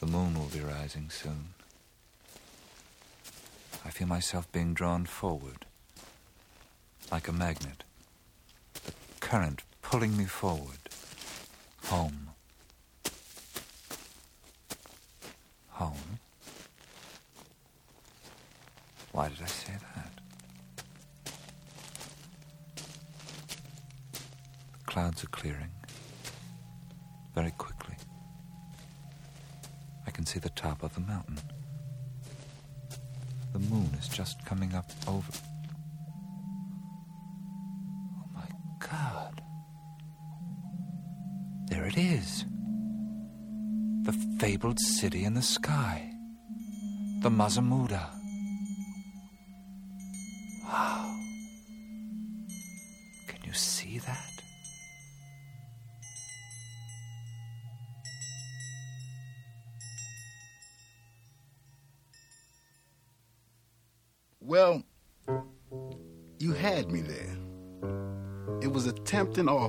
The 0.00 0.06
moon 0.06 0.32
will 0.32 0.46
be 0.46 0.60
rising 0.60 1.10
soon. 1.10 1.52
I 3.84 3.90
feel 3.90 4.06
myself 4.08 4.50
being 4.50 4.72
drawn 4.72 5.04
forward, 5.04 5.66
like 7.12 7.28
a 7.28 7.32
magnet. 7.32 7.84
The 8.86 8.92
current 9.20 9.60
pulling 9.82 10.16
me 10.16 10.24
forward, 10.24 10.78
home. 11.84 12.30
Home? 15.72 16.18
Why 19.12 19.28
did 19.28 19.42
I 19.42 19.46
say 19.46 19.74
that? 19.94 20.12
The 24.72 24.84
clouds 24.86 25.24
are 25.24 25.28
clearing. 25.28 25.72
Very 27.34 27.50
quickly. 27.52 27.94
I 30.06 30.10
can 30.10 30.26
see 30.26 30.38
the 30.38 30.50
top 30.50 30.82
of 30.82 30.94
the 30.94 31.00
mountain. 31.00 31.38
The 33.52 33.58
moon 33.58 33.90
is 33.98 34.08
just 34.08 34.44
coming 34.44 34.74
up 34.74 34.90
over. 35.08 35.32
Oh 38.18 38.28
my 38.34 38.46
God. 38.78 39.42
There 41.68 41.86
it 41.86 41.96
is. 41.96 42.44
The 44.02 44.12
fabled 44.38 44.78
city 44.80 45.24
in 45.24 45.34
the 45.34 45.42
sky. 45.42 46.12
The 47.22 47.30
Mazamuda. 47.30 48.19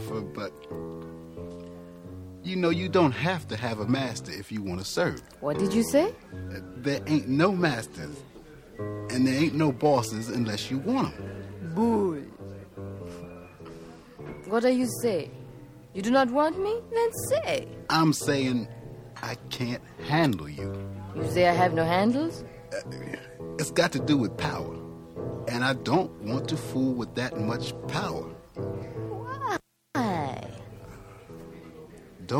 Offer, 0.02 0.22
but 0.22 0.52
you 2.44 2.56
know 2.56 2.70
you 2.70 2.90
don't 2.90 3.12
have 3.12 3.48
to 3.48 3.58
have 3.58 3.80
a 3.80 3.86
master 3.86 4.32
if 4.32 4.52
you 4.52 4.62
want 4.62 4.80
to 4.80 4.86
serve. 4.86 5.22
What 5.40 5.58
did 5.58 5.74
you 5.74 5.84
say? 5.84 6.14
There 6.78 7.02
ain't 7.08 7.28
no 7.28 7.52
masters, 7.52 8.18
and 8.80 9.28
there 9.28 9.36
ain't 9.36 9.54
no 9.54 9.72
bosses 9.72 10.30
unless 10.30 10.72
you 10.72 10.80
want 10.80 11.16
them. 11.16 11.74
Bull. 11.76 12.18
What 14.46 14.66
are 14.66 14.72
you 14.72 14.88
saying? 15.02 15.32
You 15.94 16.02
do 16.02 16.12
not 16.12 16.30
want 16.32 16.60
me? 16.62 16.80
Then 16.92 17.14
say. 17.30 17.68
I'm 17.90 18.14
saying 18.14 18.68
I 19.22 19.36
can't 19.50 19.84
handle 20.08 20.50
you. 20.50 20.74
You 21.16 21.30
say 21.30 21.48
I 21.48 21.54
have 21.54 21.74
no 21.74 21.86
handles? 21.86 22.44
It's 23.60 23.72
got 23.72 23.92
to 23.94 24.00
do 24.00 24.18
with 24.18 24.36
power, 24.38 24.76
and 25.48 25.64
I 25.64 25.74
don't 25.74 26.12
want 26.22 26.48
to 26.50 26.58
fool 26.58 26.94
with 26.94 27.14
that 27.16 27.40
much 27.40 27.74
power. 27.88 28.26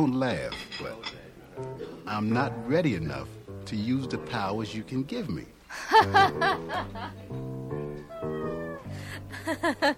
Don't 0.02 0.20
laugh, 0.20 0.56
but 0.82 1.14
I'm 2.08 2.34
not 2.34 2.52
ready 2.68 2.96
enough 2.96 3.28
to 3.66 3.76
use 3.76 4.08
the 4.08 4.18
powers 4.18 4.74
you 4.74 4.82
can 4.82 5.04
give 5.04 5.30
me. 5.30 5.46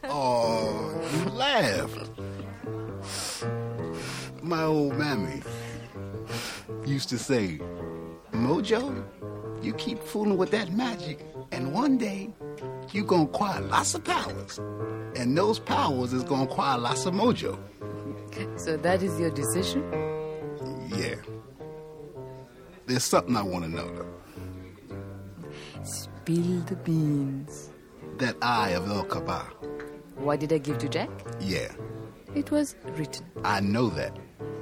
Oh, 0.03 0.91
you 1.13 1.29
laughed. 1.31 2.09
My 4.41 4.63
old 4.63 4.97
mammy 4.97 5.41
used 6.85 7.07
to 7.09 7.17
say, 7.17 7.59
Mojo, 8.33 9.05
you 9.61 9.73
keep 9.73 9.99
fooling 9.99 10.37
with 10.37 10.51
that 10.51 10.73
magic, 10.73 11.25
and 11.53 11.73
one 11.73 11.97
day 11.97 12.29
you 12.91 13.05
gonna 13.05 13.23
acquire 13.23 13.61
lots 13.61 13.95
of 13.95 14.03
powers. 14.03 14.59
And 15.15 15.37
those 15.37 15.59
powers 15.59 16.11
is 16.11 16.23
gonna 16.23 16.43
acquire 16.43 16.77
lots 16.77 17.05
of 17.05 17.13
mojo. 17.13 17.57
So 18.57 18.77
that 18.77 19.01
is 19.03 19.19
your 19.19 19.29
decision? 19.31 19.83
Yeah. 20.89 21.15
There's 22.85 23.03
something 23.03 23.35
I 23.35 23.43
want 23.43 23.65
to 23.65 23.69
know, 23.71 23.87
though. 23.95 24.13
Spill 25.83 26.61
the 26.61 26.75
beans. 26.83 27.69
That 28.17 28.35
eye 28.41 28.69
of 28.69 28.87
El 28.89 29.05
Kabah. 29.05 29.45
What 30.17 30.39
did 30.39 30.53
I 30.53 30.57
give 30.57 30.77
to 30.79 30.89
Jack? 30.89 31.09
Yeah, 31.39 31.71
It 32.35 32.51
was 32.51 32.75
written. 32.95 33.25
I 33.43 33.59
know 33.59 33.89
that. 33.89 34.17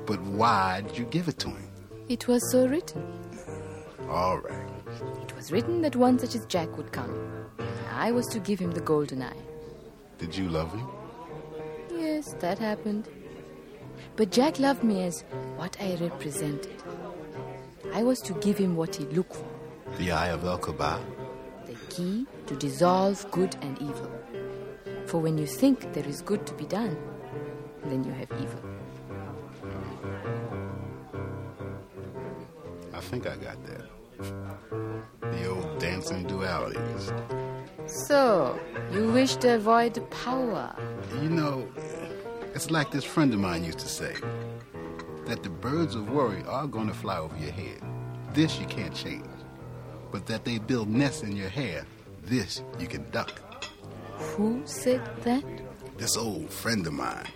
But 0.06 0.22
why 0.24 0.82
did 0.82 0.98
you 0.98 1.06
give 1.06 1.27
it 1.27 1.38
to 1.40 1.50
him? 1.50 1.69
It 2.09 2.27
was 2.27 2.41
so 2.51 2.67
written. 2.67 3.03
All 4.09 4.40
right. 4.40 4.67
It 5.22 5.35
was 5.35 5.51
written 5.51 5.82
that 5.83 5.95
one 5.95 6.17
such 6.19 6.35
as 6.35 6.45
Jack 6.48 6.75
would 6.77 6.91
come. 6.91 7.14
I 7.93 8.11
was 8.11 8.27
to 8.27 8.40
give 8.40 8.59
him 8.59 8.72
the 8.72 8.82
golden 8.82 9.22
eye. 9.22 9.38
Did 10.17 10.35
you 10.35 10.50
love 10.50 10.72
him? 10.74 10.88
Yes, 11.91 12.33
that 12.40 12.58
happened. 12.59 13.08
But 14.15 14.31
Jack 14.31 14.59
loved 14.59 14.83
me 14.83 15.03
as 15.03 15.23
what 15.56 15.77
I 15.81 15.95
represented. 15.95 16.75
I 17.93 18.03
was 18.03 18.19
to 18.22 18.33
give 18.33 18.57
him 18.57 18.75
what 18.75 18.95
he 18.95 19.06
looked 19.06 19.35
for 19.35 19.45
The 19.98 20.11
eye 20.11 20.27
of 20.30 20.43
El 20.43 20.59
Kabah? 20.59 20.99
the 21.65 21.75
key 21.90 22.25
to 22.48 22.56
dissolve 22.56 23.25
good 23.31 23.56
and 23.61 23.81
evil. 23.81 24.11
For 25.06 25.19
when 25.19 25.38
you 25.38 25.45
think 25.45 25.93
there 25.93 26.06
is 26.06 26.22
good 26.22 26.45
to 26.48 26.53
be 26.53 26.65
done, 26.65 26.98
then 27.85 28.03
you 28.03 28.11
have 28.11 28.30
evil. 28.31 28.61
I 32.93 32.99
think 32.99 33.25
I 33.25 33.35
got 33.38 33.57
that. 33.65 33.85
The 35.22 35.49
old 35.49 35.80
dancing 35.80 36.25
dualities. 36.25 37.06
So, 38.07 38.59
you 38.93 39.11
wish 39.11 39.35
to 39.38 39.56
avoid 39.56 39.93
power. 40.11 40.75
You 41.22 41.30
know, 41.30 41.67
it's 42.53 42.71
like 42.71 42.91
this 42.91 43.03
friend 43.03 43.33
of 43.33 43.39
mine 43.39 43.63
used 43.63 43.80
to 43.80 43.88
say 43.88 44.15
that 45.25 45.43
the 45.43 45.49
birds 45.49 45.95
of 45.95 46.09
worry 46.09 46.43
are 46.47 46.67
going 46.67 46.88
to 46.88 46.93
fly 46.93 47.17
over 47.17 47.38
your 47.38 47.51
head. 47.51 47.81
This 48.33 48.59
you 48.59 48.65
can't 48.65 48.93
change. 48.93 49.25
But 50.11 50.25
that 50.27 50.43
they 50.43 50.57
build 50.59 50.89
nests 50.89 51.23
in 51.23 51.35
your 51.35 51.49
hair, 51.49 51.85
this 52.23 52.63
you 52.80 52.88
can 52.88 53.09
duck. 53.11 53.41
Who 54.17 54.61
said 54.65 55.01
that? 55.23 55.43
This 55.97 56.17
old 56.17 56.49
friend 56.49 56.85
of 56.85 56.93
mine, 56.93 57.27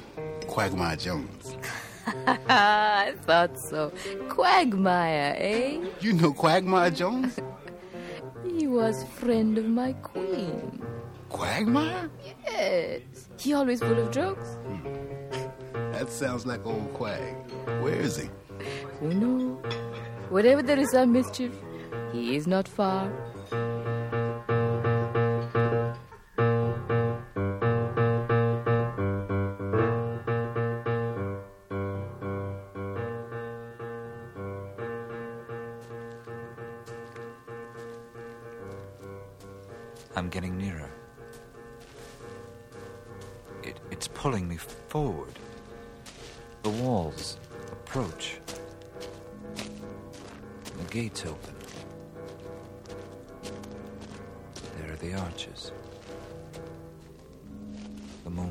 Quagmire 0.48 0.96
Jones. 0.98 1.56
I 2.28 3.14
thought 3.22 3.58
so. 3.60 3.92
Quagmire, 4.30 5.36
eh? 5.38 5.80
You 6.02 6.14
know 6.14 6.34
Quagmire 6.34 6.92
Jones? 6.92 7.40
He 8.58 8.68
was 8.68 9.04
friend 9.04 9.58
of 9.58 9.66
my 9.66 9.92
queen. 9.94 10.82
Quagmire? 11.30 12.10
Yes. 12.46 13.25
He 13.46 13.54
always 13.54 13.80
full 13.80 14.00
of 14.00 14.10
jokes. 14.10 14.56
Hmm. 14.66 15.92
That 15.92 16.10
sounds 16.10 16.48
like 16.48 16.66
old 16.66 16.92
Quag. 16.96 17.36
Where 17.80 17.94
is 17.94 18.18
he? 18.18 18.28
Who 19.00 19.14
knows? 19.14 19.64
Wherever 20.32 20.64
there 20.64 20.80
is 20.80 20.90
some 20.90 21.14
mischief, 21.14 21.52
he 22.12 22.36
is 22.36 22.48
not 22.48 22.68
far. 22.68 23.12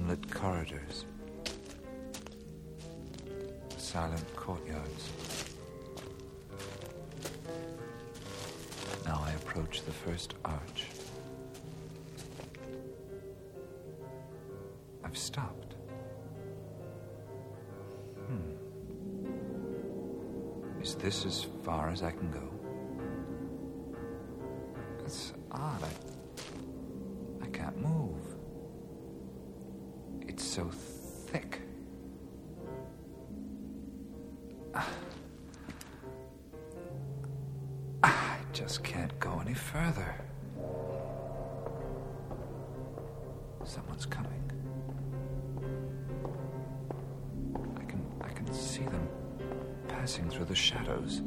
Moonlit 0.05 0.35
corridors. 0.35 1.07
Silent 3.79 4.37
courtyards. 4.37 5.09
Now 9.07 9.23
I 9.25 9.33
approach 9.33 9.83
the 9.87 9.93
first 9.93 10.35
arch. 10.45 10.89
I've 15.03 15.17
stopped. 15.17 15.75
Hmm. 18.27 18.51
Is 20.83 20.97
this 20.97 21.25
as 21.25 21.47
far 21.65 21.89
as 21.89 22.03
I 22.03 22.11
can 22.11 22.31
go? 22.31 22.51
It's 25.07 25.33
odd. 25.51 25.83
I 27.43 27.47
can't 27.47 27.81
move. 27.81 28.35
It's 30.35 30.43
so 30.43 30.69
thick. 31.29 31.61
Ah. 34.75 34.89
I 38.03 38.39
just 38.53 38.83
can't 38.83 39.17
go 39.21 39.39
any 39.41 39.55
further. 39.55 40.13
Someone's 43.63 44.07
coming. 44.07 44.51
I 47.77 47.85
can 47.85 48.05
I 48.21 48.31
can 48.31 48.53
see 48.53 48.83
them 48.83 49.09
passing 49.87 50.29
through 50.29 50.47
the 50.47 50.57
shadows. 50.57 51.23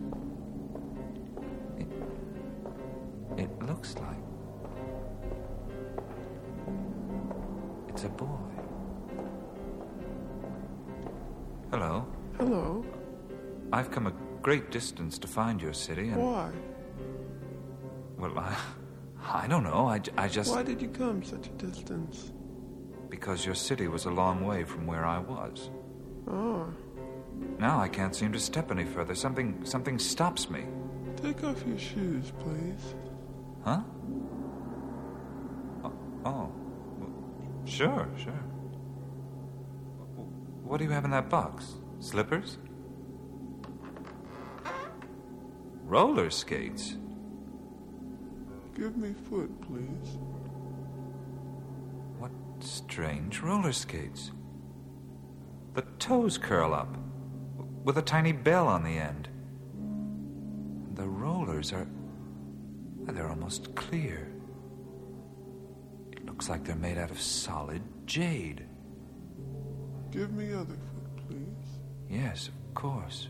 I've 13.78 13.92
come 13.92 14.08
a 14.08 14.14
great 14.42 14.72
distance 14.72 15.20
to 15.20 15.28
find 15.28 15.62
your 15.62 15.74
city 15.74 16.10
and 16.10 16.18
Why? 16.18 16.50
well 18.18 18.38
I 18.40 18.56
I 19.44 19.46
don't 19.48 19.64
know. 19.64 19.88
I, 19.88 20.00
I 20.18 20.28
just 20.28 20.52
Why 20.52 20.64
did 20.64 20.82
you 20.82 20.88
come 20.88 21.22
such 21.24 21.48
a 21.48 21.52
distance? 21.66 22.32
because 23.10 23.46
your 23.46 23.56
city 23.56 23.88
was 23.88 24.06
a 24.06 24.10
long 24.12 24.44
way 24.46 24.64
from 24.64 24.86
where 24.88 25.06
I 25.06 25.20
was. 25.20 25.70
Oh, 26.28 26.68
Now 27.60 27.80
I 27.80 27.88
can't 27.88 28.16
seem 28.16 28.32
to 28.34 28.40
step 28.40 28.72
any 28.72 28.84
further. 28.84 29.16
Something 29.16 29.64
something 29.64 30.00
stops 30.00 30.50
me. 30.50 30.64
take 31.22 31.44
off 31.44 31.64
your 31.68 31.78
shoes, 31.78 32.32
please. 32.40 32.96
Huh? 33.64 33.82
Oh, 35.84 35.94
oh. 36.26 36.52
Sure, 37.66 38.08
sure. 38.24 38.44
What 40.64 40.78
do 40.80 40.84
you 40.86 40.92
have 40.92 41.06
in 41.06 41.12
that 41.12 41.30
box? 41.30 41.76
Slippers? 42.00 42.58
Roller 45.88 46.30
skates? 46.30 46.98
Give 48.76 48.98
me 48.98 49.16
foot, 49.30 49.50
please. 49.62 50.18
What 52.20 52.32
strange 52.60 53.40
roller 53.40 53.72
skates? 53.72 54.32
The 55.76 55.84
toes 55.98 56.38
curl 56.38 56.74
up, 56.74 56.98
with 57.86 57.98
a 57.98 58.02
tiny 58.02 58.34
bell 58.34 58.68
on 58.68 58.84
the 58.84 58.98
end. 58.98 59.30
The 60.96 61.08
rollers 61.08 61.72
are. 61.72 61.88
they're 63.06 63.30
almost 63.30 63.74
clear. 63.76 64.28
It 66.12 66.26
looks 66.26 66.50
like 66.50 66.66
they're 66.66 66.76
made 66.76 66.98
out 66.98 67.12
of 67.12 67.22
solid 67.22 67.82
jade. 68.06 68.66
Give 70.12 70.34
me 70.34 70.52
other 70.52 70.76
foot, 70.76 71.30
please. 71.30 71.80
Yes, 72.10 72.50
of 72.50 72.74
course. 72.74 73.30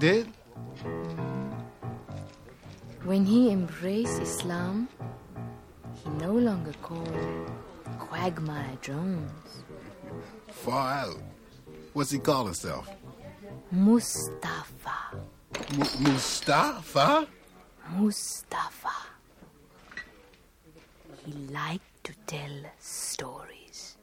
Did? 0.00 0.26
When 3.04 3.24
he 3.26 3.50
embraced 3.50 4.20
Islam, 4.20 4.88
he 6.02 6.08
no 6.10 6.32
longer 6.32 6.72
called 6.80 7.50
Quagmire 7.98 8.78
Jones. 8.80 9.64
Far 10.48 10.92
out. 11.04 11.22
What's 11.92 12.10
he 12.10 12.18
call 12.18 12.46
himself? 12.46 12.88
Mustafa. 13.70 14.98
M- 15.72 16.02
Mustafa? 16.02 17.28
Mustafa. 17.96 18.96
He 21.26 21.32
liked 21.52 22.04
to 22.04 22.12
tell 22.26 22.56
stories. 22.78 23.98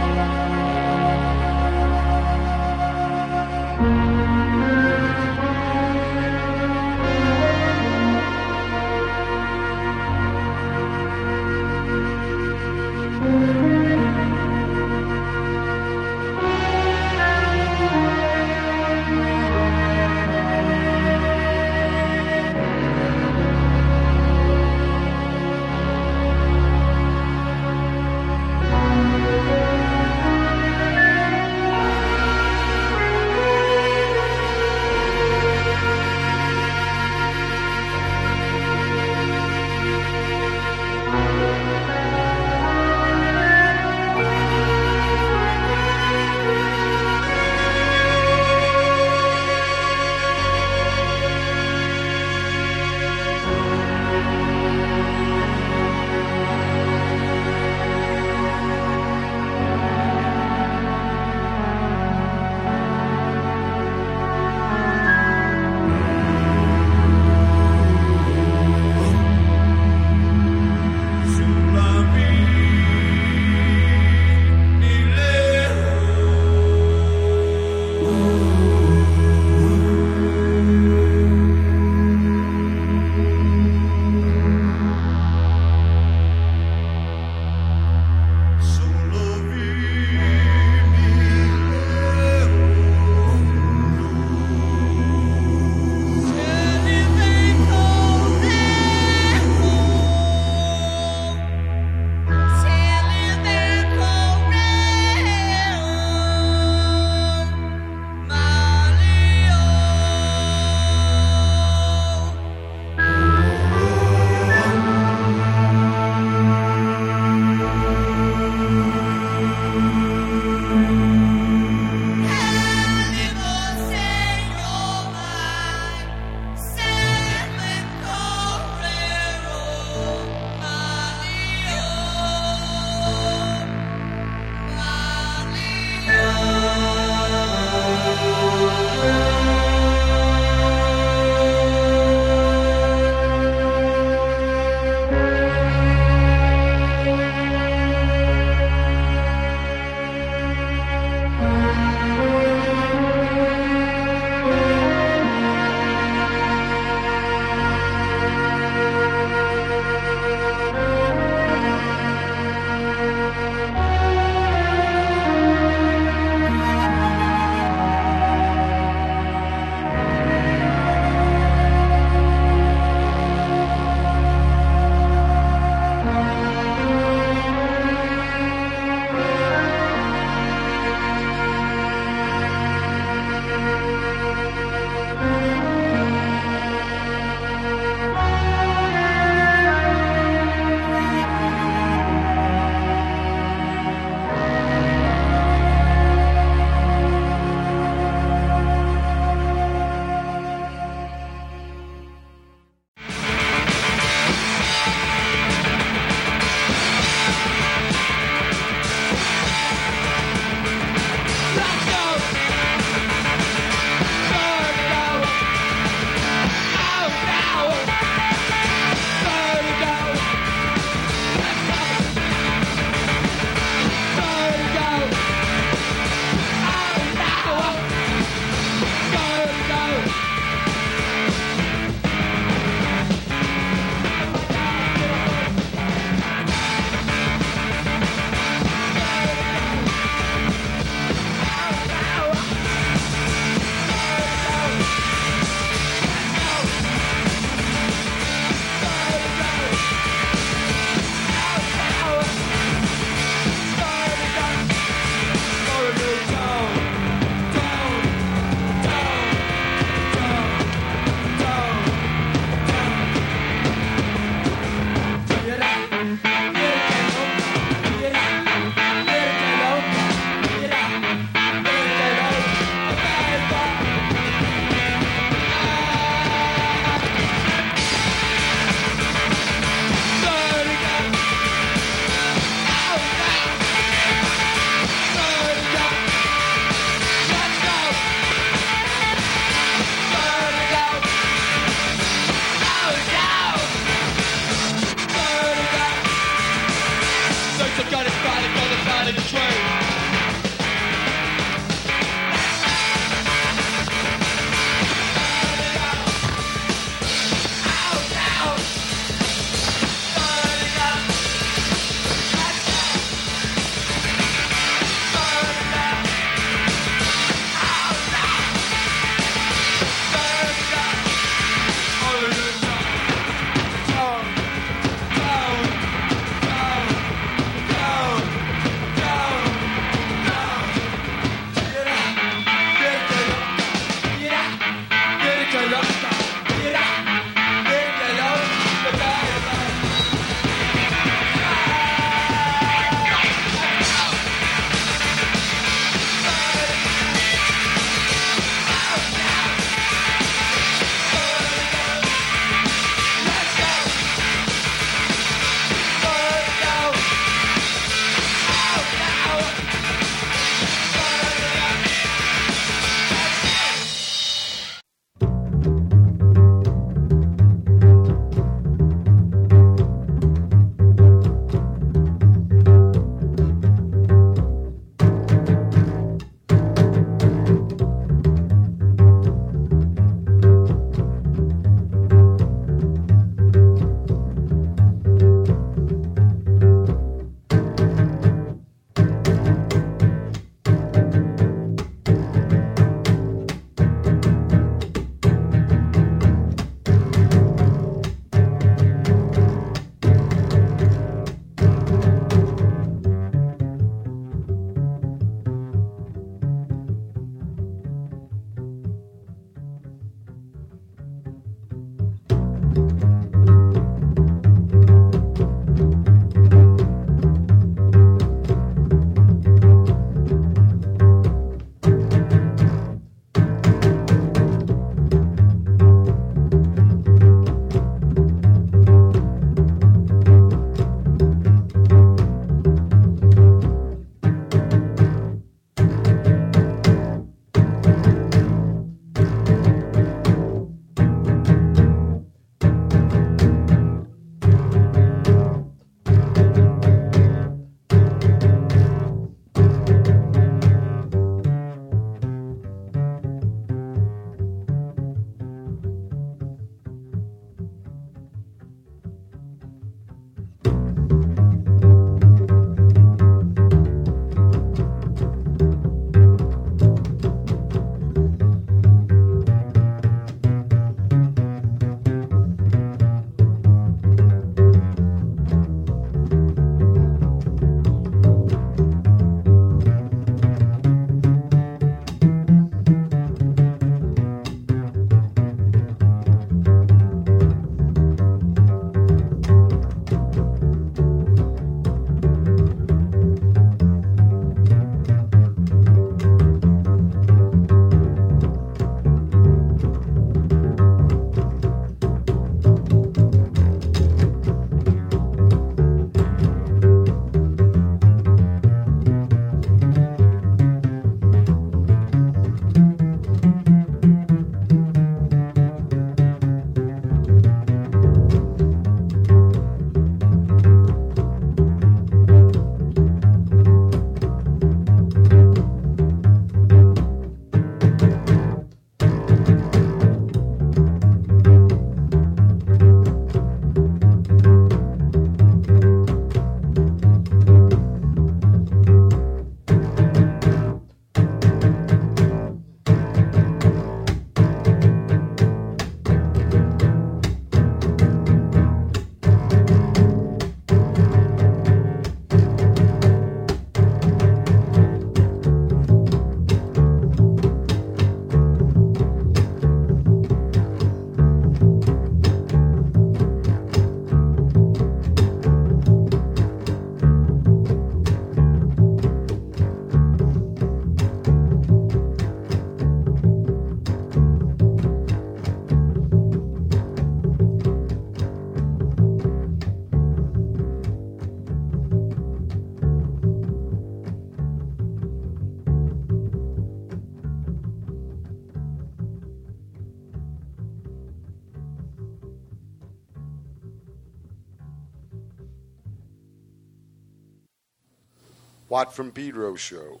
Watt 598.76 598.92
from 598.92 599.10
Pedro 599.10 599.54
show. 599.54 600.00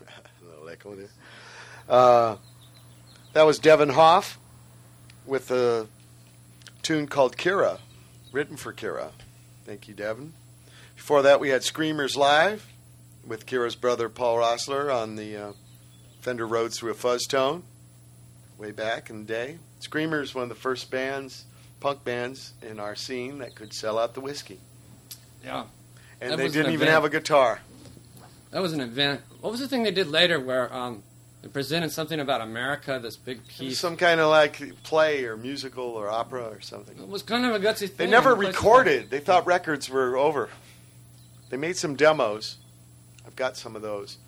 A 0.00 0.48
little 0.48 0.68
echo 0.68 0.94
there. 0.94 1.08
Uh, 1.88 2.36
that 3.32 3.42
was 3.42 3.58
Devin 3.58 3.88
Hoff 3.88 4.38
with 5.26 5.50
a 5.50 5.88
tune 6.82 7.08
called 7.08 7.36
Kira, 7.36 7.80
written 8.30 8.56
for 8.56 8.72
Kira. 8.72 9.10
Thank 9.66 9.88
you, 9.88 9.94
Devin. 9.94 10.32
Before 10.94 11.22
that, 11.22 11.40
we 11.40 11.48
had 11.48 11.64
Screamers 11.64 12.16
Live 12.16 12.68
with 13.26 13.46
Kira's 13.46 13.74
brother 13.74 14.08
Paul 14.08 14.36
Roessler 14.36 14.94
on 14.94 15.16
the 15.16 15.36
uh, 15.36 15.52
Fender 16.20 16.46
Rhodes 16.46 16.78
through 16.78 16.92
a 16.92 16.94
fuzz 16.94 17.26
tone 17.26 17.64
way 18.58 18.70
back 18.70 19.10
in 19.10 19.22
the 19.22 19.26
day. 19.26 19.58
Screamers, 19.80 20.36
one 20.36 20.44
of 20.44 20.48
the 20.50 20.54
first 20.54 20.88
bands, 20.88 21.46
punk 21.80 22.04
bands 22.04 22.52
in 22.62 22.78
our 22.78 22.94
scene 22.94 23.38
that 23.38 23.56
could 23.56 23.72
sell 23.74 23.98
out 23.98 24.14
the 24.14 24.20
Whisky. 24.20 24.60
Yeah. 25.44 25.64
And 26.20 26.32
That 26.32 26.38
they 26.38 26.48
didn't 26.48 26.72
even 26.72 26.88
have 26.88 27.04
a 27.04 27.10
guitar. 27.10 27.60
That 28.50 28.62
was 28.62 28.72
an 28.72 28.80
event. 28.80 29.20
What 29.40 29.50
was 29.50 29.60
the 29.60 29.68
thing 29.68 29.82
they 29.82 29.90
did 29.90 30.08
later 30.08 30.38
where 30.38 30.72
um, 30.72 31.02
they 31.42 31.48
presented 31.48 31.90
something 31.90 32.20
about 32.20 32.40
America, 32.40 32.98
this 33.02 33.16
big 33.16 33.46
piece? 33.48 33.78
some 33.78 33.96
kind 33.96 34.20
of 34.20 34.30
like 34.30 34.82
play 34.84 35.24
or 35.24 35.36
musical 35.36 35.84
or 35.84 36.08
opera 36.08 36.44
or 36.44 36.60
something. 36.60 36.96
It 36.96 37.08
was 37.08 37.22
kind 37.22 37.44
of 37.44 37.54
a 37.54 37.58
gutsy 37.58 37.88
thing. 37.88 37.96
They 37.96 38.06
never 38.06 38.34
recorded. 38.34 39.10
They 39.10 39.18
thought 39.20 39.46
records 39.46 39.90
were 39.90 40.16
over. 40.16 40.50
They 41.50 41.56
made 41.56 41.76
some 41.76 41.96
demos. 41.96 42.58
I've 43.26 43.36
got 43.36 43.56
some 43.56 43.74
of 43.74 43.82
those. 43.82 44.18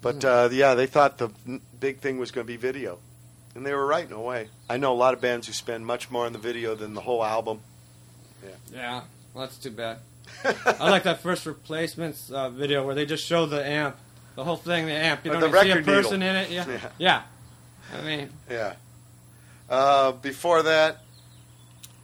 But 0.00 0.24
uh, 0.24 0.48
yeah, 0.52 0.74
they 0.74 0.86
thought 0.86 1.18
the 1.18 1.30
big 1.80 1.98
thing 1.98 2.18
was 2.18 2.30
going 2.30 2.46
to 2.46 2.52
be 2.52 2.56
video. 2.56 2.98
And 3.54 3.64
they 3.64 3.72
were 3.72 3.86
right 3.86 4.06
in 4.06 4.12
a 4.12 4.20
way. 4.20 4.48
I 4.68 4.76
know 4.76 4.92
a 4.92 4.94
lot 4.94 5.14
of 5.14 5.20
bands 5.20 5.46
who 5.46 5.52
spend 5.52 5.86
much 5.86 6.10
more 6.10 6.26
on 6.26 6.32
the 6.32 6.38
video 6.38 6.74
than 6.74 6.94
the 6.94 7.00
whole 7.00 7.24
album. 7.24 7.60
Yeah. 8.44 8.50
Yeah, 8.72 9.00
well, 9.34 9.46
that's 9.46 9.56
too 9.56 9.70
bad. 9.70 9.98
I 10.66 10.90
like 10.90 11.04
that 11.04 11.20
first 11.20 11.46
replacements 11.46 12.30
uh, 12.30 12.50
video 12.50 12.84
where 12.84 12.94
they 12.94 13.06
just 13.06 13.24
show 13.24 13.46
the 13.46 13.64
amp, 13.64 13.96
the 14.34 14.44
whole 14.44 14.56
thing, 14.56 14.86
the 14.86 14.92
amp. 14.92 15.24
You 15.24 15.32
don't 15.32 15.40
see 15.42 15.46
a 15.48 15.50
record 15.50 15.86
needle. 15.86 16.02
person 16.02 16.22
in 16.22 16.36
it. 16.36 16.50
Yeah. 16.50 16.64
Yeah. 16.68 16.88
yeah, 16.98 17.22
I 17.98 18.02
mean, 18.02 18.30
Yeah. 18.50 18.74
Uh, 19.68 20.12
before 20.12 20.62
that, 20.62 20.98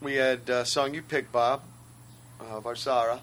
we 0.00 0.14
had 0.14 0.48
a 0.48 0.64
song 0.66 0.94
you 0.94 1.02
picked, 1.02 1.30
Bob, 1.32 1.62
uh, 2.40 2.60
Warszawa. 2.60 3.20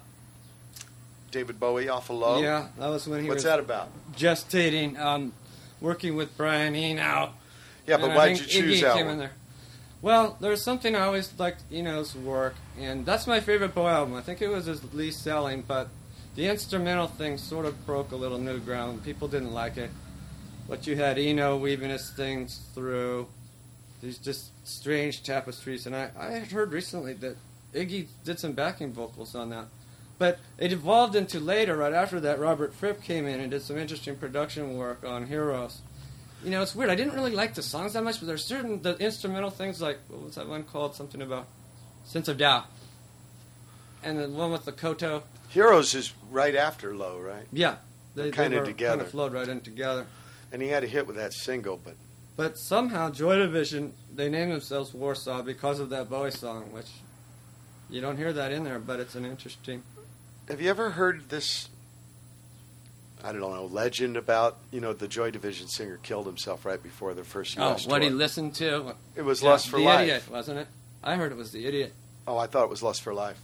David 1.30 1.60
Bowie, 1.60 1.88
Awful 1.88 2.18
Low. 2.18 2.40
yeah, 2.40 2.68
that 2.78 2.88
was 2.88 3.06
when 3.06 3.22
he 3.22 3.28
What's 3.28 3.36
was 3.38 3.44
that 3.44 3.60
about? 3.60 3.88
gestating, 4.16 4.98
um, 4.98 5.32
working 5.80 6.16
with 6.16 6.36
Brian 6.36 6.74
Eno. 6.74 7.30
Yeah, 7.86 7.98
but 7.98 8.06
And 8.06 8.14
why'd 8.14 8.38
you 8.38 8.46
choose 8.46 8.80
Iggy 8.80 8.82
that 8.82 9.06
one? 9.06 9.28
Well, 10.02 10.38
there's 10.40 10.62
something 10.62 10.96
I 10.96 11.00
always 11.00 11.38
liked 11.38 11.62
Eno's 11.70 12.14
work, 12.14 12.54
and 12.78 13.04
that's 13.04 13.26
my 13.26 13.40
favorite 13.40 13.74
Bowie 13.74 13.90
album. 13.90 14.14
I 14.14 14.22
think 14.22 14.40
it 14.40 14.48
was 14.48 14.64
his 14.64 14.94
least 14.94 15.22
selling, 15.22 15.62
but 15.66 15.88
the 16.36 16.46
instrumental 16.46 17.06
thing 17.06 17.36
sort 17.36 17.66
of 17.66 17.84
broke 17.84 18.12
a 18.12 18.16
little 18.16 18.38
new 18.38 18.58
ground. 18.60 19.04
People 19.04 19.28
didn't 19.28 19.52
like 19.52 19.76
it. 19.76 19.90
But 20.68 20.86
you 20.86 20.96
had 20.96 21.18
Eno 21.18 21.56
weaving 21.56 21.90
his 21.90 22.10
things 22.10 22.62
through 22.74 23.26
these 24.00 24.16
just 24.16 24.50
strange 24.66 25.22
tapestries, 25.22 25.84
and 25.84 25.94
I, 25.94 26.10
I 26.18 26.30
had 26.30 26.52
heard 26.52 26.72
recently 26.72 27.12
that 27.14 27.36
Iggy 27.74 28.06
did 28.24 28.38
some 28.38 28.52
backing 28.52 28.92
vocals 28.92 29.34
on 29.34 29.50
that. 29.50 29.66
But 30.18 30.38
it 30.58 30.72
evolved 30.72 31.16
into 31.16 31.40
later, 31.40 31.76
right 31.76 31.92
after 31.92 32.20
that, 32.20 32.38
Robert 32.38 32.72
Fripp 32.72 33.02
came 33.02 33.26
in 33.26 33.40
and 33.40 33.50
did 33.50 33.62
some 33.62 33.76
interesting 33.76 34.16
production 34.16 34.76
work 34.76 35.04
on 35.04 35.26
Heroes. 35.26 35.80
You 36.44 36.50
know, 36.50 36.62
it's 36.62 36.74
weird. 36.74 36.90
I 36.90 36.94
didn't 36.94 37.14
really 37.14 37.32
like 37.32 37.54
the 37.54 37.62
songs 37.62 37.92
that 37.92 38.02
much, 38.02 38.18
but 38.18 38.26
there's 38.26 38.44
certain 38.44 38.80
the 38.82 38.96
instrumental 38.96 39.50
things 39.50 39.80
like 39.80 39.98
what 40.08 40.22
was 40.22 40.34
that 40.36 40.48
one 40.48 40.62
called? 40.64 40.94
Something 40.94 41.20
about 41.20 41.46
Sense 42.04 42.28
of 42.28 42.38
Doubt, 42.38 42.66
and 44.02 44.18
the 44.18 44.28
one 44.28 44.50
with 44.50 44.64
the 44.64 44.72
koto. 44.72 45.22
Heroes 45.48 45.94
is 45.94 46.12
right 46.30 46.54
after 46.54 46.94
Low, 46.94 47.18
right? 47.18 47.46
Yeah, 47.52 47.76
They're 48.14 48.30
kinda 48.30 48.64
together. 48.64 48.92
Kind 48.98 49.00
of 49.02 49.10
flowed 49.10 49.32
right 49.32 49.48
in 49.48 49.60
together. 49.60 50.06
And 50.52 50.62
he 50.62 50.68
had 50.68 50.82
a 50.82 50.86
hit 50.86 51.06
with 51.06 51.16
that 51.16 51.32
single, 51.32 51.76
but 51.76 51.96
But 52.36 52.56
somehow 52.56 53.10
Joy 53.10 53.36
Division 53.36 53.92
they 54.14 54.28
named 54.30 54.52
themselves 54.52 54.94
Warsaw 54.94 55.42
because 55.42 55.78
of 55.78 55.90
that 55.90 56.08
Bowie 56.08 56.30
song, 56.30 56.72
which 56.72 56.90
you 57.90 58.00
don't 58.00 58.16
hear 58.16 58.32
that 58.32 58.50
in 58.52 58.64
there, 58.64 58.78
but 58.78 58.98
it's 58.98 59.14
an 59.14 59.26
interesting. 59.26 59.82
have 60.48 60.60
you 60.60 60.70
ever 60.70 60.90
heard 60.90 61.28
this? 61.28 61.68
I 63.24 63.32
don't 63.32 63.40
know 63.40 63.66
legend 63.66 64.16
about 64.16 64.58
you 64.70 64.80
know 64.80 64.92
the 64.92 65.08
Joy 65.08 65.30
Division 65.30 65.68
singer 65.68 65.98
killed 66.02 66.26
himself 66.26 66.64
right 66.64 66.82
before 66.82 67.14
their 67.14 67.24
first 67.24 67.58
Oh, 67.58 67.70
U.S. 67.70 67.86
what 67.86 68.02
he 68.02 68.10
listened 68.10 68.54
to? 68.56 68.94
It 69.14 69.22
was 69.22 69.42
Yeah, 69.42 69.50
Lust 69.50 69.68
for 69.68 69.78
the 69.78 69.84
Life. 69.84 70.00
Idiot, 70.02 70.22
wasn't 70.30 70.58
it? 70.60 70.68
I 71.02 71.16
heard 71.16 71.32
it 71.32 71.36
was 71.36 71.52
the 71.52 71.66
Idiot. 71.66 71.92
Oh, 72.26 72.36
I 72.38 72.46
thought 72.46 72.64
it 72.64 72.70
was 72.70 72.82
Lust 72.82 73.02
for 73.02 73.12
Life, 73.14 73.38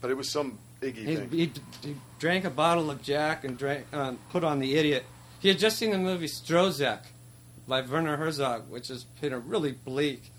but 0.00 0.10
it 0.10 0.16
was 0.16 0.28
some 0.30 0.58
Iggy 0.80 0.94
He, 0.96 1.16
thing. 1.16 1.30
he, 1.30 1.52
he 1.82 1.96
drank 2.18 2.44
a 2.44 2.50
bottle 2.50 2.90
of 2.90 3.02
Jack 3.02 3.44
and 3.44 3.56
drank, 3.58 3.86
um, 3.92 4.18
put 4.30 4.44
on 4.44 4.58
the 4.58 4.76
Idiot. 4.76 5.04
He 5.40 5.48
had 5.48 5.58
just 5.58 5.78
seen 5.78 5.90
the 5.90 5.98
movie 5.98 6.26
Stroszek 6.26 7.00
by 7.68 7.80
Werner 7.82 8.16
Herzog, 8.16 8.70
which 8.70 8.88
has 8.88 9.04
been 9.04 9.32
a 9.32 9.38
really 9.38 9.72
bleak 9.72 10.30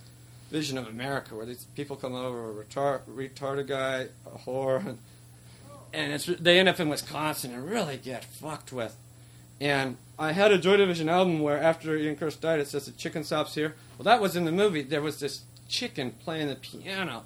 vision 0.51 0.77
of 0.77 0.87
America, 0.87 1.35
where 1.35 1.45
these 1.45 1.65
people 1.75 1.95
come 1.95 2.13
over, 2.13 2.49
a 2.61 2.65
retar- 2.65 3.01
retarded 3.07 3.67
guy, 3.67 4.07
a 4.25 4.37
whore, 4.39 4.85
and, 4.85 4.97
and 5.93 6.13
it's, 6.13 6.25
they 6.25 6.59
end 6.59 6.69
up 6.69 6.79
in 6.79 6.89
Wisconsin 6.89 7.53
and 7.53 7.69
really 7.69 7.97
get 7.97 8.23
fucked 8.23 8.71
with. 8.71 8.95
And 9.59 9.97
I 10.17 10.31
had 10.31 10.51
a 10.51 10.57
Joy 10.57 10.77
Division 10.77 11.07
album 11.09 11.39
where 11.39 11.57
after 11.61 11.95
Ian 11.95 12.15
Curtis 12.15 12.35
died, 12.37 12.59
it 12.59 12.67
says 12.67 12.85
the 12.85 12.91
chicken 12.91 13.23
stops 13.23 13.53
here. 13.55 13.75
Well, 13.97 14.05
that 14.05 14.19
was 14.21 14.35
in 14.35 14.45
the 14.45 14.51
movie. 14.51 14.81
There 14.81 15.01
was 15.01 15.19
this 15.19 15.41
chicken 15.67 16.11
playing 16.23 16.47
the 16.47 16.55
piano. 16.55 17.23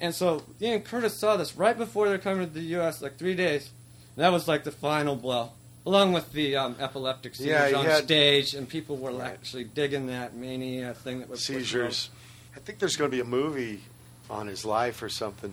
And 0.00 0.14
so 0.14 0.42
Ian 0.60 0.80
Curtis 0.82 1.14
saw 1.14 1.36
this 1.36 1.54
right 1.56 1.76
before 1.76 2.08
they're 2.08 2.16
coming 2.18 2.46
to 2.46 2.52
the 2.52 2.60
U.S., 2.62 3.02
like 3.02 3.18
three 3.18 3.34
days. 3.34 3.70
That 4.16 4.32
was 4.32 4.48
like 4.48 4.64
the 4.64 4.70
final 4.72 5.16
blow, 5.16 5.50
along 5.84 6.14
with 6.14 6.32
the 6.32 6.56
um, 6.56 6.76
epileptic 6.80 7.34
seizures 7.34 7.72
Yeah, 7.72 7.76
on 7.78 7.84
had- 7.84 8.04
stage, 8.04 8.54
and 8.54 8.66
people 8.66 8.96
were 8.96 9.20
actually 9.22 9.64
digging 9.64 10.06
that 10.06 10.34
mania 10.34 10.94
thing 10.94 11.18
that 11.20 11.28
was 11.28 11.42
Seizures. 11.44 12.08
I 12.56 12.60
think 12.60 12.78
there's 12.78 12.96
going 12.96 13.10
to 13.10 13.14
be 13.14 13.20
a 13.20 13.24
movie 13.24 13.82
on 14.30 14.46
his 14.46 14.64
life 14.64 15.02
or 15.02 15.10
something. 15.10 15.52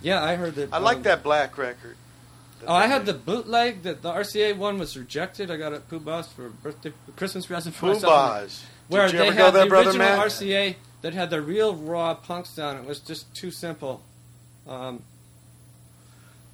Yeah, 0.00 0.22
I 0.22 0.36
heard 0.36 0.54
that. 0.56 0.72
I 0.72 0.78
like 0.78 0.98
um, 0.98 1.02
that 1.04 1.22
black 1.22 1.56
record. 1.58 1.96
Oh, 2.66 2.74
I 2.74 2.86
had 2.86 3.06
the 3.06 3.14
bootleg. 3.14 3.82
That 3.82 4.02
the 4.02 4.12
RCA 4.12 4.56
one 4.56 4.78
was 4.78 4.96
rejected. 4.96 5.50
I 5.50 5.56
got 5.56 5.72
it 5.72 5.88
Poo-Bah's 5.88 6.28
for 6.28 6.48
birthday, 6.48 6.92
Christmas 7.16 7.46
present 7.46 7.74
for 7.74 7.80
Pooh 7.80 7.92
myself. 7.94 8.12
Bah's. 8.12 8.64
Where 8.88 9.06
Did 9.06 9.12
you 9.12 9.18
they 9.18 9.30
had 9.32 9.52
the 9.52 9.62
original 9.62 9.98
Matt? 9.98 10.18
RCA 10.26 10.76
that 11.02 11.14
had 11.14 11.30
the 11.30 11.40
real 11.42 11.74
raw 11.74 12.14
punk 12.14 12.46
sound. 12.46 12.78
It 12.78 12.86
was 12.86 13.00
just 13.00 13.34
too 13.34 13.50
simple. 13.50 14.02
Um, 14.66 15.02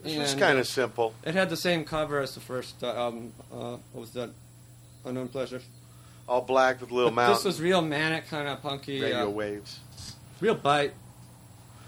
This 0.02 0.18
was 0.18 0.34
kind 0.34 0.58
of 0.58 0.66
simple. 0.66 1.14
It 1.24 1.34
had 1.34 1.50
the 1.50 1.56
same 1.56 1.84
cover 1.84 2.20
as 2.20 2.34
the 2.34 2.40
first 2.40 2.82
uh, 2.82 2.94
album. 2.94 3.32
Uh, 3.52 3.76
what 3.92 4.00
was 4.00 4.10
that? 4.12 4.30
Unknown 5.04 5.28
Pleasures. 5.28 5.64
All 6.28 6.40
black 6.40 6.80
with 6.80 6.90
little 6.90 7.10
mountain. 7.10 7.34
This 7.34 7.44
was 7.44 7.60
real 7.60 7.82
manic, 7.82 8.28
kind 8.28 8.48
of 8.48 8.62
punky. 8.62 9.00
radio 9.00 9.26
uh, 9.26 9.30
waves. 9.30 9.80
Real 10.40 10.54
bite. 10.54 10.92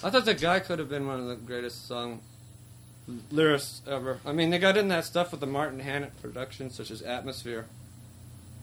I 0.05 0.11
thought 0.11 0.27
the 0.27 0.35
guy 0.35 0.61
could 0.61 0.79
have 0.79 0.91
been 0.91 1.07
one 1.07 1.19
of 1.19 1.29
the 1.29 1.35
greatest 1.35 1.89
song 1.89 2.21
lyrics 3.31 3.81
ever. 3.89 4.21
I 4.27 4.33
mean, 4.33 4.51
they 4.51 4.59
got 4.59 4.77
in 4.77 4.89
that 4.89 5.07
stuff 5.07 5.31
with 5.31 5.41
the 5.41 5.47
Martin 5.47 5.79
Hannett 5.81 6.21
production, 6.21 6.69
such 6.69 6.91
as 6.91 7.01
Atmosphere, 7.01 7.65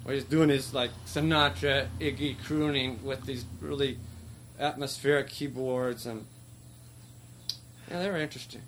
where 0.03 0.14
he's 0.14 0.24
doing 0.24 0.50
his 0.50 0.72
like 0.72 0.92
Sinatra, 1.08 1.88
Iggy 2.00 2.38
crooning 2.44 3.03
with 3.03 3.26
these 3.26 3.44
really 3.60 3.98
atmospheric 4.60 5.30
keyboards, 5.30 6.06
and 6.06 6.28
yeah, 7.90 7.98
they 7.98 8.10
were 8.11 8.18
interesting. 8.18 8.61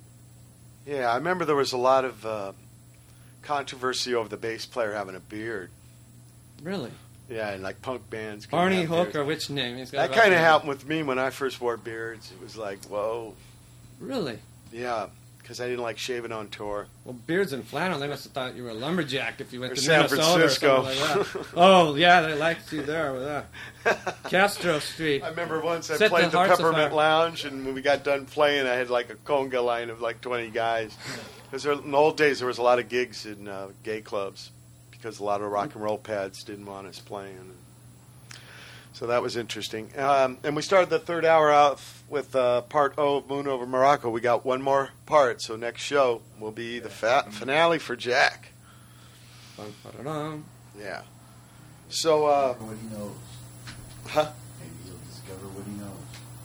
Yeah, 0.87 1.11
I 1.11 1.15
remember 1.17 1.45
there 1.45 1.55
was 1.55 1.73
a 1.73 1.77
lot 1.77 2.05
of 2.05 2.25
uh, 2.25 2.53
controversy 3.43 4.15
over 4.15 4.27
the 4.27 4.37
bass 4.37 4.65
player 4.65 4.93
having 4.93 5.15
a 5.15 5.19
beard. 5.19 5.69
Really, 6.63 6.91
Yeah, 7.29 7.49
and 7.51 7.63
like 7.63 7.81
punk 7.81 8.09
bands. 8.09 8.45
Barney 8.45 8.81
have 8.81 8.89
Hook 8.89 9.13
beards. 9.13 9.27
which 9.27 9.49
name? 9.49 9.77
He's 9.77 9.91
got 9.91 10.09
That 10.09 10.17
kind 10.19 10.33
of 10.33 10.39
happened 10.39 10.69
with 10.69 10.87
me 10.87 11.03
when 11.03 11.17
I 11.19 11.29
first 11.29 11.59
wore 11.61 11.77
beards. 11.77 12.31
It 12.31 12.43
was 12.43 12.57
like, 12.57 12.83
whoa. 12.85 13.33
Really? 13.99 14.39
Yeah, 14.73 15.07
because 15.39 15.61
I 15.61 15.65
didn't 15.67 15.83
like 15.83 15.97
shaving 15.97 16.31
on 16.33 16.49
tour. 16.49 16.87
Well, 17.05 17.13
beards 17.13 17.53
and 17.53 17.65
flannel, 17.65 17.99
they 17.99 18.07
must 18.09 18.25
have 18.25 18.33
thought 18.33 18.55
you 18.55 18.63
were 18.63 18.69
a 18.71 18.73
lumberjack 18.73 19.39
if 19.39 19.53
you 19.53 19.61
went 19.61 19.71
Or 19.71 19.75
to 19.75 19.81
San 19.81 20.01
Minnesota 20.01 20.21
Francisco. 20.23 20.81
or 20.83 20.93
something 20.93 21.21
like 21.21 21.31
that. 21.33 21.45
oh, 21.55 21.95
yeah, 21.95 22.21
they 22.21 22.35
liked 22.35 22.71
you 22.73 22.81
there 22.83 23.13
with 23.13 23.23
that. 23.23 24.23
Castro 24.29 24.79
Street. 24.79 25.23
I 25.23 25.29
remember 25.29 25.61
once 25.61 25.89
I 25.89 25.95
Set 25.95 26.09
played 26.11 26.31
the, 26.31 26.37
hearts 26.37 26.57
Peppermint. 26.57 26.93
Lounge, 26.93 27.45
and 27.45 27.65
when 27.65 27.73
we 27.73 27.81
got 27.81 28.03
done 28.03 28.25
playing, 28.25 28.67
I 28.67 28.73
had 28.73 28.89
like 28.89 29.09
a 29.09 29.15
conga 29.15 29.63
line 29.63 29.89
of 29.89 30.01
like 30.01 30.19
20 30.21 30.49
guys. 30.49 30.95
Because 31.49 31.65
in 31.65 31.91
the 31.91 31.97
old 31.97 32.17
days, 32.17 32.39
there 32.39 32.47
was 32.47 32.57
a 32.57 32.63
lot 32.63 32.79
of 32.79 32.89
gigs 32.89 33.25
in 33.25 33.47
uh, 33.47 33.69
gay 33.83 34.01
clubs 34.01 34.51
because 35.03 35.19
a 35.19 35.23
lot 35.23 35.41
of 35.41 35.51
rock 35.51 35.75
and 35.75 35.83
roll 35.83 35.97
pads 35.97 36.43
didn't 36.45 36.65
want 36.65 36.87
us 36.87 36.97
playing. 36.99 37.51
So 38.93 39.07
that 39.07 39.21
was 39.21 39.35
interesting. 39.35 39.89
Um, 39.97 40.37
and 40.45 40.55
we 40.55 40.61
started 40.61 40.89
the 40.89 40.99
third 40.99 41.25
hour 41.25 41.51
out 41.51 41.81
with 42.07 42.33
uh, 42.35 42.61
part 42.61 42.93
O 42.97 43.17
of 43.17 43.27
Moon 43.27 43.47
over 43.47 43.65
Morocco. 43.65 44.09
We 44.09 44.21
got 44.21 44.45
one 44.45 44.61
more 44.61 44.91
part, 45.05 45.41
so 45.41 45.57
next 45.57 45.81
show 45.81 46.21
will 46.39 46.51
be 46.51 46.79
the 46.79 46.89
fa- 46.89 47.25
finale 47.31 47.79
for 47.79 47.97
Jack. 47.97 48.49
Yeah. 50.79 51.01
So, 51.89 52.25
uh, 52.27 52.53
What 52.53 52.77
he 52.77 52.95
knows. 52.97 53.11
Huh? 54.07 54.31
Maybe 54.59 54.71
he'll 54.85 54.95
discover 55.09 55.47
what 55.49 55.65
he 55.65 55.73
knows. 55.73 55.91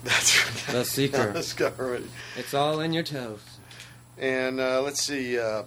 That's 0.03 0.67
The 0.73 0.85
secret. 0.97 1.35
Discover 1.35 1.95
it. 1.97 2.03
It's 2.37 2.55
all 2.55 2.81
in 2.81 2.93
your 2.93 3.05
toes. 3.05 3.41
And 4.19 4.59
uh, 4.59 4.83
let's 4.83 5.03
see. 5.03 5.39
Uh, 5.39 5.63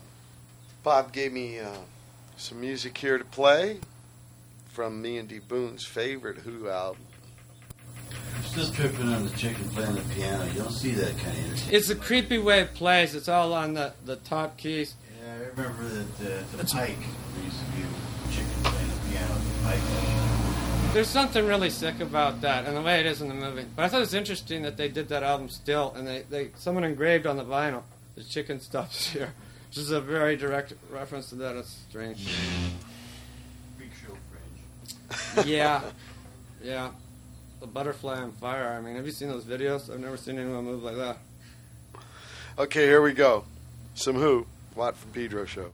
Bob 0.84 1.14
gave 1.14 1.32
me 1.32 1.60
uh, 1.60 1.70
some 2.42 2.60
music 2.60 2.98
here 2.98 3.20
to 3.20 3.24
play 3.24 3.80
from 4.70 5.00
me 5.02 5.18
and 5.18 5.30
D. 5.30 5.40
Boon's 5.40 5.86
favorite 5.86 6.40
Who 6.40 6.70
album. 6.70 7.04
I'm 8.36 8.44
still 8.44 8.72
tripping 8.72 9.14
on 9.14 9.26
the 9.26 9.30
chicken 9.38 9.70
playing 9.70 9.96
the 9.96 10.02
piano. 10.16 10.44
You 10.46 10.64
don't 10.64 10.72
see 10.72 10.92
that 10.92 11.18
kind 11.20 11.38
of 11.38 11.46
entertainment. 11.46 11.74
It's 11.74 11.90
a 11.90 11.96
creepy 11.96 12.40
way 12.40 12.62
it 12.62 12.74
plays. 12.74 13.14
It's 13.14 13.30
all 13.30 13.54
on 13.54 13.76
the, 13.76 13.94
the 14.06 14.16
top 14.16 14.58
keys. 14.58 14.96
Yeah, 15.24 15.34
I 15.34 15.38
remember 15.56 15.84
that 15.84 16.40
uh, 16.40 16.58
the 16.58 16.66
Pike 16.66 16.98
we 17.38 17.44
used 17.44 17.60
to 17.60 17.66
do 17.78 17.84
chicken 18.32 18.64
playing 18.64 18.90
the 18.90 19.10
piano 19.10 19.34
the 19.34 19.64
Pike. 19.64 20.94
There's 20.94 21.10
something 21.10 21.46
really 21.46 21.70
sick 21.70 22.00
about 22.00 22.42
that, 22.42 22.66
and 22.66 22.76
the 22.76 22.82
way 22.82 23.00
it 23.00 23.06
is 23.06 23.22
in 23.22 23.30
the 23.30 23.36
movie. 23.36 23.66
But 23.76 23.86
I 23.86 23.88
thought 23.88 23.98
it 23.98 24.02
was 24.02 24.14
interesting 24.14 24.64
that 24.64 24.78
they 24.78 24.90
did 24.90 25.10
that 25.10 25.22
album 25.22 25.48
still, 25.48 25.94
and 25.96 26.08
they, 26.08 26.24
they 26.30 26.50
someone 26.56 26.84
engraved 26.84 27.28
on 27.28 27.38
the 27.38 27.46
vinyl 27.46 27.84
the 28.16 28.24
chicken 28.24 28.60
stops 28.60 29.10
here, 29.14 29.34
which 29.72 29.78
is 29.78 29.92
a 29.92 30.02
very 30.02 30.36
direct 30.36 30.74
reference 30.90 31.30
to 31.30 31.36
that. 31.36 31.56
It's 31.56 31.78
strange. 31.90 32.28
Freak 33.78 33.92
show 34.06 34.18
French. 35.32 35.48
yeah, 35.48 35.82
yeah. 36.62 36.90
The 37.62 37.68
butterfly 37.68 38.18
on 38.18 38.34
fire. 38.34 38.76
I 38.78 38.82
mean, 38.82 38.98
have 38.98 39.06
you 39.06 39.14
seen 39.14 39.30
those 39.30 39.46
videos? 39.46 39.90
I've 39.90 40.02
never 40.02 40.18
seen 40.18 40.38
anyone 40.38 40.66
move 40.66 40.84
like 40.84 40.98
that. 40.98 41.20
Okay, 42.60 42.86
here 42.86 43.02
we 43.02 43.14
go. 43.14 43.46
Some 43.96 44.16
Who. 44.16 44.46
Watt 44.76 44.98
from 44.98 45.12
Pedro 45.12 45.46
show. 45.46 45.72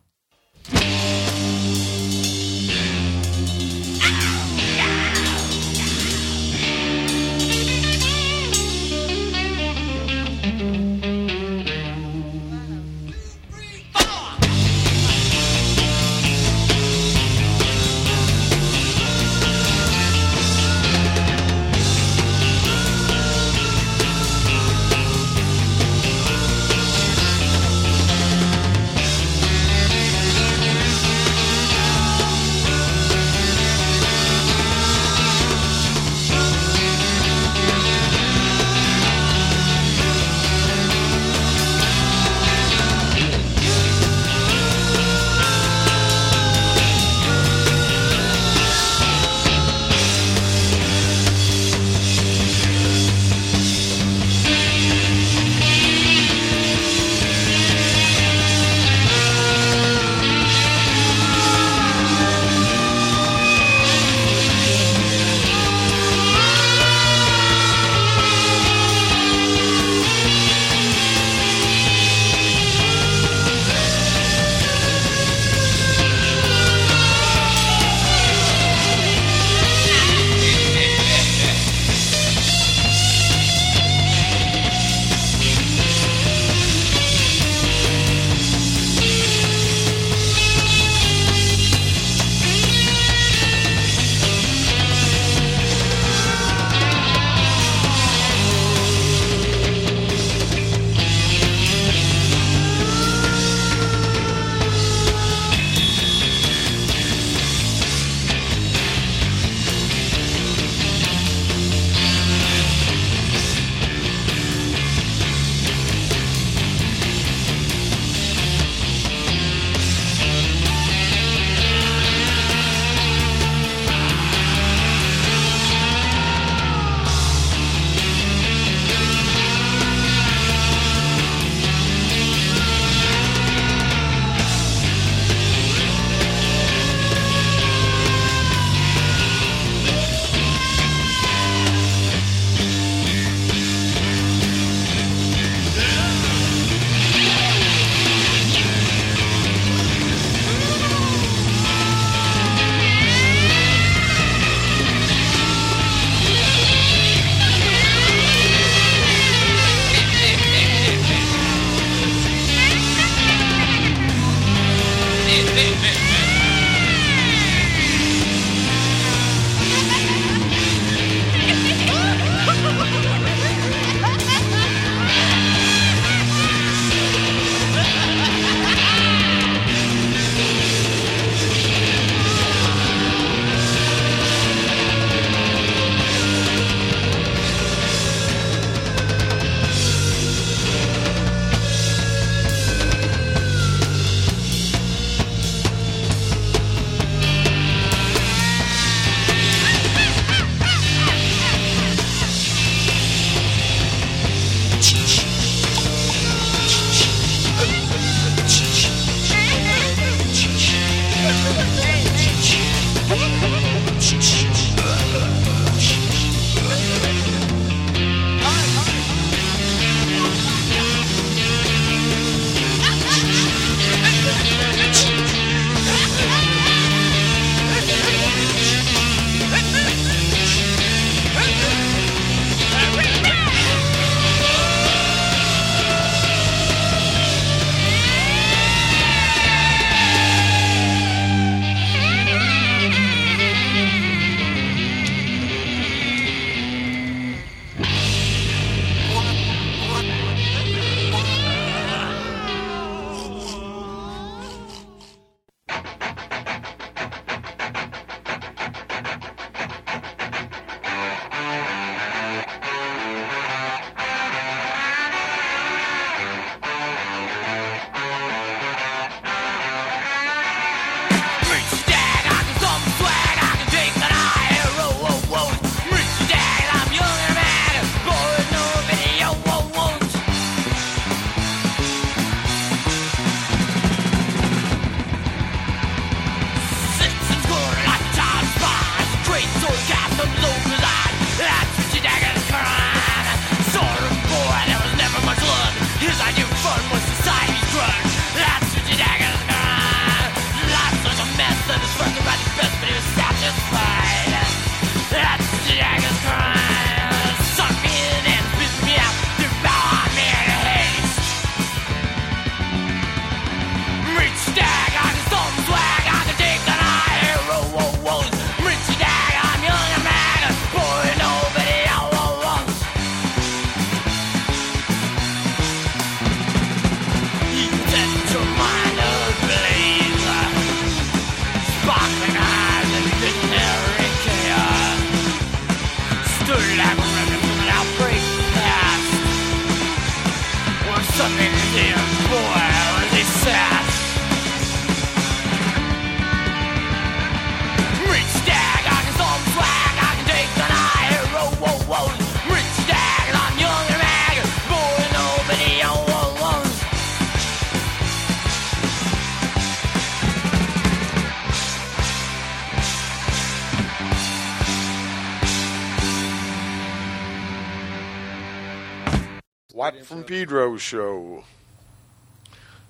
Pedro 370.27 370.77
show. 370.77 371.43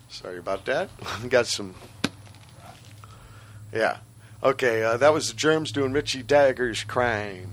Sorry 0.09 0.40
about 0.40 0.66
that. 0.66 0.90
Got 1.30 1.48
some. 1.48 1.75
Yeah. 3.74 3.98
Okay, 4.43 4.83
uh, 4.83 4.98
that 4.98 5.14
was 5.14 5.30
the 5.30 5.35
Germs 5.35 5.72
doing 5.72 5.93
Richie 5.93 6.24
Dagger's 6.24 6.83
Crime. 6.83 7.49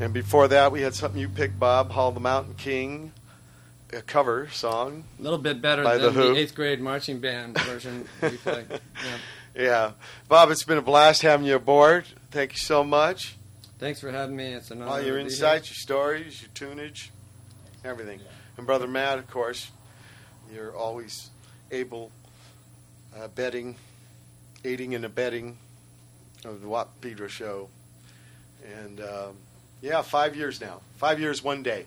And 0.00 0.12
before 0.12 0.48
that, 0.48 0.72
we 0.72 0.82
had 0.82 0.94
something 0.94 1.20
you 1.20 1.28
picked, 1.28 1.58
Bob, 1.58 1.92
Hall 1.92 2.10
the 2.10 2.20
Mountain 2.20 2.54
King, 2.54 3.12
a 3.92 4.02
cover 4.02 4.48
song. 4.50 5.04
A 5.18 5.22
little 5.22 5.38
bit 5.38 5.62
better 5.62 5.84
than 5.84 6.00
The 6.00 6.10
the 6.10 6.36
eighth 6.36 6.54
grade 6.54 6.80
marching 6.80 7.20
band 7.20 7.58
version 7.60 8.08
we 8.20 8.30
played. 8.38 8.66
Yeah. 8.70 9.16
Yeah. 9.56 9.92
Bob, 10.28 10.50
it's 10.50 10.64
been 10.64 10.78
a 10.78 10.82
blast 10.82 11.22
having 11.22 11.46
you 11.46 11.56
aboard. 11.56 12.06
Thank 12.30 12.52
you 12.52 12.58
so 12.58 12.82
much. 12.82 13.36
Thanks 13.78 14.00
for 14.00 14.10
having 14.10 14.34
me. 14.36 14.52
It's 14.52 14.70
an 14.70 14.82
honor. 14.82 14.90
All 14.90 15.00
your 15.00 15.18
insights, 15.18 15.68
your 15.68 15.76
stories, 15.76 16.42
your 16.42 16.50
tunage, 16.50 17.10
everything. 17.84 18.20
And 18.56 18.66
Brother 18.66 18.86
Matt, 18.86 19.18
of 19.18 19.28
course, 19.30 19.70
you're 20.52 20.76
always 20.76 21.30
able, 21.70 22.10
uh, 23.16 23.28
betting, 23.28 23.76
aiding 24.64 24.94
and 24.94 25.04
abetting 25.04 25.58
of 26.44 26.60
the 26.60 26.68
Watt 26.68 27.00
Pedro 27.00 27.28
show. 27.28 27.68
And 28.82 29.00
um, 29.00 29.36
yeah, 29.80 30.02
five 30.02 30.36
years 30.36 30.60
now. 30.60 30.80
Five 30.96 31.20
years, 31.20 31.42
one 31.42 31.62
day. 31.62 31.84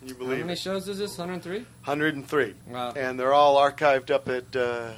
Can 0.00 0.08
you 0.08 0.14
believe 0.14 0.38
How 0.38 0.44
many 0.44 0.52
it? 0.54 0.58
shows 0.58 0.88
is 0.88 0.98
this? 0.98 1.16
103? 1.16 1.58
103. 1.58 2.54
Wow. 2.68 2.92
And 2.96 3.18
they're 3.18 3.32
all 3.32 3.56
archived 3.56 4.10
up 4.10 4.28
at, 4.28 4.54
uh, 4.56 4.90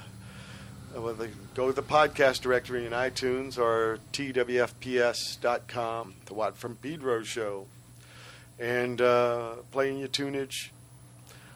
well, 0.96 1.14
they 1.14 1.28
go 1.54 1.66
to 1.66 1.72
the 1.74 1.82
podcast 1.82 2.40
directory 2.40 2.86
in 2.86 2.92
iTunes 2.92 3.58
or 3.58 3.98
twfps.com, 4.12 6.14
the 6.24 6.34
Watt 6.34 6.56
from 6.56 6.76
Pedro 6.76 7.22
show. 7.22 7.66
And 8.58 9.00
uh, 9.00 9.56
playing 9.72 9.98
your 9.98 10.08
tunage. 10.08 10.70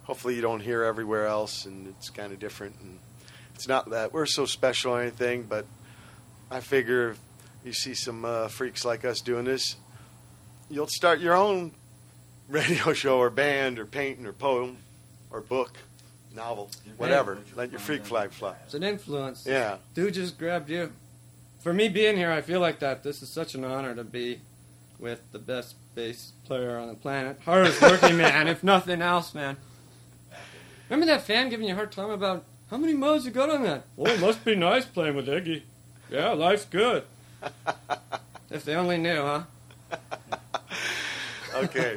Hopefully 0.09 0.35
you 0.35 0.41
don't 0.41 0.61
hear 0.61 0.85
everywhere 0.85 1.27
else, 1.27 1.67
and 1.67 1.87
it's 1.87 2.09
kind 2.09 2.33
of 2.33 2.39
different. 2.39 2.75
And 2.81 2.99
it's 3.55 3.69
not 3.69 3.91
that 3.91 4.11
we're 4.11 4.25
so 4.25 4.47
special 4.47 4.95
or 4.95 5.03
anything, 5.03 5.43
but 5.43 5.67
I 6.51 6.61
figure 6.61 7.11
if 7.11 7.19
you 7.63 7.75
see 7.75 7.93
some 7.93 8.25
uh, 8.25 8.49
freaks 8.49 8.87
like 8.87 9.05
us 9.05 9.21
doing 9.21 9.45
this, 9.45 9.77
you'll 10.71 10.87
start 10.87 11.21
your 11.21 11.35
own 11.35 11.73
radio 12.49 12.95
show 12.95 13.19
or 13.19 13.29
band 13.29 13.79
or 13.79 13.85
painting 13.85 14.25
or 14.25 14.33
poem 14.33 14.79
or 15.31 15.43
book, 15.43 15.77
novel, 16.35 16.71
whatever. 16.97 17.37
Let 17.55 17.71
your 17.71 17.81
freak 17.81 18.07
flag 18.07 18.31
fly. 18.31 18.57
It's 18.65 18.73
an 18.73 18.83
influence. 18.83 19.45
Yeah. 19.47 19.77
Dude 19.93 20.15
just 20.15 20.39
grabbed 20.39 20.71
you. 20.71 20.91
For 21.59 21.75
me 21.75 21.91
being 21.91 22.17
here, 22.17 22.33
I 22.33 22.41
feel 22.41 22.61
like 22.61 22.79
that. 22.79 23.03
This 23.03 23.21
is 23.21 23.29
such 23.29 23.55
an 23.55 23.63
honor 23.63 23.95
to 23.95 24.05
be 24.05 24.41
with 24.99 25.21
the 25.33 25.39
best 25.39 25.75
bass 25.95 26.33
player 26.45 26.79
on 26.79 26.89
the 26.89 26.95
planet. 26.95 27.41
Hardest 27.45 27.83
working 27.83 28.17
man, 28.17 28.49
if 28.49 28.65
nothing 28.65 29.03
else, 29.03 29.35
man. 29.35 29.59
Remember 30.89 31.07
that 31.07 31.23
fan 31.23 31.49
giving 31.49 31.67
you 31.67 31.73
a 31.75 31.77
hard 31.77 31.93
time 31.93 32.11
about 32.11 32.45
how 32.71 32.77
many 32.77 32.95
modes 32.95 33.25
you 33.25 33.31
got 33.31 33.51
on 33.51 33.63
that? 33.63 33.85
Well, 33.97 34.13
it 34.13 34.21
must 34.21 34.45
be 34.45 34.55
nice 34.55 34.85
playing 34.85 35.17
with 35.17 35.27
Iggy. 35.27 35.63
Yeah, 36.11 36.31
life's 36.31 36.65
good. 36.65 37.05
if 38.51 38.65
they 38.65 38.75
only 38.75 38.99
knew, 38.99 39.23
huh? 39.23 39.43
Okay. 41.55 41.97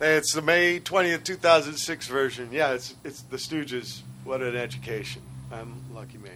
it's 0.00 0.32
the 0.32 0.40
May 0.40 0.80
20th, 0.80 1.24
2006 1.24 2.06
version. 2.06 2.48
Yeah, 2.50 2.72
it's 2.72 2.94
it's 3.04 3.20
the 3.22 3.36
Stooges. 3.36 4.00
What 4.24 4.40
an 4.40 4.56
education. 4.56 5.22
I'm 5.52 5.74
lucky 5.92 6.18
man. 6.18 6.32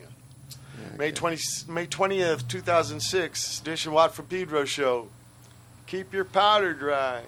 May 0.99 1.13
20 1.13 1.39
May 1.69 1.87
20th, 1.87 2.49
2006 2.49 3.61
edition 3.61 3.93
Watt 3.93 4.15
for 4.15 4.23
Pedro 4.23 4.65
show. 4.65 5.09
Keep 5.87 6.13
your 6.13 6.25
powder 6.25 6.75
dry. 6.75 7.23